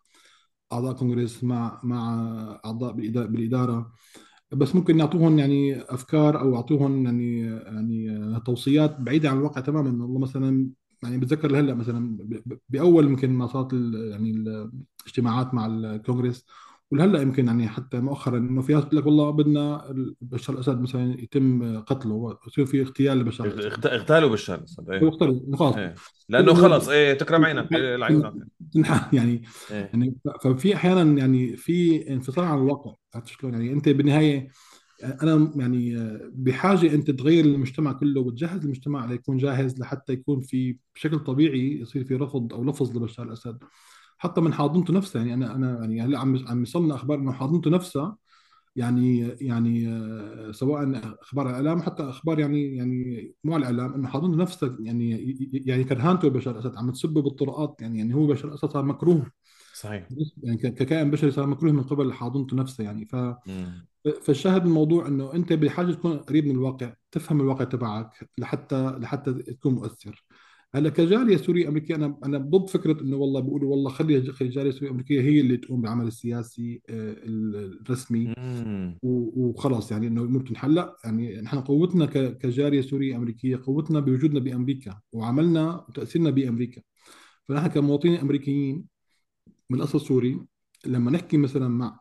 أعضاء 0.73 0.95
كونغرس 0.97 1.45
مع 1.45 1.81
مع 1.85 2.15
أعضاء 2.65 2.93
بالإدارة. 2.93 3.93
بس 4.53 4.75
ممكن 4.75 4.99
يعطوهم 4.99 5.39
يعني 5.39 5.81
أفكار 5.83 6.41
أو 6.41 6.55
يعطوهم 6.55 7.05
يعني 7.05 7.41
يعني 7.47 8.41
توصيات 8.47 9.01
بعيدة 9.01 9.31
عن 9.31 9.37
الواقع 9.39 9.61
تماما. 9.61 10.05
والله 10.05 10.19
مثلا 10.19 10.71
يعني 11.03 11.19
بتذكر 11.19 11.51
لهلأ 11.51 11.75
مثلا 11.75 12.19
بأول 12.69 13.05
يمكن 13.07 13.31
ما 13.31 13.47
صارت 13.47 13.73
يعني 13.73 14.31
الاجتماعات 15.01 15.55
مع 15.55 15.67
الكونغرس 15.67 16.45
ولهلا 16.93 17.23
يمكن 17.23 17.47
يعني 17.47 17.69
حتى 17.69 18.01
مؤخرا 18.01 18.39
إنه 18.39 18.63
في 18.63 18.75
ناس 18.75 18.85
بتقول 18.85 19.01
لك 19.01 19.07
والله 19.07 19.31
بدنا 19.31 19.85
بشار 20.21 20.55
الأسد 20.57 20.81
مثلا 20.81 21.21
يتم 21.23 21.79
قتله 21.81 22.39
يصير 22.47 22.67
في 22.67 22.83
اغتيال 22.83 23.19
لبشار 23.19 23.47
الأسد. 23.47 23.67
اغت- 23.67 23.87
اغتالوا 23.87 24.29
بشار 24.31 24.59
الأسد 24.59 24.91
إيه. 24.91 25.09
اختار 25.09 25.41
خلاص 25.55 25.77
إيه. 25.77 25.95
لأنه 26.29 26.55
خلص 26.55 26.89
إيه 26.89 27.15
تكرم 27.15 27.45
عينك 27.45 27.73
إيه 27.73 27.97
تنحى 28.75 29.01
يعني 29.17 29.43
إيه. 29.71 29.91
يعني 29.93 30.15
ففي 30.43 30.75
أحيانا 30.75 31.19
يعني 31.19 31.57
في 31.57 32.09
انفصال 32.13 32.45
عن 32.45 32.59
الواقع 32.59 32.95
عرفت 33.15 33.27
شلون؟ 33.29 33.53
يعني 33.53 33.73
أنت 33.73 33.89
بالنهاية 33.89 34.49
أنا 35.23 35.53
يعني 35.57 35.97
بحاجة 36.33 36.95
أنت 36.95 37.11
تغير 37.11 37.45
المجتمع 37.45 37.93
كله 37.93 38.21
وتجهز 38.21 38.65
المجتمع 38.65 39.05
ليكون 39.05 39.37
جاهز 39.37 39.81
لحتى 39.81 40.13
يكون 40.13 40.41
في 40.41 40.77
بشكل 40.95 41.19
طبيعي 41.19 41.81
يصير 41.81 42.05
في 42.05 42.15
رفض 42.15 42.53
أو 42.53 42.65
لفظ 42.65 42.97
لبشار 42.97 43.27
الأسد. 43.27 43.59
حتى 44.23 44.41
من 44.41 44.53
حاضنته 44.53 44.95
نفسها. 44.95 45.25
يعني 45.25 45.35
أنا 45.35 45.55
أنا 45.55 45.79
يعني 45.81 46.03
هلا 46.03 46.19
عم 46.19 46.49
عم 46.49 46.59
يوصلنا 46.59 46.95
أخبار 46.95 47.19
إنه 47.19 47.33
حاضنته 47.33 47.71
نفسها 47.71 48.17
يعني 48.77 49.19
يعني 49.41 49.89
آه، 49.89 50.53
سواء 50.53 51.01
أخبار 51.23 51.51
الاعلام 51.51 51.83
حتى 51.83 52.03
أخبار 52.03 52.39
يعني 52.39 52.77
يعني 52.77 53.33
مو 53.45 53.55
على 53.55 53.71
الإعلام 53.71 53.95
إنه 53.95 54.09
حاضنته 54.09 54.37
نفسها 54.37 54.77
يعني 54.81 55.37
يعني 55.53 55.85
كرهانته 55.85 56.29
ببشار 56.29 56.55
الاسد 56.55 56.77
عم 56.77 56.91
تسبه 56.91 57.23
بالطرقات. 57.23 57.77
يعني 57.81 57.99
يعني 57.99 58.15
هو 58.15 58.27
بشار 58.27 58.49
الاسد 58.49 58.71
صار 58.71 58.85
مكروه. 58.85 59.31
صحيح. 59.75 60.09
يعني 60.43 60.57
ككائن 60.57 61.11
بشري 61.11 61.31
صار 61.31 61.47
مكروه 61.47 61.73
من 61.73 61.83
قبل 61.83 62.13
حاضنته 62.13 62.57
نفسه 62.57 62.85
يعني 62.85 63.07
ف 63.07 63.17
فالشاهد 64.23 64.67
الموضوع 64.67 65.09
إنه 65.09 65.35
أنت 65.35 65.53
بحاجة 65.53 65.93
تكون 65.93 66.19
قريب 66.19 66.47
من 66.47 66.51
الواقع 66.51 66.95
تفهم 67.11 67.41
الواقع 67.41 67.65
تبعك 67.65 68.31
لحتى 68.39 68.97
لحتى 68.99 69.33
تكون 69.33 69.75
مؤثر. 69.75 70.25
هلا 70.75 70.91
كجاليه 70.91 71.37
سورية 71.37 71.69
أمريكية 71.69 71.95
أنا 71.95 72.19
أنا 72.25 72.39
ضد 72.39 72.71
فكرة 72.71 73.01
إنه 73.03 73.17
والله 73.17 73.41
بيقولوا 73.41 73.71
والله 73.71 73.91
خلي 73.91 74.17
الجاليه 74.17 74.69
السوريه 74.71 74.87
الامريكيه 74.87 75.21
هي 75.21 75.41
اللي 75.41 75.57
تقوم 75.57 75.81
بالعمل 75.81 76.07
السياسي 76.07 76.83
آه، 76.91 77.17
الرسمي. 77.25 78.35
وخلاص 79.03 79.93
يعني 79.93 80.07
إنه 80.07 80.23
الأمور 80.23 80.41
تنحل 80.47 80.75
لا 80.75 80.97
يعني 81.05 81.41
نحن 81.41 81.61
قوتنا 81.61 82.07
كجاليه 82.07 82.81
سورية 82.81 83.17
أمريكية 83.17 83.61
قوتنا 83.67 84.01
بوجودنا 84.01 84.41
بأمريكا 84.41 85.01
وعملنا 85.13 85.85
وتأثيرنا 85.89 86.31
بأمريكا. 86.31 86.83
فنحن 87.45 87.67
كمواطنين 87.67 88.17
أمريكيين 88.19 88.85
من 89.71 89.81
اصل 89.81 90.01
سوري 90.01 90.41
لما 90.87 91.11
نحكي 91.11 91.37
مثلا 91.37 91.69
مع 91.69 92.01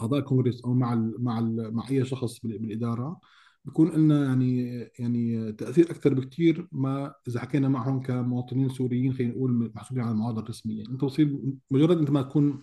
أعضاء 0.00 0.20
الكونغرس 0.20 0.64
أو 0.64 0.74
مع 0.74 0.92
ال 0.92 1.14
مع 1.18 1.38
ال 1.38 1.74
مع 1.74 1.88
أي 1.90 2.04
شخص 2.04 2.38
بال- 2.40 2.58
بالإدارة 2.58 3.20
بيكون 3.64 3.90
لنا 3.92 4.24
يعني 4.24 4.80
يعني 4.98 5.52
تأثير 5.52 5.90
أكثر 5.90 6.14
بكثير 6.14 6.68
ما 6.72 7.14
إذا 7.28 7.40
حكينا 7.40 7.68
معهم 7.68 8.00
كمواطنين 8.02 8.68
سوريين 8.68 9.12
خلينا 9.12 9.32
نقول 9.32 9.72
محسوبين 9.74 10.02
على 10.04 10.12
المعادله 10.12 10.42
الرسمية، 10.42 10.84
أنت 10.88 11.04
بصير 11.04 11.38
مجرد 11.70 11.98
أنت 11.98 12.10
ما 12.10 12.22
تكون 12.22 12.60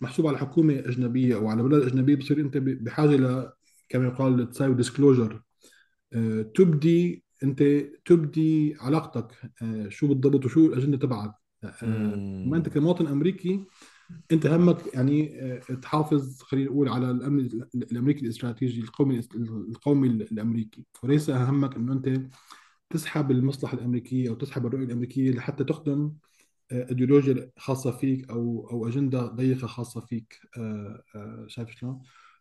محسوب 0.00 0.26
على 0.26 0.38
حكومة 0.38 0.74
أجنبية 0.74 1.36
أو 1.36 1.48
على 1.48 1.62
بلد 1.62 1.82
اجنبي 1.82 2.16
بصير 2.16 2.40
أنت 2.40 2.56
بحاجة 2.58 3.16
ل 3.16 3.50
كما 3.88 4.04
يقال 4.06 4.50
تساوي 4.50 4.74
disclosure 4.74 5.42
تبدي 6.54 7.24
أنت 7.42 7.62
تبدي 8.04 8.76
علاقتك 8.80 9.52
آه، 9.62 9.88
شو 9.88 10.06
بالضبط 10.06 10.44
وشو 10.44 10.66
الأجندة 10.66 10.96
تبعك. 10.98 11.32
آه، 11.64 12.16
ما 12.46 12.56
أنت 12.56 12.68
كمواطن 12.68 13.06
أمريكي 13.06 13.64
انت 14.32 14.46
همك 14.46 14.94
يعني 14.94 15.40
آه، 15.42 15.58
تحافظ 15.58 16.42
خلينا 16.42 16.70
نقول 16.70 16.88
على 16.88 17.10
الأمن 17.10 17.40
الأمريكي 17.74 18.20
الاستراتيجي 18.24 18.80
القومي 18.80 19.20
القومي 19.36 20.08
الأمريكي. 20.08 20.86
وليس 21.02 21.30
همك 21.30 21.76
إنه 21.76 21.92
أنت 21.92 22.20
تسحب 22.90 23.30
المصلحة 23.30 23.74
الأمريكية 23.78 24.28
أو 24.30 24.34
تسحب 24.34 24.66
الرؤية 24.66 24.84
الأمريكية 24.84 25.30
لحتى 25.32 25.64
تخدم 25.64 26.12
آه، 26.72 26.88
ايديولوجيا 26.90 27.50
خاصة 27.58 27.90
فيك 27.92 28.30
أو 28.30 28.68
أو 28.70 28.88
أجندة 28.88 29.26
ضيقة 29.26 29.66
خاصة 29.66 30.00
فيك. 30.00 30.40
آه، 30.58 31.02
آه، 31.16 31.44
شايف 31.48 31.70
شلون؟ 31.70 32.00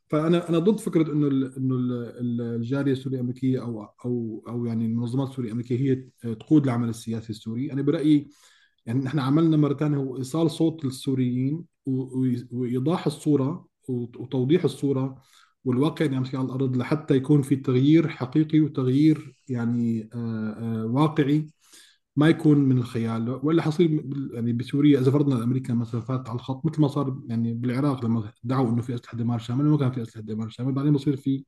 فأنا 0.09 0.49
أنا 0.49 0.59
ضد 0.59 0.79
فكرة 0.79 1.13
إنه 1.13 1.27
إنه 1.57 1.75
ال- 1.75 2.41
الجاليه 2.41 2.91
السورية 2.91 3.17
الأمريكية 3.17 3.61
أو 3.61 3.83
أو 4.05 4.43
أو 4.47 4.65
يعني 4.65 4.85
المنظمات 4.85 5.29
السورية 5.29 5.47
الأمريكية 5.49 5.79
هي 5.79 5.95
تقود 6.35 6.63
العمل 6.63 6.89
السياسي 6.89 7.29
السوري، 7.29 7.71
أنا 7.73 7.81
برأيي 7.81 8.27
يعني 8.85 8.99
نحن 8.99 9.19
عملنا 9.19 9.57
مرة 9.57 9.73
ثانية 9.73 9.97
هو 9.97 10.17
إيصال 10.17 10.51
صوت 10.51 10.85
و- 11.85 12.35
وإيضاح 12.51 13.05
الصورة 13.05 13.67
وت- 13.89 14.17
وتوضيح 14.17 14.63
الصورة 14.63 15.21
والواقع 15.65 16.05
اللي 16.05 16.17
عم 16.17 16.23
يصير 16.23 16.39
على 16.39 16.45
الأرض 16.47 16.77
لحتى 16.77 17.15
يكون 17.15 17.41
في 17.41 17.55
تغيير 17.55 18.07
حقيقي 18.07 18.59
وتغيير 18.59 19.35
يعني 19.49 20.09
آه، 20.15 20.81
آه، 20.83 20.85
واقعي 20.85 21.47
ما 22.15 22.29
يكون 22.29 22.57
من 22.59 22.77
الخيال. 22.77 23.39
ولا 23.43 23.61
حصير 23.61 24.05
يعني 24.33 24.53
بسوريا 24.53 24.99
إذا 24.99 25.11
فرضنا 25.11 25.43
أمريكا 25.43 25.73
مثلا 25.73 26.01
فاتت 26.01 26.29
على 26.29 26.35
الخط 26.35 26.65
مثل 26.65 26.81
ما 26.81 26.87
صار 26.87 27.21
يعني 27.29 27.53
بالعراق 27.53 28.05
لما 28.05 28.31
ادعوا 28.45 28.69
إنه 28.69 28.81
في 28.81 28.95
أسلحة 28.95 29.17
دمار 29.17 29.39
شامل 29.39 29.65
ما 29.65 29.77
كان 29.77 29.91
في 29.91 30.01
أسلحة 30.01 30.21
دمار 30.21 30.49
شامل. 30.49 30.71
بعدين 30.73 30.93
بصير 30.93 31.15
في 31.17 31.45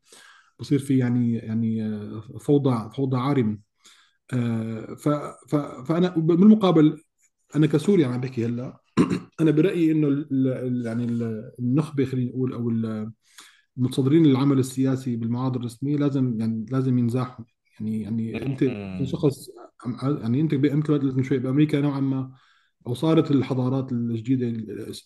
بصير 0.60 0.80
في 0.80 0.98
يعني 0.98 1.34
يعني 1.36 1.84
آه، 1.86 2.22
فوضى 2.42 2.90
فوضى 2.96 3.18
عارمة. 3.18 3.60
فأنا 5.88 6.10
بالمقابل 6.18 7.02
أنا 7.56 7.68
كسوري 7.68 8.06
عم 8.06 8.22
بحكي 8.22 8.46
هلأ. 8.46 8.82
أنا 9.42 9.52
برأيي 9.52 9.92
إنه 9.92 10.08
ال- 10.08 10.48
ال- 10.48 10.86
يعني 10.86 11.06
ال- 11.06 11.52
النخبة 11.60 12.06
خلينا 12.06 12.30
نقول 12.32 12.54
أو 12.54 12.70
ال- 12.70 13.12
المتصدرين 13.78 14.26
للعمل 14.28 14.60
السياسي 14.60 15.16
بالمعارضه 15.16 15.60
الرسمية 15.60 15.98
لازم 15.98 16.40
يعني 16.40 16.66
لازم 16.72 16.98
ينزاحوا. 17.00 17.46
يعني 17.80 18.02
يعني 18.02 18.44
انت 18.46 18.64
عم- 19.86 20.20
يعني 20.22 20.42
أنت 20.42 20.56
مثل 20.56 20.92
ما 20.94 20.98
قلت 21.00 21.16
من 21.18 21.24
شوي 21.24 21.40
بأمريكا 21.40 21.82
نوعا 21.82 22.00
ما 22.00 22.34
أو 22.88 22.94
صارت 22.94 23.32
الحضارات 23.32 23.92
الجديدة 23.92 24.48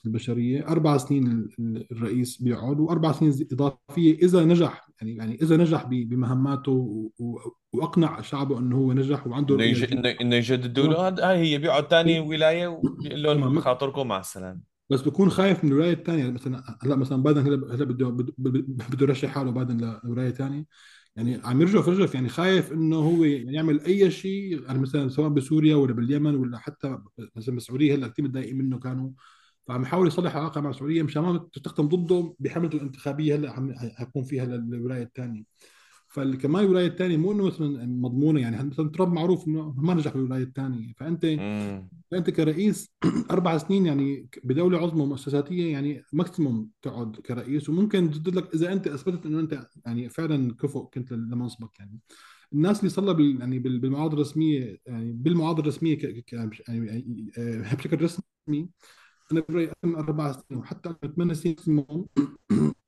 البشرية. 0.06 0.68
أربع 0.68 0.98
سنين 0.98 1.28
ال- 1.60 1.88
الرئيس 1.92 2.42
بيقعد 2.42 2.80
وأربع 2.80 3.12
سنين 3.12 3.48
إضافية 3.52 4.14
إذا 4.16 4.46
نجح. 4.46 4.90
يعني 5.02 5.16
يعني 5.16 5.36
إذا 5.42 5.58
نجح 5.58 5.86
بمهماته 5.86 7.10
وأقنع 7.74 8.22
شعبه 8.22 8.60
إنه 8.60 8.78
هو 8.78 8.94
نجح 8.94 9.28
وعنده 9.28 9.56
إنه 9.56 9.64
يج... 9.64 9.94
انه 10.22 10.36
يجددوا 10.36 10.88
له 10.88 11.08
هاد- 11.08 11.20
هاي 11.20 11.38
هي 11.38 11.58
بيقعد 11.58 11.88
تاني 11.88 12.20
ولاية 12.20 12.68
وبيقول 12.68 13.24
لهم 13.24 13.56
بخاطركم 13.56 14.08
مع 14.08 14.20
السلامه 14.20 14.60
بس 14.90 15.02
بكون 15.02 15.30
خايف 15.30 15.64
من 15.64 15.72
الولايه 15.72 15.94
الثانية 15.94 16.30
مثلا 16.32 16.78
هلأ 16.84 16.96
مثلا 16.96 17.24
بايدن 17.24 17.42
هلا 17.48 17.86
بده 17.86 18.10
بده 18.10 19.02
يرشح 19.02 19.30
حاله 19.30 19.52
بايدن 19.52 20.00
لولايه 20.04 20.30
ثانية 20.30 20.66
يعني 21.20 21.42
عم 21.44 21.62
يرجف 21.62 21.90
رجف. 21.90 22.16
يعني 22.16 22.30
خايف 22.30 22.72
إنه 22.72 22.96
هو 22.96 23.24
يعمل 23.24 23.82
أي 23.82 24.12
شيء 24.12 24.64
يعني 24.68 24.80
مثلا 24.80 25.10
سواء 25.10 25.30
بسوريا 25.30 25.76
ولا 25.76 25.94
باليمن 25.94 26.36
ولا 26.36 26.58
حتى 26.58 26.98
مثلا 27.36 27.56
بالسعودية. 27.56 27.96
هلأ 27.96 28.08
كثير 28.08 28.26
متضايقين 28.26 28.58
منه 28.58 28.80
كانوا. 28.80 29.12
فعم 29.68 29.82
يحاول 29.82 30.08
يصلح 30.08 30.36
العلاقه 30.36 30.62
مع 30.62 30.70
السعودية. 30.70 31.04
مشان 31.04 31.22
ما 31.24 31.50
تستخدم 31.54 31.88
ضده 31.88 32.36
بحملته 32.40 32.76
الانتخابية 32.76 33.36
هلأ 33.36 33.52
عم 33.52 33.74
حيكون 33.98 34.24
فيها 34.24 34.46
للولايه 34.46 35.04
الثانية 35.04 35.44
فكمان 36.10 36.64
الولايه 36.66 36.88
الثانية 36.88 37.18
مو 37.18 37.32
إنه 37.32 37.48
مثلا 37.48 37.86
مضمونة 37.86 38.42
يعني 38.42 38.64
مثلا 38.70 38.90
ترامب 38.90 39.14
معروف 39.14 39.48
إنه 39.48 39.74
ما 39.78 39.94
نجح 39.94 40.14
بالولاية 40.14 40.44
الثانية 40.44 40.94
فأنت 40.98 41.26
امم 41.38 41.90
فأنت 42.12 42.30
كرئيس 42.30 42.92
أربع 43.32 43.58
سنين 43.58 43.86
يعني 43.86 44.30
بدولة 44.44 44.78
عظمى 44.78 45.06
مؤسساتيه 45.06 45.72
يعني 45.72 46.04
ماكسيموم 46.14 46.70
تقعد 46.82 47.16
كرئيس. 47.16 47.70
وممكن 47.70 48.12
تجدد 48.12 48.36
لك 48.36 48.54
إذا 48.56 48.74
أنت 48.74 48.88
أثبتت 48.88 49.26
إنه 49.26 49.40
أنت 49.40 49.68
يعني 49.86 50.10
فعلا 50.10 50.56
كفؤ 50.56 50.90
كنت 50.90 51.12
لمنصبك 51.12 51.80
يعني. 51.80 52.00
الناس 52.54 52.80
اللي 52.80 52.90
صار 52.90 53.14
بال 53.14 53.40
يعني 53.40 53.60
بال- 53.60 53.80
بالمعارضه 53.80 54.14
الرسمية 54.16 54.78
يعني 54.86 55.12
بالمعارضه 55.14 55.62
الرسمية 55.62 55.96
ك 55.98 56.06
ك 56.26 56.34
يعني 56.34 56.52
يعني 56.70 57.32
آه، 57.38 57.76
بشكل 57.76 58.02
رسمي 58.04 58.70
أنا 59.32 59.42
برأيي 59.50 59.72
أربع 59.86 60.32
سنين 60.32 60.60
وحتى 60.60 60.96
ثمان 61.16 61.34
سنين 61.34 61.56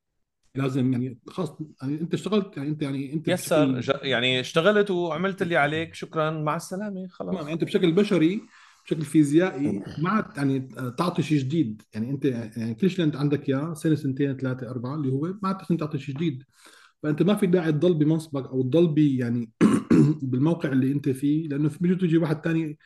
لازم 0.56 0.94
يعني 0.94 1.20
خلاص 1.28 1.58
يعني 1.82 2.02
انت 2.02 2.14
اشتغلت 2.14 2.58
يعني 2.58 2.70
انت 2.70 2.82
يعني 2.82 3.14
انت 3.14 3.30
يسر 3.30 3.80
بشكل 3.80 3.82
ج... 3.82 3.92
يعني 4.04 4.40
اشتغلت 4.40 4.92
وعملت 4.92 5.42
اللي 5.42 5.58
عليك 5.58 5.96
شكرا 5.96 6.30
مع 6.32 6.56
السلامة 6.56 7.08
تمام 7.32 7.42
يعني 7.44 7.54
خلاص 7.54 7.54
انت 7.54 7.64
بشكل 7.64 7.92
بشري 7.92 8.42
بشكل 8.86 9.02
فيزيائي 9.02 9.84
ما 9.98 10.10
عاد 10.10 10.38
يعني 10.38 10.60
تعطي 10.98 11.24
شيء 11.24 11.40
جديد. 11.40 11.82
يعني 11.94 12.10
انت 12.10 12.26
يعني 12.26 12.76
كل 12.76 12.90
شيء 12.90 13.06
انت 13.06 13.16
عندك 13.16 13.50
إياه 13.50 13.74
سنة 13.74 13.96
سنتين 13.96 14.38
ثلاثة 14.38 14.70
أربعة 14.70 14.96
اللي 14.96 15.12
هو 15.14 15.22
ما 15.44 15.50
عاد 15.50 15.58
تعطي 15.80 16.00
شيء 16.00 16.16
جديد. 16.16 16.44
فأنت 17.04 17.22
ما 17.24 17.36
في 17.36 17.48
داعي 17.48 17.72
تضل 17.72 17.94
بمنصبك 17.94 18.46
أو 18.50 18.62
تضل 18.62 18.88
بي 18.88 19.18
يعني 19.18 19.52
بالموقع 20.24 20.72
اللي 20.72 20.92
انت 20.92 21.10
فيه 21.10 21.48
لأنه 21.50 21.70
في 21.70 21.80
بيجي 21.82 21.96
تجي 21.96 22.18
واحد 22.18 22.42
ثاني 22.46 22.80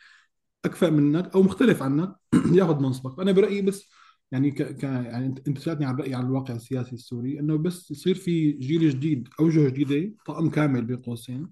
أكفأ 0.64 0.90
منك 0.90 1.34
أو 1.34 1.42
مختلف 1.42 1.82
عنك 1.82 2.16
ياخذ 2.58 2.80
منصبك. 2.82 3.16
فانا 3.18 3.32
برأيي 3.32 3.62
بس 3.62 3.90
يعني 4.32 4.50
ك... 4.50 4.62
ك... 4.62 4.82
يعني 4.84 5.34
انت 5.48 5.58
سألتني 5.58 5.86
عن 5.86 5.96
رأيي 5.96 6.14
عن 6.14 6.26
الواقع 6.26 6.54
السياسي 6.54 6.92
السوري 6.92 7.40
إنه 7.40 7.56
بس 7.58 7.90
يصير 7.90 8.14
في 8.14 8.52
جيل 8.52 8.90
جديد 8.90 9.28
اوجه 9.40 9.68
جديدة 9.68 10.14
طقم 10.26 10.50
كامل 10.50 10.84
بين 10.84 10.96
قوسين 10.96 11.48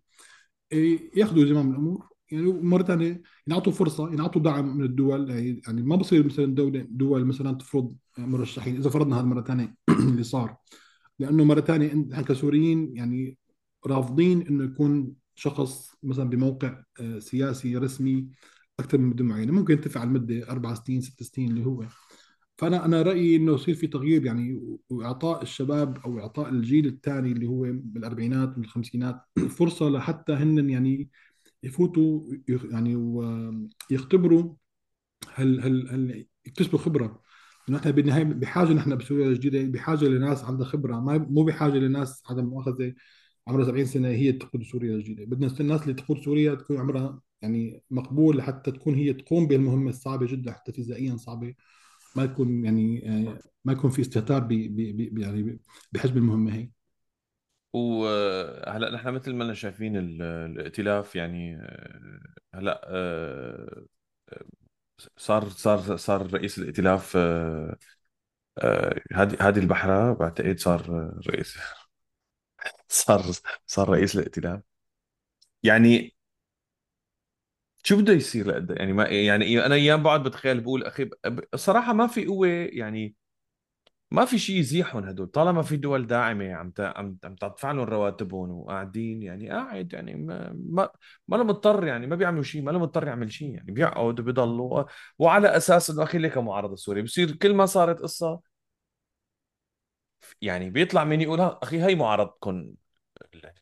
إيه، 0.72 1.10
ياخذوا 1.16 1.46
زمام 1.46 1.70
الأمور. 1.70 2.08
يعني 2.30 2.52
مرة 2.52 2.82
ثانية 2.82 3.22
ينعطوا 3.46 3.72
فرصة 3.72 4.12
ينعطوا 4.12 4.42
دعم 4.42 4.76
من 4.76 4.84
الدول. 4.84 5.30
يعني 5.30 5.62
يعني 5.66 5.82
ما 5.82 5.96
بصير 5.96 6.26
مثلا 6.26 6.54
دوله 6.54 6.86
دول 6.90 7.24
مثلا 7.24 7.52
تفرض 7.58 7.96
مرشحين 8.18 8.76
إذا 8.76 8.90
فرضنا 8.90 9.16
هذا 9.20 9.24
مرة 9.26 9.42
ثانية 9.42 9.76
اللي 10.10 10.22
صار. 10.22 10.56
لأنه 11.18 11.44
مرة 11.44 11.60
ثانية 11.60 11.94
نحن 11.94 12.24
كسوريين 12.24 12.96
يعني 12.96 13.38
رافضين 13.86 14.46
إنه 14.46 14.64
يكون 14.64 15.14
شخص 15.34 15.96
مثلا 16.02 16.24
بموقع 16.30 16.82
آه، 17.00 17.18
سياسي 17.18 17.76
رسمي 17.76 18.28
أكثر 18.80 18.98
من 18.98 19.06
مدة 19.06 19.24
معينة. 19.24 19.52
ممكن 19.52 19.80
على 19.96 20.08
المدة 20.08 20.50
أربع 20.50 20.74
سنين 20.74 21.00
ست 21.00 21.22
سنين 21.22 21.50
اللي 21.50 21.64
هو. 21.66 21.84
فأنا 22.64 22.84
أنا 22.84 23.02
رأيي 23.02 23.36
إنه 23.36 23.54
يصير 23.54 23.74
في 23.74 23.86
تغيير 23.86 24.26
يعني 24.26 24.60
واعطاء 24.90 25.42
الشباب 25.42 25.98
أو 25.98 26.18
إعطاء 26.20 26.48
الجيل 26.48 26.86
الثاني 26.86 27.32
اللي 27.32 27.46
هو 27.46 27.62
بالأربعينات 27.72 28.58
والخمسينات 28.58 29.20
فرصة 29.58 29.88
لحتى 29.88 30.32
هن 30.32 30.70
يعني 30.70 31.10
يفوتوا 31.62 32.20
يعني 32.48 32.96
ويختبروا 32.96 34.54
هل 35.34 35.60
هل 35.60 35.88
هل 35.88 36.26
يكتسبوا 36.46 36.78
خبرة. 36.78 37.22
نحن 37.68 37.92
بالنهاية 37.92 38.24
بحاجة 38.24 38.72
نحن 38.72 38.96
بسوريا 38.96 39.28
الجديدة 39.28 39.72
بحاجة 39.72 40.04
لناس 40.04 40.44
عندها 40.44 40.66
خبرة. 40.66 41.00
ما 41.00 41.18
مو 41.18 41.44
بحاجة 41.44 41.72
لناس 41.78 42.22
عدم 42.30 42.44
مؤاخذة 42.46 42.94
عمرها 43.48 43.64
70 43.64 43.86
سنة 43.86 44.08
هي 44.08 44.32
تقود 44.32 44.62
سوريا 44.62 44.94
الجديدة. 44.94 45.24
بدنا 45.24 45.54
الناس 45.60 45.82
اللي 45.82 45.94
تقود 45.94 46.18
سوريا 46.18 46.54
تكون 46.54 46.78
عمرها 46.78 47.20
يعني 47.42 47.82
مقبول 47.90 48.36
لحتى 48.38 48.70
تكون 48.72 48.94
هي 48.94 49.12
تقوم 49.12 49.46
بالمهمة 49.46 49.90
الصعبة 49.90 50.26
جدا 50.26 50.52
حتى 50.52 50.72
فيزيائيا 50.72 51.16
صعبة. 51.16 51.54
ما 52.14 52.24
يكون 52.24 52.64
يعني 52.64 53.08
آه، 53.28 53.40
ما 53.64 53.72
يكون 53.72 53.90
في 53.90 54.00
استهتار 54.02 54.40
ب 54.44 54.52
يعني 55.18 55.58
بحجم 55.92 56.16
المهمة 56.16 56.54
هي. 56.54 56.70
وهلا 57.72 58.90
نحن 58.94 59.08
مثل 59.14 59.34
ما 59.34 59.54
شايفين 59.54 59.96
الائتلاف 59.96 61.16
يعني 61.16 61.56
آه، 61.56 62.20
هلا 62.54 62.80
آه، 62.84 63.84
صار 65.16 65.48
صار 65.48 65.96
صار 65.96 66.32
رئيس 66.34 66.58
الائتلاف 66.58 67.16
هادي 69.12 69.36
هادي 69.40 69.60
البحرة 69.60 70.12
بعتقد 70.12 70.58
صار 70.58 71.10
رئيس 71.28 71.58
صار 72.88 73.22
صار 73.66 73.88
رئيس 73.88 74.16
الائتلاف. 74.16 74.60
يعني 75.62 76.13
شو 77.84 77.96
بده 77.96 78.12
يصير 78.12 78.46
لقدام 78.48 78.76
يعني 78.76 78.92
ما 78.92 79.04
يعني 79.06 79.66
أنا 79.66 79.74
أيام 79.74 80.02
بقعد 80.02 80.22
بتخيل 80.22 80.60
بقول 80.60 80.84
أخي 80.84 81.10
صراحة 81.54 81.92
ما 81.92 82.06
في 82.06 82.26
قوة 82.26 82.48
يعني 82.48 83.14
ما 84.10 84.24
في 84.24 84.38
شيء 84.38 84.56
يزيحهم 84.56 85.04
هدول. 85.04 85.26
طالما 85.26 85.62
في 85.62 85.76
دول 85.76 86.06
داعمة 86.06 86.54
عم 86.54 86.72
عم 86.80 87.18
عم 87.24 87.34
تدفع 87.36 87.72
لهم 87.72 87.84
رواتبهم 87.84 88.50
وقاعدين 88.50 89.22
يعني 89.22 89.50
قاعد 89.50 89.92
يعني 89.92 90.14
ما 90.14 90.52
ما, 91.28 91.36
له 91.38 91.44
مضطر 91.44 91.86
يعني 91.86 92.06
ما 92.06 92.16
بيعملوا 92.16 92.42
شيء 92.42 92.62
ما 92.62 92.70
له 92.70 92.78
مضطر 92.78 93.06
يعمل 93.08 93.32
شيء 93.32 93.50
يعني. 93.54 93.72
بيقعد 93.72 94.20
وبيضلوا 94.20 94.84
وعلى 95.18 95.48
أساس 95.56 95.90
إنه 95.90 96.02
أخي 96.02 96.18
ليك 96.18 96.38
معارضه 96.38 96.74
السوري 96.74 97.02
بصير 97.02 97.32
كل 97.36 97.54
ما 97.54 97.66
صارت 97.66 98.00
قصة 98.00 98.40
يعني 100.42 100.70
بيطلع 100.70 101.04
مين 101.04 101.20
يقول 101.20 101.40
أخي 101.40 101.82
هي 101.82 101.94
معارضتكم 101.94 102.74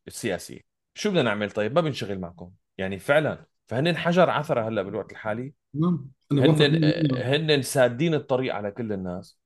السياسية. 0.06 0.60
شو 0.94 1.10
بدنا 1.10 1.22
نعمل 1.22 1.50
طيب؟ 1.50 1.74
ما 1.74 1.80
بنشغل 1.80 2.18
معكم. 2.20 2.52
يعني 2.78 2.98
فعلا. 2.98 3.46
فهن 3.72 3.96
حجر 3.96 4.30
عثرة 4.30 4.68
هلا 4.68 4.82
بالوقت 4.82 5.12
الحالي. 5.12 5.54
نعم. 5.74 6.10
هن 6.32 6.84
هن 7.16 7.62
سادين 7.62 8.14
الطريق 8.14 8.54
على 8.54 8.70
كل 8.70 8.92
الناس. 8.92 9.38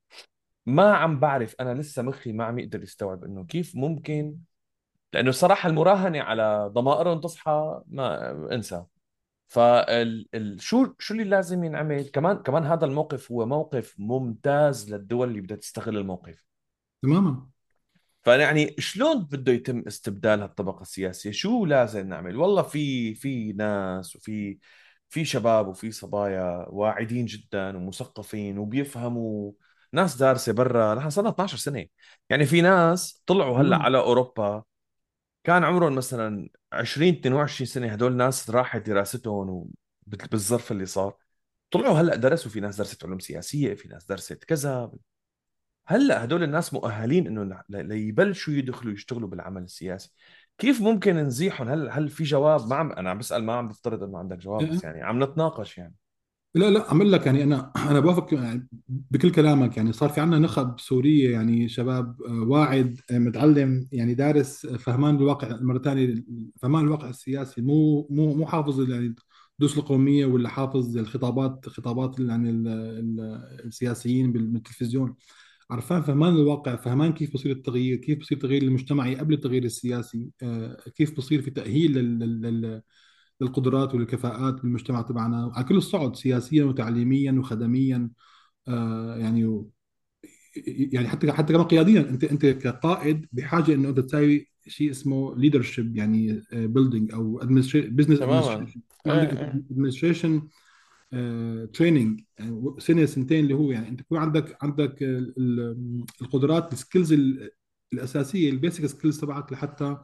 ما 0.67 0.95
عم 0.95 1.21
بعرف 1.21 1.55
أنا 1.61 1.75
لسه 1.75 2.03
مخي 2.03 2.33
ما 2.33 2.45
عم 2.45 2.59
يقدر 2.59 2.83
يستوعب 2.83 3.25
إنه 3.25 3.45
كيف 3.45 3.77
ممكن 3.77 4.37
لأنه 5.13 5.31
صراحة 5.31 5.69
المراهنة 5.69 6.21
على 6.21 6.71
ضمائرهم 6.73 7.21
تصحى 7.21 7.81
ما 7.87 8.31
انسى. 8.55 8.85
فال 9.47 10.29
ال... 10.35 10.61
شو 10.61 10.87
شو 10.99 11.15
اللي 11.15 11.25
لازم 11.25 11.65
ينعمل؟ 11.65 12.03
كمان 12.03 12.37
كمان 12.37 12.65
هذا 12.65 12.85
الموقف 12.85 13.33
هو 13.33 13.47
موقف 13.47 13.95
ممتاز 13.99 14.95
للدول 14.95 15.29
اللي 15.29 15.41
بدها 15.41 15.57
تستغل 15.57 15.97
الموقف. 15.97 16.47
تماما. 17.03 17.47
فيعني 18.27 18.75
شلون 18.79 19.25
بده 19.25 19.53
يتم 19.53 19.83
استبدال 19.87 20.43
هالطبقة 20.43 20.83
السياسية؟ 20.83 21.31
شو 21.31 21.67
لازم 21.67 22.09
نعمل؟ 22.09 22.37
والله 22.37 22.63
في 22.63 23.15
في 23.15 23.53
ناس 23.53 24.17
وفي 24.17 24.59
في 25.09 25.25
شباب 25.25 25.69
وفي 25.69 25.91
صبايا 25.91 26.67
واعدين 26.69 27.27
جدا 27.27 27.77
ومثقفين 27.77 28.59
وبيفهموا 28.59 29.53
ناس 29.93 30.17
دارسة 30.17 30.53
برا 30.53 30.95
نحن 30.95 31.11
صرنا 31.11 31.29
12 31.29 31.57
سنة. 31.59 31.87
يعني 32.31 32.47
في 32.47 32.61
ناس 32.61 33.23
طلعوا 33.27 33.59
هلأ 33.59 33.77
على 33.77 33.99
أوروبا 33.99 34.63
كان 35.45 35.65
عمرهم 35.65 35.95
مثلا 35.95 36.49
20 36.73 37.09
22 37.15 37.67
سنة 37.67 37.93
هدول 37.93 38.17
ناس 38.17 38.51
راحت 38.51 38.87
دراستهم 38.87 39.71
بالظرف 40.07 40.73
اللي 40.73 40.87
صار. 40.87 41.17
طلعوا 41.71 41.99
هلأ 41.99 42.17
درسوا 42.17 42.51
في 42.51 42.61
ناس 42.61 42.77
درست 42.77 43.05
علوم 43.05 43.19
سياسية 43.19 43.75
في 43.75 43.89
ناس 43.89 44.05
درست 44.05 44.45
كذا. 44.45 44.93
هلأ 45.87 46.25
هدول 46.25 46.43
الناس 46.43 46.75
مؤهلين 46.75 47.27
إنه 47.27 47.63
ليبلشوا 47.69 48.55
يدخلوا 48.55 48.93
يشتغلوا 48.93 49.29
بالعمل 49.29 49.63
السياسي. 49.63 50.11
كيف 50.59 50.81
ممكن 50.81 51.17
نزيحهم 51.17 51.69
هل 51.69 51.91
هل 51.91 52.09
في 52.09 52.25
جواب؟ 52.25 52.69
ما 52.69 52.77
عم 52.77 52.93
أنا 52.93 53.11
عم 53.11 53.19
بسأل 53.19 53.45
ما 53.45 53.53
عم 53.53 53.69
بفترض 53.69 54.03
إنه 54.03 54.19
عندك 54.19 54.39
جواب 54.39 54.69
بس 54.69 54.85
يعني 54.85 55.03
عم 55.03 55.23
نتناقش 55.23 55.79
يعني. 55.79 55.95
لا 56.55 56.71
لا 56.71 56.91
عم 56.91 57.03
لك 57.03 57.27
يعني 57.27 57.43
أنا 57.43 57.73
أنا 57.91 58.01
بوافق 58.01 58.35
يعني 58.35 58.69
بكل 58.89 59.31
كلامك 59.31 59.77
يعني. 59.77 59.93
صار 59.93 60.09
في 60.09 60.21
عندنا 60.21 60.39
نخب 60.39 60.81
سورية 60.81 61.33
يعني 61.33 61.69
شباب 61.69 62.23
آه، 62.23 62.49
واعد 62.49 63.01
آه، 63.11 63.19
متعلم 63.19 63.89
يعني 63.93 64.15
دارس 64.15 64.67
آه، 64.67 64.77
فهمان 64.77 65.17
الواقع 65.17 65.57
مرة 65.61 65.79
ثانية 65.79 66.25
فهمان 66.63 66.85
الواقع 66.85 67.09
السياسي. 67.09 67.63
مو 67.63 68.07
مو 68.11 68.35
مو 68.35 68.47
حافظ 68.47 68.91
يعني 68.91 69.15
الدروس 69.55 69.79
القومية 69.79 70.27
ولا 70.27 70.49
حافظ 70.49 70.97
الخطابات 70.99 71.69
خطابات 71.69 72.21
يعني 72.21 72.51
السياسيين 73.65 74.33
بالتلفزيون. 74.33 75.15
عرفان 75.71 76.03
فهمان 76.03 76.37
الواقع 76.37 76.77
فهمان 76.77 77.13
كيف 77.13 77.35
بصير 77.35 77.53
التغيير؟ 77.53 77.97
كيف 77.97 78.19
بصير 78.19 78.39
التغيير 78.39 78.63
المجتمعي 78.63 79.15
قبل 79.15 79.35
التغيير 79.35 79.65
السياسي؟ 79.65 80.31
كيف 80.95 81.17
بصير 81.17 81.43
في 81.43 81.51
تأهيل 81.51 81.93
لل 81.93 82.83
للقدرات 83.41 83.95
والكفاءات 83.95 84.55
بالمجتمع 84.63 85.03
تبعنا؟ 85.03 85.53
على 85.55 85.65
كل 85.65 85.77
الصعد 85.77 86.17
سياسيا 86.17 86.65
وتعليميا 86.65 87.33
وخدميا. 87.33 88.11
آه، 88.69 89.17
يعني 89.17 89.65
يعني 90.67 91.09
حتى 91.09 91.33
حتى 91.33 91.53
كمان 91.53 91.67
قياديا. 91.67 92.01
أنت 92.01 92.25
أنت 92.25 92.47
كقائد 92.47 93.27
بحاجة 93.33 93.75
إنه 93.75 93.89
أنت 93.89 94.01
تساوي 94.01 94.49
شيء 94.67 94.91
اسمه 94.91 95.37
leadership 95.37 95.97
يعني 95.97 96.43
building 96.53 97.13
آه، 97.13 97.17
أو 97.17 97.41
business 97.75 98.23
administration 98.23 98.83
administration 99.07 100.49
training 101.73 102.21
يعني 102.39 102.75
سنه 102.79 103.07
سنتين 103.07 103.45
اللي 103.45 103.55
هو 103.55 103.71
يعني 103.71 103.89
أنت 103.89 104.01
يكون 104.01 104.19
عندك 104.19 104.65
عندك 104.65 104.97
القدرات 106.23 106.73
ال 106.73 106.79
skills 106.79 107.15
الأساسية 107.93 108.51
ال 108.51 108.57
basic 108.57 108.87
skills 108.87 109.21
تبعك 109.21 109.53
لحتى 109.53 109.97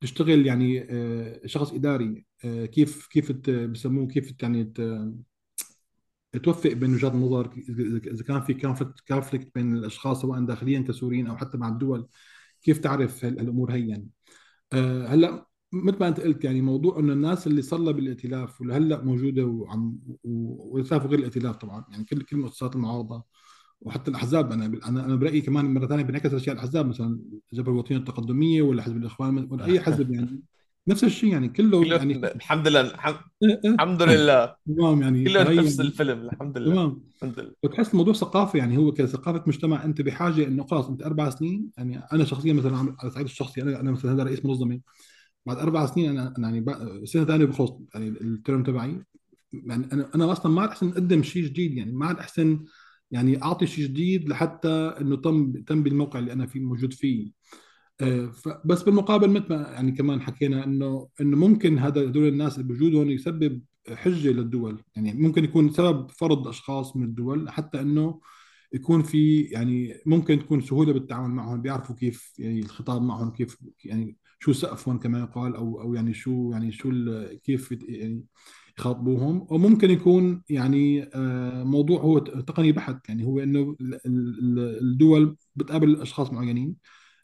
تشتغل 0.00 0.46
يعني 0.46 0.86
آه، 0.90 1.40
شخص 1.46 1.72
إداري. 1.72 2.26
آه، 2.44 2.66
كيف 2.66 3.06
كيف 3.06 3.32
بسموه 3.50 4.06
كيف 4.06 4.34
يعني 4.42 4.72
توفق 6.42 6.72
بين 6.72 6.94
وجهات 6.94 7.12
النظر 7.12 7.50
إذا 8.06 8.24
كان 8.24 8.40
في 8.42 8.54
conflict 9.08 9.54
بين 9.54 9.76
الأشخاص 9.76 10.22
سواء 10.22 10.40
داخليا 10.44 10.80
كسوريين 10.80 11.26
أو 11.26 11.36
حتى 11.36 11.58
مع 11.58 11.68
الدول 11.68 12.08
كيف 12.62 12.78
تعرف 12.78 13.24
الأمور 13.24 13.72
هي 13.72 13.88
يعني 13.88 14.08
آه، 14.72 15.06
هلأ 15.06 15.46
مثل 15.72 15.96
ما 16.00 16.08
انت 16.08 16.20
قلت 16.20 16.44
يعني 16.44 16.60
موضوع 16.60 16.98
إنه 16.98 17.12
الناس 17.12 17.46
اللي 17.46 17.62
صار 17.62 17.92
بالائتلاف 17.92 18.60
ولهلأ 18.60 19.02
موجودة 19.04 19.44
وعم 19.44 19.98
والائتلاف 20.24 21.04
وغير 21.04 21.18
الائتلاف 21.18 21.56
طبعا. 21.56 21.84
يعني 21.90 22.04
كل 22.04 22.22
كل 22.22 22.36
مؤسسات 22.36 22.76
المعارضة 22.76 23.22
وحتى 23.80 24.10
الأحزاب 24.10 24.52
أنا 24.52 24.66
أنا 24.66 25.04
أنا 25.04 25.16
برأيي 25.16 25.40
كمان 25.40 25.74
مرة 25.74 25.86
ثانية 25.86 26.02
بنعكس 26.02 26.34
أشياء 26.34 26.54
الأحزاب 26.54 26.86
مثلا 26.86 27.20
الجبهه 27.52 27.72
الوطنية 27.72 27.98
التقدمية 27.98 28.62
ولا 28.62 28.82
حزب 28.82 28.96
الإخوان 28.96 29.48
ولا 29.50 29.64
أي 29.64 29.80
حزب 29.80 30.12
يعني. 30.12 30.42
نفس 30.88 31.04
الشيء 31.04 31.32
يعني 31.32 31.48
كله 31.48 31.84
يعني 31.84 32.16
الحمد 32.16 32.68
لله 32.68 32.80
الحمد 33.64 34.02
لله. 34.02 34.54
تمام 34.66 35.02
يعني 35.02 35.24
كله 35.24 35.42
نفس 35.42 35.76
يعني 35.76 35.88
الفيلم 35.88 36.20
الحمد 36.20 36.58
لله. 36.58 36.74
تمام. 36.74 37.02
الحمد 37.16 37.40
لله. 37.40 37.52
وتحس 37.62 37.90
الموضوع 37.90 38.14
ثقافي 38.14 38.58
يعني 38.58 38.78
هو 38.78 38.92
كثقافة 38.92 39.42
مجتمع 39.46 39.84
أنت 39.84 40.02
بحاجة 40.02 40.46
إنه 40.46 40.66
خلاص 40.66 40.88
أنت 40.88 41.02
أربع 41.02 41.30
سنين 41.30 41.70
يعني 41.76 41.98
أنا 42.12 42.24
شخصيا 42.24 42.52
مثلا 42.52 42.76
على 42.76 42.94
الصعيد 43.04 43.26
الشخصي 43.26 43.62
أنا 43.62 43.80
أنا 43.80 43.90
مثلا 43.90 44.12
هذا 44.12 44.22
رئيس 44.22 44.44
منظمة. 44.44 44.80
بعد 45.46 45.56
أربع 45.58 45.86
سنين 45.86 46.10
أنا 46.10 46.34
يعني 46.38 46.64
سنه 47.06 47.24
ثانية 47.24 47.44
بخلص 47.44 47.72
يعني 47.94 48.08
الترم 48.08 48.62
تبعي. 48.62 49.02
يعني 49.52 49.92
أنا 49.92 50.10
أنا 50.14 50.32
أصلا 50.32 50.52
ما 50.52 50.66
احسن 50.66 50.88
اقدم 50.88 51.22
شيء 51.22 51.44
جديد 51.44 51.74
يعني 51.74 51.92
ما 51.92 52.06
عاد 52.06 52.18
أحسن 52.18 52.64
يعني 53.10 53.42
أعطي 53.42 53.66
شيء 53.66 53.84
جديد 53.86 54.28
لحتى 54.28 54.68
إنه 55.00 55.16
تم 55.16 55.52
تم 55.52 55.82
بالموقع 55.82 56.18
اللي 56.18 56.32
أنا 56.32 56.46
فيه 56.46 56.60
موجود 56.60 56.92
فيه. 56.92 57.32
آه، 58.00 58.32
بس 58.64 58.82
بالمقابل 58.82 59.30
مثل 59.30 59.46
ما 59.48 59.56
يعني 59.56 59.92
كمان 59.92 60.20
حكينا 60.20 60.64
انه 60.64 61.08
إنه 61.20 61.36
ممكن 61.36 61.78
هذا 61.78 62.00
هذول 62.00 62.28
الناس 62.28 62.58
اللي 62.58 62.68
بوجودهم 62.68 63.10
يسبب 63.10 63.62
حجة 63.94 64.28
للدول. 64.32 64.82
يعني 64.96 65.14
ممكن 65.14 65.44
يكون 65.44 65.70
سبب 65.72 66.10
فرض 66.10 66.48
أشخاص 66.48 66.96
من 66.96 67.04
الدول 67.04 67.50
حتى 67.50 67.80
إنه 67.80 68.20
يكون 68.72 69.02
في 69.02 69.40
يعني 69.42 70.00
ممكن 70.06 70.38
تكون 70.38 70.60
سهولة 70.60 70.92
بالتعامل 70.92 71.34
معهم 71.34 71.62
بيعرفوا 71.62 71.96
كيف 71.96 72.32
يعني 72.38 72.60
الخطاب 72.60 73.02
معهم 73.02 73.30
كيف 73.30 73.56
يعني 73.84 74.16
شو 74.38 74.52
سقفهم 74.52 74.98
كما 74.98 75.18
يقال 75.18 75.56
أو 75.56 75.80
أو 75.80 75.94
يعني 75.94 76.14
شو 76.14 76.50
يعني 76.52 76.72
شو 76.72 76.90
كيف 77.44 77.72
يعني 77.88 78.24
يخاطبوهم. 78.78 79.46
وممكن 79.50 79.90
يكون 79.90 80.42
يعني 80.50 81.10
آه، 81.14 81.64
موضوع 81.64 82.00
هو 82.00 82.18
تقني 82.18 82.72
بحت. 82.72 83.08
يعني 83.08 83.24
هو 83.24 83.40
إنه 83.40 83.76
الدول 84.06 85.36
بتقابل 85.56 86.00
أشخاص 86.00 86.32
معينين 86.32 86.74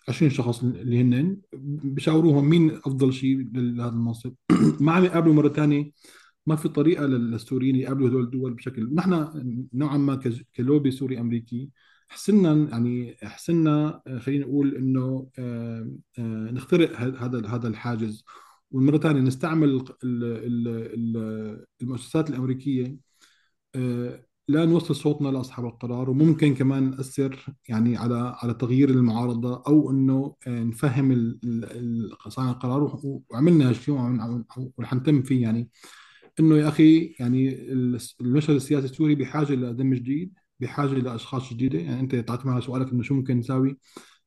20 0.08 0.30
شخص 0.30 0.62
اللي 0.64 1.00
هن 1.00 1.38
بشاوروهم 1.84 2.44
مين 2.44 2.70
أفضل 2.70 3.12
شيء 3.12 3.48
لهذا 3.54 3.90
المنصب. 3.92 4.34
ما 4.80 4.92
عم 4.92 5.04
يقابلوا 5.04 5.34
مرة 5.34 5.48
ثانية 5.48 5.92
ما 6.46 6.56
في 6.56 6.68
طريقة 6.68 7.06
للسوريين 7.06 7.76
يقابلوا 7.76 8.08
هدول 8.08 8.24
الدول 8.24 8.54
بشكل 8.54 8.94
نحن 8.94 9.28
نوعا 9.74 9.96
ما 9.96 10.20
كلوبي 10.56 10.90
سوري 10.90 11.20
أمريكي 11.20 11.70
حسنا 12.12 12.68
يعني 12.70 13.16
حسنا 13.22 14.02
خلينا 14.18 14.46
نقول 14.46 14.76
إنه 14.76 15.28
آه، 15.38 15.90
آه، 16.18 16.50
نخترق 16.50 16.96
هذا 17.00 17.48
هذا 17.48 17.68
الحاجز. 17.68 18.24
ومره 18.70 18.98
ثانية 18.98 19.20
نستعمل 19.20 19.84
المؤسسات 21.82 22.30
الأمريكية 22.30 22.96
آه، 23.74 24.26
لا 24.48 24.64
نوصل 24.64 24.96
صوتنا 24.96 25.28
لأصحاب 25.28 25.66
القرار 25.66 26.10
وممكن 26.10 26.54
كمان 26.54 26.90
نأثر 26.90 27.46
يعني 27.68 27.96
على 27.96 28.36
على 28.42 28.54
تغيير 28.54 28.90
المعارضة 28.90 29.62
أو 29.66 29.90
إنه 29.90 30.36
نفهم 30.46 31.38
صانع 32.28 32.50
القرار 32.50 33.00
وعملنا 33.30 33.68
هالشيء 33.68 33.94
ورح 34.78 34.94
نتم 34.94 35.22
فيه 35.22 35.42
يعني. 35.42 35.70
إنه 36.40 36.56
يا 36.58 36.68
أخي 36.68 37.14
يعني 37.20 37.72
المشهد 38.20 38.54
السياسي 38.54 38.86
السوري 38.86 39.14
بحاجة 39.14 39.52
لدم 39.52 39.94
جديد. 39.94 40.41
بحاجة 40.62 40.88
لاشخاص 40.94 41.50
جديدة. 41.54 41.78
يعني 41.78 42.00
أنت 42.00 42.14
تعطينا 42.16 42.52
على 42.52 42.62
سؤالك 42.62 42.92
إنه 42.92 43.02
شو 43.02 43.14
ممكن 43.14 43.38
نساوي؟ 43.38 43.78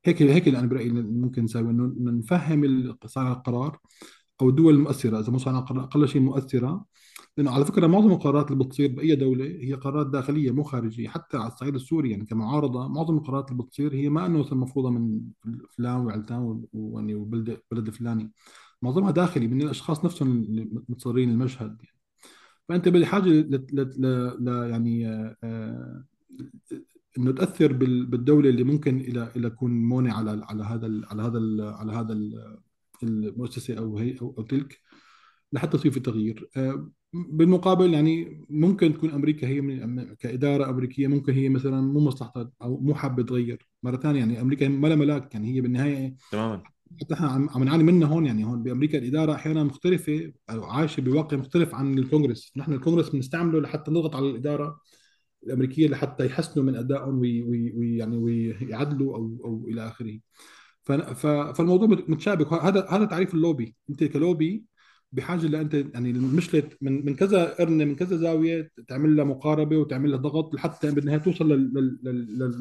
هيك 0.06 0.22
هيك 0.22 0.48
اللي 0.48 0.60
أنا 0.60 0.68
برايي 0.68 0.90
ممكن 0.92 1.44
نساوي 1.44 1.72
إنه 1.72 1.94
نفهم 2.00 2.98
صانع 3.06 3.32
القرار 3.32 3.80
أو 4.42 4.50
الدول 4.50 4.74
المؤثرة 4.74 5.20
إذا 5.20 5.32
مو 5.32 5.38
صانع 5.38 5.60
القرار 5.60 5.84
أقل 5.84 6.08
شيء 6.08 6.22
مؤثرة. 6.22 6.86
لأنه 7.38 7.52
على 7.52 7.66
فكرة 7.66 7.88
معظم 7.88 8.12
القرارات 8.12 8.52
اللي 8.52 8.64
بتصير 8.64 8.92
بأي 8.96 9.16
دولة 9.16 9.46
هي 9.46 9.74
قرارات 9.74 10.08
داخلية 10.08 10.52
مو 10.52 10.64
خارجية. 10.64 11.08
حتى 11.10 11.38
على 11.38 11.48
الصعيد 11.48 11.76
السوري 11.76 12.12
يعني 12.12 12.26
كمعارضة 12.26 12.88
معظم 12.88 13.18
القرارات 13.18 13.52
اللي 13.52 13.64
بتصير 13.64 13.94
هي 13.94 14.10
ما 14.10 14.26
إنه 14.26 14.48
مفروضة 14.52 14.90
من 14.90 15.22
فلان 15.78 16.06
وعلتان 16.06 16.64
ويعني 16.74 17.16
وبلد 17.16 17.60
بلد 17.72 17.88
الفلاني. 17.88 18.32
معظمها 18.82 19.12
داخلي 19.12 19.48
من 19.48 19.62
الأشخاص 19.62 20.06
نفسهم 20.06 20.32
اللي 20.32 20.70
متصورين 20.90 21.30
المشهد 21.30 21.78
يعني. 21.84 21.96
فأنت 22.70 22.90
بحاجة 22.90 23.30
ل, 23.30 24.70
يعني 24.72 25.08
آه، 25.44 26.04
إنه 27.18 27.32
تأثر 27.32 27.74
بالدولة 27.74 28.50
اللي 28.50 28.64
ممكن 28.64 28.98
إلى 29.00 29.32
إلى 29.36 29.50
تكون 29.50 29.72
مونع 29.72 30.14
على 30.18 30.46
على 30.50 30.64
هذا 30.64 31.02
على 31.12 31.24
هذا 31.24 31.40
على 31.76 31.92
هذا 31.92 32.20
المؤسسة 33.04 33.78
أو 33.78 33.98
هي 33.98 34.16
أو, 34.22 34.36
أو 34.38 34.44
تلك 34.44 34.80
لحتى 35.54 35.78
يصير 35.78 35.92
في 35.92 36.00
تغيير. 36.00 36.50
آه، 36.58 36.92
بالمقابل 37.14 37.94
يعني 37.94 38.46
ممكن 38.50 38.94
تكون 38.94 39.12
أمريكا 39.12 39.48
هي 39.48 39.62
من 39.62 40.14
كإدارة 40.14 40.70
أمريكية 40.70 41.08
ممكن 41.08 41.34
هي 41.34 41.50
مثلا 41.50 41.82
مو 41.82 42.00
مصلحتها 42.00 42.52
أو 42.62 42.78
مو 42.78 42.96
حابة 42.96 43.24
تغير. 43.24 43.68
مرة 43.84 43.98
ثانية 43.98 44.20
يعني 44.20 44.42
أمريكا 44.42 44.68
ما 44.68 44.88
لها 44.88 44.96
ملاك 44.96 45.34
يعني 45.34 45.56
هي 45.56 45.62
بالنهاية 45.62 46.16
تماما. 46.32 46.64
حتى 47.02 47.14
إحنا 47.14 47.28
عم 47.28 47.50
عم 47.50 47.64
نعاني 47.64 47.84
منها 47.84 48.08
هون 48.08 48.26
يعني 48.26 48.46
هون 48.46 48.64
بأمريكا 48.64 48.98
الإدارة 48.98 49.34
أحيانا 49.34 49.64
مختلفة 49.64 50.34
أو 50.50 50.64
عايشة 50.64 51.02
بواقع 51.02 51.38
مختلف 51.38 51.76
عن 51.76 51.98
الكونغرس، 51.98 52.52
نحن 52.58 52.74
الكونغرس 52.74 53.10
بنستعمله 53.10 53.62
لحتى 53.62 53.92
نضغط 53.92 54.16
على 54.16 54.30
الإدارة 54.30 54.80
الأمريكية 55.46 55.88
لحتى 55.88 56.26
يحسنوا 56.26 56.66
من 56.66 56.76
أدائهم 56.76 57.20
ويعني 57.20 58.18
ويعدلوا 58.18 59.16
أو 59.16 59.38
أو 59.46 59.66
إلى 59.68 59.88
آخره. 59.88 60.20
فالموضوع 61.54 61.88
متشابك. 62.08 62.54
هذا 62.54 62.88
هذا 62.90 63.06
تعريف 63.06 63.34
اللوبي، 63.34 63.76
أنت 63.90 64.04
كلوبي 64.04 64.66
بحاجة 65.12 65.48
لأنت 65.48 65.74
يعني 65.74 66.12
المشكلة 66.12 66.70
من 66.82 67.06
من 67.06 67.16
كذا 67.16 67.54
قرن 67.54 67.78
من 67.78 67.96
كذا 67.96 68.18
زاوية 68.18 68.72
تعمل 68.88 69.16
لها 69.16 69.26
مقاربة 69.26 69.78
وتعمل 69.78 70.12
لها 70.12 70.20
ضغط 70.20 70.56
لحتى 70.56 70.92
بالنهاية 70.92 71.18
توصل 71.20 71.50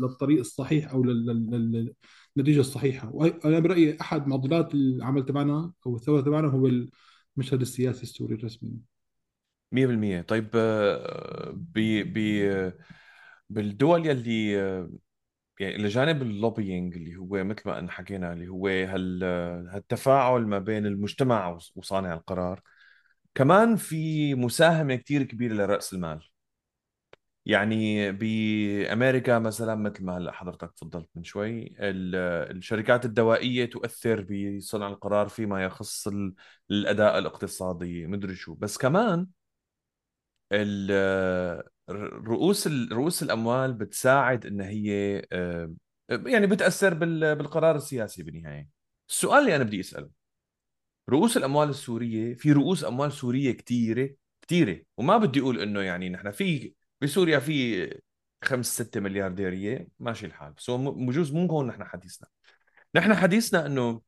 للطريق 0.03 0.39
الصحيح 0.39 0.93
أو 0.93 1.05
للنتيجه 1.05 2.61
الصحيحة. 2.61 3.11
وأنا 3.15 3.59
برأيي 3.59 4.01
أحد 4.01 4.27
معضلات 4.29 4.75
العمل 4.75 5.25
تبعنا 5.25 5.73
أو 5.87 5.97
الثورة 5.97 6.21
تبعنا 6.21 6.49
هو 6.49 6.67
المشهد 7.37 7.61
السياسي 7.61 8.03
السوري 8.03 8.35
الرسمي. 8.35 8.94
100% 9.75 10.21
طيب 10.23 10.51
آه، 10.57 11.51
ب 11.57 11.79
ب 12.15 12.73
بالدول 13.51 14.07
يلي 14.07 14.61
آه، 14.63 14.91
يعني 15.61 15.77
إلى 15.77 15.89
جانب 15.89 16.23
اللوبينج 16.23 16.97
اللي 16.97 17.17
هو 17.17 17.45
مثل 17.45 17.63
ما 17.67 17.91
حكينا 17.93 18.33
اللي 18.33 18.49
هو 18.49 18.69
هال 18.69 19.25
هالتفاعل 19.71 20.43
ما 20.47 20.59
بين 20.59 20.87
المجتمع 20.87 21.59
وصانع 21.77 22.15
القرار 22.15 22.63
كمان 23.35 23.77
في 23.77 24.35
مساهمة 24.37 24.97
كتير 24.97 25.23
كبيرة 25.23 25.55
لرأس 25.55 25.95
المال. 25.95 26.23
يعني 27.47 28.13
بأمريكا 28.13 29.39
مثلا 29.39 29.75
مثل 29.75 30.05
ما 30.05 30.17
هلأ 30.19 30.33
حضرتك 30.33 30.73
تفضلت 30.73 31.09
من 31.15 31.25
شوي 31.25 31.75
الشركات 31.81 33.05
الدوائية 33.05 33.65
تؤثر 33.71 34.27
بصنع 34.59 34.87
القرار 34.89 35.29
فيما 35.29 35.65
يخص 35.65 36.09
الأداء 36.71 37.19
الاقتصادي 37.19 38.07
مدري 38.07 38.35
شو. 38.35 38.55
بس 38.55 38.79
كمان 38.79 39.27
رؤوس 41.91 42.69
رؤوس 42.93 43.23
الأموال 43.23 43.73
بتساعد 43.73 44.47
إن 44.47 44.61
هي 44.61 45.23
آه، 45.33 45.75
يعني 46.11 46.47
بتأثر 46.47 46.95
بالقرار 47.35 47.77
السياسي 47.77 48.23
بالنهاية. 48.23 48.69
السؤال 49.09 49.41
اللي 49.41 49.57
أنا 49.57 49.65
بدي 49.65 49.81
أسأله 49.81 50.11
رؤوس 51.09 51.37
الأموال 51.37 51.69
السورية 51.69 52.35
في 52.35 52.53
رؤوس 52.53 52.85
أموال 52.85 53.13
سورية 53.13 53.53
كثيره 53.53 54.11
كثيره 54.43 54.81
وما 54.97 55.19
بدي 55.19 55.41
أقول 55.41 55.61
إنه 55.61 55.81
يعني 55.81 56.09
نحن 56.09 56.31
في 56.31 56.75
بسوريا 57.01 57.39
في 57.39 58.01
خمس 58.45 58.67
ستة 58.75 59.01
مليارديرية 59.01 59.89
ماشي 60.01 60.27
الحال 60.27 60.53
بس 60.53 60.71
هو 60.71 60.93
بجوز 60.93 61.33
مو 61.33 61.47
هون 61.47 61.67
نحن 61.67 61.85
حديثنا. 61.85 62.29
نحن 62.95 63.15
حديثنا 63.15 63.67
إنه 63.67 64.03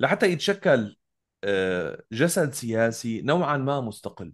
لحتى 0.00 0.26
يتشكل 0.26 0.96
آه، 1.44 2.04
جسد 2.12 2.52
سياسي 2.52 3.22
نوعا 3.22 3.56
ما 3.56 3.80
مستقل. 3.80 4.32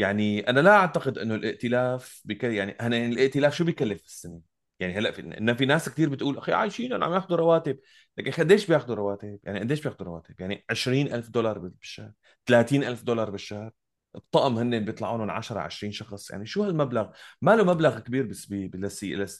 يعني 0.00 0.40
أنا 0.50 0.60
لا 0.60 0.70
أعتقد 0.76 1.18
إنه 1.18 1.34
الائتلاف 1.34 2.22
بك 2.24 2.44
يعني 2.44 2.72
أنا 2.72 2.96
يعني 2.96 3.12
الائتلاف 3.14 3.54
شو 3.54 3.64
بيكلف 3.64 4.04
السنة؟ 4.04 4.40
يعني 4.80 4.94
هلأ 4.98 5.10
في 5.10 5.20
إن 5.22 5.54
في 5.54 5.66
ناس 5.66 5.88
كثير 5.88 6.08
بتقول 6.08 6.38
أخي 6.38 6.52
عايشين 6.52 7.02
عم 7.02 7.12
ياخذوا 7.14 7.38
رواتب. 7.38 7.78
لكن 8.18 8.30
قديش 8.32 8.66
بياخذوا 8.66 8.96
رواتب؟ 8.96 9.38
يعني 9.44 9.60
قديش 9.60 9.82
بياخذوا 9.82 10.06
رواتب؟ 10.06 10.40
يعني 10.40 10.64
20000 10.70 11.28
دولار 11.30 11.58
بالشهر 11.58 12.12
30000 12.46 13.02
دولار 13.02 13.30
بالشهر. 13.30 13.70
الطقم 14.16 14.58
هن 14.58 14.84
بيطلعوا 14.84 15.18
لهم 15.18 15.30
10 15.30 15.60
20 15.60 15.92
شخص. 15.92 16.30
يعني 16.30 16.46
شو 16.46 16.62
هالمبلغ؟ 16.62 17.10
ما 17.42 17.56
له 17.56 17.64
مبلغ 17.64 17.98
كبير 17.98 18.26
بس 18.26 18.52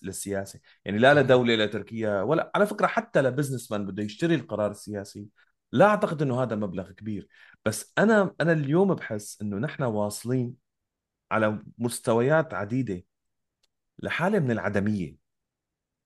للسياسة. 0.02 0.60
يعني 0.84 0.98
لا 0.98 1.14
لدولة 1.14 1.54
لا 1.54 1.66
تركيا 1.66 2.22
ولا 2.22 2.50
على 2.54 2.66
فكرة 2.66 2.86
حتى 2.86 3.22
ل 3.22 3.72
businessman 3.72 3.86
بده 3.86 4.02
يشتري 4.02 4.34
القرار 4.34 4.70
السياسي. 4.70 5.26
لا 5.72 5.86
أعتقد 5.86 6.22
إنه 6.22 6.42
هذا 6.42 6.56
مبلغ 6.56 6.90
كبير 6.92 7.28
بس 7.64 7.92
أنا 7.98 8.34
أنا 8.40 8.52
اليوم 8.52 8.94
بحس 8.94 9.42
إنه 9.42 9.56
نحن 9.56 9.82
واصلين 9.82 10.56
على 11.30 11.62
مستويات 11.78 12.54
عديدة 12.54 13.04
لحالة 14.02 14.38
من 14.38 14.50
العدمية. 14.50 15.16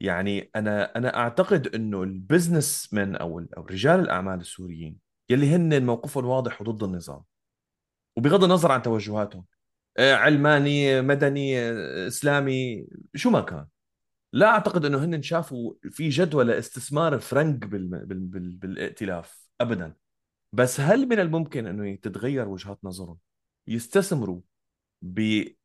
يعني 0.00 0.50
أنا 0.56 0.96
أنا 0.96 1.16
أعتقد 1.16 1.74
إنه 1.74 2.02
ال 2.02 2.88
businessmen 2.94 3.16
أو 3.16 3.40
أو 3.56 3.62
رجال 3.66 4.00
الأعمال 4.00 4.40
السوريين 4.40 4.98
يلي 5.30 5.56
هن 5.56 5.86
موقفهم 5.86 6.24
واضح 6.26 6.62
وضد 6.62 6.82
النظام 6.82 7.22
وبغض 8.16 8.44
النظر 8.44 8.72
عن 8.72 8.82
توجهاتهم 8.82 9.44
آه، 9.98 10.14
علماني 10.14 11.02
مدني 11.02 11.58
آه، 11.60 12.08
إسلامي 12.08 12.86
شو 13.14 13.30
ما 13.30 13.40
كان. 13.40 13.66
لا 14.32 14.46
أعتقد 14.48 14.84
إنه 14.84 15.04
هن 15.04 15.22
شافوا 15.22 15.74
في 15.90 16.08
جدوى 16.08 16.44
لاستثمار 16.44 17.18
فرنك 17.20 17.66
بال... 17.66 17.88
بال... 17.88 18.20
بال... 18.20 18.56
بالائتلاف. 18.56 19.43
ابدا. 19.60 19.94
بس 20.52 20.80
هل 20.80 21.08
من 21.08 21.18
الممكن 21.20 21.66
إنه 21.66 21.94
تتغير 21.94 22.48
وجهات 22.48 22.78
نظرهم؟ 22.84 23.18
يستثمروا. 23.66 24.40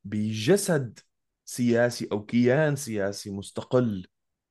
بجسد 0.03 0.99
سياسي 1.45 2.07
أو 2.11 2.25
كيان 2.25 2.75
سياسي 2.75 3.31
مستقل 3.31 4.07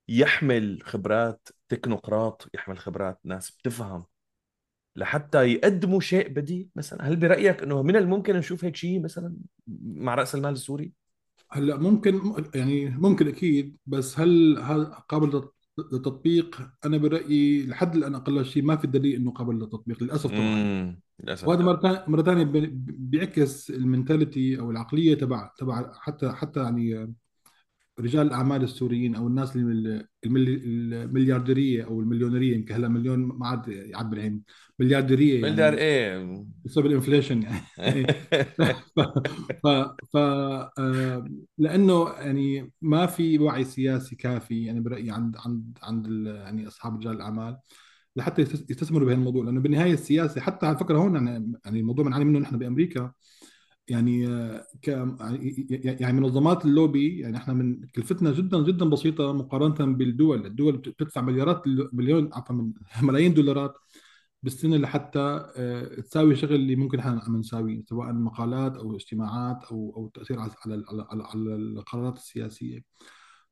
يحمل 0.09 0.83
خبرات 0.83 1.49
تكنوقراط 1.69 2.51
يحمل 2.55 2.79
خبرات 2.79 3.21
ناس 3.25 3.51
بتفهم 3.51 4.05
لحتى 4.97 5.45
يقدموا 5.53 6.01
شيء 6.01 6.29
بديل 6.29 6.69
مثلا؟ 6.77 7.09
هل 7.09 7.17
برأيك 7.17 7.63
إنه 7.63 7.83
من 7.83 7.97
الممكن 7.97 8.37
نشوف 8.37 8.65
هيك 8.65 8.77
شيء 8.77 9.01
مثلا 9.01 9.37
مع 9.83 10.15
رأس 10.15 10.35
المال 10.35 10.53
السوري؟ 10.53 10.93
هلأ 11.51 11.77
ممكن 11.77 12.35
يعني 12.55 12.91
ممكن 12.91 13.29
أكيد 13.29 13.77
بس 13.87 14.21
هل 14.21 14.57
قابل 15.09 15.49
للتطبيق 15.93 16.61
أنا 16.85 16.97
برأيي 16.97 17.67
لحد 17.67 17.97
الآن 17.97 18.15
أقل 18.15 18.45
شيء 18.45 18.63
ما 18.63 18.77
في 18.77 18.87
دليل 18.87 19.17
إنه 19.17 19.31
قابل 19.31 19.55
للتطبيق 19.55 20.03
للأسف 20.03 20.31
طبعا. 20.31 20.97
للأسف 21.21 21.49
وهذا 21.49 21.63
مرة 21.63 22.05
مرة 22.09 22.23
ثانية 22.23 22.45
بيعكس 22.89 23.71
المنتاليتي 23.71 24.61
أو 24.61 24.71
العقلية 24.71 25.15
تبع 25.15 25.51
تبع 25.59 25.93
حتى 25.95 26.31
حتى 26.33 26.61
يعني 26.61 27.15
رجال 28.01 28.27
الأعمال 28.27 28.63
السوريين 28.63 29.15
أو 29.15 29.27
الناس 29.27 29.57
المل- 29.57 30.09
المل- 30.25 30.63
المليارديرية 30.65 31.85
أو 31.85 32.01
المليونيرية 32.01 32.55
يمكن 32.57 32.75
هلا 32.75 32.89
مليون 32.89 33.19
ما 33.19 33.47
عاد 33.47 33.69
يعبر 33.69 34.17
العين 34.17 34.43
مليارديرية 34.79 35.43
مليار 35.43 35.73
يعني 35.73 35.79
إيه؟ 35.79 36.45
بسبب 36.65 36.87
ال 36.87 36.92
inflation 36.92 37.43
يعني. 37.43 37.61
ف 38.59 39.01
ف 39.63 39.67
ف 40.13 40.17
آه، 40.17 41.29
لأنه 41.59 42.09
يعني 42.09 42.73
ما 42.83 43.07
في 43.07 43.39
وعي 43.39 43.65
سياسي 43.65 44.17
كافي 44.17 44.65
يعني 44.65 44.81
برأيي 44.81 45.11
عند 45.11 45.37
عند 45.47 45.79
عند 45.83 46.27
يعني 46.27 46.69
أصحاب 46.69 46.97
رجال 46.97 47.13
الأعمال 47.13 47.59
لحتى 48.17 48.43
يستثمروا 48.43 49.07
بهذا 49.07 49.19
الموضوع 49.19 49.45
لأنه 49.45 49.61
بالنهاية 49.61 49.93
السياسة 49.93 50.41
حتى 50.41 50.67
على 50.67 50.77
فكرة 50.79 50.99
هون 50.99 51.15
يعني 51.15 51.53
يعني 51.65 51.81
الموضوع 51.81 52.05
بنعاني 52.05 52.25
منه 52.25 52.39
نحن 52.39 52.59
بأمريكا 52.59 53.13
يعني 53.89 54.27
ك 54.83 54.89
يعني 56.01 56.21
منظمات 56.21 56.65
اللوبي 56.65 57.19
يعني 57.21 57.37
إحنا 57.37 57.55
من 57.55 57.87
كلفتنا 57.87 58.33
جدا 58.33 58.63
جدا 58.65 58.85
بسيطة 58.91 59.33
مقارنة 59.33 59.95
بالدول، 59.97 60.47
الدول 60.47 60.77
بتدفع 60.77 61.21
مليارات 61.21 61.63
مليون 61.93 62.31
عفوا 62.35 62.73
ملايين 63.03 63.35
دولارات 63.35 63.75
بالسنة 64.43 64.77
لحتى 64.77 65.19
آه، 65.57 66.01
تساوي 66.01 66.37
شغل 66.37 66.55
اللي 66.55 66.77
ممكن 66.77 66.99
إحنا 66.99 67.21
عم 67.27 67.37
نساويه 67.37 67.83
سواء 67.89 68.13
مقالات 68.13 68.77
أو 68.77 68.97
اجتماعات 68.97 69.65
أو 69.65 69.93
أو 69.97 70.09
تأثير 70.09 70.39
على 70.41 70.53
على 70.67 70.85
على, 71.11 71.23
على 71.25 71.55
القرارات 71.57 72.17
السياسية. 72.17 72.81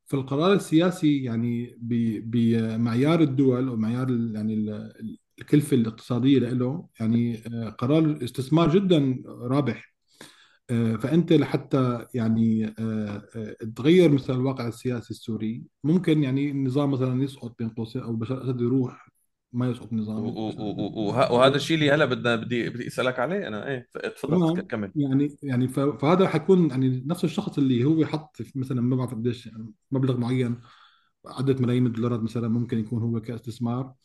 فالقرار 0.06 0.52
السياسي 0.52 1.22
يعني 1.24 1.76
بمعيار 1.80 3.20
الدول 3.20 3.68
ومعيار 3.68 4.10
يعني 4.10 4.54
ال- 4.54 5.18
الكلفة 5.38 5.76
الاقتصادية 5.76 6.38
له 6.38 6.88
يعني 7.00 7.36
آه، 7.46 7.68
قرار 7.70 8.18
استثمار 8.24 8.70
جدا 8.78 9.22
رابح 9.26 9.95
فأنت 10.68 11.32
لحتى 11.32 12.06
يعني 12.14 12.66
آه، 12.66 13.22
آه، 13.36 13.56
تغير 13.76 14.10
مثلا 14.10 14.36
الواقع 14.36 14.68
السياسي 14.68 15.10
السوري 15.10 15.64
ممكن 15.84 16.22
يعني 16.22 16.50
النظام 16.50 16.90
مثلا 16.90 17.22
يسقط 17.22 17.58
بين 17.58 17.68
قوسين 17.68 18.02
أو 18.02 18.12
بشار 18.12 18.38
الأسد 18.38 18.60
يروح 18.60 19.06
ما 19.52 19.70
يسقط 19.70 19.92
نظام 19.92 20.24
وهذا 21.06 21.56
الشيء 21.56 21.74
اللي 21.74 21.90
هلا 21.90 22.04
بدنا 22.04 22.36
بدي 22.36 22.70
بدي 22.70 22.86
أسألك 22.86 23.18
عليه 23.18 23.48
أنا. 23.48 23.68
إيه 23.68 23.88
تفضل 24.16 24.60
كمل. 24.60 24.92
يعني 24.96 25.36
يعني 25.42 25.68
فهذا 25.68 26.28
حيكون 26.28 26.70
يعني 26.70 27.04
نفس 27.06 27.24
الشخص 27.24 27.58
اللي 27.58 27.84
هو 27.84 28.06
حط 28.06 28.36
مثلا 28.54 28.80
ما 28.80 28.96
بعرف 28.96 29.14
قديش 29.14 29.50
مبلغ 29.90 30.16
معين 30.16 30.60
عدة 31.26 31.56
ملايين 31.62 31.86
الدولارات 31.86 32.20
مثلا 32.20 32.48
ممكن 32.48 32.78
يكون 32.78 33.02
هو 33.02 33.20
كاستثمار. 33.20 33.80
آه، 33.80 33.88
آه، 33.88 33.96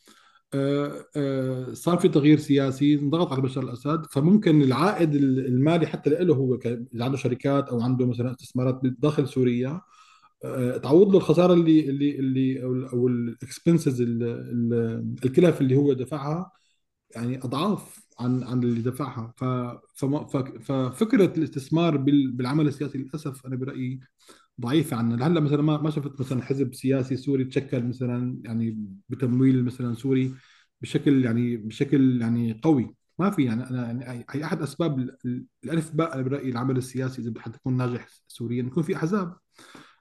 صار 1.74 1.98
في 1.98 2.08
تغيير 2.10 2.38
سياسي 2.40 2.96
انضغط 2.96 3.32
على 3.34 3.42
بشار 3.42 3.64
الأسد. 3.64 4.06
فممكن 4.12 4.62
العائد 4.62 5.16
المالي 5.16 5.88
حتى 5.88 6.10
له 6.10 6.36
هو 6.36 6.56
اذا 6.56 7.06
عنده 7.06 7.18
شركات 7.18 7.70
أو 7.70 7.82
عنده 7.82 8.08
مثلا 8.08 8.32
استثمارات 8.32 8.80
داخل 8.84 9.28
سوريا. 9.28 9.82
آه، 10.44 10.78
تعوض 10.78 11.10
له 11.12 11.18
الخسارة 11.18 11.54
اللي 11.54 11.90
اللي 11.90 12.20
اللي 12.20 12.64
أو 12.94 13.08
ال 13.08 13.18
expenses 13.18 14.02
الكلف 15.26 15.62
اللي 15.62 15.76
هو 15.76 15.94
دفعها 15.94 16.52
يعني 17.16 17.38
أضعاف 17.38 18.00
عن 18.20 18.44
عن 18.44 18.64
اللي 18.64 18.82
دفعها. 18.82 19.34
ففكرة 20.62 21.34
الاستثمار 21.38 21.98
بال- 21.98 22.32
بالعمل 22.32 22.68
السياسي 22.68 22.98
للأسف 22.98 23.46
أنا 23.46 23.56
برأيي 23.56 24.00
ضعيفه 24.62 24.98
عنا 24.98 25.16
لهلا 25.16 25.40
مثلا 25.40 25.62
ما 25.62 25.90
شفت 25.90 26.22
مثلا 26.22 26.42
حزب 26.44 26.74
سياسي 26.74 27.18
سوري 27.18 27.44
تشكل 27.46 27.84
مثلا 27.88 28.38
يعني 28.46 28.78
بتمويل 29.10 29.66
مثلا 29.66 29.94
سوري 29.94 30.34
بشكل 30.82 31.26
يعني 31.26 31.58
بشكل 31.58 32.22
يعني 32.22 32.60
قوي. 32.64 32.96
ما 33.20 33.30
في 33.30 33.44
يعني. 33.44 33.70
أنا 33.70 33.88
يعني 33.92 34.26
هي 34.32 34.44
أحد 34.46 34.62
أسباب 34.62 35.00
ال- 35.00 35.18
ال- 35.26 35.46
الالف 35.64 35.92
باء 35.96 36.22
برايي 36.22 36.50
العمل 36.50 36.78
السياسي 36.78 37.22
إذا 37.22 37.34
حتى 37.42 37.58
تكون 37.60 37.78
ناجح 37.78 38.08
سوريا 38.28 38.64
يكون 38.64 38.84
في 38.84 38.96
أحزاب. 38.96 39.36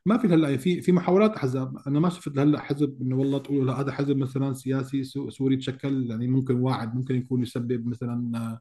ما 0.06 0.18
في 0.18 0.26
هلا 0.28 0.56
في 0.56 0.80
في 0.82 0.92
محاولات 0.92 1.34
أحزاب. 1.36 1.76
أنا 1.86 2.00
ما 2.00 2.08
شفت 2.08 2.38
هلا 2.38 2.60
حزب 2.60 3.02
إنه 3.02 3.16
والله 3.16 3.38
تقولوا 3.38 3.64
لا 3.64 3.80
هذا 3.80 3.92
حزب 3.92 4.16
مثلا 4.16 4.52
سياسي 4.54 5.04
سو- 5.04 5.30
سوري 5.30 5.56
تشكل 5.56 6.10
يعني 6.10 6.28
ممكن 6.28 6.54
واعد 6.60 6.94
ممكن 6.94 7.14
يكون 7.16 7.42
يسبب 7.42 7.86
مثلا 7.86 8.38
آه، 8.38 8.60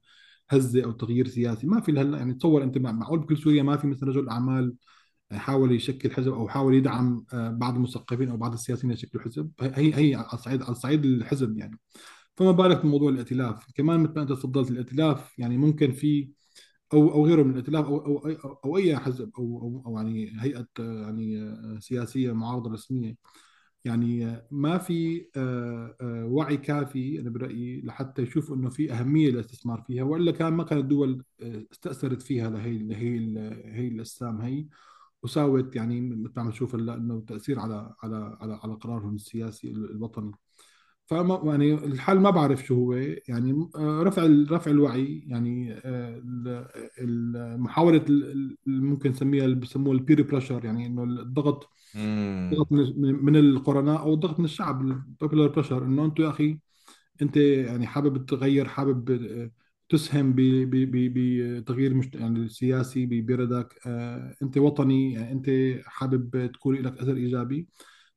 هزة 0.50 0.84
أو 0.84 0.92
تغيير 0.92 1.28
سياسي. 1.28 1.68
ما 1.68 1.82
في 1.82 1.92
هلا 1.92 2.18
يعني 2.18 2.34
تصور 2.34 2.64
انت 2.64 2.78
مع- 2.78 2.92
معقول 2.92 3.20
بكل 3.20 3.38
سوريا 3.38 3.64
ما 3.64 3.78
في 3.78 3.88
مثلا 3.88 4.10
رجل 4.10 4.30
أعمال 4.30 4.74
حاول 5.34 5.72
يشكل 5.72 6.12
حزب 6.12 6.34
أو 6.34 6.50
حاول 6.50 6.76
يدعم 6.76 7.26
آه، 7.34 7.50
بعض 7.50 7.76
المثقفين 7.76 8.30
أو 8.30 8.38
بعض 8.38 8.54
السياسيين 8.54 8.94
يشكلوا 8.94 9.24
حزب. 9.24 9.52
هي 9.62 9.96
هي 9.96 10.16
على 10.16 10.34
الصعيد 10.34 10.62
على 10.62 10.72
الصعيد 10.72 11.06
الحزب 11.06 11.58
يعني. 11.58 11.80
فما 12.38 12.52
بالك 12.52 12.82
بموضوع 12.82 13.10
الائتلاف؟ 13.10 13.72
كمان 13.76 14.00
مثل 14.00 14.14
ما 14.16 14.22
أنت 14.22 14.30
تفضلت 14.32 14.72
الائتلاف 14.72 15.40
يعني 15.40 15.58
ممكن 15.58 15.92
في 15.92 16.30
أو 16.94 17.12
أو 17.14 17.26
غيره 17.26 17.44
من 17.44 17.52
الائتلاف 17.52 17.86
أو 17.86 17.98
أو 18.06 18.18
أو, 18.46 18.60
أو 18.66 18.78
أي 18.78 18.98
حزب 18.98 19.32
أو 19.40 19.62
أو, 19.62 19.84
أو 19.88 19.98
يعني 19.98 20.32
هيئة 20.42 20.68
آه، 20.80 21.02
يعني 21.02 21.42
آه، 21.44 21.80
سياسية 21.80 22.32
معارضة 22.32 22.72
رسمية. 22.74 23.16
يعني 23.86 24.42
ما 24.52 24.78
في 24.78 25.26
وعي 26.32 26.58
كافي 26.58 27.20
أنا 27.20 27.30
برأيي 27.30 27.82
لحتى 27.82 28.22
يشوف 28.22 28.54
إنه 28.54 28.70
في 28.70 28.94
أهمية 28.94 29.30
للاستثمار 29.32 29.82
فيها 29.88 30.04
وإلا 30.04 30.32
كان 30.32 30.54
ما 30.54 30.64
كانت 30.64 30.82
الدول 30.84 31.24
استأثرت 31.72 32.22
فيها 32.22 32.50
لهي 32.50 32.78
لهي 32.78 33.18
هي 33.66 33.88
الاسام 33.88 34.42
هي. 34.42 34.66
وساوت 35.24 35.76
يعني 35.76 36.02
مثل 36.02 36.34
ما 36.42 36.50
نشوف 36.50 36.76
هلا 36.76 36.94
إنه 36.96 37.22
تأثير 37.28 37.60
على 37.60 37.96
على 38.04 38.38
على 38.42 38.60
على 38.64 38.74
قرارهم 38.74 39.16
السياسي 39.16 39.72
الوطني. 39.72 40.32
فما 41.06 41.42
يعني 41.46 41.74
الحل 41.74 42.20
ما 42.20 42.30
بعرف 42.30 42.66
شو 42.66 42.76
هو 42.76 42.94
يعني 43.28 43.70
آه، 43.76 44.04
رفع 44.04 44.24
رفع 44.52 44.72
الوعي 44.72 45.24
يعني 45.28 45.74
آه، 45.86 46.22
محاولة 47.58 48.06
ممكن 48.66 49.10
نسميها 49.10 49.46
اللي 49.46 49.56
بسموه 49.56 49.94
ال 49.94 49.99
peer 49.99 50.22
pressure 50.22 50.66
يعني 50.66 50.86
إنه 50.86 51.04
الضغط 51.04 51.70
امم 51.96 52.54
ضغط 52.54 52.72
من 53.02 53.36
القرناء 53.36 54.02
أو 54.02 54.16
ضغط 54.16 54.40
من 54.40 54.46
الشعب 54.46 54.82
ال 54.82 54.90
popular 54.90 55.48
pressure 55.50 55.86
إنه 55.86 56.06
أنتم 56.06 56.24
يا 56.24 56.30
أخي 56.30 56.60
أنت 57.22 57.38
يعني 57.38 57.88
حابب 57.88 58.26
تغير 58.26 58.68
حابب 58.68 59.12
آه، 59.12 59.52
تسهم 59.90 60.34
بتغيير. 60.38 62.10
يعني 62.16 62.40
السياسي 62.40 63.06
ببلدك 63.06 63.80
آه، 63.88 64.36
أنت 64.44 64.58
وطني 64.58 65.14
يعني 65.14 65.32
أنت 65.32 65.50
حابب 65.86 66.52
تكون 66.54 66.76
لك 66.76 66.98
أثر 66.98 67.16
إيجابي. 67.16 67.68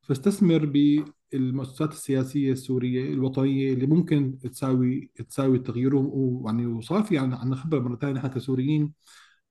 فاستثمر 0.03 0.65
بالمؤسسات 1.33 1.93
السياسية 1.93 2.53
السورية 2.53 3.13
الوطنية 3.15 3.73
اللي 3.73 3.87
ممكن 3.87 4.39
تساوي 4.39 5.11
تساوي 5.29 5.57
التغيير 5.57 5.97
ويعني 5.97 6.67
وصار 6.67 7.03
في 7.03 7.19
عندنا 7.19 7.39
عندنا 7.41 7.57
خبرة 7.57 7.79
مرة 7.81 7.97
ثانية 7.97 8.15
نحن 8.15 8.29
كسوريين 8.29 8.93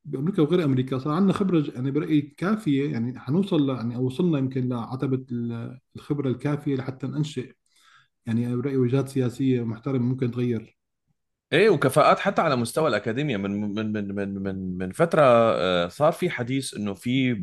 بأمريكا 0.05 0.41
وغير 0.41 0.63
أمريكا. 0.65 0.97
صار 0.99 1.13
عندنا 1.13 1.33
خبرة 1.33 1.71
يعني 1.75 1.91
برأيي 1.91 2.21
كافية. 2.21 2.91
يعني 2.91 3.19
حنوصل 3.19 3.69
يعني 3.69 3.95
أو 3.95 4.05
وصلنا 4.05 4.37
يمكن 4.39 4.69
لعتبة 4.69 5.25
ال- 5.31 5.79
الخبرة 5.95 6.29
الكافية 6.29 6.75
لحتى 6.75 7.07
ننشئ. 7.07 7.53
يعني 8.25 8.55
برأيي 8.55 8.77
وجهات 8.77 9.09
سياسية 9.09 9.63
محترمة 9.63 10.05
ممكن 10.05 10.31
تغير. 10.31 10.80
إيه 11.53 11.69
وكفاءات 11.69 12.19
حتى 12.19 12.41
على 12.41 12.55
مستوى 12.55 12.87
الاكاديميا 12.89 13.37
من 13.37 13.51
من 13.75 13.91
من 13.93 14.15
من 14.15 14.33
من 14.43 14.77
من 14.77 14.91
فترة 14.91 15.21
آه، 15.25 15.87
صار 15.87 16.11
في 16.11 16.29
حديث 16.29 16.73
إنه 16.73 16.93
في 16.93 17.33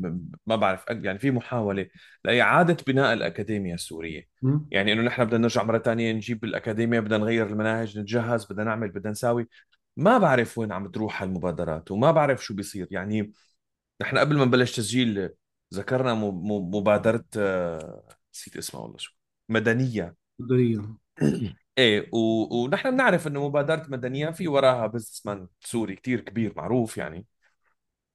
ما 0.47 0.57
بعرف 0.57 0.85
يعني 0.91 1.19
في 1.19 1.31
محاولة 1.31 1.89
لإعادة 2.25 2.77
بناء 2.87 3.13
الاكاديميا 3.13 3.75
السورية. 3.75 4.29
مم. 4.43 4.67
يعني 4.71 4.93
إنه 4.93 5.03
نحن 5.03 5.25
بدنا 5.25 5.39
نرجع 5.39 5.63
مرة 5.63 5.79
ثانية 5.79 6.13
نجيب 6.13 6.45
الاكاديميا 6.45 7.01
بدنا 7.01 7.19
نغير 7.19 7.47
المناهج 7.47 7.99
نتجهز 7.99 8.45
بدنا 8.45 8.65
نعمل 8.65 8.89
بدنا 8.91 9.11
نساوي. 9.11 9.49
ما 9.97 10.19
بعرف 10.19 10.59
وين 10.59 10.73
عم 10.73 10.89
تروح 10.91 11.23
هالمبادرات 11.23 11.91
وما 11.91 12.11
بعرف 12.11 12.45
شو 12.45 12.55
بيصير. 12.55 12.89
يعني 12.91 13.33
نحن 14.03 14.19
قبل 14.19 14.37
ما 14.39 14.45
نبلش 14.45 14.77
تسجيل 14.77 15.31
ذكرنا 15.75 16.15
م- 16.15 16.25
م- 16.49 16.77
مبادرة 16.77 17.25
آه، 17.39 18.09
نسيت 18.35 18.57
اسمها 18.57 18.83
والله 18.83 18.99
شو 18.99 19.13
مدنية. 19.49 20.17
قدرية 20.41 20.81
إيه 21.79 22.09
و... 22.13 22.19
ونحن 22.65 22.91
بنعرف 22.91 23.27
إنه 23.27 23.49
مبادرة 23.49 23.87
مدنية 23.89 24.31
في 24.31 24.49
وراها 24.49 24.87
businessman 24.87 25.49
سوري 25.61 25.95
كتير 25.97 26.21
كبير 26.21 26.53
معروف 26.57 26.97
يعني. 26.99 27.27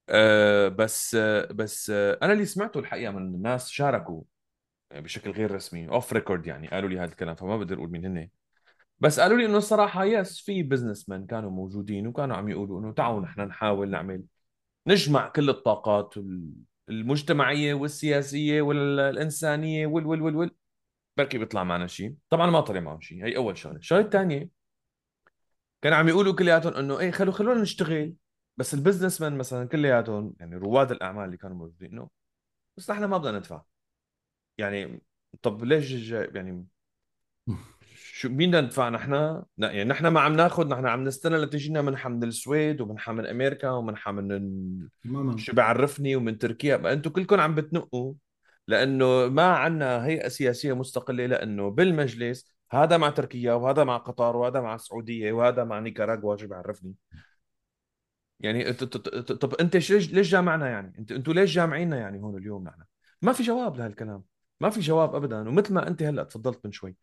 أه 0.09 0.67
بس 0.67 1.15
أه 1.15 1.45
بس 1.53 1.89
أه 1.89 2.19
أنا 2.23 2.33
اللي 2.33 2.45
سمعته 2.45 2.79
الحقيقة 2.79 3.11
من 3.11 3.35
الناس 3.35 3.69
شاركوا 3.69 4.23
بشكل 4.95 5.31
غير 5.31 5.51
رسمي 5.51 5.89
off 5.89 6.13
record 6.13 6.47
يعني 6.47 6.67
قالوا 6.67 6.89
لي 6.89 6.99
هذا 6.99 7.11
الكلام 7.11 7.35
فما 7.35 7.57
بقدر 7.57 7.77
أقول 7.77 7.91
مين 7.91 8.05
هن. 8.05 8.29
بس 8.99 9.19
قالوا 9.19 9.37
لي 9.37 9.45
إنه 9.45 9.57
الصراحة 9.57 10.05
yes 10.05 10.39
في 10.41 10.63
businessman 10.63 11.25
كانوا 11.25 11.51
موجودين 11.51 12.07
وكانوا 12.07 12.35
عم 12.37 12.49
يقولوا 12.49 12.81
إنه 12.81 12.93
تعالوا 12.93 13.21
نحن 13.21 13.41
نحاول 13.41 13.89
نعمل 13.89 14.23
نجمع 14.87 15.29
كل 15.29 15.49
الطاقات 15.49 16.17
ال- 16.17 16.51
المجتمعية 16.89 17.73
والسياسية 17.73 18.61
والإنسانية 18.61 19.87
وال 19.87 20.05
وال 20.07 20.21
وال 20.21 20.35
وال 20.35 20.51
بركي 21.17 21.37
بيطلع 21.37 21.63
معنا 21.63 21.87
شيء 21.87 22.15
طبعا 22.29 22.51
ما 22.51 22.61
طلع 22.61 22.79
معهم 22.79 23.01
شيء 23.01 23.25
هي 23.25 23.37
أول 23.37 23.57
شغلة. 23.57 23.77
الشغله 23.77 24.01
الثانية 24.01 24.49
كانوا 25.81 25.97
عم 25.97 26.07
يقولوا 26.07 26.35
كلياتهم 26.35 26.73
إنه 26.73 26.99
إيه 26.99 27.11
خلوا 27.11 27.33
خلونا 27.33 27.61
نشتغل. 27.61 28.13
بس 28.57 28.73
ال 28.73 29.21
businessman 29.21 29.37
مثلا 29.37 29.67
كلياتهم 29.67 30.33
يعني 30.39 30.55
رواد 30.55 30.91
الأعمال 30.91 31.25
اللي 31.25 31.37
كانوا 31.37 31.57
موجودين 31.57 31.91
إنه 31.91 32.09
بس 32.77 32.89
نحن 32.91 33.03
ما 33.05 33.17
بدنا 33.17 33.37
ندفع. 33.37 33.61
يعني 34.57 35.01
طب 35.41 35.63
ليش 35.63 36.11
يعني 36.11 36.65
شو 37.95 38.29
مين 38.29 38.49
بدنا 38.49 38.61
ندفع 38.61 38.89
نحن؟ 38.89 39.43
يعني 39.57 39.83
نحن 39.83 40.07
ما 40.07 40.19
عم 40.21 40.33
ناخذ 40.33 40.67
نحن 40.67 40.85
عم 40.85 41.03
نستنى 41.03 41.37
لتجينا 41.37 41.81
منحة 41.81 42.09
من 42.09 42.23
السويد 42.23 42.81
ومنحة 42.81 43.13
من 43.13 43.25
أمريكا 43.25 43.69
ومنحة 43.69 44.11
من 44.11 44.89
شو 45.37 45.53
بيعرفني 45.53 46.15
ومن 46.15 46.37
تركيا. 46.37 46.77
ما 46.77 46.93
أنتم 46.93 47.09
كلكم 47.09 47.39
عم 47.39 47.55
بتنقوا. 47.55 48.13
لأنه 48.67 49.27
ما 49.27 49.43
عندنا 49.55 50.05
هيئة 50.05 50.27
سياسية 50.27 50.73
مستقلة 50.73 51.25
لأنه 51.25 51.69
بالمجلس 51.69 52.53
هذا 52.71 52.97
مع 52.97 53.09
تركيا 53.09 53.53
وهذا 53.53 53.83
مع 53.83 53.97
قطر 53.97 54.35
وهذا 54.35 54.61
مع 54.61 54.75
السعودية 54.75 55.31
وهذا 55.31 55.63
مع 55.63 55.79
نيكاراغوا 55.79 56.37
شو 56.37 56.47
بيعرفني 56.47 56.95
يعني 58.39 58.73
طب 58.73 59.53
أنت 59.53 59.75
ليش 59.75 59.91
ليش 59.91 60.31
جامعنا 60.31 60.69
يعني؟ 60.69 60.93
انت 60.99 61.11
أنتوا 61.11 61.33
ليش 61.33 61.55
جامعينا 61.55 61.97
يعني 61.97 62.21
هون 62.21 62.37
اليوم 62.37 62.63
نحن؟ 62.63 62.83
ما 63.21 63.33
في 63.33 63.43
جواب 63.43 63.77
لهالكلام. 63.77 64.23
ما 64.59 64.69
في 64.69 64.79
جواب 64.79 65.15
ابدا. 65.15 65.49
ومثل 65.49 65.73
ما 65.73 65.87
أنت 65.87 66.03
هلأ 66.03 66.23
تفضلت 66.23 66.65
من 66.65 66.71
شوي 66.71 66.95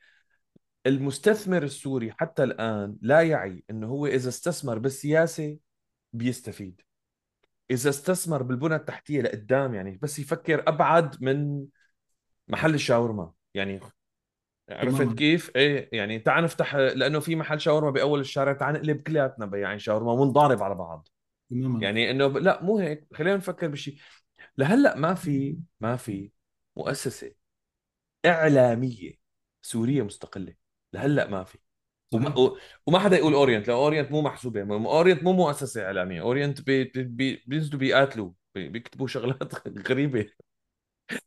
المستثمر 0.86 1.62
السوري 1.62 2.12
حتى 2.12 2.44
الآن 2.44 2.96
لا 3.02 3.22
يعي 3.22 3.64
إنه 3.70 3.86
هو 3.86 4.06
إذا 4.06 4.28
استثمر 4.28 4.78
بالسياسة 4.78 5.58
بيستفيد. 6.12 6.80
إذا 7.70 7.90
استثمر 7.90 8.42
بالبنى 8.42 8.74
التحتية 8.74 9.22
لقدام 9.22 9.74
يعني 9.74 9.98
بس 10.02 10.18
يفكر 10.18 10.68
أبعد 10.68 11.22
من 11.22 11.66
محل 12.48 12.74
الشاورما. 12.74 13.32
يعني 13.54 13.80
عرفت 14.70 15.14
كيف؟ 15.14 15.56
إيه 15.56 15.88
يعني 15.92 16.18
تعال 16.18 16.44
نفتح 16.44 16.76
لأنه 16.76 17.20
في 17.20 17.36
محل 17.36 17.60
شاورما 17.60 17.90
بأول 17.90 18.20
الشارع 18.20 18.52
تعال 18.52 18.74
نقلب 18.74 19.02
كلياتنا 19.02 19.46
بياعين 19.46 19.78
شاورما 19.78 20.12
ونضارب 20.12 20.62
على 20.62 20.74
بعض. 20.74 21.08
تماما. 21.50 21.82
يعني 21.84 22.10
إنه 22.10 22.26
لا 22.26 22.62
مو 22.62 22.78
هيك 22.78 23.06
خلينا 23.14 23.36
نفكر 23.36 23.68
بشيء 23.68 23.96
لهلأ 24.58 24.96
ما 24.96 25.14
في 25.14 25.58
ما 25.80 25.96
في 25.96 26.30
مؤسسة 26.76 27.32
إعلامية 28.26 29.12
سورية 29.62 30.02
مستقلة. 30.02 30.54
لهلأ 30.92 31.28
ما 31.28 31.44
في. 31.44 31.58
وما, 32.12 32.56
وما 32.86 32.98
حدا 32.98 33.16
يقول 33.16 33.34
أورينت 33.34 33.68
لو 33.68 33.76
أورينت 33.76 34.10
مو 34.12 34.22
محسوبة. 34.22 34.62
أورينت 34.74 35.22
مو 35.22 35.32
مؤسسة 35.32 35.84
إعلامية. 35.84 36.20
أورينت 36.20 36.60
بي 36.60 36.84
بي 36.84 37.02
بي 37.04 37.44
بينزلوا 37.46 37.78
بيقاتلوا 37.80 38.32
بي- 38.54 38.68
بيكتبوا 38.68 39.06
شغلات 39.06 39.68
غريبة. 39.90 40.26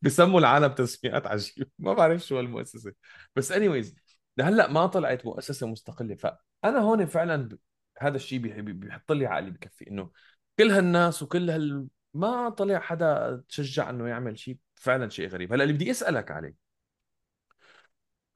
بسموا 0.02 0.40
العالم 0.40 0.68
تسميات 0.74 1.28
عجيبة. 1.28 1.70
ما 1.80 1.94
بعرف 1.94 2.22
شو 2.26 2.38
هالمؤسسة. 2.38 2.94
بس 3.36 3.52
anyways 3.52 3.96
لهلأ 4.38 4.68
ما 4.72 4.86
طلعت 4.88 5.26
مؤسسة 5.26 5.68
مستقلة. 5.68 6.16
فأنا 6.16 6.80
هون 6.80 7.06
فعلا 7.06 7.36
ب... 7.50 7.58
هذا 8.00 8.16
الشيء 8.16 8.40
بي- 8.40 8.62
بي- 8.62 8.74
بيحط 8.74 9.12
لي 9.12 9.26
عقلي 9.26 9.52
بكفي. 9.52 9.90
إنه 9.90 10.12
كل 10.60 10.72
هالناس 10.72 11.24
وكل 11.24 11.50
هال 11.50 11.88
ما 12.14 12.50
طلع 12.50 12.80
حدا 12.80 13.44
تشجع 13.50 13.90
إنه 13.90 14.08
يعمل 14.08 14.40
شيء 14.40 14.58
فعلا 14.76 15.10
شيء 15.10 15.28
غريب. 15.30 15.54
هلأ 15.54 15.64
اللي 15.64 15.74
بدي 15.74 15.92
أسألك 15.92 16.32
عليه 16.32 16.56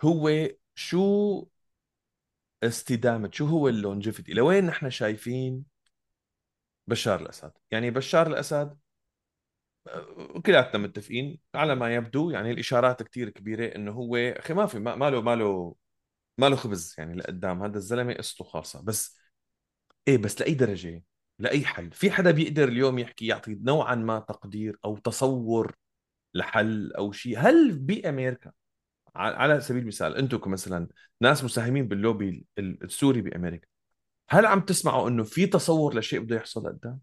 هو 0.04 0.30
شو 0.76 1.46
استدامة. 2.64 3.30
شو 3.34 3.46
هو 3.46 3.68
ال 3.68 3.74
longevity؟ 3.74 4.34
لوين 4.34 4.66
نحن 4.66 4.90
شايفين 4.90 5.66
بشار 6.88 7.22
الأسد؟ 7.22 7.52
يعني 7.72 7.92
بشار 7.92 8.28
الأسد 8.28 8.78
آه، 9.88 10.42
كلياتنا 10.46 10.78
متفقين 10.84 11.40
على 11.56 11.76
ما 11.76 11.96
يبدو. 11.96 12.30
يعني 12.30 12.52
الإشارات 12.52 13.04
كتير 13.04 13.30
كبيرة 13.30 13.76
إنه 13.76 13.92
هو 13.92 14.18
أخي 14.18 14.54
ما 14.54 14.66
في 14.66 14.80
ما 14.80 15.10
له 15.10 15.22
ما 15.22 15.36
له 15.36 15.76
ما 16.38 16.50
له 16.50 16.56
خبز 16.56 16.96
يعني 16.98 17.16
لقدام. 17.16 17.64
هذا 17.64 17.78
الزلمة 17.78 18.14
قصته 18.14 18.46
خاصة. 18.46 18.82
بس 18.84 19.18
إيه 20.08 20.18
بس 20.18 20.42
لأي 20.42 20.54
درجة 20.54 21.04
لأي 21.40 21.66
حل. 21.66 21.92
في 21.92 22.12
حدا 22.12 22.32
بيقدر 22.32 22.68
اليوم 22.68 23.00
يحكي 23.00 23.28
يعطي 23.28 23.56
نوعا 23.56 23.96
ما 23.96 24.20
تقدير 24.20 24.80
أو 24.86 24.98
تصور 24.98 25.76
لحل 26.34 26.94
أو 26.94 27.12
شيء؟ 27.12 27.40
هل 27.40 27.80
بأمريكا 27.80 28.52
على 29.18 29.62
سبيل 29.62 29.82
المثال 29.82 30.16
أنتم 30.16 30.38
كمثلا 30.38 30.88
ناس 31.22 31.44
مساهمين 31.44 31.88
باللوبي 31.88 32.46
ال- 32.58 32.84
السوري 32.84 33.22
بأمريكا 33.22 33.68
هل 34.30 34.46
عم 34.46 34.60
تسمعوا 34.60 35.10
إنه 35.10 35.24
في 35.24 35.46
تصور 35.46 35.98
لشيء 35.98 36.20
بده 36.20 36.36
يحصل 36.36 36.68
قدام 36.68 37.00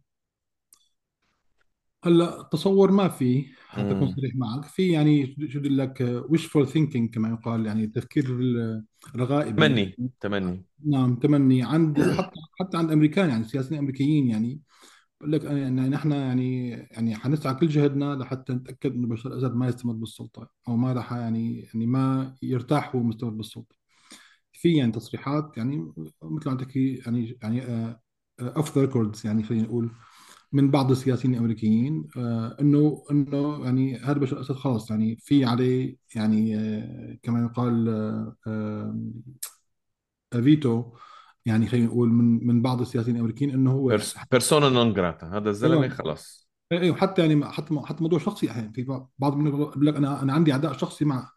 هلأ 2.04 2.48
تصور 2.52 2.90
ما 2.90 3.08
في 3.08 3.46
حتى 3.68 3.90
أكون 3.90 4.14
صريح 4.16 4.34
معك. 4.36 4.64
في 4.64 4.92
يعني 4.92 5.36
شو 5.48 5.58
بدي 5.58 5.68
لك 5.68 6.22
wishful 6.32 6.66
thinking 6.68 7.10
كما 7.10 7.28
يقال 7.28 7.66
يعني 7.66 7.84
التفكير 7.84 8.24
الغائبي 9.14 9.52
تمني 9.68 10.10
تمني. 10.20 10.64
نعم 10.86 11.16
تمني. 11.16 11.62
عند 11.62 12.02
حتى 12.02 12.40
حتى 12.60 12.76
عند 12.76 12.86
الامريكان 12.88 13.28
يعني 13.28 13.44
السياسيين 13.44 13.74
الامريكيين 13.74 14.28
يعني. 14.28 14.60
بقول 15.24 15.32
لك 15.32 15.44
يعني 15.44 15.88
نحن 15.88 16.12
يعني 16.12 16.70
يعني 16.70 17.16
حنسعى 17.16 17.54
كل 17.54 17.68
جهدنا 17.68 18.14
لحتى 18.14 18.52
نتأكد 18.52 18.92
إنه 18.92 19.08
بشار 19.08 19.32
الاسد 19.32 19.54
ما 19.56 19.68
يستمر 19.68 19.92
بالسلطة 19.94 20.50
أو 20.68 20.76
ما 20.76 20.92
راح 20.92 21.12
يعني 21.12 21.60
يعني 21.60 21.86
ما 21.86 22.34
يرتاح 22.42 22.94
هو 22.96 23.02
مستمر 23.02 23.30
بالسلطة. 23.30 23.76
في 24.52 24.76
يعني 24.76 24.92
تصريحات 24.92 25.58
يعني 25.58 25.92
مثل 26.22 26.50
ما 26.50 26.56
تحكي 26.56 26.94
يعني 27.06 27.38
يعني 27.42 27.62
off 28.40 28.76
the 28.76 28.82
records 28.82 29.26
يعني 29.26 29.42
خلينا 29.44 29.64
نقول 29.64 29.90
من 30.52 30.70
بعض 30.70 30.90
السياسيين 30.90 31.34
الأمريكيين 31.34 32.08
آه، 32.16 32.56
إنه 32.60 33.04
إنه 33.10 33.64
يعني 33.64 33.98
هذا 33.98 34.12
بشار 34.18 34.38
الاسد 34.38 34.54
خلاص 34.54 34.90
يعني 34.90 35.16
في 35.16 35.44
عليه 35.44 35.96
يعني 36.16 36.56
آه، 36.58 37.18
كما 37.22 37.42
يقال 37.44 37.88
آه، 37.88 38.36
آه، 40.34 40.40
فيتو 40.42 40.92
يعني 41.46 41.66
خلينا 41.66 41.86
نقول 41.86 42.08
من 42.08 42.46
من 42.46 42.62
بعض 42.62 42.80
السياسيين 42.80 43.16
الأمريكيين 43.16 43.50
إنه 43.50 43.72
هو 43.72 43.98
persona 44.30 44.68
non 44.68 44.92
grata 44.92 45.26
هذا 45.26 45.50
الزلمة 45.50 45.88
خلص 45.88 46.44
أيوه 46.72 46.96
حتى 46.96 47.22
يعني 47.22 47.44
حتى 47.44 47.80
حتى 47.84 48.02
موضوع 48.02 48.18
شخصي 48.18 48.50
أحيانا. 48.50 48.72
في 48.72 49.06
بعض 49.18 49.36
منهم 49.36 49.56
بيقول 49.56 49.86
لك 49.86 49.96
أنا 49.96 50.22
أنا 50.22 50.32
عندي 50.32 50.52
عداء 50.52 50.72
شخصي 50.72 51.04
مع 51.04 51.30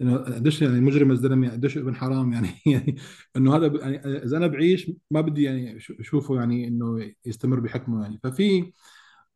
إنه 0.00 0.16
قديش 0.16 0.62
يعني 0.62 0.80
مجرم 0.80 1.10
الزلمة 1.10 1.50
قديش 1.50 1.78
ابن 1.78 1.94
حرام 1.94 2.32
يعني. 2.32 2.48
يعني 2.66 2.96
إنه 3.36 3.56
هذا 3.56 3.66
يعني 3.66 3.96
إذا 4.24 4.36
أنا 4.36 4.46
بعيش 4.46 4.90
ما 5.10 5.20
بدي 5.20 5.42
يعني 5.42 5.76
اشوفه 6.00 6.36
يعني 6.36 6.68
إنه 6.68 7.12
يستمر 7.26 7.60
بحكمه 7.60 8.02
يعني. 8.02 8.20
ففي 8.22 8.72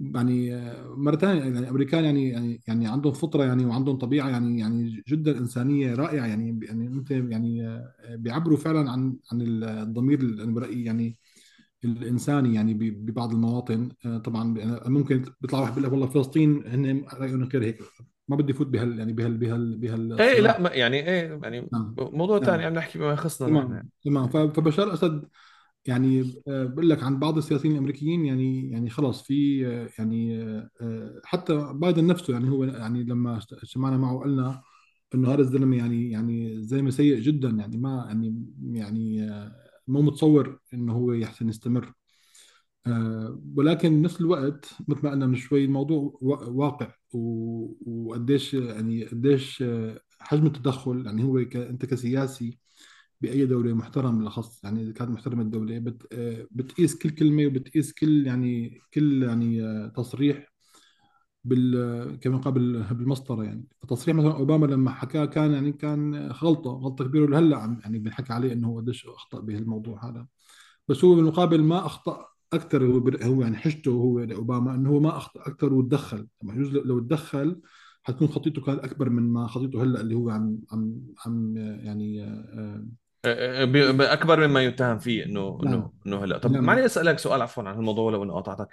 يعني 0.00 0.62
مرة 0.96 1.16
ثانية 1.16 1.40
يعني 1.40 1.58
الامريكان 1.58 2.04
يعني 2.04 2.28
يعني 2.28 2.60
يعني 2.68 2.86
عندهم 2.88 3.12
فطرة 3.12 3.44
يعني 3.44 3.64
وعندهم 3.64 3.98
طبيعة 3.98 4.28
يعني 4.28 4.60
يعني 4.60 5.02
جدا 5.08 5.38
إنسانية 5.38 5.94
رائعة 5.94 6.26
يعني 6.26 6.60
يعني 6.62 6.86
أنت 6.86 7.10
يعني 7.10 7.66
آه، 7.68 7.94
بيعبروا 8.16 8.56
فعلا 8.56 8.90
عن 8.90 9.16
عن 9.32 9.40
الضمير 9.62 10.20
أنا 10.20 10.52
برأيي 10.52 10.84
يعني 10.84 11.18
الإنساني 11.84 12.54
يعني 12.54 12.74
ببعض 12.74 13.32
المواطن. 13.32 13.88
آه، 14.06 14.18
طبعا 14.18 14.44
ممكن 14.88 15.24
بيطلع 15.40 15.60
واحد 15.60 15.70
بيقول 15.74 15.84
لك 15.84 15.92
والله 15.92 16.06
فلسطين 16.06 16.66
هن 16.66 17.04
رايهم 17.14 17.44
غير 17.44 17.64
هيك. 17.64 17.78
ما 18.28 18.36
بدي 18.36 18.52
فوت 18.52 18.66
بهال 18.66 18.98
يعني 18.98 19.12
بهال 19.12 19.36
بهال 19.36 19.78
إيه 20.20 20.40
بهالصراع 20.40 20.56
لا 20.58 20.74
يعني 20.74 20.96
إيه 21.08 21.40
يعني 21.42 21.68
نعم. 21.72 21.94
موضوع 21.98 22.38
ثاني 22.40 22.62
نعم 22.62 22.66
عم 22.66 22.74
نحكي 22.74 22.98
بما 22.98 23.12
يخصنا 23.12 23.48
تمام 23.48 23.72
يعني. 23.72 23.90
تمام. 24.04 24.28
فبشار 24.28 24.86
الاسد 24.88 25.28
يعني 25.86 26.34
آه، 26.48 26.64
بقول 26.64 26.90
لك 26.90 27.02
عن 27.02 27.18
بعض 27.18 27.36
السياسيين 27.36 27.74
الأمريكيين 27.74 28.24
يعني 28.26 28.70
يعني 28.70 28.90
خلص 28.90 29.22
في 29.22 29.66
آه، 29.66 29.88
يعني 29.98 30.42
آه، 30.80 31.20
حتى 31.24 31.72
بايدن 31.74 32.06
نفسه 32.06 32.32
يعني 32.32 32.50
هو 32.50 32.64
يعني 32.64 33.02
لما 33.04 33.36
اجتمعنا 33.52 33.96
معه 33.96 34.18
قلنا 34.20 34.62
إنه 35.14 35.28
هذا 35.34 35.40
الزلمه 35.40 35.76
يعني 35.76 36.10
يعني 36.10 36.62
زلمه 36.62 36.90
سيء 36.90 37.20
جدا 37.20 37.48
يعني 37.50 37.76
ما 37.76 38.04
يعني 38.08 38.44
يعني 38.72 39.28
مو 39.88 40.02
متصور 40.02 40.60
إنه 40.74 40.92
هو 40.92 41.12
يحسن 41.12 41.48
يستمر. 41.48 41.92
ولكن 43.56 44.02
بنفس 44.02 44.20
الوقت 44.20 44.66
مثل 44.88 45.00
ما 45.04 45.10
قلنا 45.10 45.26
من 45.26 45.34
شوي 45.36 45.64
الموضوع 45.64 46.18
وا- 46.22 46.44
واقع 46.48 46.94
وقديش 47.86 48.54
يعني 48.54 49.04
قديش 49.04 49.64
حجم 50.20 50.46
التدخل 50.46 51.06
يعني 51.06 51.24
هو 51.24 51.38
أنت 51.38 51.86
كسياسي 51.86 52.58
بأي 53.24 53.46
دولة 53.46 53.74
محترم 53.74 54.18
بالاخص 54.18 54.64
يعني 54.64 54.82
إذا 54.82 54.92
كانت 54.92 55.10
محترمة 55.10 55.42
الدولة 55.42 55.78
بت 55.78 56.14
بتقيس 56.50 56.98
كل 56.98 57.10
كلمة 57.10 57.46
وبتقيس 57.46 57.92
كل 57.92 58.26
يعني 58.26 58.80
كل 58.94 59.22
يعني 59.22 59.90
تصريح 59.96 60.54
بال 61.44 62.18
كما 62.20 62.38
قبل 62.38 62.82
بالمسطرة 62.82 63.44
يعني. 63.44 63.64
فتصريح 63.80 64.16
مثلا 64.16 64.32
أوباما 64.32 64.66
لما 64.66 64.90
حكاه 64.90 65.24
كان 65.24 65.52
يعني 65.52 65.72
كان 65.72 66.28
غلطة 66.32 66.70
غلطة 66.70 67.04
كبيرة 67.04 67.24
ولهلأ 67.24 67.56
عم 67.56 67.80
يعني 67.82 67.98
بنحكي 67.98 68.32
عليه 68.32 68.52
إنه 68.52 68.68
هو 68.68 68.78
قديش 68.80 69.06
أخطأ 69.06 69.40
بهالموضوع 69.40 70.10
هذا. 70.10 70.26
بس 70.88 71.04
هو 71.04 71.14
بالمقابل 71.14 71.62
ما 71.62 71.86
أخطأ 71.86 72.26
أكثر 72.52 72.84
هو 72.86 73.10
هو 73.22 73.42
يعني 73.42 73.56
حجته 73.56 73.90
هو 73.90 74.20
لأوباما 74.20 74.74
إنه 74.74 74.90
هو 74.90 75.00
ما 75.00 75.16
أخطأ 75.16 75.40
أكثر 75.40 75.74
وتدخل. 75.74 76.28
يجوز 76.44 76.76
لو 76.76 77.00
تدخل 77.00 77.60
حتكون 78.02 78.28
خطيته 78.28 78.62
كانت 78.62 78.80
أكبر 78.80 79.10
من 79.10 79.22
ما 79.32 79.46
خطيته 79.46 79.82
هلأ 79.82 80.00
اللي 80.00 80.14
هو 80.14 80.30
عم 80.30 80.58
عم 80.72 81.00
عم 81.26 81.56
يعني 81.56 82.24
آه، 82.24 82.86
أكبر 83.24 84.46
مما 84.46 84.62
يتهم 84.64 84.98
فيه 84.98 85.24
إنه 85.24 85.58
نعم. 85.64 85.74
إنه 85.74 85.92
إنه 86.06 86.24
هلا. 86.24 86.38
طب 86.38 86.52
نعم. 86.52 86.64
معني 86.64 86.84
أسألك 86.84 87.18
سؤال 87.18 87.42
عفوا 87.42 87.62
عن 87.62 87.74
الموضوع 87.74 88.12
لو 88.12 88.22
إنه 88.22 88.32
قاطعتك. 88.32 88.68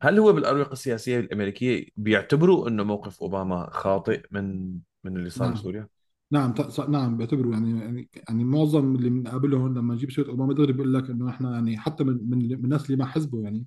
هل 0.00 0.18
هو 0.18 0.32
بالأروقة 0.32 0.72
السياسية 0.72 1.20
الأمريكية 1.20 1.86
بيعتبروا 1.96 2.68
إنه 2.68 2.84
موقف 2.84 3.22
أوباما 3.22 3.70
خاطئ 3.72 4.22
من 4.30 4.78
من 5.04 5.16
اللي 5.16 5.30
صار 5.30 5.48
نعم. 5.48 5.54
بسوريا؟ 5.54 5.88
نعم 6.30 6.54
ت- 6.54 6.80
نعم 6.80 7.16
بيعتبروا 7.16 7.52
يعني 7.52 7.80
يعني 7.80 8.08
يعني 8.28 8.44
معظم 8.44 8.94
اللي 8.94 9.10
بنقابلهم 9.10 9.78
لما 9.78 9.94
نجيب 9.94 10.10
سيرة 10.10 10.30
أوباما 10.30 10.54
دغري 10.54 10.72
بيقول 10.72 10.94
لك 10.94 11.10
إنه 11.10 11.30
إحنا 11.30 11.52
يعني 11.52 11.78
حتى 11.78 12.04
من 12.04 12.30
من 12.30 12.64
الناس 12.64 12.86
اللي 12.86 12.96
مع 12.96 13.06
حزبه 13.06 13.42
يعني. 13.42 13.66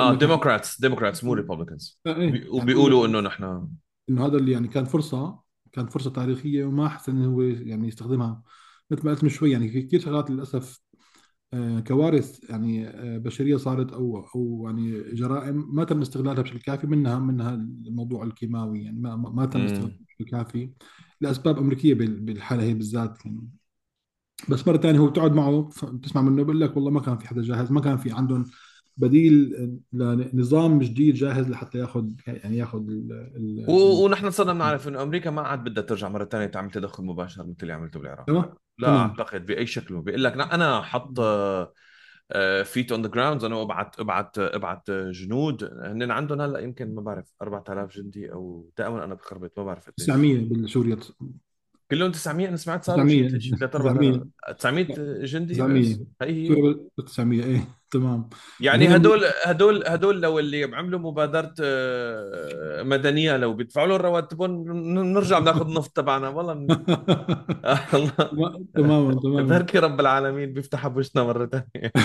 آه 0.00 0.14
Democrats 0.14 0.80
Democrats 0.80 1.24
مو 1.24 1.34
Republicans 1.34 2.00
آه، 2.06 2.16
إيه 2.16 2.28
يعني 2.28 2.48
وبيقولوا 2.48 3.06
إنه 3.06 3.20
نحن 3.20 3.68
إنه 4.08 4.26
هذا 4.26 4.36
اللي 4.36 4.52
يعني 4.52 4.68
كان 4.68 4.84
فرصة 4.84 5.40
كان 5.72 5.86
فرصة 5.86 6.10
تاريخية 6.10 6.64
وما 6.64 6.86
احسن 6.86 7.16
انه 7.16 7.34
هو 7.34 7.42
يعني 7.42 7.88
يستخدمها. 7.88 8.42
مثل 8.90 9.06
ما 9.06 9.12
قلت 9.12 9.24
من 9.24 9.30
شوي 9.30 9.50
يعني 9.52 9.68
في 9.68 9.82
كثير 9.82 10.00
شغلات 10.00 10.30
للأسف 10.30 10.80
آه، 11.54 11.80
كوارث 11.80 12.50
يعني 12.50 12.88
آه، 12.88 13.18
بشرية 13.18 13.56
صارت 13.56 13.92
أو 13.92 14.18
أو 14.36 14.64
يعني 14.66 15.02
جرائم 15.14 15.76
ما 15.76 15.84
تم 15.84 16.00
استغلالها 16.02 16.42
بشكل 16.42 16.60
كافي 16.60 16.86
منها 16.86 17.18
منها 17.18 17.54
الموضوع 17.54 18.24
الكيماوي 18.24 18.84
يعني 18.84 18.98
ما 19.00 19.16
ما 19.16 19.46
تم 19.46 19.64
استغلالها 19.64 19.96
بشكل 20.08 20.24
كافي 20.30 20.70
لأسباب 21.20 21.58
أمريكية 21.58 21.94
بال- 21.94 22.20
بالحالة 22.20 22.62
هي 22.62 22.74
بالذات 22.74 23.26
يعني. 23.26 23.48
بس 24.48 24.68
مرة 24.68 24.76
ثانية 24.76 24.98
هو 24.98 25.06
بتقعد 25.10 25.32
معه 25.32 25.70
بتسمع 25.84 26.22
منه 26.22 26.36
بيقول 26.42 26.60
لك 26.60 26.76
والله 26.76 26.90
ما 26.90 27.00
كان 27.00 27.18
في 27.18 27.28
حدا 27.28 27.42
جاهز 27.42 27.72
ما 27.72 27.80
كان 27.80 27.96
في 27.96 28.12
عندهم 28.12 28.44
بديل 28.96 29.56
لنظام 29.92 30.78
جديد 30.78 31.14
جاهز 31.14 31.50
لحتى 31.50 31.78
ياخذ 31.78 32.06
يعني 32.26 32.56
ياخذ 32.56 32.78
ال 32.88 33.64
ونحن 33.68 34.30
صرنا 34.30 34.52
نعرف 34.52 34.88
إنه 34.88 35.02
أمريكا 35.02 35.30
ما 35.30 35.42
عاد 35.42 35.64
بدها 35.64 35.84
ترجع 35.84 36.08
مرة 36.08 36.24
ثانية 36.24 36.46
تعمل 36.46 36.70
تدخل 36.70 37.04
مباشر 37.04 37.42
مثل 37.42 37.56
اللي 37.62 37.72
عملته 37.72 38.00
بالعراق. 38.00 38.26
تمام؟ 38.26 38.44
لا 38.78 38.88
تمام. 38.88 38.98
أعتقد 38.98 39.46
بأي 39.46 39.66
شكل 39.66 40.02
بيقول 40.02 40.24
لك 40.24 40.32
أنا 40.32 40.82
حط 40.82 41.20
feet 42.64 42.92
on 42.92 43.02
the 43.02 43.08
ground 43.08 43.44
أنا 43.44 43.62
ابعت 43.62 44.00
ابعت 44.00 44.38
أبعت 44.38 44.90
جنود. 44.90 45.64
هن 45.64 46.10
عندهم 46.10 46.40
هلأ 46.40 46.58
يمكن 46.58 46.94
ما 46.94 47.02
بعرف 47.02 47.32
4000 47.42 47.96
جندي 47.96 48.32
أو 48.32 48.70
دائما 48.78 49.04
أنا 49.04 49.14
بخربط 49.14 49.58
ما 49.58 49.64
بعرف 49.64 49.90
قديش. 49.90 50.06
900 50.06 50.38
بالسوريا. 50.38 50.98
كلهم 51.90 52.10
900 52.10 52.48
أنا 52.48 52.56
سمعت 52.56 52.84
شيء 52.84 52.94
900 52.94 53.38
شيء 53.38 53.56
900 53.56 53.70
4000 53.74 54.22
900 54.58 54.86
جندي؟ 55.24 55.54
900 55.54 55.82
بس 55.82 56.00
هي 56.22 56.42
هي. 56.42 56.48
سوريا 56.48 56.88
900 57.06 57.44
إيه. 57.44 57.68
تمام. 57.98 58.28
يعني 58.60 58.96
هدول 58.96 59.24
هدول 59.44 59.84
هدول 59.86 60.20
لو 60.22 60.38
اللي 60.38 60.64
عملوا 60.76 60.98
مبادرة 61.00 61.54
آه، 61.60 62.82
مدنية 62.82 63.36
لو 63.36 63.54
بيدفعوا 63.54 63.86
لهم 63.86 63.96
رواتبهم 64.00 64.50
ن- 64.72 65.12
نرجع 65.12 65.38
بناخذ 65.38 65.66
النفط 65.68 65.96
تبعنا. 65.96 66.28
والله 66.28 66.52
الله 67.94 68.66
تماما 68.74 69.14
تماما 69.20 69.42
بركي 69.42 69.78
رب 69.78 70.00
العالمين 70.00 70.52
بيفتح 70.52 70.88
بوشنا 70.88 71.22
مرة 71.22 71.46
ثانية 71.46 71.92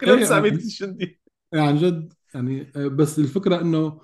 كلهم 0.00 0.18
إيه 0.18 0.24
900 0.24 0.52
عن 0.52 0.58
جندي 0.58 1.20
إيه 1.54 1.60
عن 1.60 1.76
جد 1.76 2.12
يعني 2.34 2.72
آه، 2.76 2.86
بس 2.88 3.18
الفكرة 3.18 3.60
إنه 3.60 4.00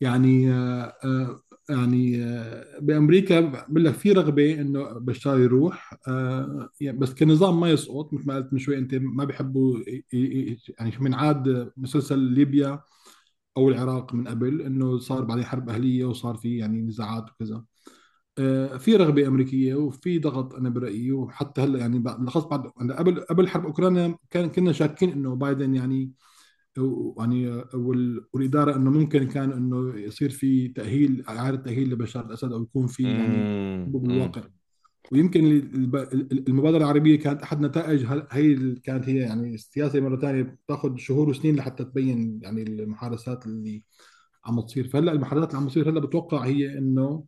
يعني 0.00 0.52
آه، 0.52 1.40
يعني 1.70 2.24
آه، 2.24 2.78
بأمريكا 2.80 3.40
بقول 3.40 3.84
لك 3.84 3.94
في 3.94 4.12
رغبة 4.12 4.54
إنه 4.60 4.82
بشار 4.92 5.38
يروح 5.40 5.94
آه، 6.08 6.68
يعني 6.80 6.98
بس 6.98 7.14
كنظام 7.14 7.60
ما 7.60 7.70
يسقط 7.70 8.12
مثل 8.14 8.26
ما 8.26 8.34
قلت 8.36 8.52
من 8.52 8.58
شوي 8.58 8.78
أنت 8.78 8.94
ما 8.94 9.24
بيحبوا 9.24 9.78
يعني 10.78 10.92
من 11.00 11.14
عاد 11.14 11.72
مسلسل 11.76 12.18
ليبيا 12.18 12.80
أو 13.56 13.68
العراق 13.68 14.14
من 14.14 14.28
قبل 14.28 14.62
إنه 14.62 14.98
صار 14.98 15.24
بعدين 15.24 15.44
حرب 15.44 15.68
أهلية 15.70 16.04
وصار 16.04 16.36
في 16.36 16.56
يعني 16.58 16.82
نزاعات 16.82 17.30
وكذا. 17.30 17.64
آه، 18.38 18.76
في 18.76 18.96
رغبة 18.96 19.26
أمريكية 19.28 19.74
وفي 19.74 20.18
ضغط 20.18 20.54
أنا 20.54 20.68
برأيي 20.70 21.12
وحتى 21.12 21.60
هلأ 21.60 21.78
يعني 21.78 21.98
بعد 21.98 22.22
لخص 22.24 22.44
بعد 22.44 22.66
قبل 22.92 23.20
قبل 23.20 23.48
حرب 23.48 23.66
أوكرانيا 23.66 24.16
كان 24.30 24.50
كنا 24.50 24.72
شاكين 24.72 25.10
إنه 25.12 25.34
بايدن 25.36 25.74
يعني 25.74 26.12
يعني 27.18 27.64
وال- 27.74 28.24
والإدارة 28.32 28.76
إنه 28.76 28.90
ممكن 28.90 29.26
كان 29.28 29.52
إنه 29.52 29.98
يصير 29.98 30.30
في 30.30 30.68
تأهيل 30.68 31.24
إعادة 31.28 31.56
تأهيل 31.56 31.90
لبشار 31.90 32.26
الأسد 32.26 32.52
أو 32.52 32.62
يكون 32.62 32.86
في 32.86 33.02
يعني 33.02 33.84
بالواقع 33.86 34.42
ويمكن 35.12 35.44
المبادرة 36.48 36.78
العربية 36.78 37.18
كانت 37.18 37.42
أحد 37.42 37.60
نتائج 37.60 38.06
هي 38.30 38.74
كانت 38.74 39.08
هي 39.08 39.16
يعني 39.16 39.54
السياسة 39.54 40.00
مرة 40.00 40.16
ثانية 40.16 40.42
بتاخذ 40.42 40.96
شهور 40.96 41.28
وسنين 41.28 41.56
لحتى 41.56 41.84
تبين 41.84 42.40
يعني 42.42 42.62
المحادثات 42.62 43.46
اللي 43.46 43.82
عم 44.44 44.60
تصير. 44.60 44.88
فهلأ 44.88 45.12
المحادثات 45.12 45.48
اللي 45.50 45.60
عم 45.60 45.68
تصير 45.68 45.90
هلأ 45.90 46.00
بتوقع 46.00 46.38
هي 46.46 46.78
إنه 46.78 47.24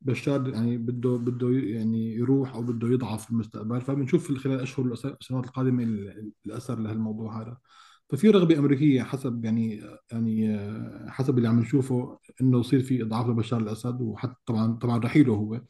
بشار 0.00 0.48
يعني 0.48 0.78
بده 0.78 1.16
بده 1.16 1.50
يعني 1.50 2.14
يروح 2.14 2.54
أو 2.54 2.62
بده 2.62 2.88
يضعف 2.88 3.24
في 3.24 3.30
المستقبل. 3.30 3.80
فبنشوف 3.80 4.26
في 4.26 4.38
خلال 4.38 4.56
الاشهر 4.56 4.88
والسنوات 4.88 5.44
القادمة 5.44 5.82
ال- 5.82 6.32
الأثر 6.46 6.78
لهالموضوع 6.78 7.42
هذا. 7.42 7.56
ففي 8.10 8.30
رغبة 8.30 8.58
أمريكية 8.58 9.02
حسب 9.02 9.44
يعني 9.44 9.82
يعني 10.12 10.58
حسب 11.10 11.38
اللي 11.38 11.48
عم 11.48 11.60
نشوفه 11.60 12.18
إنه 12.40 12.60
يصير 12.60 12.80
في 12.82 13.02
إضعاف 13.02 13.28
لبشار 13.28 13.60
الأسد 13.60 14.00
وحتى 14.02 14.34
طبعا 14.46 14.72
طبعا 14.78 14.98
رحيله 14.98 15.34
هو. 15.34 15.60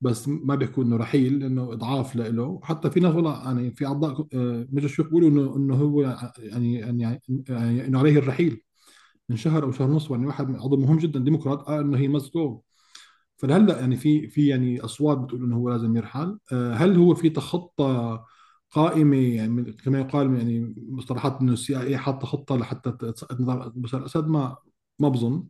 بس 0.00 0.28
ما 0.28 0.54
بيحكوا 0.54 0.84
إنه 0.84 0.96
رحيل 0.96 1.38
لأنه 1.38 1.72
إضعاف 1.72 2.16
له 2.16 2.42
وحتى 2.44 2.90
في 2.90 3.00
ناس 3.00 3.14
والله 3.14 3.44
يعني 3.44 3.70
في 3.70 3.86
أعضاء 3.86 4.26
آه، 4.34 4.66
مجلس 4.72 4.84
الشيوخ 4.90 5.08
بيقولوا 5.08 5.28
إنه 5.30 5.56
إنه 5.56 5.74
هو 5.74 6.02
يعني 6.38 6.74
يعني 6.74 7.20
يعني 7.48 7.86
إنه 7.86 7.98
عليه 7.98 8.18
الرحيل. 8.18 8.62
من 9.28 9.36
شهر 9.36 9.64
أو 9.64 9.72
شهر 9.72 9.90
ونص 9.90 10.10
يعني 10.10 10.26
واحد 10.26 10.48
من 10.48 10.56
عضو 10.56 10.76
مهم 10.76 10.98
جدا 10.98 11.20
ديمقراط 11.20 11.62
قال 11.62 11.80
إنه 11.80 11.98
he 11.98 12.08
must 12.08 12.34
go 12.34 12.62
فلهلأ 13.36 13.80
يعني 13.80 13.96
في 13.96 14.28
في 14.28 14.46
يعني 14.48 14.80
أصوات 14.80 15.18
بتقول 15.18 15.44
إنه 15.44 15.56
هو 15.56 15.70
لازم 15.70 15.96
يرحل. 15.96 16.38
آه، 16.52 16.74
هل 16.74 16.96
هو 16.96 17.14
في 17.14 17.30
تخطى 17.30 18.20
قائمة 18.76 19.16
يعني 19.16 19.48
من- 19.50 19.72
كما 19.72 19.98
يقال 20.00 20.36
يعني 20.36 20.74
مصطلحات 20.78 21.40
إنه 21.40 21.52
السي 21.52 21.76
آي 21.80 21.86
اي 21.86 21.98
حاطة 21.98 22.26
خطة 22.26 22.56
لحتى 22.56 22.92
تسقط 22.92 23.40
نظام 23.40 23.72
بشار 23.76 24.00
الأسد 24.00 24.26
ما 24.28 24.56
ما 24.98 25.08
بظن. 25.08 25.46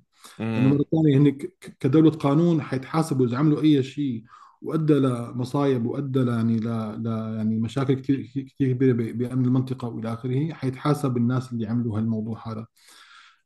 لأنه 0.56 0.68
امم 0.68 0.70
مرة 0.70 0.84
ثانية 0.92 1.18
هن 1.18 1.38
كدولة 1.80 2.10
قانون 2.10 2.62
حيتحاسبوا 2.62 3.26
اذا 3.26 3.36
عملوا 3.38 3.62
أي 3.62 3.82
شيء 3.82 4.24
وأدى 4.62 4.94
لمصايب 4.94 5.86
وأدى 5.86 6.20
يعني 6.20 6.56
ل 6.60 6.64
ل 7.04 7.06
يعني 7.36 7.56
مشاكل 7.58 7.94
كثير 7.94 8.22
كثير 8.26 8.72
كبيرة 8.72 8.92
ب- 8.92 9.18
بأمن 9.18 9.44
المنطقة 9.44 9.88
وإلى 9.88 10.12
آخره 10.12 10.52
حيتحاسب 10.54 11.16
الناس 11.16 11.52
اللي 11.52 11.66
عملوا 11.66 11.98
هالموضوع 11.98 12.48
هذا. 12.48 12.66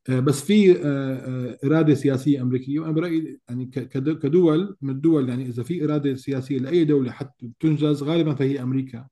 آه، 0.09 0.19
بس 0.19 0.41
في 0.43 0.71
آه، 0.71 0.75
آه، 0.85 1.57
إرادة 1.67 1.93
سياسية 1.95 2.41
أمريكية 2.41 2.79
وأنا 2.79 2.91
برأيي 2.91 3.39
يعني 3.49 3.65
كدول 3.65 4.77
من 4.81 4.89
الدول 4.89 5.29
يعني 5.29 5.45
إذا 5.45 5.63
في 5.63 5.85
إرادة 5.85 6.15
سياسية 6.15 6.57
لأي 6.59 6.85
دولة 6.85 7.11
حتى 7.11 7.51
تنجز 7.59 8.03
غالبا 8.03 8.35
فهي 8.35 8.61
أمريكا. 8.63 9.07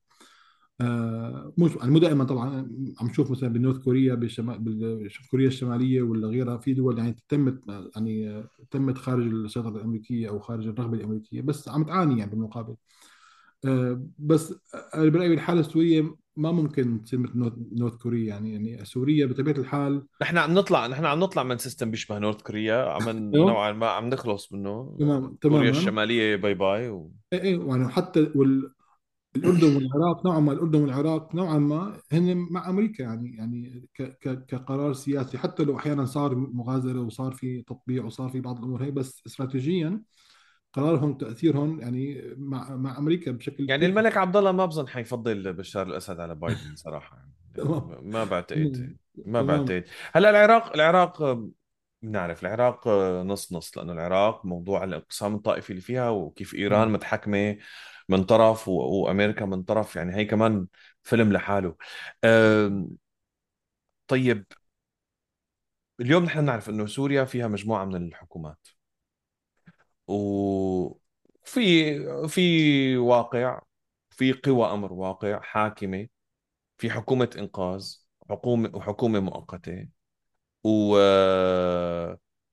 آه، 0.80 1.52
مش 1.58 1.70
يعني 1.76 1.90
مو 1.90 1.98
دائما 1.98 2.24
طبعا 2.24 2.70
عم 3.00 3.06
نشوف 3.06 3.30
مثلا 3.30 3.48
ب 3.48 3.53
North 3.53 3.78
Korea 3.78 4.14
بالشمال 4.14 4.58
بكوريا 4.60 5.48
الشمالية 5.48 6.02
ولا 6.02 6.28
غيرها 6.28 6.56
في 6.56 6.74
دول 6.74 6.98
يعني 6.98 7.16
تمت 7.28 7.60
يعني 7.96 8.44
تمت 8.70 8.98
خارج 8.98 9.26
السيطرة 9.26 9.76
الأمريكية 9.76 10.28
أو 10.28 10.38
خارج 10.38 10.66
الرغبة 10.66 10.96
الأمريكية 10.96 11.40
بس 11.42 11.68
عم 11.68 11.84
تعاني 11.84 12.18
يعني 12.18 12.30
بالمقابل. 12.30 12.74
آه، 13.64 14.02
بس 14.18 14.54
أنا 14.94 15.10
برأيي 15.10 15.28
بالحالة 15.28 15.60
السورية 15.60 16.14
ما 16.36 16.52
ممكن 16.52 17.02
تصير 17.04 17.18
مثل 17.18 17.52
North 17.72 17.94
Korea 17.94 18.26
يعني 18.28 18.52
يعني 18.52 18.84
سوريا 18.84 19.26
بطبيعة 19.26 19.54
الحال 19.54 20.06
نحن 20.22 20.38
عم 20.38 20.54
نطلع 20.54 20.86
نحن 20.86 21.04
عم 21.04 21.20
نطلع 21.20 21.42
من 21.42 21.58
system 21.58 21.90
بيشبه 21.90 22.18
North 22.18 22.42
Korea 22.42 22.74
عم 22.90 23.08
أيوه. 23.08 23.48
نوعا 23.50 23.72
ما 23.72 23.86
عم 23.86 24.08
نخلص 24.08 24.52
منه. 24.52 24.96
تمام 25.00 25.20
كوريا 25.20 25.36
تماما. 25.40 25.68
الشمالية 25.68 26.36
bye 26.36 26.54
bye 26.54 26.88
و... 26.88 27.10
اي 27.32 27.42
اي 27.42 27.66
يعني 27.68 27.88
حتى 27.88 28.30
وال 28.34 28.72
الأردن 29.36 29.76
والعراق 29.76 30.26
نوعا 30.26 30.40
ما 30.40 30.52
الأردن 30.52 30.82
والعراق 30.82 31.34
نوعا 31.34 31.58
ما 31.58 32.00
هن 32.12 32.46
مع 32.50 32.70
أمريكا 32.70 33.02
يعني 33.02 33.36
يعني 33.36 33.88
كقرار 34.22 34.92
سياسي. 34.92 35.38
حتى 35.38 35.64
لو 35.64 35.76
أحيانا 35.76 36.04
صار 36.04 36.34
مغازلة 36.34 37.00
وصار 37.00 37.32
في 37.32 37.62
تطبيع 37.62 38.04
وصار 38.04 38.28
في 38.28 38.40
بعض 38.40 38.58
الأمور 38.58 38.84
هي 38.84 38.90
بس 38.90 39.22
استراتيجيا 39.26 40.02
قرارهم 40.72 41.14
تأثيرهم 41.14 41.80
يعني 41.80 42.34
مع 42.36 42.76
مع 42.76 42.98
أمريكا 42.98 43.30
بشكل 43.30 43.68
يعني 43.68 43.82
كثير 43.82 43.98
الملك 43.98 44.16
عبد 44.16 44.36
الله 44.36 44.52
ما 44.52 44.66
بظن 44.66 44.88
حيفضل 44.88 45.52
بشار 45.52 45.86
الأسد 45.86 46.20
على 46.20 46.34
بايدن 46.34 46.76
صراحة. 46.76 47.16
يعني 47.16 47.30
ما 48.02 48.24
بعتقد 48.24 48.96
ما 49.26 49.42
بعتقد. 49.42 49.84
هلأ 50.12 50.30
العراق 50.30 50.74
العراق 50.74 51.38
بنعرف 52.02 52.42
العراق 52.42 52.88
نص 53.22 53.52
نص 53.52 53.78
لأنه 53.78 53.92
العراق 53.92 54.46
موضوع 54.46 54.84
الانقسام 54.84 55.34
الطائفي 55.34 55.70
اللي 55.70 55.82
فيها 55.82 56.10
وكيف 56.10 56.54
إيران 56.54 56.80
تمام 56.82 56.92
متحكمة 56.92 57.56
من 58.10 58.24
طرف. 58.24 58.68
وامريكا 58.68 59.44
من 59.44 59.62
طرف 59.62 59.96
يعني 59.96 60.14
هي 60.16 60.24
كمان 60.24 60.66
فيلم 61.02 61.32
لحاله 61.32 61.76
طيب 64.08 64.44
اليوم 66.00 66.24
نحن 66.24 66.44
نعرف 66.44 66.68
إنه 66.68 66.86
سوريا 66.86 67.24
فيها 67.24 67.48
مجموعة 67.48 67.84
من 67.84 68.06
الحكومات 68.08 68.68
وفي 70.08 72.28
في 72.28 72.96
واقع 72.96 73.60
في 74.10 74.32
قوى 74.32 74.66
أمر 74.72 74.92
واقع 74.92 75.40
حاكمة 75.40 76.08
في 76.78 76.90
حكومة 76.90 77.30
إنقاذ 77.38 77.94
حكومة 78.30 78.70
وحكومة 78.76 79.20
مؤقتة 79.20 79.88
و 80.64 80.96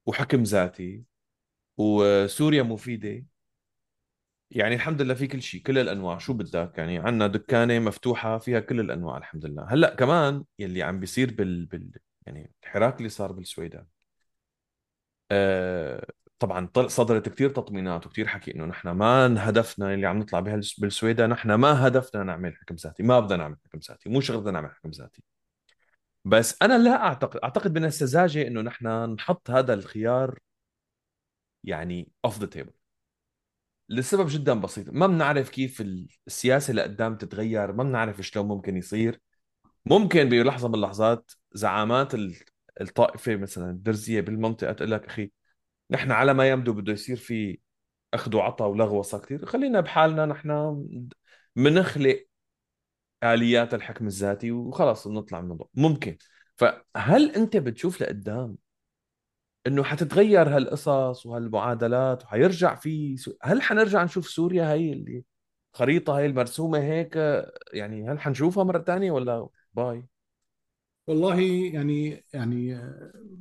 وحكم 0.06 0.44
ذاتي 0.44 1.04
وسوريا 1.78 2.64
مفيدة 2.64 3.26
يعني 4.52 4.76
الحمد 4.76 5.02
لله 5.02 5.14
في 5.14 5.28
كل 5.28 5.42
شيء 5.42 5.62
كل 5.62 5.78
الأنواع 5.78 6.18
شو 6.18 6.34
بدك؟ 6.34 6.78
يعني 6.78 6.98
عندنا 7.00 7.28
دكانة 7.28 7.80
مفتوحة 7.80 8.38
فيها 8.38 8.60
كل 8.60 8.80
الأنواع 8.80 9.18
الحمد 9.18 9.46
لله. 9.46 9.64
هلأ 9.74 9.96
كمان 9.96 10.44
يلي 10.60 10.84
عم 10.84 11.00
بيصير 11.00 11.34
بال, 11.34 11.66
بال... 11.66 11.92
يعني 12.26 12.52
الحراك 12.64 12.98
اللي 12.98 13.10
صار 13.10 13.32
بالسويدان 13.32 13.86
آه، 15.32 16.06
طبعا 16.40 16.68
طل- 16.74 16.92
صدرت 16.92 17.30
كثير 17.30 17.50
تطمينات 17.50 18.06
وكثير 18.08 18.28
حكي 18.28 18.56
إنه 18.56 18.66
نحن 18.66 18.90
ما 18.90 19.50
هدفنا 19.50 19.94
اللي 19.94 20.08
عم 20.08 20.20
نطلع 20.20 20.40
بها 20.40 20.62
بالسويدة 20.78 21.28
نحن 21.28 21.54
ما 21.54 21.88
هدفنا 21.88 22.24
نعمل 22.24 22.56
حكم 22.56 22.76
ذاتي 22.76 23.04
ما 23.04 23.20
بدنا 23.20 23.38
نعمل 23.38 23.58
حكم 23.66 23.80
ذاتي 23.90 24.10
مو 24.10 24.22
شغلتنا 24.22 24.52
نعمل 24.52 24.72
حكم 24.72 24.90
ذاتي. 24.92 25.24
بس 26.26 26.58
أنا 26.62 26.78
لا 26.78 27.04
اعتقد 27.06 27.40
أعتقد 27.44 27.78
من 27.78 27.86
السذاجة 27.86 28.48
إنه 28.48 28.62
نحن 28.62 28.88
نحط 29.14 29.50
هذا 29.52 29.74
الخيار 29.74 30.40
يعني 31.64 32.12
off 32.26 32.40
the 32.40 32.46
table 32.46 32.74
لسبب 33.90 34.28
جدا 34.30 34.54
بسيط. 34.54 34.90
ما 34.90 35.08
بنعرف 35.08 35.50
كيف 35.50 35.82
السياسة 36.28 36.74
لقدام 36.74 37.18
تتغير 37.18 37.74
ما 37.74 37.84
بنعرف 37.84 38.22
شلون 38.22 38.48
ممكن 38.48 38.78
يصير. 38.78 39.22
ممكن 39.86 40.30
بلحظة 40.30 40.68
من 40.68 40.76
اللحظات 40.76 41.32
زعامات 41.54 42.16
ال- 42.16 42.36
الطائفة 42.82 43.36
مثلا 43.36 43.70
الدرزية 43.70 44.22
بالمنطقة 44.22 44.74
تقول 44.74 44.92
لك 44.92 45.06
أخي 45.06 45.32
نحن 45.92 46.12
على 46.12 46.34
ما 46.34 46.50
يبدو 46.50 46.74
بده 46.74 46.94
يصير 46.94 47.18
في 47.18 47.60
أخذ 48.14 48.36
وعطاء 48.36 48.70
ولغوصة 48.70 49.20
كثير 49.20 49.46
خلينا 49.46 49.80
بحالنا 49.82 50.26
نحن 50.26 50.88
منخلق 51.56 52.26
آليات 53.24 53.74
الحكم 53.74 54.08
الذاتي 54.08 54.52
وخلاص 54.52 55.08
نطلع 55.08 55.40
من 55.40 55.44
الموضوع. 55.46 55.70
ممكن. 55.74 56.18
فهل 56.56 57.32
أنت 57.32 57.58
بتشوف 57.58 58.02
لقدام 58.02 58.56
إنه 59.68 59.84
حتتغير 59.84 60.58
هالقصص 60.58 61.26
وهالمعادلات 61.26 62.24
وحيرجع 62.24 62.76
في 62.76 63.18
سو... 63.18 63.34
هل 63.44 63.62
حنرجع 63.62 64.04
نشوف 64.04 64.28
سوريا 64.30 64.74
هي 64.74 64.94
اللي 64.94 65.24
خريطة 65.74 66.20
هي 66.20 66.26
المرسومة 66.26 66.80
هيك؟ 66.80 67.16
يعني 67.74 68.10
هل 68.10 68.20
حنشوفها 68.20 68.64
مرة 68.64 68.78
تانية 68.80 69.12
ولا 69.12 69.48
bye؟ 69.74 70.04
والله 71.08 71.42
يعني 71.74 72.24
يعني 72.34 72.82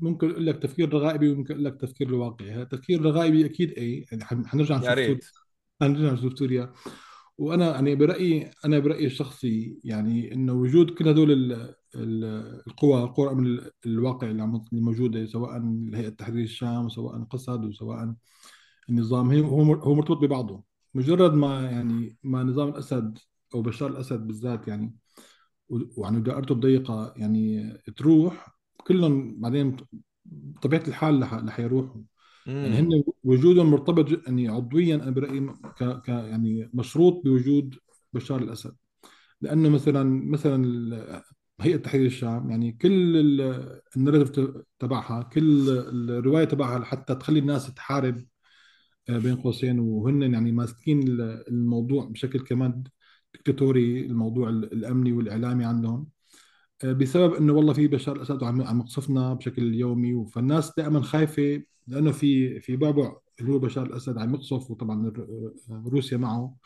ممكن 0.03 0.31
أقول 0.31 0.47
لك 0.47 0.63
تفكير 0.63 0.95
رغائبي 0.95 1.29
وممكن 1.33 1.55
أقول 1.55 1.65
لك 1.65 1.81
تفكير 1.81 2.09
الواقعي. 2.09 2.63
التفكير 2.63 3.01
الرغائبي 3.01 3.47
أكيد 3.47 3.71
إيه 3.71 4.07
يعني 4.13 4.25
حن- 4.25 4.47
حنرجع 4.47 4.77
يا 4.77 4.79
نشوف 4.79 4.99
سوريا. 5.05 5.05
ريت 5.15 5.25
حنرجع 5.81 6.13
نشوف 6.13 6.39
سوريا. 6.39 6.73
وأنا 7.39 7.75
يعني 7.75 7.95
برأيي 7.95 8.51
أنا 8.65 8.79
برأيي 8.79 9.07
الشخصي 9.07 9.81
يعني 9.85 10.35
إنه 10.35 10.53
وجود 10.53 10.91
كل 10.91 11.09
ال- 11.31 11.77
القوى 12.67 13.03
القوى 13.03 13.35
من 13.35 13.61
الواقع 13.87 14.31
اللي 14.31 14.43
موجوده 14.73 15.27
سواء 15.27 15.63
هيئة 15.95 16.09
تحرير 16.09 16.45
الشام 16.45 16.85
وسواء 16.87 17.25
قسد 17.25 17.65
وسواء 17.65 18.15
النظام 18.91 19.31
هي 19.31 19.41
هو 19.41 19.63
هو 19.75 19.95
مرتبط 19.95 20.17
ببعضه. 20.19 20.65
مجرد 20.95 21.35
ما 21.35 21.71
يعني 21.71 22.17
ما 22.23 22.43
نظام 22.43 22.69
الأسد 22.69 23.19
أو 23.55 23.63
بشار 23.63 23.91
الأسد 23.91 24.27
بالذات 24.27 24.69
يعني 24.69 24.95
وعن 25.69 26.23
دائرته 26.23 26.53
الضيقه 26.53 27.15
يعني 27.17 27.73
تروح 27.97 28.59
كلهم 28.87 29.41
بعدين 29.41 29.77
بطبيعه 30.25 30.83
الحال 30.89 31.23
رح 31.23 31.61
يروحوا. 31.61 32.03
يعني 32.63 32.79
هن 32.79 33.05
وجودهم 33.25 33.71
مرتبط 33.71 34.27
يعني 34.27 34.49
عضويا 34.49 34.95
أنا 34.97 35.11
برأيي 35.11 35.41
ك 35.79 35.85
ك 35.85 36.09
يعني 36.09 36.71
مشروط 36.75 37.23
بوجود 37.25 37.75
بشار 38.13 38.39
الأسد. 38.43 38.77
لأنه 39.41 39.69
مثلا 39.69 40.05
مثلا 40.33 41.23
هيئة 41.61 41.77
تحرير 41.77 42.07
الشام 42.07 42.51
يعني 42.51 42.73
كل 42.73 43.17
ال- 43.17 43.81
النراتيف 43.97 44.47
تبعها 44.79 45.23
كل 45.23 45.69
الرواية 46.11 46.45
تبعها 46.45 46.79
لحتى 46.79 47.15
تخلي 47.15 47.39
الناس 47.39 47.75
تحارب 47.75 48.27
آه، 49.09 49.19
بين 49.19 49.37
قوسين 49.37 49.79
وهن 49.79 50.35
يعني 50.35 50.53
ماسكين 50.53 51.03
ال- 51.09 51.49
الموضوع 51.49 52.05
بشكل 52.05 52.41
كمان 52.41 52.85
دكتاتوري 53.35 54.07
الموضوع 54.07 54.49
ال- 54.49 54.73
الأمني 54.73 55.13
والإعلامي 55.13 55.65
عندهم. 55.65 56.09
آه، 56.85 56.93
بسبب 56.93 57.35
إنه 57.35 57.53
والله 57.53 57.73
في 57.73 57.89
بشار 57.89 58.17
الأسد 58.17 58.45
عم 58.45 58.63
عم 58.63 58.81
يقصفنا 58.81 59.35
بشكل 59.35 59.75
يومي 59.75 60.27
فالناس 60.27 60.73
دائما 60.77 61.03
خايفة 61.03 61.63
لأنه 61.87 62.13
في 62.13 62.61
في 62.61 62.77
بعبع 62.77 63.17
اللي 63.41 63.53
هو 63.53 63.59
بشار 63.59 63.87
الأسد 63.87 64.19
عم 64.19 64.35
يقصف 64.35 64.71
وطبعا 64.71 65.13
روسيا 65.71 66.17
معه. 66.19 66.57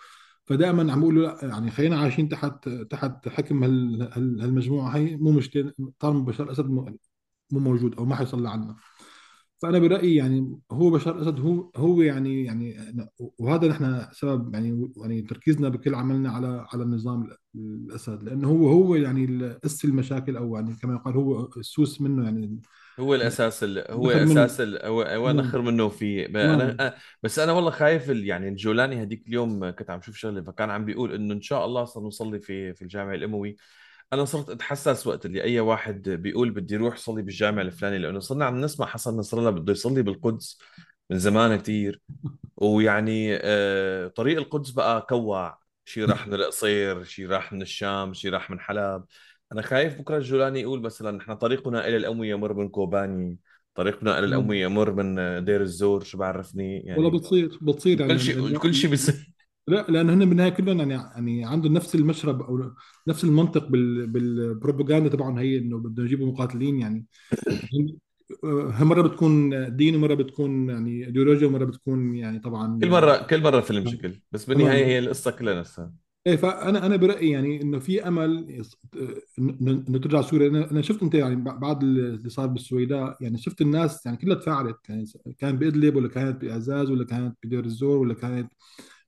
فدائما 0.45 0.93
عم 0.93 1.01
يقولوا 1.01 1.27
لا 1.27 1.39
يعني 1.49 1.71
خلينا 1.71 1.99
عايشين 2.01 2.29
تحت 2.29 2.69
تحت 2.69 3.29
حكم 3.29 3.65
هال- 3.65 4.03
هال- 4.13 4.41
هالمجموعة 4.41 4.97
هي 4.97 5.17
مو 5.17 5.31
مشكله 5.33 5.73
طالما 5.99 6.21
بشار 6.25 6.47
الأسد 6.47 6.67
مو 6.71 6.99
موجود 7.53 7.95
أو 7.95 8.05
ما 8.05 8.17
حيصلى 8.17 8.51
عنا. 8.51 8.77
فأنا 9.63 9.79
برأيي 9.79 10.15
يعني 10.17 10.59
هو 10.73 10.91
بشار 10.91 11.17
الأسد 11.17 11.41
هو 11.41 11.71
هو 11.77 12.03
يعني 12.03 12.45
يعني 12.45 12.77
وهذا 13.39 13.69
نحن 13.69 14.07
سبب 14.13 14.55
يعني 14.55 14.93
يعني 14.97 15.23
تركيزنا 15.23 15.69
بكل 15.69 15.95
عملنا 15.95 16.31
على 16.31 16.67
على 16.73 16.83
النظام 16.83 17.29
الأسد. 17.55 18.23
لأنه 18.23 18.49
هو 18.49 18.69
هو 18.69 18.95
يعني 18.95 19.51
اس 19.65 19.85
المشاكل 19.85 20.37
أو 20.37 20.57
يعني 20.57 20.75
كما 20.75 20.95
يقال 20.95 21.15
هو 21.15 21.49
السوس 21.57 22.01
منه 22.01 22.25
يعني 22.25 22.61
هو 23.01 23.15
الأساس 23.15 23.65
ال... 23.65 23.91
هو 23.91 24.03
منه. 24.09 24.45
أساس 24.45 24.61
ال... 24.61 24.87
هو 24.87 25.03
هو 25.03 25.33
نخر 25.33 25.61
منه 25.63 25.89
في 25.89 26.27
ب- 26.27 26.37
أنا 26.37 26.57
تماما 26.57 26.91
أ- 26.91 26.93
بس 27.23 27.39
أنا 27.39 27.53
والله 27.53 27.71
خايف 27.71 28.11
ال... 28.11 28.25
يعني 28.27 28.49
الجولاني 28.49 29.03
هديك 29.03 29.29
اليوم 29.29 29.71
كنت 29.71 29.91
عم 29.91 30.03
شوف 30.03 30.17
شغلة 30.17 30.43
فكان 30.43 30.71
عم 30.71 30.85
بيقول 30.85 31.15
إنه 31.15 31.35
إن 31.35 31.43
شاء 31.43 31.65
الله 31.67 31.85
سنصلي 31.85 32.41
في 32.41 32.75
في 32.75 32.83
الجامع 32.83 33.15
الأموي. 33.15 33.57
أنا 34.13 34.25
صرت 34.25 34.51
أتحسس 34.51 35.07
وقت 35.07 35.27
اللي 35.27 35.43
أي 35.45 35.61
واحد 35.61 36.09
بيقول 36.09 36.51
بدي 36.51 36.77
أروح 36.77 36.97
صلي 36.97 37.23
بالجامع 37.23 37.63
الفلاني 37.63 37.99
لأنه 37.99 38.21
صرنا 38.21 38.45
عم 38.45 38.61
نسمع 38.61 38.87
حسن 38.87 39.17
نصر 39.17 39.39
الله 39.39 39.51
بده 39.51 39.73
يصلي 39.73 40.03
بالقدس 40.03 40.59
من 41.11 41.19
زمان 41.19 41.57
كتير. 41.57 42.03
ويعني 42.57 43.37
آه، 43.43 44.09
طريق 44.09 44.39
القدس 44.39 44.71
بقى 44.71 45.07
كوع. 45.09 45.59
شي 45.85 46.05
راح 46.05 46.27
من 46.27 46.35
القصير 46.35 47.05
شي 47.05 47.27
راح 47.27 47.53
من 47.53 47.63
الشام 47.63 48.15
شي 48.15 48.29
راح 48.29 48.51
من 48.51 48.61
حلب. 48.61 49.05
أنا 49.53 49.63
خايف 49.63 49.99
بكرة 49.99 50.17
الجولاني 50.17 50.61
يقول 50.61 50.81
مثلا 50.81 51.11
نحن 51.11 51.35
طريقنا 51.35 51.89
إلى 51.89 51.97
الاموي 51.97 52.29
يمر 52.29 52.55
من 52.55 52.69
كوباني 52.69 53.39
طريقنا 53.75 54.19
إلى 54.19 54.27
الاموي 54.27 54.59
تمام 54.59 54.73
يمر 54.73 54.93
من 54.93 55.45
دير 55.45 55.63
الزور 55.63 56.05
شو 56.05 56.19
بعرفني؟ 56.19 56.85
والله 56.97 57.09
يعني 57.09 57.19
بتصير 57.19 57.59
بتصير 57.63 57.99
كل 57.99 58.03
يعني 58.03 58.19
شيء 58.19 58.59
كل 58.59 58.75
شيء 58.75 58.91
بيصير. 58.91 59.35
لا 59.69 59.87
لأن 59.89 60.11
هن 60.11 60.29
بالنهاية 60.29 60.51
كلهم 60.51 60.79
يعني 60.79 60.93
يعني 60.93 61.45
عندهم 61.45 61.73
نفس 61.73 61.95
المشرب 61.95 62.43
أو 62.43 62.71
نفس 63.09 63.25
المنطق 63.25 63.69
بال 63.69 64.07
بالبروباغندا 64.07 65.09
تبعهم 65.09 65.39
هي 65.39 65.59
إنه 65.59 65.79
بدهم 65.79 66.07
يجيبوا 66.07 66.27
مقاتلين 66.27 66.81
يعني. 66.81 67.07
مرة 68.81 69.03
بتكون 69.03 69.77
دين 69.77 69.97
ومرة 69.97 70.15
بتكون 70.15 70.71
يعني 70.71 71.07
ايديولوجيا 71.07 71.47
ومرة 71.47 71.65
بتكون 71.65 72.17
يعني 72.17 72.39
طبعا 72.39 72.79
كل 72.81 72.91
مره 72.91 73.17
كل 73.17 73.43
مرة 73.43 73.61
فيلم 73.61 73.89
شكل 73.89 74.13
بس 74.33 74.45
بالنهاية 74.45 74.87
هي 74.87 74.99
القصة 74.99 75.31
كلها 75.31 75.61
نفسها. 75.61 75.93
إيه 76.31 76.37
فأنا 76.37 76.87
أنا 76.87 76.97
برأيي 76.97 77.31
يعني 77.31 77.63
إنه 77.63 77.79
في 77.79 78.09
أمل 78.09 78.63
إنه 79.39 79.99
ترجع 79.99 80.21
سوريا. 80.23 80.49
أنا 80.71 80.83
شفت 80.83 81.03
أنت 81.03 81.15
يعني 81.15 81.37
بعد 81.37 81.83
اللي 81.83 82.29
صار 82.31 82.47
بالسويداء 82.47 83.17
يعني 83.21 83.39
شفت 83.39 83.61
الناس 83.61 84.07
يعني 84.07 84.19
كلها 84.19 84.37
تفاعلت. 84.37 84.77
يعني 84.89 85.05
كان 85.39 85.59
بإدلب 85.59 85.97
ولا 85.97 86.09
كانت 86.09 86.41
بإعزاز 86.41 86.91
ولا 86.91 87.05
كانت 87.05 87.37
بدير 87.45 87.65
الزور 87.65 87.99
ولا 87.99 88.15
كانت 88.15 88.53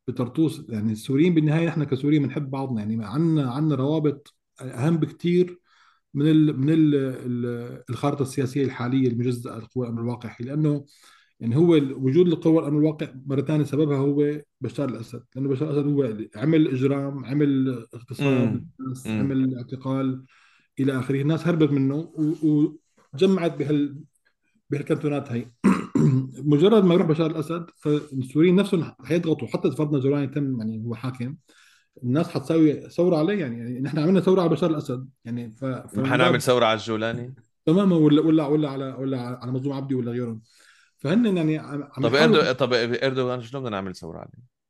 بطرطوس. 0.08 0.62
يعني 0.68 0.92
السوريين 0.92 1.34
بالنهاية 1.34 1.66
نحن 1.68 1.84
كسوريين 1.84 2.22
بنحب 2.22 2.50
بعضنا. 2.50 2.80
يعني 2.80 3.04
عندنا 3.06 3.50
عندنا 3.52 3.74
روابط 3.74 4.34
أهم 4.60 4.96
بكثير 4.96 5.58
من 6.14 6.30
ال 6.30 6.60
من 6.60 6.70
ال 6.70 6.94
ال 6.96 7.82
الخارطة 7.90 8.22
السياسية 8.22 8.64
الحالية 8.64 9.08
المجزاه 9.08 9.58
لقوى 9.58 9.86
الامن 9.86 9.98
الواقع 9.98 10.36
لأنه 10.40 10.84
يعني 11.42 11.56
هو 11.56 11.68
وجود 11.74 12.26
القوى 12.26 12.58
الأمن 12.58 12.78
الواقع 12.78 13.08
مرة 13.26 13.40
ثانية 13.40 13.64
سببها 13.64 13.98
هو 13.98 14.40
بشار 14.60 14.88
الأسد 14.88 15.24
لأنه 15.36 15.48
بشار 15.48 15.70
الأسد 15.70 15.86
هو 15.86 16.16
عمل 16.36 16.68
إجرام 16.68 17.24
عمل 17.24 17.68
اغتصاب 17.94 18.64
عمل 19.06 19.56
اعتقال 19.58 20.24
إلى 20.80 20.98
آخره 20.98 21.20
الناس 21.20 21.46
هربت 21.46 21.70
منه 21.70 22.12
وجمعت 23.14 23.56
بهال 23.56 23.96
بهالكانتونات 24.70 25.32
هي 25.32 25.46
مجرد 26.52 26.84
ما 26.84 26.94
يروح 26.94 27.06
بشار 27.06 27.30
الأسد 27.30 27.66
فالسوريين 27.76 28.56
نفسهم 28.56 28.92
حيضغطوا 29.04 29.48
حتى 29.48 29.68
اذا 29.68 29.76
فرضنا 29.76 29.98
جولاني 29.98 30.26
تم 30.26 30.58
يعني 30.58 30.84
هو 30.86 30.94
حاكم 30.94 31.36
الناس 32.04 32.28
حتسوي 32.28 32.90
ثورة 32.90 33.16
عليه 33.16 33.40
يعني, 33.40 33.58
يعني 33.58 33.80
نحن 33.80 33.98
عملنا 33.98 34.20
ثورة 34.20 34.40
على 34.40 34.50
بشار 34.50 34.70
الأسد 34.70 35.08
يعني 35.24 35.54
ف... 35.56 35.64
حنعمل 36.04 36.42
ثورة 36.42 36.64
على 36.64 36.78
الجولاني؟ 36.78 37.34
تماما 37.66 37.96
ولا 37.96 38.22
ولا 38.22 38.46
ولا 38.46 38.68
على 38.68 38.96
ولا 38.98 39.20
على 39.20 39.52
مظلوم 39.52 39.72
عبدي 39.72 39.94
ولا 39.94 40.12
غيرهم. 40.12 40.42
فهن 41.02 41.36
يعني 41.36 41.58
عم 41.58 41.84
طب 41.84 42.14
يحاولوا 42.14 42.50
اردو 42.50 42.52
طب 42.52 42.72
اردوغان 42.72 43.42
شلون 43.42 43.62
بدنا 43.62 43.76
نعمل 43.76 43.96
ثوره 43.96 44.18
عليه 44.18 44.61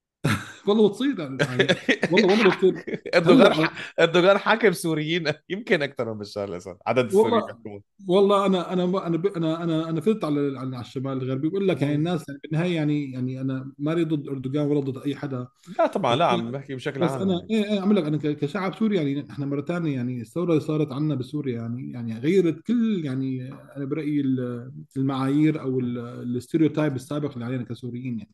والله 0.67 0.97
يعني 1.19 1.37
يعني. 1.41 1.67
والله 2.13 2.27
والله 2.29 2.51
بتصير 2.51 3.01
اردوغان. 3.15 3.69
اردوغان 4.01 4.39
حاكم 4.39 4.73
سوريين. 4.73 5.25
يمكن 5.51 5.83
أكثر 5.83 6.13
من 6.15 6.19
بشار 6.19 6.49
الاسد 6.49 6.77
عدد 6.87 7.05
السوريين 7.05 7.33
والله 7.43 7.83
والله 8.09 8.47
أنا 8.47 8.73
أنا 8.73 9.07
أنا 9.07 9.23
أنا 9.37 9.63
أنا 9.65 9.89
أنا 9.89 10.01
فزت 10.01 10.25
على 10.25 10.59
على 10.59 10.81
الشمال 10.81 11.23
الغربي. 11.23 11.49
بقول 11.49 11.69
لك 11.69 11.83
يعني. 11.83 11.95
الناس 11.95 12.25
يعني 12.29 12.41
بالنهاية 12.45 12.75
يعني 12.75 13.13
يعني 13.13 13.41
أنا 13.41 13.73
مالي 13.79 14.05
ضد 14.05 14.29
أردوغان 14.29 14.67
ولا 14.67 14.81
ضد 14.81 14.99
أي 15.07 15.17
حدا. 15.17 15.47
لا 15.79 15.87
طبعا 15.87 16.17
لا 16.17 16.25
عم 16.27 16.51
بحكي 16.51 16.75
بشكل 16.75 17.01
بس 17.01 17.11
عام 17.11 17.23
أنا 17.23 17.33
يعني. 17.51 17.65
إيه 17.67 17.73
إيه 17.73 17.81
عم 17.81 17.93
لك 17.93 18.05
أنا 18.05 18.17
كشعب 18.17 18.75
سوري 18.75 18.97
يعني 18.97 19.31
إحنا 19.31 19.47
مرة 19.47 19.63
ثانية 19.63 19.95
يعني 19.95 20.21
الثورة 20.21 20.51
اللي 20.51 20.61
صارت 20.61 20.93
عندنا 20.93 21.15
بسوريا 21.15 21.55
يعني 21.57 21.93
يعني 21.93 22.19
غيرت 22.19 22.61
كل 22.67 23.05
يعني 23.05 23.53
أنا 23.77 23.85
برأيي 23.85 24.21
ال- 24.21 24.73
المعايير 24.97 25.61
أو 25.61 25.81
ال 25.81 25.91
stereotype 25.91 26.97
السابق 26.97 27.33
اللي 27.33 27.45
علينا 27.45 27.63
كسوريين 27.63 28.19
يعني. 28.19 28.31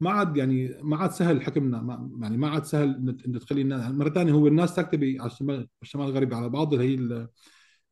ما 0.00 0.10
عاد 0.10 0.36
يعني 0.36 0.76
ما 0.82 0.96
عاد 0.96 1.10
سهل 1.10 1.42
حكمنا 1.42 1.82
ما 1.82 2.10
يعني 2.22 2.36
ما 2.36 2.48
عاد 2.50 2.64
سهل 2.64 3.16
إن 3.26 3.40
تخلي 3.40 3.60
الناس 3.62 3.92
مرة 3.94 4.10
ثانية 4.10 4.32
هو 4.32 4.46
الناس 4.46 4.70
ساكته 4.76 5.16
على 5.20 5.30
الشمال 5.32 5.68
الشمال 5.82 6.06
الغربي 6.06 6.34
على 6.34 6.48
بعض 6.48 6.72
اللي 6.74 6.84
هي 6.90 6.94
ال- 6.94 7.28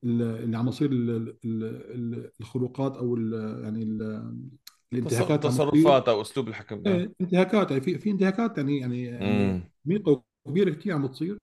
ال- 0.05 0.23
اللي 0.23 0.59
عم 0.59 0.69
يصير 0.69 0.93
ال- 0.93 1.11
ال- 1.45 1.65
ال- 1.95 2.31
الخروقات 2.41 2.97
أو 2.97 3.15
ال- 3.17 3.65
يعني 3.65 3.83
ال- 3.83 4.03
تص... 4.03 4.93
الانتهاكات 4.93 5.47
تصرفات 5.47 6.09
أو 6.09 6.21
أسلوب 6.23 6.49
الحكم 6.49 6.83
آه 6.87 6.97
إيه، 6.97 7.13
انتهاكات 7.21 7.71
يعني 7.71 7.83
في 7.83 7.99
في 7.99 8.11
انتهاكات 8.11 8.59
يعني 8.59 8.79
يعني 8.79 9.63
عميقه 9.87 10.23
وكبيره 10.45 10.71
كثير 10.71 10.93
عم 10.95 11.07
تصير 11.07 11.39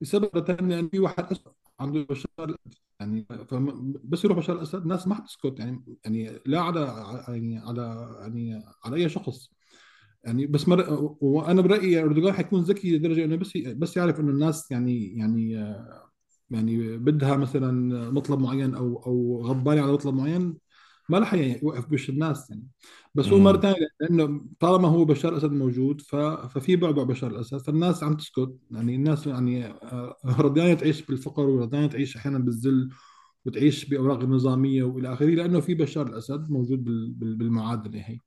بسبب 0.00 0.46
ثاني 0.46 0.74
يعني 0.74 0.88
في 0.88 0.98
واحد 0.98 1.24
اسود 1.32 1.54
عنده 1.80 2.02
بشار 2.10 2.56
يعني 3.00 3.26
بس 4.04 4.24
يروح 4.24 4.38
بشار 4.38 4.56
الاسد 4.56 4.82
الناس 4.82 5.08
ما 5.08 5.14
حتسكت 5.14 5.54
يعني 5.58 5.84
يعني 6.04 6.40
لا 6.46 6.60
على 6.60 6.80
يعني 7.28 7.58
على 7.58 8.16
يعني 8.20 8.62
على 8.84 8.96
أي 8.96 9.08
شخص. 9.08 9.50
يعني 10.28 10.46
بس 10.46 10.68
مر... 10.68 11.16
وأنا 11.20 11.62
برأيي 11.62 12.02
أردوغان 12.02 12.34
حيكون 12.34 12.62
ذكي 12.62 12.96
لدرجة 12.98 13.24
إنه 13.24 13.36
بس 13.36 13.56
بس 13.58 13.96
يعرف 13.96 14.20
إنه 14.20 14.30
الناس 14.30 14.70
يعني 14.70 15.18
يعني 15.18 15.54
يعني 16.50 16.98
بدها 16.98 17.36
مثلا 17.36 17.72
مطلب 18.10 18.38
معين 18.40 18.74
أو 18.74 19.02
أو 19.06 19.42
غضبانة 19.46 19.82
على 19.82 19.92
مطلب 19.92 20.14
معين 20.14 20.58
ما 21.08 21.18
راح 21.18 21.34
يوقف 21.34 21.86
بوش 21.86 22.08
الناس 22.10 22.50
يعني. 22.50 22.68
بس 23.14 23.32
هو 23.32 23.38
مرة 23.38 23.60
ثانية 23.60 23.76
لأنه 24.00 24.46
طالما 24.60 24.88
هو 24.88 25.04
بشار 25.04 25.32
الأسد 25.32 25.52
موجود 25.52 26.00
ف... 26.00 26.16
ففي 26.16 26.76
بعبع 26.76 27.02
بشار 27.02 27.30
الأسد 27.30 27.58
فالناس 27.58 28.02
عم 28.04 28.14
تسكت. 28.16 28.58
يعني 28.70 28.94
الناس 28.96 29.26
يعني 29.26 29.66
آه، 29.66 30.16
رضيانة 30.26 30.74
تعيش 30.74 31.02
بالفقر 31.02 31.42
ورضيانة 31.50 31.86
تعيش 31.86 32.16
أحيانا 32.16 32.38
بالذل 32.38 32.90
وتعيش 33.46 33.84
بأوراق 33.90 34.24
نظامية 34.24 34.82
وإلى 34.84 35.12
آخره 35.12 35.26
لأنه 35.30 35.60
في 35.60 35.74
بشار 35.74 36.06
الأسد 36.06 36.50
موجود 36.50 36.84
بال... 36.84 37.12
بال- 37.12 37.36
بالمعادله 37.36 38.00
هي. 38.00 38.18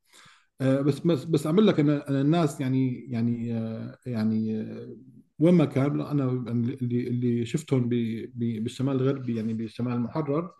بس 0.62 1.00
بس 1.00 1.24
بس 1.26 1.46
أعمل 1.48 1.68
لك 1.68 1.80
أنا 1.80 2.10
أنا 2.10 2.22
الناس 2.22 2.62
يعني 2.62 3.06
يعني 3.12 3.54
آه، 3.58 3.98
يعني 4.06 4.62
آه، 4.62 4.96
وين 5.40 5.54
ما 5.54 5.66
كان 5.66 6.02
أنا 6.02 6.24
اللي 6.82 7.08
اللي 7.08 7.46
شفتهم 7.46 7.90
بالشمال 8.36 8.96
الغربي 8.96 9.36
يعني 9.36 9.54
بالشمال 9.54 9.94
المحرر. 9.94 10.52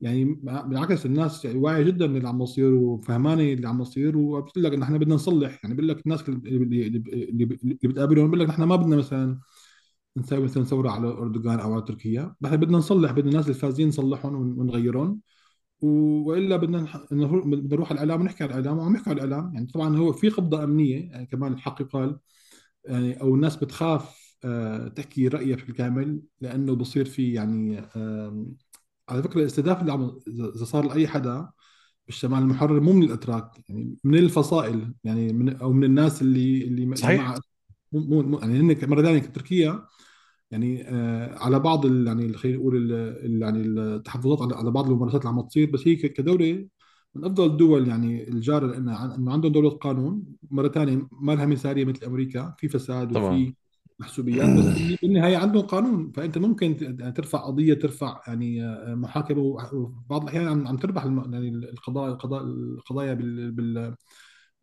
يعني 0.00 0.24
بالعكس 0.44 1.06
الناس 1.06 1.44
يعني 1.44 1.58
واعية 1.58 1.82
جدا 1.84 2.04
اللي 2.06 2.28
عم 2.28 2.42
يصير 2.42 2.74
وفهمانه 2.74 3.42
اللي 3.42 3.68
عم 3.68 3.82
يصير 3.82 4.16
وبتقول 4.18 4.64
لك 4.64 4.74
ان 4.74 4.82
إحنا 4.82 4.98
بدنا 4.98 5.14
نصلح. 5.14 5.60
يعني 5.64 5.74
بقول 5.76 5.88
لك 5.88 6.02
الناس 6.06 6.28
اللي 6.28 6.86
اللي 6.86 7.04
اللي 7.30 7.44
بتقابلهم 7.84 8.26
بقول 8.28 8.40
لك 8.40 8.48
نحن 8.48 8.62
ما 8.64 8.76
بدنا 8.76 8.96
مثلا 8.96 9.40
نسوي 10.16 10.40
مثلا 10.44 10.64
ثورة 10.64 10.90
على 10.90 11.08
أردوغان 11.08 11.60
أو 11.60 11.72
على 11.74 11.82
تركيا. 11.82 12.34
نحن 12.42 12.56
بدنا 12.56 12.78
نصلح 12.78 13.12
بدنا 13.12 13.30
الناس 13.30 13.48
الفاسدين 13.48 13.88
نصلحهم 13.88 14.34
ون- 14.34 14.60
ونغيرهم. 14.60 15.20
وإلا 15.84 16.56
بدنا 16.56 16.86
نروح 17.12 17.46
بدنا 17.46 17.74
نروح 17.76 17.88
على 17.90 17.96
الإعلام 18.02 18.20
ونحكي 18.20 18.44
على 18.44 18.50
الإعلام. 18.58 18.78
وعم 18.78 18.94
يحكوا 18.94 19.12
على 19.12 19.24
الإعلام 19.24 19.54
يعني 19.54 19.66
طبعا 19.66 19.96
هو 19.96 20.12
في 20.12 20.28
قبضة 20.28 20.64
أمنية 20.64 21.10
يعني 21.10 21.26
كمان 21.26 21.52
الحق 21.52 21.80
يقال 21.82 22.18
يعني 22.84 23.20
أو 23.20 23.34
الناس 23.34 23.56
بتخاف 23.56 24.24
آه، 24.44 24.88
تحكي 24.88 25.28
رأيها 25.28 25.56
بشكل 25.56 25.72
كامل 25.72 26.20
لأنه 26.40 26.74
بصير 26.74 27.04
في 27.04 27.32
يعني 27.32 27.80
على 29.08 29.22
فكرة 29.22 29.40
الاستهداف 29.40 29.80
اللي 29.80 29.92
عم 29.92 30.18
اذا 30.28 30.64
صار 30.64 30.86
لأي 30.88 31.08
حدا 31.08 31.48
بالشمال 32.06 32.38
المحرر 32.38 32.80
مو 32.80 32.92
من 32.92 33.02
الأتراك 33.02 33.50
يعني 33.68 33.96
من 34.04 34.18
الفصائل 34.18 34.94
يعني 35.04 35.32
من 35.32 35.56
أو 35.56 35.72
من 35.72 35.84
الناس 35.84 36.22
اللي 36.22 36.64
اللي 36.64 36.96
صحيح. 36.96 37.20
مع 37.20 37.38
مو 37.92 38.22
مو- 38.22 38.38
يعني 38.38 38.60
هن 38.60 38.90
مرة 38.90 39.02
ثانية 39.02 39.18
تركيا 39.20 39.86
يعني 40.54 40.88
آه، 40.88 41.38
على 41.38 41.58
بعض 41.60 41.86
ال- 41.86 42.06
يعني 42.06 42.32
خلينا 42.32 42.58
نقول 42.58 42.76
ال- 42.92 43.42
يعني 43.42 43.62
التحفظات 43.62 44.42
على 44.42 44.54
على 44.56 44.70
بعض 44.70 44.86
الممارسات 44.90 45.20
اللي 45.26 45.30
عم 45.34 45.40
تصير 45.48 45.70
بس 45.70 45.88
هي 45.88 45.96
كدولة 45.96 46.68
من 47.14 47.24
أفضل 47.24 47.46
الدول 47.46 47.88
يعني 47.88 48.28
الجارة 48.28 48.66
لأنه 48.66 48.94
عن- 48.96 49.10
إنه 49.10 49.32
عندهم 49.32 49.52
دولة 49.52 49.70
قانون 49.70 50.22
مرة 50.50 50.68
ثانية 50.68 51.08
ما 51.12 51.32
لها 51.32 51.46
مثالية 51.46 51.84
مثل 51.84 52.06
أمريكا 52.06 52.54
في 52.58 52.68
فساد 52.68 53.12
طبعا. 53.12 53.34
وفي 53.34 53.54
محسوبيات 53.98 54.48
بس 54.58 54.64
بالن- 54.64 54.96
بالنهاية 55.02 55.36
عندهم 55.36 55.62
قانون 55.62 56.12
فأنت 56.12 56.38
ممكن 56.38 56.96
ترفع 57.16 57.38
قضية 57.46 57.74
ترفع 57.74 58.20
يعني 58.26 58.64
آه، 58.64 58.94
محاكمة 58.94 59.40
وبعض 59.72 60.22
الأحيان 60.22 60.66
عم 60.66 60.76
تربح 60.76 61.04
يعني 61.04 61.48
القضاء 61.48 62.42
القضايا 62.44 63.14
بال 63.14 63.52
بال- 63.52 63.94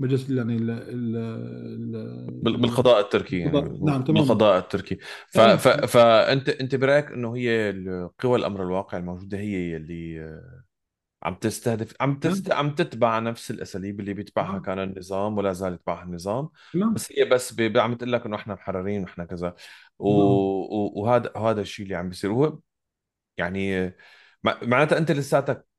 مجلس 0.02 0.30
يعني 0.30 0.56
ال 0.56 0.69
ال 0.72 1.14
بال- 2.44 2.56
ال- 2.56 2.61
بالقضاء 2.61 2.99
التركي 2.99 3.40
يعني 3.40 3.61
نعم 3.61 4.03
تماما. 4.03 4.22
بالقضاء 4.22 4.60
التركي. 4.60 4.98
ف... 5.30 5.40
ف... 5.40 5.65
يعني 5.65 5.88
فانت 5.88 6.49
انت 6.49 6.76
برأيك 6.76 7.11
انه 7.11 7.36
هي 7.36 7.69
القوى 7.69 8.40
الأمر 8.40 8.64
الواقع 8.64 8.98
الموجودة 8.98 9.38
هي 9.38 9.76
اللي 9.76 10.41
عم 11.23 11.36
تستهدف 11.36 11.94
عم 12.02 12.10
نعم. 12.10 12.19
تست... 12.19 12.52
عم 12.52 12.76
تتبع 12.76 13.19
نفس 13.19 13.52
الأساليب 13.52 13.99
اللي 13.99 14.14
بيتبعها 14.14 14.52
نعم. 14.52 14.61
كان 14.61 14.80
النظام 14.80 15.38
ولا 15.38 15.53
زال 15.53 15.73
يتبعها 15.73 16.03
النظام. 16.03 16.49
نعم. 16.76 16.94
بس 16.94 17.11
هي 17.11 17.26
بس 17.26 17.53
ب... 17.53 17.78
عم 17.78 17.94
تقول 17.94 18.11
لك 18.11 18.26
انه 18.26 18.36
إحنا 18.36 18.53
محررين 18.53 19.02
وإحنا 19.02 19.26
كذا. 19.26 19.56
و... 19.99 20.10
نعم. 20.10 20.28
و... 20.28 20.91
وهذا 20.95 21.32
هذا 21.38 21.61
الشيء 21.61 21.84
اللي 21.86 21.95
عم 21.95 22.10
بيصير. 22.10 22.32
هو 22.32 22.60
يعني 23.38 23.95
مع- 24.44 24.60
معناتها 24.64 24.98
انت 24.98 25.11
لساتك 25.11 25.70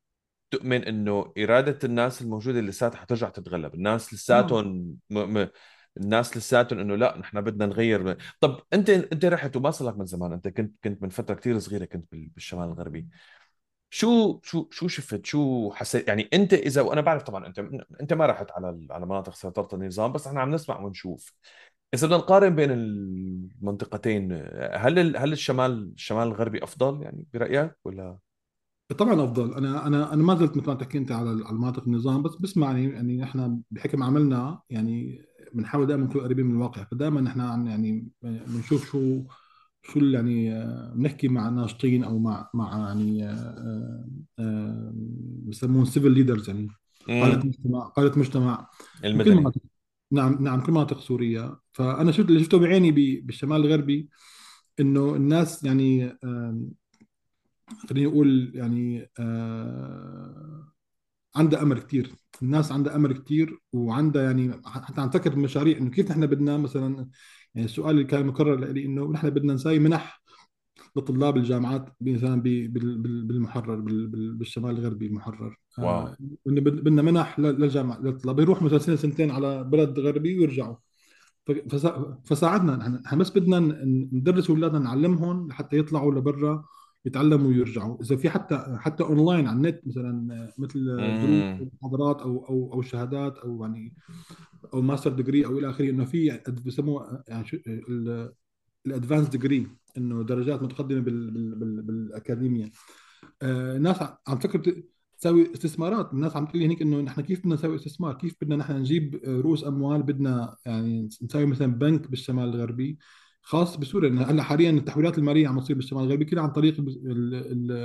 تؤمن 0.53 0.85
إنه 0.85 1.33
إرادة 1.39 1.79
الناس 1.85 2.23
الموجودة 2.23 2.61
لساتها 2.61 2.99
حترجع 2.99 3.29
تتغلب. 3.29 3.74
الناس 3.74 4.07
نعم. 4.07 4.15
لساتهم 4.15 4.97
م... 5.11 5.39
م... 5.39 5.49
الناس 5.97 6.37
لساتهم 6.37 6.79
إنه 6.79 6.97
لا 6.97 7.19
نحن 7.19 7.41
بدنا 7.41 7.66
نغير 7.66 8.16
طب 8.41 8.61
أنت 8.73 8.91
أنت 8.91 9.24
رحت 9.24 9.57
وما 9.57 9.70
صار 9.70 9.89
لك 9.89 9.99
من 9.99 10.07
زمان؟ 10.07 10.33
أنت 10.33 10.49
كنت 10.49 10.74
كنت 10.85 11.03
من 11.03 11.09
فترة 11.09 11.35
كثير 11.35 11.59
صغيرة 11.59 11.85
كنت 11.85 12.12
بال- 12.12 12.29
بالشمال 12.29 12.69
الغربي. 12.69 13.09
شو 13.91 14.41
شو 14.43 14.69
شو 14.70 14.89
شفت؟ 14.89 15.27
شو 15.27 15.70
حسيت 15.73 16.09
يعني 16.09 16.29
أنت 16.33 16.53
إذا 16.55 16.81
وأنا 16.81 17.01
بعرف 17.01 17.23
طبعا 17.23 17.47
أنت 17.47 17.59
أنت 18.01 18.12
ما 18.12 18.27
رحت 18.27 18.51
على 18.51 18.87
على 18.91 19.07
مناطق 19.07 19.35
سيطرة 19.35 19.69
النظام 19.73 20.12
بس 20.12 20.27
إحنا 20.27 20.41
عم 20.41 20.51
نسمع 20.55 20.81
ونشوف. 20.81 21.35
إذا 21.95 22.07
بدنا 22.07 22.19
نقارن 22.19 22.57
بين 22.57 22.70
المنطقتين 22.70 24.33
هل 24.74 25.16
هل 25.16 25.33
الشمال 25.33 25.93
الشمال 25.95 26.29
الغربي 26.29 26.65
أفضل 26.65 27.03
يعني 27.03 27.27
برأيك 27.35 27.73
ولا؟ 27.85 28.19
طبعا 28.93 29.24
أفضل. 29.24 29.55
أنا 29.55 29.86
أنا 29.86 30.12
أنا 30.14 30.23
ما 30.23 30.35
زلت 30.35 30.56
مثل 30.56 30.66
ما 30.66 30.74
تحكي 30.74 30.98
أنت 30.98 31.12
على 31.12 31.44
على 31.44 31.59
مناطق 31.59 31.82
النظام 31.86 32.23
بس 32.23 32.36
بسمعني 32.36 32.85
يعني 32.85 33.16
نحن 33.16 33.60
بحكم 33.70 34.02
عملنا 34.02 34.60
يعني 34.70 35.23
بنحاول 35.55 35.86
دائما 35.86 36.05
نكون 36.05 36.20
قريبين 36.20 36.47
من 36.47 36.55
الواقع. 36.55 36.85
فدائما 36.85 37.20
نحن 37.20 37.40
عن 37.40 37.66
يعني 37.66 38.09
بنشوف 38.23 38.90
شو 38.90 39.23
شو 39.82 39.98
اللي 39.98 40.16
يعني 40.16 40.52
آه، 40.55 40.93
بنحكي 40.94 41.28
مع 41.28 41.48
ناشطين 41.48 42.05
أو 42.05 42.19
مع 42.19 42.51
مع 42.55 42.78
يعني 42.89 43.24
آه، 43.28 44.09
آه، 44.39 44.93
بسموهم 45.47 45.85
civil 45.85 46.11
leaders 46.11 46.49
يعني 46.48 46.69
قاده 47.09 47.48
مجتمع 47.48 47.81
قاده 47.81 48.20
مجتمع. 48.20 48.69
المدني. 49.05 49.52
نعم 50.10 50.44
نعم 50.44 50.60
كل 50.60 50.73
مناطق 50.73 51.01
سوريا 51.01 51.56
فأنا 51.73 52.12
شفت 52.12 52.28
اللي 52.28 52.40
شفته 52.44 52.59
بعيني 52.59 52.90
بالشمال 53.20 53.60
الغربي 53.60 54.09
إنه 54.81 55.14
الناس 55.16 55.64
يعني 55.64 56.16
خليني 57.90 58.07
أقول 58.07 58.53
يعني 58.55 59.11
آه، 59.19 60.69
عندها 61.36 61.62
أمل 61.62 61.78
كثير 61.78 62.12
الناس 62.43 62.73
عندها 62.73 62.97
أمل 62.97 63.12
كثير 63.19 63.59
وعندها 63.73 64.23
يعني 64.23 64.61
حتى 64.65 65.01
عم 65.01 65.11
تفكر 65.11 65.35
بمشاريع 65.35 65.78
إنه 65.78 65.90
كيف 65.90 66.11
نحن 66.11 66.27
بدنا 66.27 66.57
مثلا 66.57 67.09
يعني 67.55 67.65
السؤال 67.66 67.90
اللي 67.90 68.05
كان 68.05 68.27
مكرر 68.27 68.57
لي 68.61 68.85
إنه 68.85 69.12
نحن 69.12 69.31
بدنا 69.31 69.55
نسوي 69.55 69.78
منح 69.78 70.23
لطلاب 70.97 71.36
الجامعات 71.36 71.89
مثلا 72.01 72.43
بالمحرر 72.43 73.77
بال- 73.77 74.07
بال- 74.09 74.35
بالشمال 74.35 74.78
الغربي 74.78 75.07
المحرر 75.07 75.57
واو. 75.78 75.86
آه، 75.89 76.16
إنه 76.47 76.61
بد- 76.61 76.81
بدنا 76.85 77.03
منح 77.03 77.39
لل- 77.40 77.61
للجامعة 77.61 78.01
للطلاب. 78.01 78.40
يروحوا 78.40 78.66
مثلا 78.66 78.78
سنة 78.78 78.97
سنتين 78.97 79.31
على 79.31 79.65
بلد 79.65 79.99
غربي 79.99 80.39
ويرجعوا. 80.39 80.77
فساعدنا. 82.24 82.89
نحن 83.05 83.19
بس 83.19 83.31
بدنا 83.31 83.59
ندرس 84.12 84.51
اولادنا 84.51 84.78
نعلمهم 84.78 85.49
لحتى 85.49 85.78
يطلعوا 85.78 86.15
لبرا. 86.15 86.65
يتعلموا 87.05 87.49
ويرجعوا. 87.49 88.03
إذا 88.03 88.16
في 88.16 88.31
حتى 88.31 88.77
حتى 88.79 89.03
اونلاين 89.03 89.47
على 89.47 89.57
النت 89.57 89.81
مثلا 89.87 90.51
مثل 90.59 90.85
دروس 90.87 91.69
محاضرات 91.83 92.20
أو 92.23 92.47
أو 92.49 92.73
أو 92.73 92.83
شهادات 92.83 93.39
أو 93.39 93.62
يعني 93.65 93.95
أو 94.74 94.83
master 94.82 95.12
degree 95.12 95.47
أو 95.47 95.59
إلى 95.59 95.70
آخره 95.70 95.91
إنه 95.91 96.05
في 96.05 96.41
بسموه 96.66 97.24
يعني 97.29 97.45
ال 98.86 98.91
advanced 98.91 99.28
degree 99.28 99.66
إنه 99.97 100.23
درجات 100.23 100.62
متقدمة 100.62 101.01
بال 101.01 101.31
بال 101.31 101.55
بال 101.55 101.83
بالاكاديميا 101.83 102.70
آه، 103.43 103.77
الناس 103.77 103.97
عم 104.29 104.39
تفكر 104.39 104.59
ت- 104.59 104.85
تسوي 105.19 105.53
استثمارات. 105.55 106.12
الناس 106.12 106.37
عم 106.37 106.47
تقول 106.47 106.62
هيك 106.62 106.83
إنه 106.83 107.01
نحن 107.01 107.20
كيف 107.20 107.41
بدنا 107.41 107.55
نسوي 107.55 107.77
استثمار؟ 107.77 108.15
كيف 108.15 108.37
بدنا 108.43 108.57
نحن 108.57 108.73
نجيب 108.77 109.20
رؤوس 109.24 109.65
أموال 109.65 110.03
بدنا 110.03 110.57
يعني 110.66 111.09
نسوي 111.23 111.47
مثلا 111.47 111.66
بنك 111.66 112.11
بالشمال 112.11 112.49
الغربي؟ 112.49 112.99
خاص 113.43 113.77
بسوريا 113.77 114.09
لأن 114.10 114.19
هلا 114.19 114.43
حاليا 114.43 114.70
التحويلات 114.70 115.19
المالية 115.19 115.48
عم 115.48 115.60
تصير 115.60 115.77
بالشمال 115.77 116.05
الغربي 116.05 116.24
كلها 116.24 116.43
عن 116.43 116.51
طريق 116.51 116.81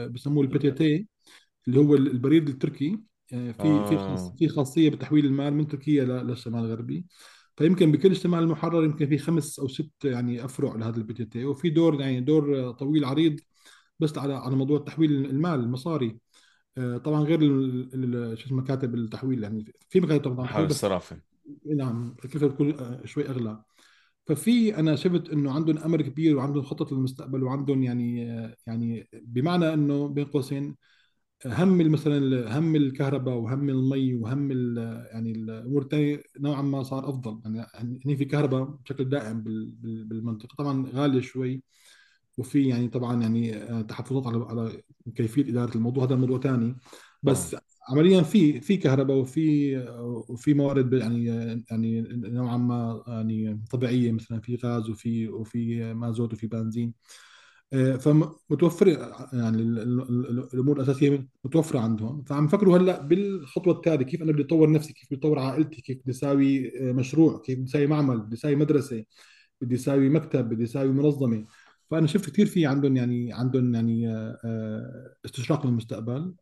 بسموه 0.10 0.44
ال 0.44 0.72
PTT 0.72 1.08
اللي 1.68 1.80
هو 1.80 1.96
البريد 1.96 2.50
التركي. 2.50 3.00
آه، 3.34 3.52
في 3.52 3.88
في 3.90 3.98
خاص 3.98 4.34
في 4.38 4.48
خاصية 4.48 4.90
بتحويل 4.90 5.26
المال 5.26 5.54
من 5.54 5.68
تركيا 5.68 6.04
للشمال 6.06 6.66
الغربي. 6.66 7.06
فيمكن 7.58 7.92
بكل 7.92 8.12
الشمال 8.12 8.40
المحرر 8.40 8.84
يمكن 8.84 9.08
في 9.08 9.18
خمس 9.18 9.60
أو 9.60 9.68
ست 9.68 9.92
يعني 10.06 10.46
أفرع 10.46 10.76
لهذا 10.76 10.98
ال 10.98 11.14
PTT. 11.14 11.46
وفي 11.46 11.70
دور 11.70 12.02
يعني 12.02 12.22
دور 12.22 12.72
طويل 12.72 13.06
عريض 13.06 13.40
بس 14.00 14.18
على 14.18 14.34
على 14.34 14.56
موضوع 14.56 14.80
تحويل 14.80 15.26
المال 15.26 15.60
المصاري 15.60 16.18
آه، 16.78 16.98
طبعا 16.98 17.22
غير 17.22 17.40
شو 18.36 18.46
اسمه 18.46 18.62
مكاتب 18.62 18.96
التحويل 18.96 19.44
يعني 19.44 19.74
في 19.90 20.00
مكاتب 20.00 20.34
طبعا 20.34 20.48
تحويل 20.48 20.66
الصرافه 20.66 21.20
نعم 21.78 22.16
تكلفة 22.22 22.48
بتكون 22.48 22.80
آه، 22.80 23.06
شوي 23.06 23.30
أغلى. 23.30 23.64
ففي 24.28 24.78
أنا 24.80 24.96
شفت 24.96 25.30
إنه 25.30 25.52
عندهم 25.52 25.78
امل 25.78 26.02
كبير 26.02 26.38
وعندهم 26.38 26.64
خطط 26.64 26.92
للمستقبل 26.92 27.44
وعندهم 27.44 27.84
يعني 27.84 28.18
يعني 28.68 29.10
بمعنى 29.14 29.74
إنه 29.74 30.08
بين 30.08 30.26
قوسين 30.26 30.76
هم 31.46 31.92
مثلا 31.92 32.60
هم 32.60 32.76
الكهرباء 32.76 33.36
وهم 33.38 33.70
المي 33.70 34.16
وهم 34.16 34.52
ال- 34.52 35.08
يعني 35.12 35.32
الأمور 35.32 35.82
الثانية 35.82 36.24
نوعا 36.40 36.62
ما 36.62 36.84
صار 36.84 37.10
أفضل. 37.10 37.42
يعني 37.46 38.02
هني 38.06 38.18
في 38.18 38.26
كهرباء 38.26 38.64
بشكل 38.64 39.10
دائم 39.10 39.44
بال- 39.44 39.72
بال- 39.72 40.06
بالمنطقة. 40.06 40.56
طبعا 40.58 40.88
غالية 40.96 41.22
شوي 41.22 41.64
وفي 42.38 42.68
يعني 42.70 42.88
طبعا 42.88 43.22
يعني 43.22 43.54
تحفظات 43.84 44.28
على 44.28 44.46
على 44.46 44.84
كيفية 45.16 45.50
إدارة 45.52 45.76
الموضوع. 45.78 46.04
هذا 46.06 46.16
موضوع 46.16 46.40
ثاني 46.40 46.76
بس 47.24 47.56
عمليا 47.90 48.22
في 48.22 48.62
في 48.62 48.78
كهرباء 48.78 49.18
وفي 49.18 49.78
وفي 50.30 50.54
موارد 50.54 50.94
يعني 50.94 51.26
يعني 51.72 52.02
نوعا 52.12 52.58
ما 52.58 53.04
يعني 53.08 53.62
طبيعية 53.72 54.12
مثلا 54.12 54.42
في 54.42 54.56
غاز 54.56 54.90
وفي 54.90 55.28
وفي 55.30 55.94
مازوت 55.94 56.34
وفي 56.34 56.48
بنزين. 56.48 56.94
آه، 57.74 57.96
فمتوفر 57.98 58.88
يعني 59.34 59.58
الأمور 60.54 60.78
الأساسية 60.78 61.28
متوفرة 61.44 61.80
عندهم. 61.80 62.24
فعم 62.24 62.46
يفكروا 62.46 62.78
هلأ 62.78 63.02
بالخطوة 63.02 63.74
التالية 63.74 64.06
كيف 64.06 64.22
أنا 64.22 64.32
بدي 64.32 64.44
أطور 64.44 64.72
نفسي 64.72 64.94
كيف 64.94 65.08
بدي 65.12 65.16
أطور 65.20 65.40
عائلتي 65.40 65.82
كيف 65.82 65.98
بدي 65.98 66.12
أساوي 66.12 66.72
آه، 66.90 66.92
مشروع 66.94 67.42
كيف 67.46 67.60
بدي 67.60 67.70
أساوي 67.70 67.88
معمل 67.88 68.20
بدي 68.22 68.36
أساوي 68.36 68.56
مدرسة 68.56 69.06
بدي 69.62 69.76
أساوي 69.76 70.10
مكتب 70.10 70.50
بدي 70.50 70.64
أساوي 70.64 70.90
منظمة. 70.94 71.46
فأنا 71.92 72.08
شفت 72.08 72.30
كثير 72.30 72.46
في 72.46 72.66
عندهم 72.66 72.98
يعني 72.98 73.34
عندهم 73.34 73.76
يعني 73.76 74.10
آه، 74.12 75.16
استشراق 75.26 75.66
للمستقبل. 75.66 76.34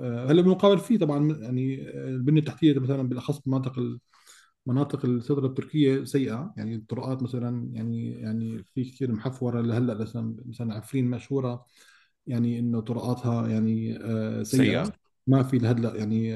هلا 0.00 0.42
بالمقابل 0.42 0.78
في 0.78 0.98
طبعا 0.98 1.36
يعني 1.36 1.90
البنية 1.90 2.40
التحتية 2.40 2.78
مثلا 2.78 3.02
بالأخص 3.08 3.38
بمناطق 3.38 3.98
مناطق 4.66 5.04
السيطره 5.04 5.46
التركية 5.46 6.04
سيئة. 6.04 6.54
يعني 6.56 6.74
الطرقات 6.74 7.22
مثلا 7.22 7.70
يعني 7.72 8.10
يعني 8.10 8.64
في 8.74 8.84
كثير 8.84 9.12
محفورة. 9.12 9.60
لهلأ 9.60 9.94
مثلا 9.94 10.36
مثلا 10.46 10.74
عفرين 10.74 11.10
مشهورة 11.10 11.66
يعني 12.26 12.58
إنه 12.58 12.80
طرقاتها 12.80 13.48
يعني 13.48 13.96
آه، 13.96 14.42
سيئة. 14.42 14.84
سيئة. 14.84 15.01
ما 15.26 15.42
في 15.42 15.58
لهلا 15.58 15.94
يعني 15.96 16.34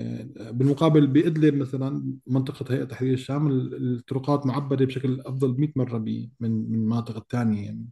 بالمقابل 0.53 1.07
بإدلب 1.07 1.55
مثلا 1.55 2.15
منطقة 2.27 2.75
هيئة 2.75 2.85
تحرير 2.85 3.15
الشام 3.15 3.49
الطرقات 3.51 4.47
معبدة 4.47 4.85
بشكل 4.85 5.21
أفضل 5.27 5.61
100 5.61 5.73
مرة 5.77 5.99
من 5.99 6.29
من 6.41 6.75
المناطق 6.75 7.17
الثانية 7.17 7.65
يعني. 7.65 7.87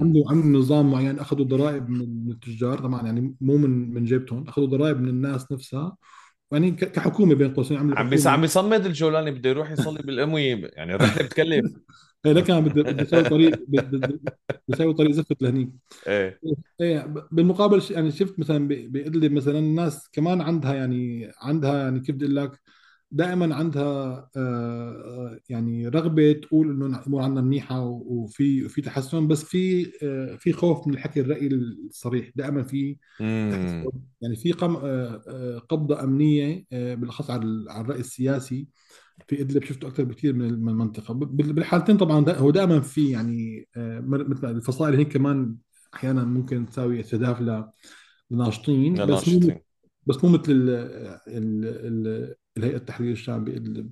عنده 0.00 0.24
عنده 0.28 0.58
نظام 0.58 0.90
معين 0.90 1.18
أخذوا 1.18 1.44
ضرائب 1.44 1.88
من 1.88 2.30
التجار 2.32 2.78
طبعا 2.78 3.06
يعني 3.06 3.36
مو 3.40 3.56
من 3.56 3.94
من 3.94 4.04
جيبتهم 4.04 4.48
أخذوا 4.48 4.66
ضرائب 4.66 5.00
من 5.00 5.08
الناس 5.08 5.52
نفسها. 5.52 5.96
يعني 6.52 6.70
كحكومة 6.70 7.34
بين 7.34 7.54
قوسين 7.54 7.78
عم 7.96 8.10
بيس 8.10 8.26
عم 8.26 8.40
بيصمد 8.40 8.86
الجولاني 8.86 9.30
بده 9.30 9.50
يروح 9.50 9.70
يصلي 9.70 10.02
بالاموي 10.02 10.42
يعني 10.50 10.94
الرحله 10.94 11.22
بتكلف. 11.26 11.66
إيه 12.26 12.32
لكن 12.32 12.60
بده 12.60 12.82
بده 12.82 13.02
يسوي 13.02 13.22
طريق 13.22 13.64
بده 13.68 14.20
يسوي 14.68 14.94
طريق 14.94 15.10
زفت 15.10 15.42
لهنيك. 15.42 15.70
إيه. 16.06 16.40
إيه 16.80 17.14
بالمقابل 17.32 17.82
يعني 17.90 18.10
شفت 18.10 18.38
مثلا 18.38 18.68
بادلب 18.68 19.32
مثلا 19.32 19.58
الناس 19.58 20.08
كمان 20.12 20.40
عندها 20.40 20.74
يعني 20.74 21.32
عندها 21.38 21.82
يعني 21.82 22.00
كيف 22.00 22.14
بدي 22.14 22.24
أقول 22.24 22.36
لك 22.36 22.60
دائما 23.12 23.54
عندها 23.54 24.30
آه، 24.36 24.90
آه، 24.90 25.40
يعني 25.48 25.88
رغبة 25.88 26.32
تقول 26.32 26.70
إنه 26.70 26.86
الأمور 26.86 27.22
عندنا 27.22 27.40
منيحة 27.40 27.84
وفي 27.84 28.68
في 28.68 28.82
تحسن 28.82 29.28
بس 29.28 29.44
في 29.44 29.92
آه، 30.02 30.36
في 30.36 30.52
خوف 30.52 30.86
من 30.86 30.94
الحكي 30.94 31.20
الرأي 31.20 31.46
الصريح. 31.46 32.30
دائما 32.36 32.62
في 32.62 32.96
يعني 34.20 34.36
في 34.36 34.52
قبضة 35.68 36.04
أمنية 36.04 36.64
بالأخص 36.70 37.30
على 37.30 37.42
الرأي 37.80 38.00
السياسي. 38.00 38.68
في 39.28 39.40
إدلب 39.40 39.64
شفته 39.64 39.88
أكثر 39.88 40.04
بكثير 40.04 40.32
من 40.32 40.68
المنطقة. 40.68 41.14
بالحالتين 41.14 41.96
طبعا 41.96 42.30
هو 42.30 42.50
دائما 42.50 42.80
في 42.80 43.10
يعني 43.10 43.68
مثل 43.76 44.50
الفصائل 44.50 44.96
هيك 44.96 45.12
كمان 45.12 45.56
أحيانا 45.94 46.24
ممكن 46.24 46.66
تساوي 46.66 47.00
استهداف 47.00 47.64
لناشطين 48.30 48.94
بس 49.06 49.28
مو 49.28 49.52
بس 50.06 50.24
مو 50.24 50.30
مثل 50.30 50.52
الهيئة 52.56 52.76
التحرير 52.76 53.12
الشعبي 53.12 53.86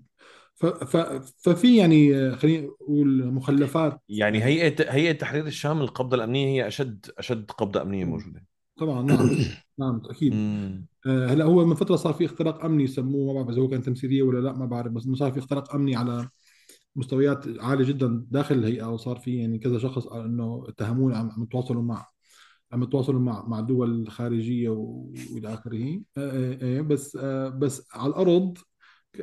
ففي 1.39 1.77
يعني 1.77 2.33
خلينا 2.37 2.67
نقول 2.67 3.27
مخلفات. 3.27 4.01
يعني 4.09 4.45
هيئه 4.45 4.93
هيئة 4.93 5.13
تحرير 5.13 5.47
الشام 5.47 5.81
القبضة 5.81 6.17
الأمنية 6.17 6.47
هي 6.47 6.67
اشد 6.67 7.07
أشد 7.19 7.51
قبضة 7.51 7.83
أمنية 7.83 8.05
موجودة. 8.05 8.48
طبعا 8.79 9.03
نعم. 9.03 9.31
نعم 9.79 10.03
أكيد. 10.05 10.33
آه، 11.07 11.27
هلأ 11.27 11.45
هو 11.45 11.65
من 11.65 11.75
فترة 11.75 11.97
صار 11.97 12.13
في 12.13 12.25
اختراق 12.25 12.65
أمني 12.65 12.87
سموه 12.87 13.27
ما 13.27 13.33
بعرف 13.33 13.49
إذا 13.51 13.63
هو 13.63 13.69
كان 13.69 13.83
تمثيلية 13.83 14.23
ولا 14.23 14.39
لأ 14.39 14.53
ما 14.53 14.67
بعرف 14.67 14.93
بس 14.93 15.03
صار 15.03 15.33
في 15.33 15.39
اختراق 15.39 15.75
أمني 15.75 15.97
على 15.97 16.29
مستويات 16.97 17.45
عالية 17.61 17.85
جدا 17.85 18.27
داخل 18.31 18.55
الهيئة 18.55 18.93
وصار 18.93 19.17
في 19.17 19.37
يعني 19.37 19.59
كذا 19.59 19.79
شخص 19.79 20.07
إنه 20.07 20.65
اتهموه 20.69 21.17
عم 21.17 21.43
يتواصلوا 21.43 21.83
مع 21.83 22.07
عم 22.73 22.83
يتواصلوا 22.83 23.21
مع 23.21 23.45
مع 23.49 23.61
دول 23.61 24.11
خارجية 24.11 24.69
وإلى 24.69 25.55
آخره. 25.55 25.77
إيه،, 25.77 26.03
إيه 26.63 26.81
بس 26.81 27.17
آه، 27.21 27.49
بس 27.49 27.89
على 27.95 28.11
الأرض 28.11 28.59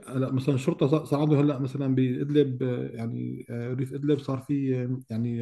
هلا 0.08 0.32
مثلا 0.32 0.56
الشرطه 0.56 1.06
صار 1.06 1.20
عنده 1.20 1.40
هلأ 1.40 1.60
مثلا 1.60 1.96
بإدلب 1.96 2.62
يعني 2.94 3.46
آه، 3.50 3.74
ريف 3.74 3.94
إدلب 3.94 4.20
صار 4.20 4.38
في 4.38 4.88
يعني 5.10 5.40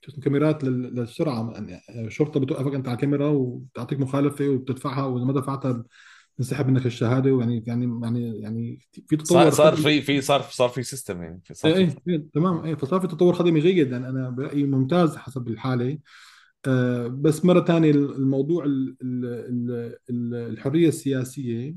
شو 0.00 0.12
اسمه 0.12 0.24
كاميرات 0.24 0.64
للسرعة 0.64 1.52
يعني 1.52 1.80
الشرطه 2.06 2.40
بتوقفك 2.40 2.74
أنت 2.74 2.88
على 2.88 2.94
الكاميرا 2.94 3.26
وبتعطيك 3.26 4.00
مخالفة 4.00 4.48
وبتدفعها 4.48 5.04
واذا 5.04 5.24
ما 5.24 5.32
دفعتها 5.32 5.84
بنسحب 6.38 6.68
منك 6.68 6.86
الشهادة 6.86 7.32
ويعني 7.32 7.64
يعني 7.66 8.00
يعني 8.02 8.40
يعني 8.40 8.78
في 9.08 9.16
تطور 9.16 9.50
صار 9.50 9.76
في 9.76 10.00
في 10.00 10.20
صار 10.20 10.42
صار 10.42 10.68
في 10.68 10.82
system 10.82 11.22
يعني 11.22 11.42
صار 11.52 11.74
إيه, 11.74 11.96
إيه 12.08 12.24
تمام 12.34 12.64
إيه 12.64 12.74
فصار 12.74 13.00
في 13.00 13.06
تطور 13.06 13.34
خدمي 13.34 13.60
جيد 13.60 13.92
يعني 13.92 14.08
أنا 14.08 14.30
برأيي 14.30 14.64
ممتاز 14.64 15.16
حسب 15.16 15.48
الحالة. 15.48 15.98
آه، 16.66 17.06
بس 17.06 17.44
مرة 17.44 17.64
ثانية 17.64 17.90
الموضوع 17.90 18.64
الحرية 20.10 20.88
السياسية 20.88 21.74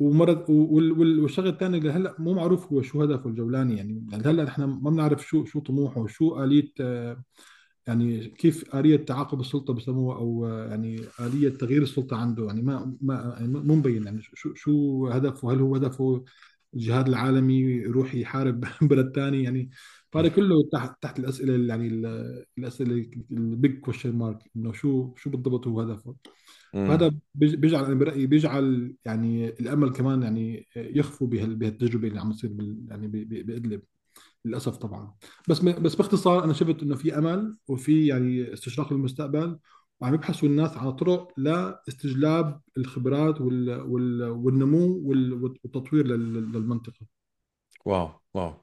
ومرة 0.00 0.44
والشغله 0.50 1.50
الثانية 1.50 1.78
اللي 1.78 1.90
هلأ 1.90 2.14
مو 2.18 2.34
معروف 2.34 2.72
هو 2.72 2.82
شو 2.82 3.02
هدفه 3.02 3.30
الجولاني 3.30 3.76
يعني 3.76 4.08
هلأ 4.14 4.44
نحن 4.44 4.62
ما 4.64 4.90
بنعرف 4.90 5.26
شو 5.26 5.44
شو 5.44 5.60
طموحه 5.60 6.00
وشو 6.00 6.44
آلية 6.44 6.72
آه، 6.80 7.22
يعني 7.86 8.28
كيف 8.28 8.74
آلية 8.76 8.96
تعاقب 8.96 9.40
السلطة 9.40 9.74
بسموها 9.74 10.16
أو 10.18 10.46
آه، 10.46 10.68
يعني 10.70 11.00
آلية 11.20 11.48
تغيير 11.48 11.82
السلطة 11.82 12.16
عنده 12.16 12.46
يعني 12.46 12.62
ما 12.62 12.96
ما 13.02 13.34
يعني 13.40 13.48
مو 13.48 13.74
مبين 13.76 14.04
يعني 14.04 14.22
شو 14.22 14.54
شو 14.54 15.06
هدفه؟ 15.08 15.52
هل 15.52 15.60
هو 15.60 15.76
هدفه 15.76 16.24
الجهاد 16.74 17.08
العالمي 17.08 17.54
يروح 17.60 18.14
يحارب 18.14 18.64
بلد 18.82 19.12
ثاني 19.16 19.42
يعني 19.42 19.70
فهذا 20.12 20.28
كله 20.28 20.56
تحت 20.72 21.02
تحت 21.02 21.18
الأسئلة 21.18 21.68
يعني 21.68 21.88
الأسئلة 22.58 23.10
ال 23.30 23.42
big 23.42 23.80
question 23.80 24.12
mark 24.16 24.38
إنه 24.56 24.72
شو 24.72 25.14
شو 25.16 25.30
بالضبط 25.30 25.66
هو 25.66 25.80
هدفه؟ 25.80 26.14
فهذا 26.72 27.14
بيجعل 27.34 27.84
أنا 27.84 27.94
برأيي 27.94 28.26
بيجعل 28.26 28.94
يعني 29.04 29.48
الأمل 29.48 29.92
كمان 29.92 30.22
يعني 30.22 30.68
يخفوا 30.76 31.26
بهالتجربة 31.26 32.08
اللي 32.08 32.20
عم 32.20 32.32
تصير 32.32 32.76
يعني 32.88 33.08
بإدلب. 33.08 33.82
للأسف 34.44 34.76
طبعا. 34.76 35.14
بس 35.48 35.60
بس 35.60 35.94
باختصار 35.94 36.44
أنا 36.44 36.52
شفت 36.52 36.82
إنه 36.82 36.94
في 36.94 37.18
أمل 37.18 37.58
وفي 37.68 38.06
يعني 38.06 38.52
استشراف 38.52 38.92
للمستقبل 38.92 39.58
وعم 40.00 40.14
يبحثوا 40.14 40.48
الناس 40.48 40.76
على 40.76 40.92
طرق 40.92 41.32
لاستجلاب 41.36 42.60
الخبرات 42.76 43.40
والنمو 43.40 45.02
والتطوير 45.04 46.06
للمنطقة. 46.06 47.06
wow 47.84 48.10
wow. 48.34 48.54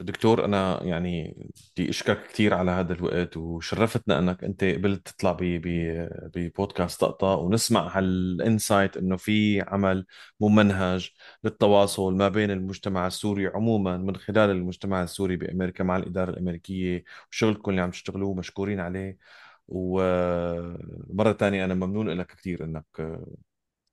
دكتور 0.00 0.44
أنا 0.44 0.82
يعني 0.82 1.36
بدي 1.76 1.90
أشكرك 1.90 2.26
كثير 2.26 2.54
على 2.54 2.70
هذا 2.70 2.92
الوقت 2.92 3.36
وشرفتنا 3.36 4.18
أنك 4.18 4.44
أنت 4.44 4.64
قبلت 4.64 5.08
تطلع 5.08 5.36
ببودكاست 5.40 7.00
طقطقه 7.00 7.36
ونسمع 7.36 7.98
هال 7.98 8.20
insight 8.20 8.96
إنه 8.96 9.16
في 9.16 9.60
أمل 9.60 10.06
ممنهج 10.40 11.10
للتواصل 11.44 12.14
ما 12.14 12.28
بين 12.28 12.50
المجتمع 12.50 13.06
السوري 13.06 13.46
عموما 13.46 13.96
من 13.96 14.16
خلال 14.16 14.50
المجتمع 14.50 15.02
السوري 15.02 15.36
بأمريكا 15.36 15.84
مع 15.84 15.96
الإدارة 15.96 16.30
الأمريكية 16.30 17.04
وشغلكم 17.30 17.70
اللي 17.70 17.82
عم 17.82 17.90
تشتغلوه 17.90 18.34
مشكورين 18.34 18.80
عليه. 18.80 19.18
ومرة 19.68 21.32
ثانية 21.32 21.64
أنا 21.64 21.74
ممنون 21.74 22.08
لك 22.08 22.26
كثير 22.26 22.64
إنك 22.64 23.18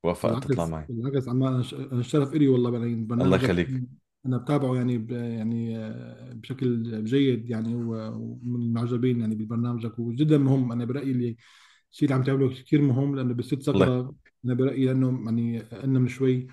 وافقت 0.03 0.43
تطلع 0.43 0.65
معي. 0.65 0.85
بالعكس 0.89 1.27
أنا 1.27 1.59
الشرف 1.99 2.34
إلي 2.34 2.47
والله 2.47 2.85
الله 3.11 3.35
يخليك. 3.38 3.67
أنا 4.28 4.38
بتابعه 4.38 4.76
يعني 4.76 5.08
يعني 5.12 5.78
آه، 5.78 6.34
بشكل 6.34 7.04
جيد 7.04 7.49
يعني 7.49 7.76
ومن 7.76 8.62
المعجبين 8.62 9.20
يعني 9.20 9.36
ببرنامجك 9.36 9.99
وجدا 9.99 10.38
مهم 10.38 10.72
أنا 10.72 10.86
برأيي 10.86 11.12
اللي 11.12 11.38
الشيء 11.91 12.10
اللي 12.10 12.16
عم 12.16 12.24
تعمله 12.24 12.49
كثير 12.49 12.82
مهم 12.82 13.16
لأنه 13.16 13.34
بست 13.34 13.64
ثغره 13.64 14.16
أنا 14.45 14.54
برأيي 14.54 14.86
لأنه 14.86 15.24
يعني 15.26 15.60
قلنا 15.60 15.99
من 15.99 16.08
شوي 16.08 16.48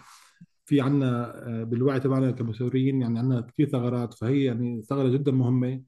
في 0.66 0.80
عنا 0.80 1.34
آه، 1.48 1.64
بالوعي 1.64 2.00
تبعنا 2.00 2.30
كمسؤولين 2.30 3.02
يعني 3.02 3.18
عنا 3.18 3.40
كثير 3.40 3.68
ثغرات. 3.68 4.14
فهي 4.14 4.44
يعني 4.44 4.82
ثغرة 4.82 5.08
جدا 5.08 5.32
مهمة. 5.32 5.82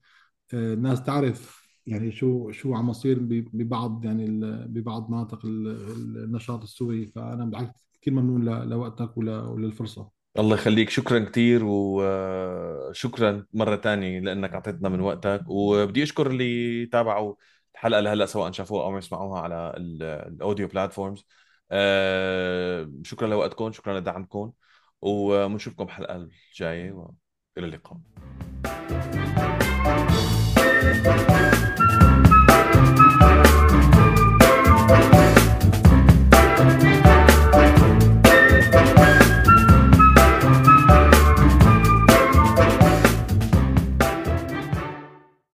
آه، 0.54 0.74
الناس 0.74 1.02
تعرف 1.02 1.66
يعني 1.86 2.12
شو 2.12 2.50
شو 2.50 2.74
عم 2.74 2.90
يصير 2.90 3.18
ببعض 3.52 4.04
يعني 4.04 4.26
ببعض 4.66 5.10
مناطق 5.10 5.46
النشاط 5.46 6.62
السوري. 6.62 7.06
فأنا 7.06 7.44
بالعكس 7.44 7.88
كثير 8.02 8.14
ممنون 8.14 8.68
لوقتك 8.68 9.16
وللفرصة. 9.18 10.15
الله 10.38 10.54
يخليك. 10.54 10.90
شكرا 10.90 11.18
كثير 11.18 11.60
وشكرا 11.64 13.46
مرة 13.52 13.76
تانية 13.76 14.20
لأنك 14.20 14.54
أعطيتنا 14.54 14.88
من 14.88 15.00
وقتك. 15.00 15.40
وبدي 15.48 16.02
أشكر 16.02 16.26
اللي 16.26 16.86
تابعوا 16.86 17.34
الحلقة 17.74 18.00
لهلأ 18.00 18.26
سواء 18.26 18.52
شافوها 18.52 18.84
أو 18.84 18.98
يسمعوها 18.98 19.40
على 19.40 19.72
الأوديو 19.76 20.68
بلاتفورمز 20.68 21.26
آه، 21.70 22.90
شكرا 23.02 23.28
لوقتكم 23.28 23.72
شكرا 23.72 24.00
لدعمكم 24.00 24.52
وبنشوفكم 25.02 25.84
الحلقة 25.84 26.16
الجاية 26.16 26.92
وإلى 26.92 27.66
اللقاء. 27.66 27.98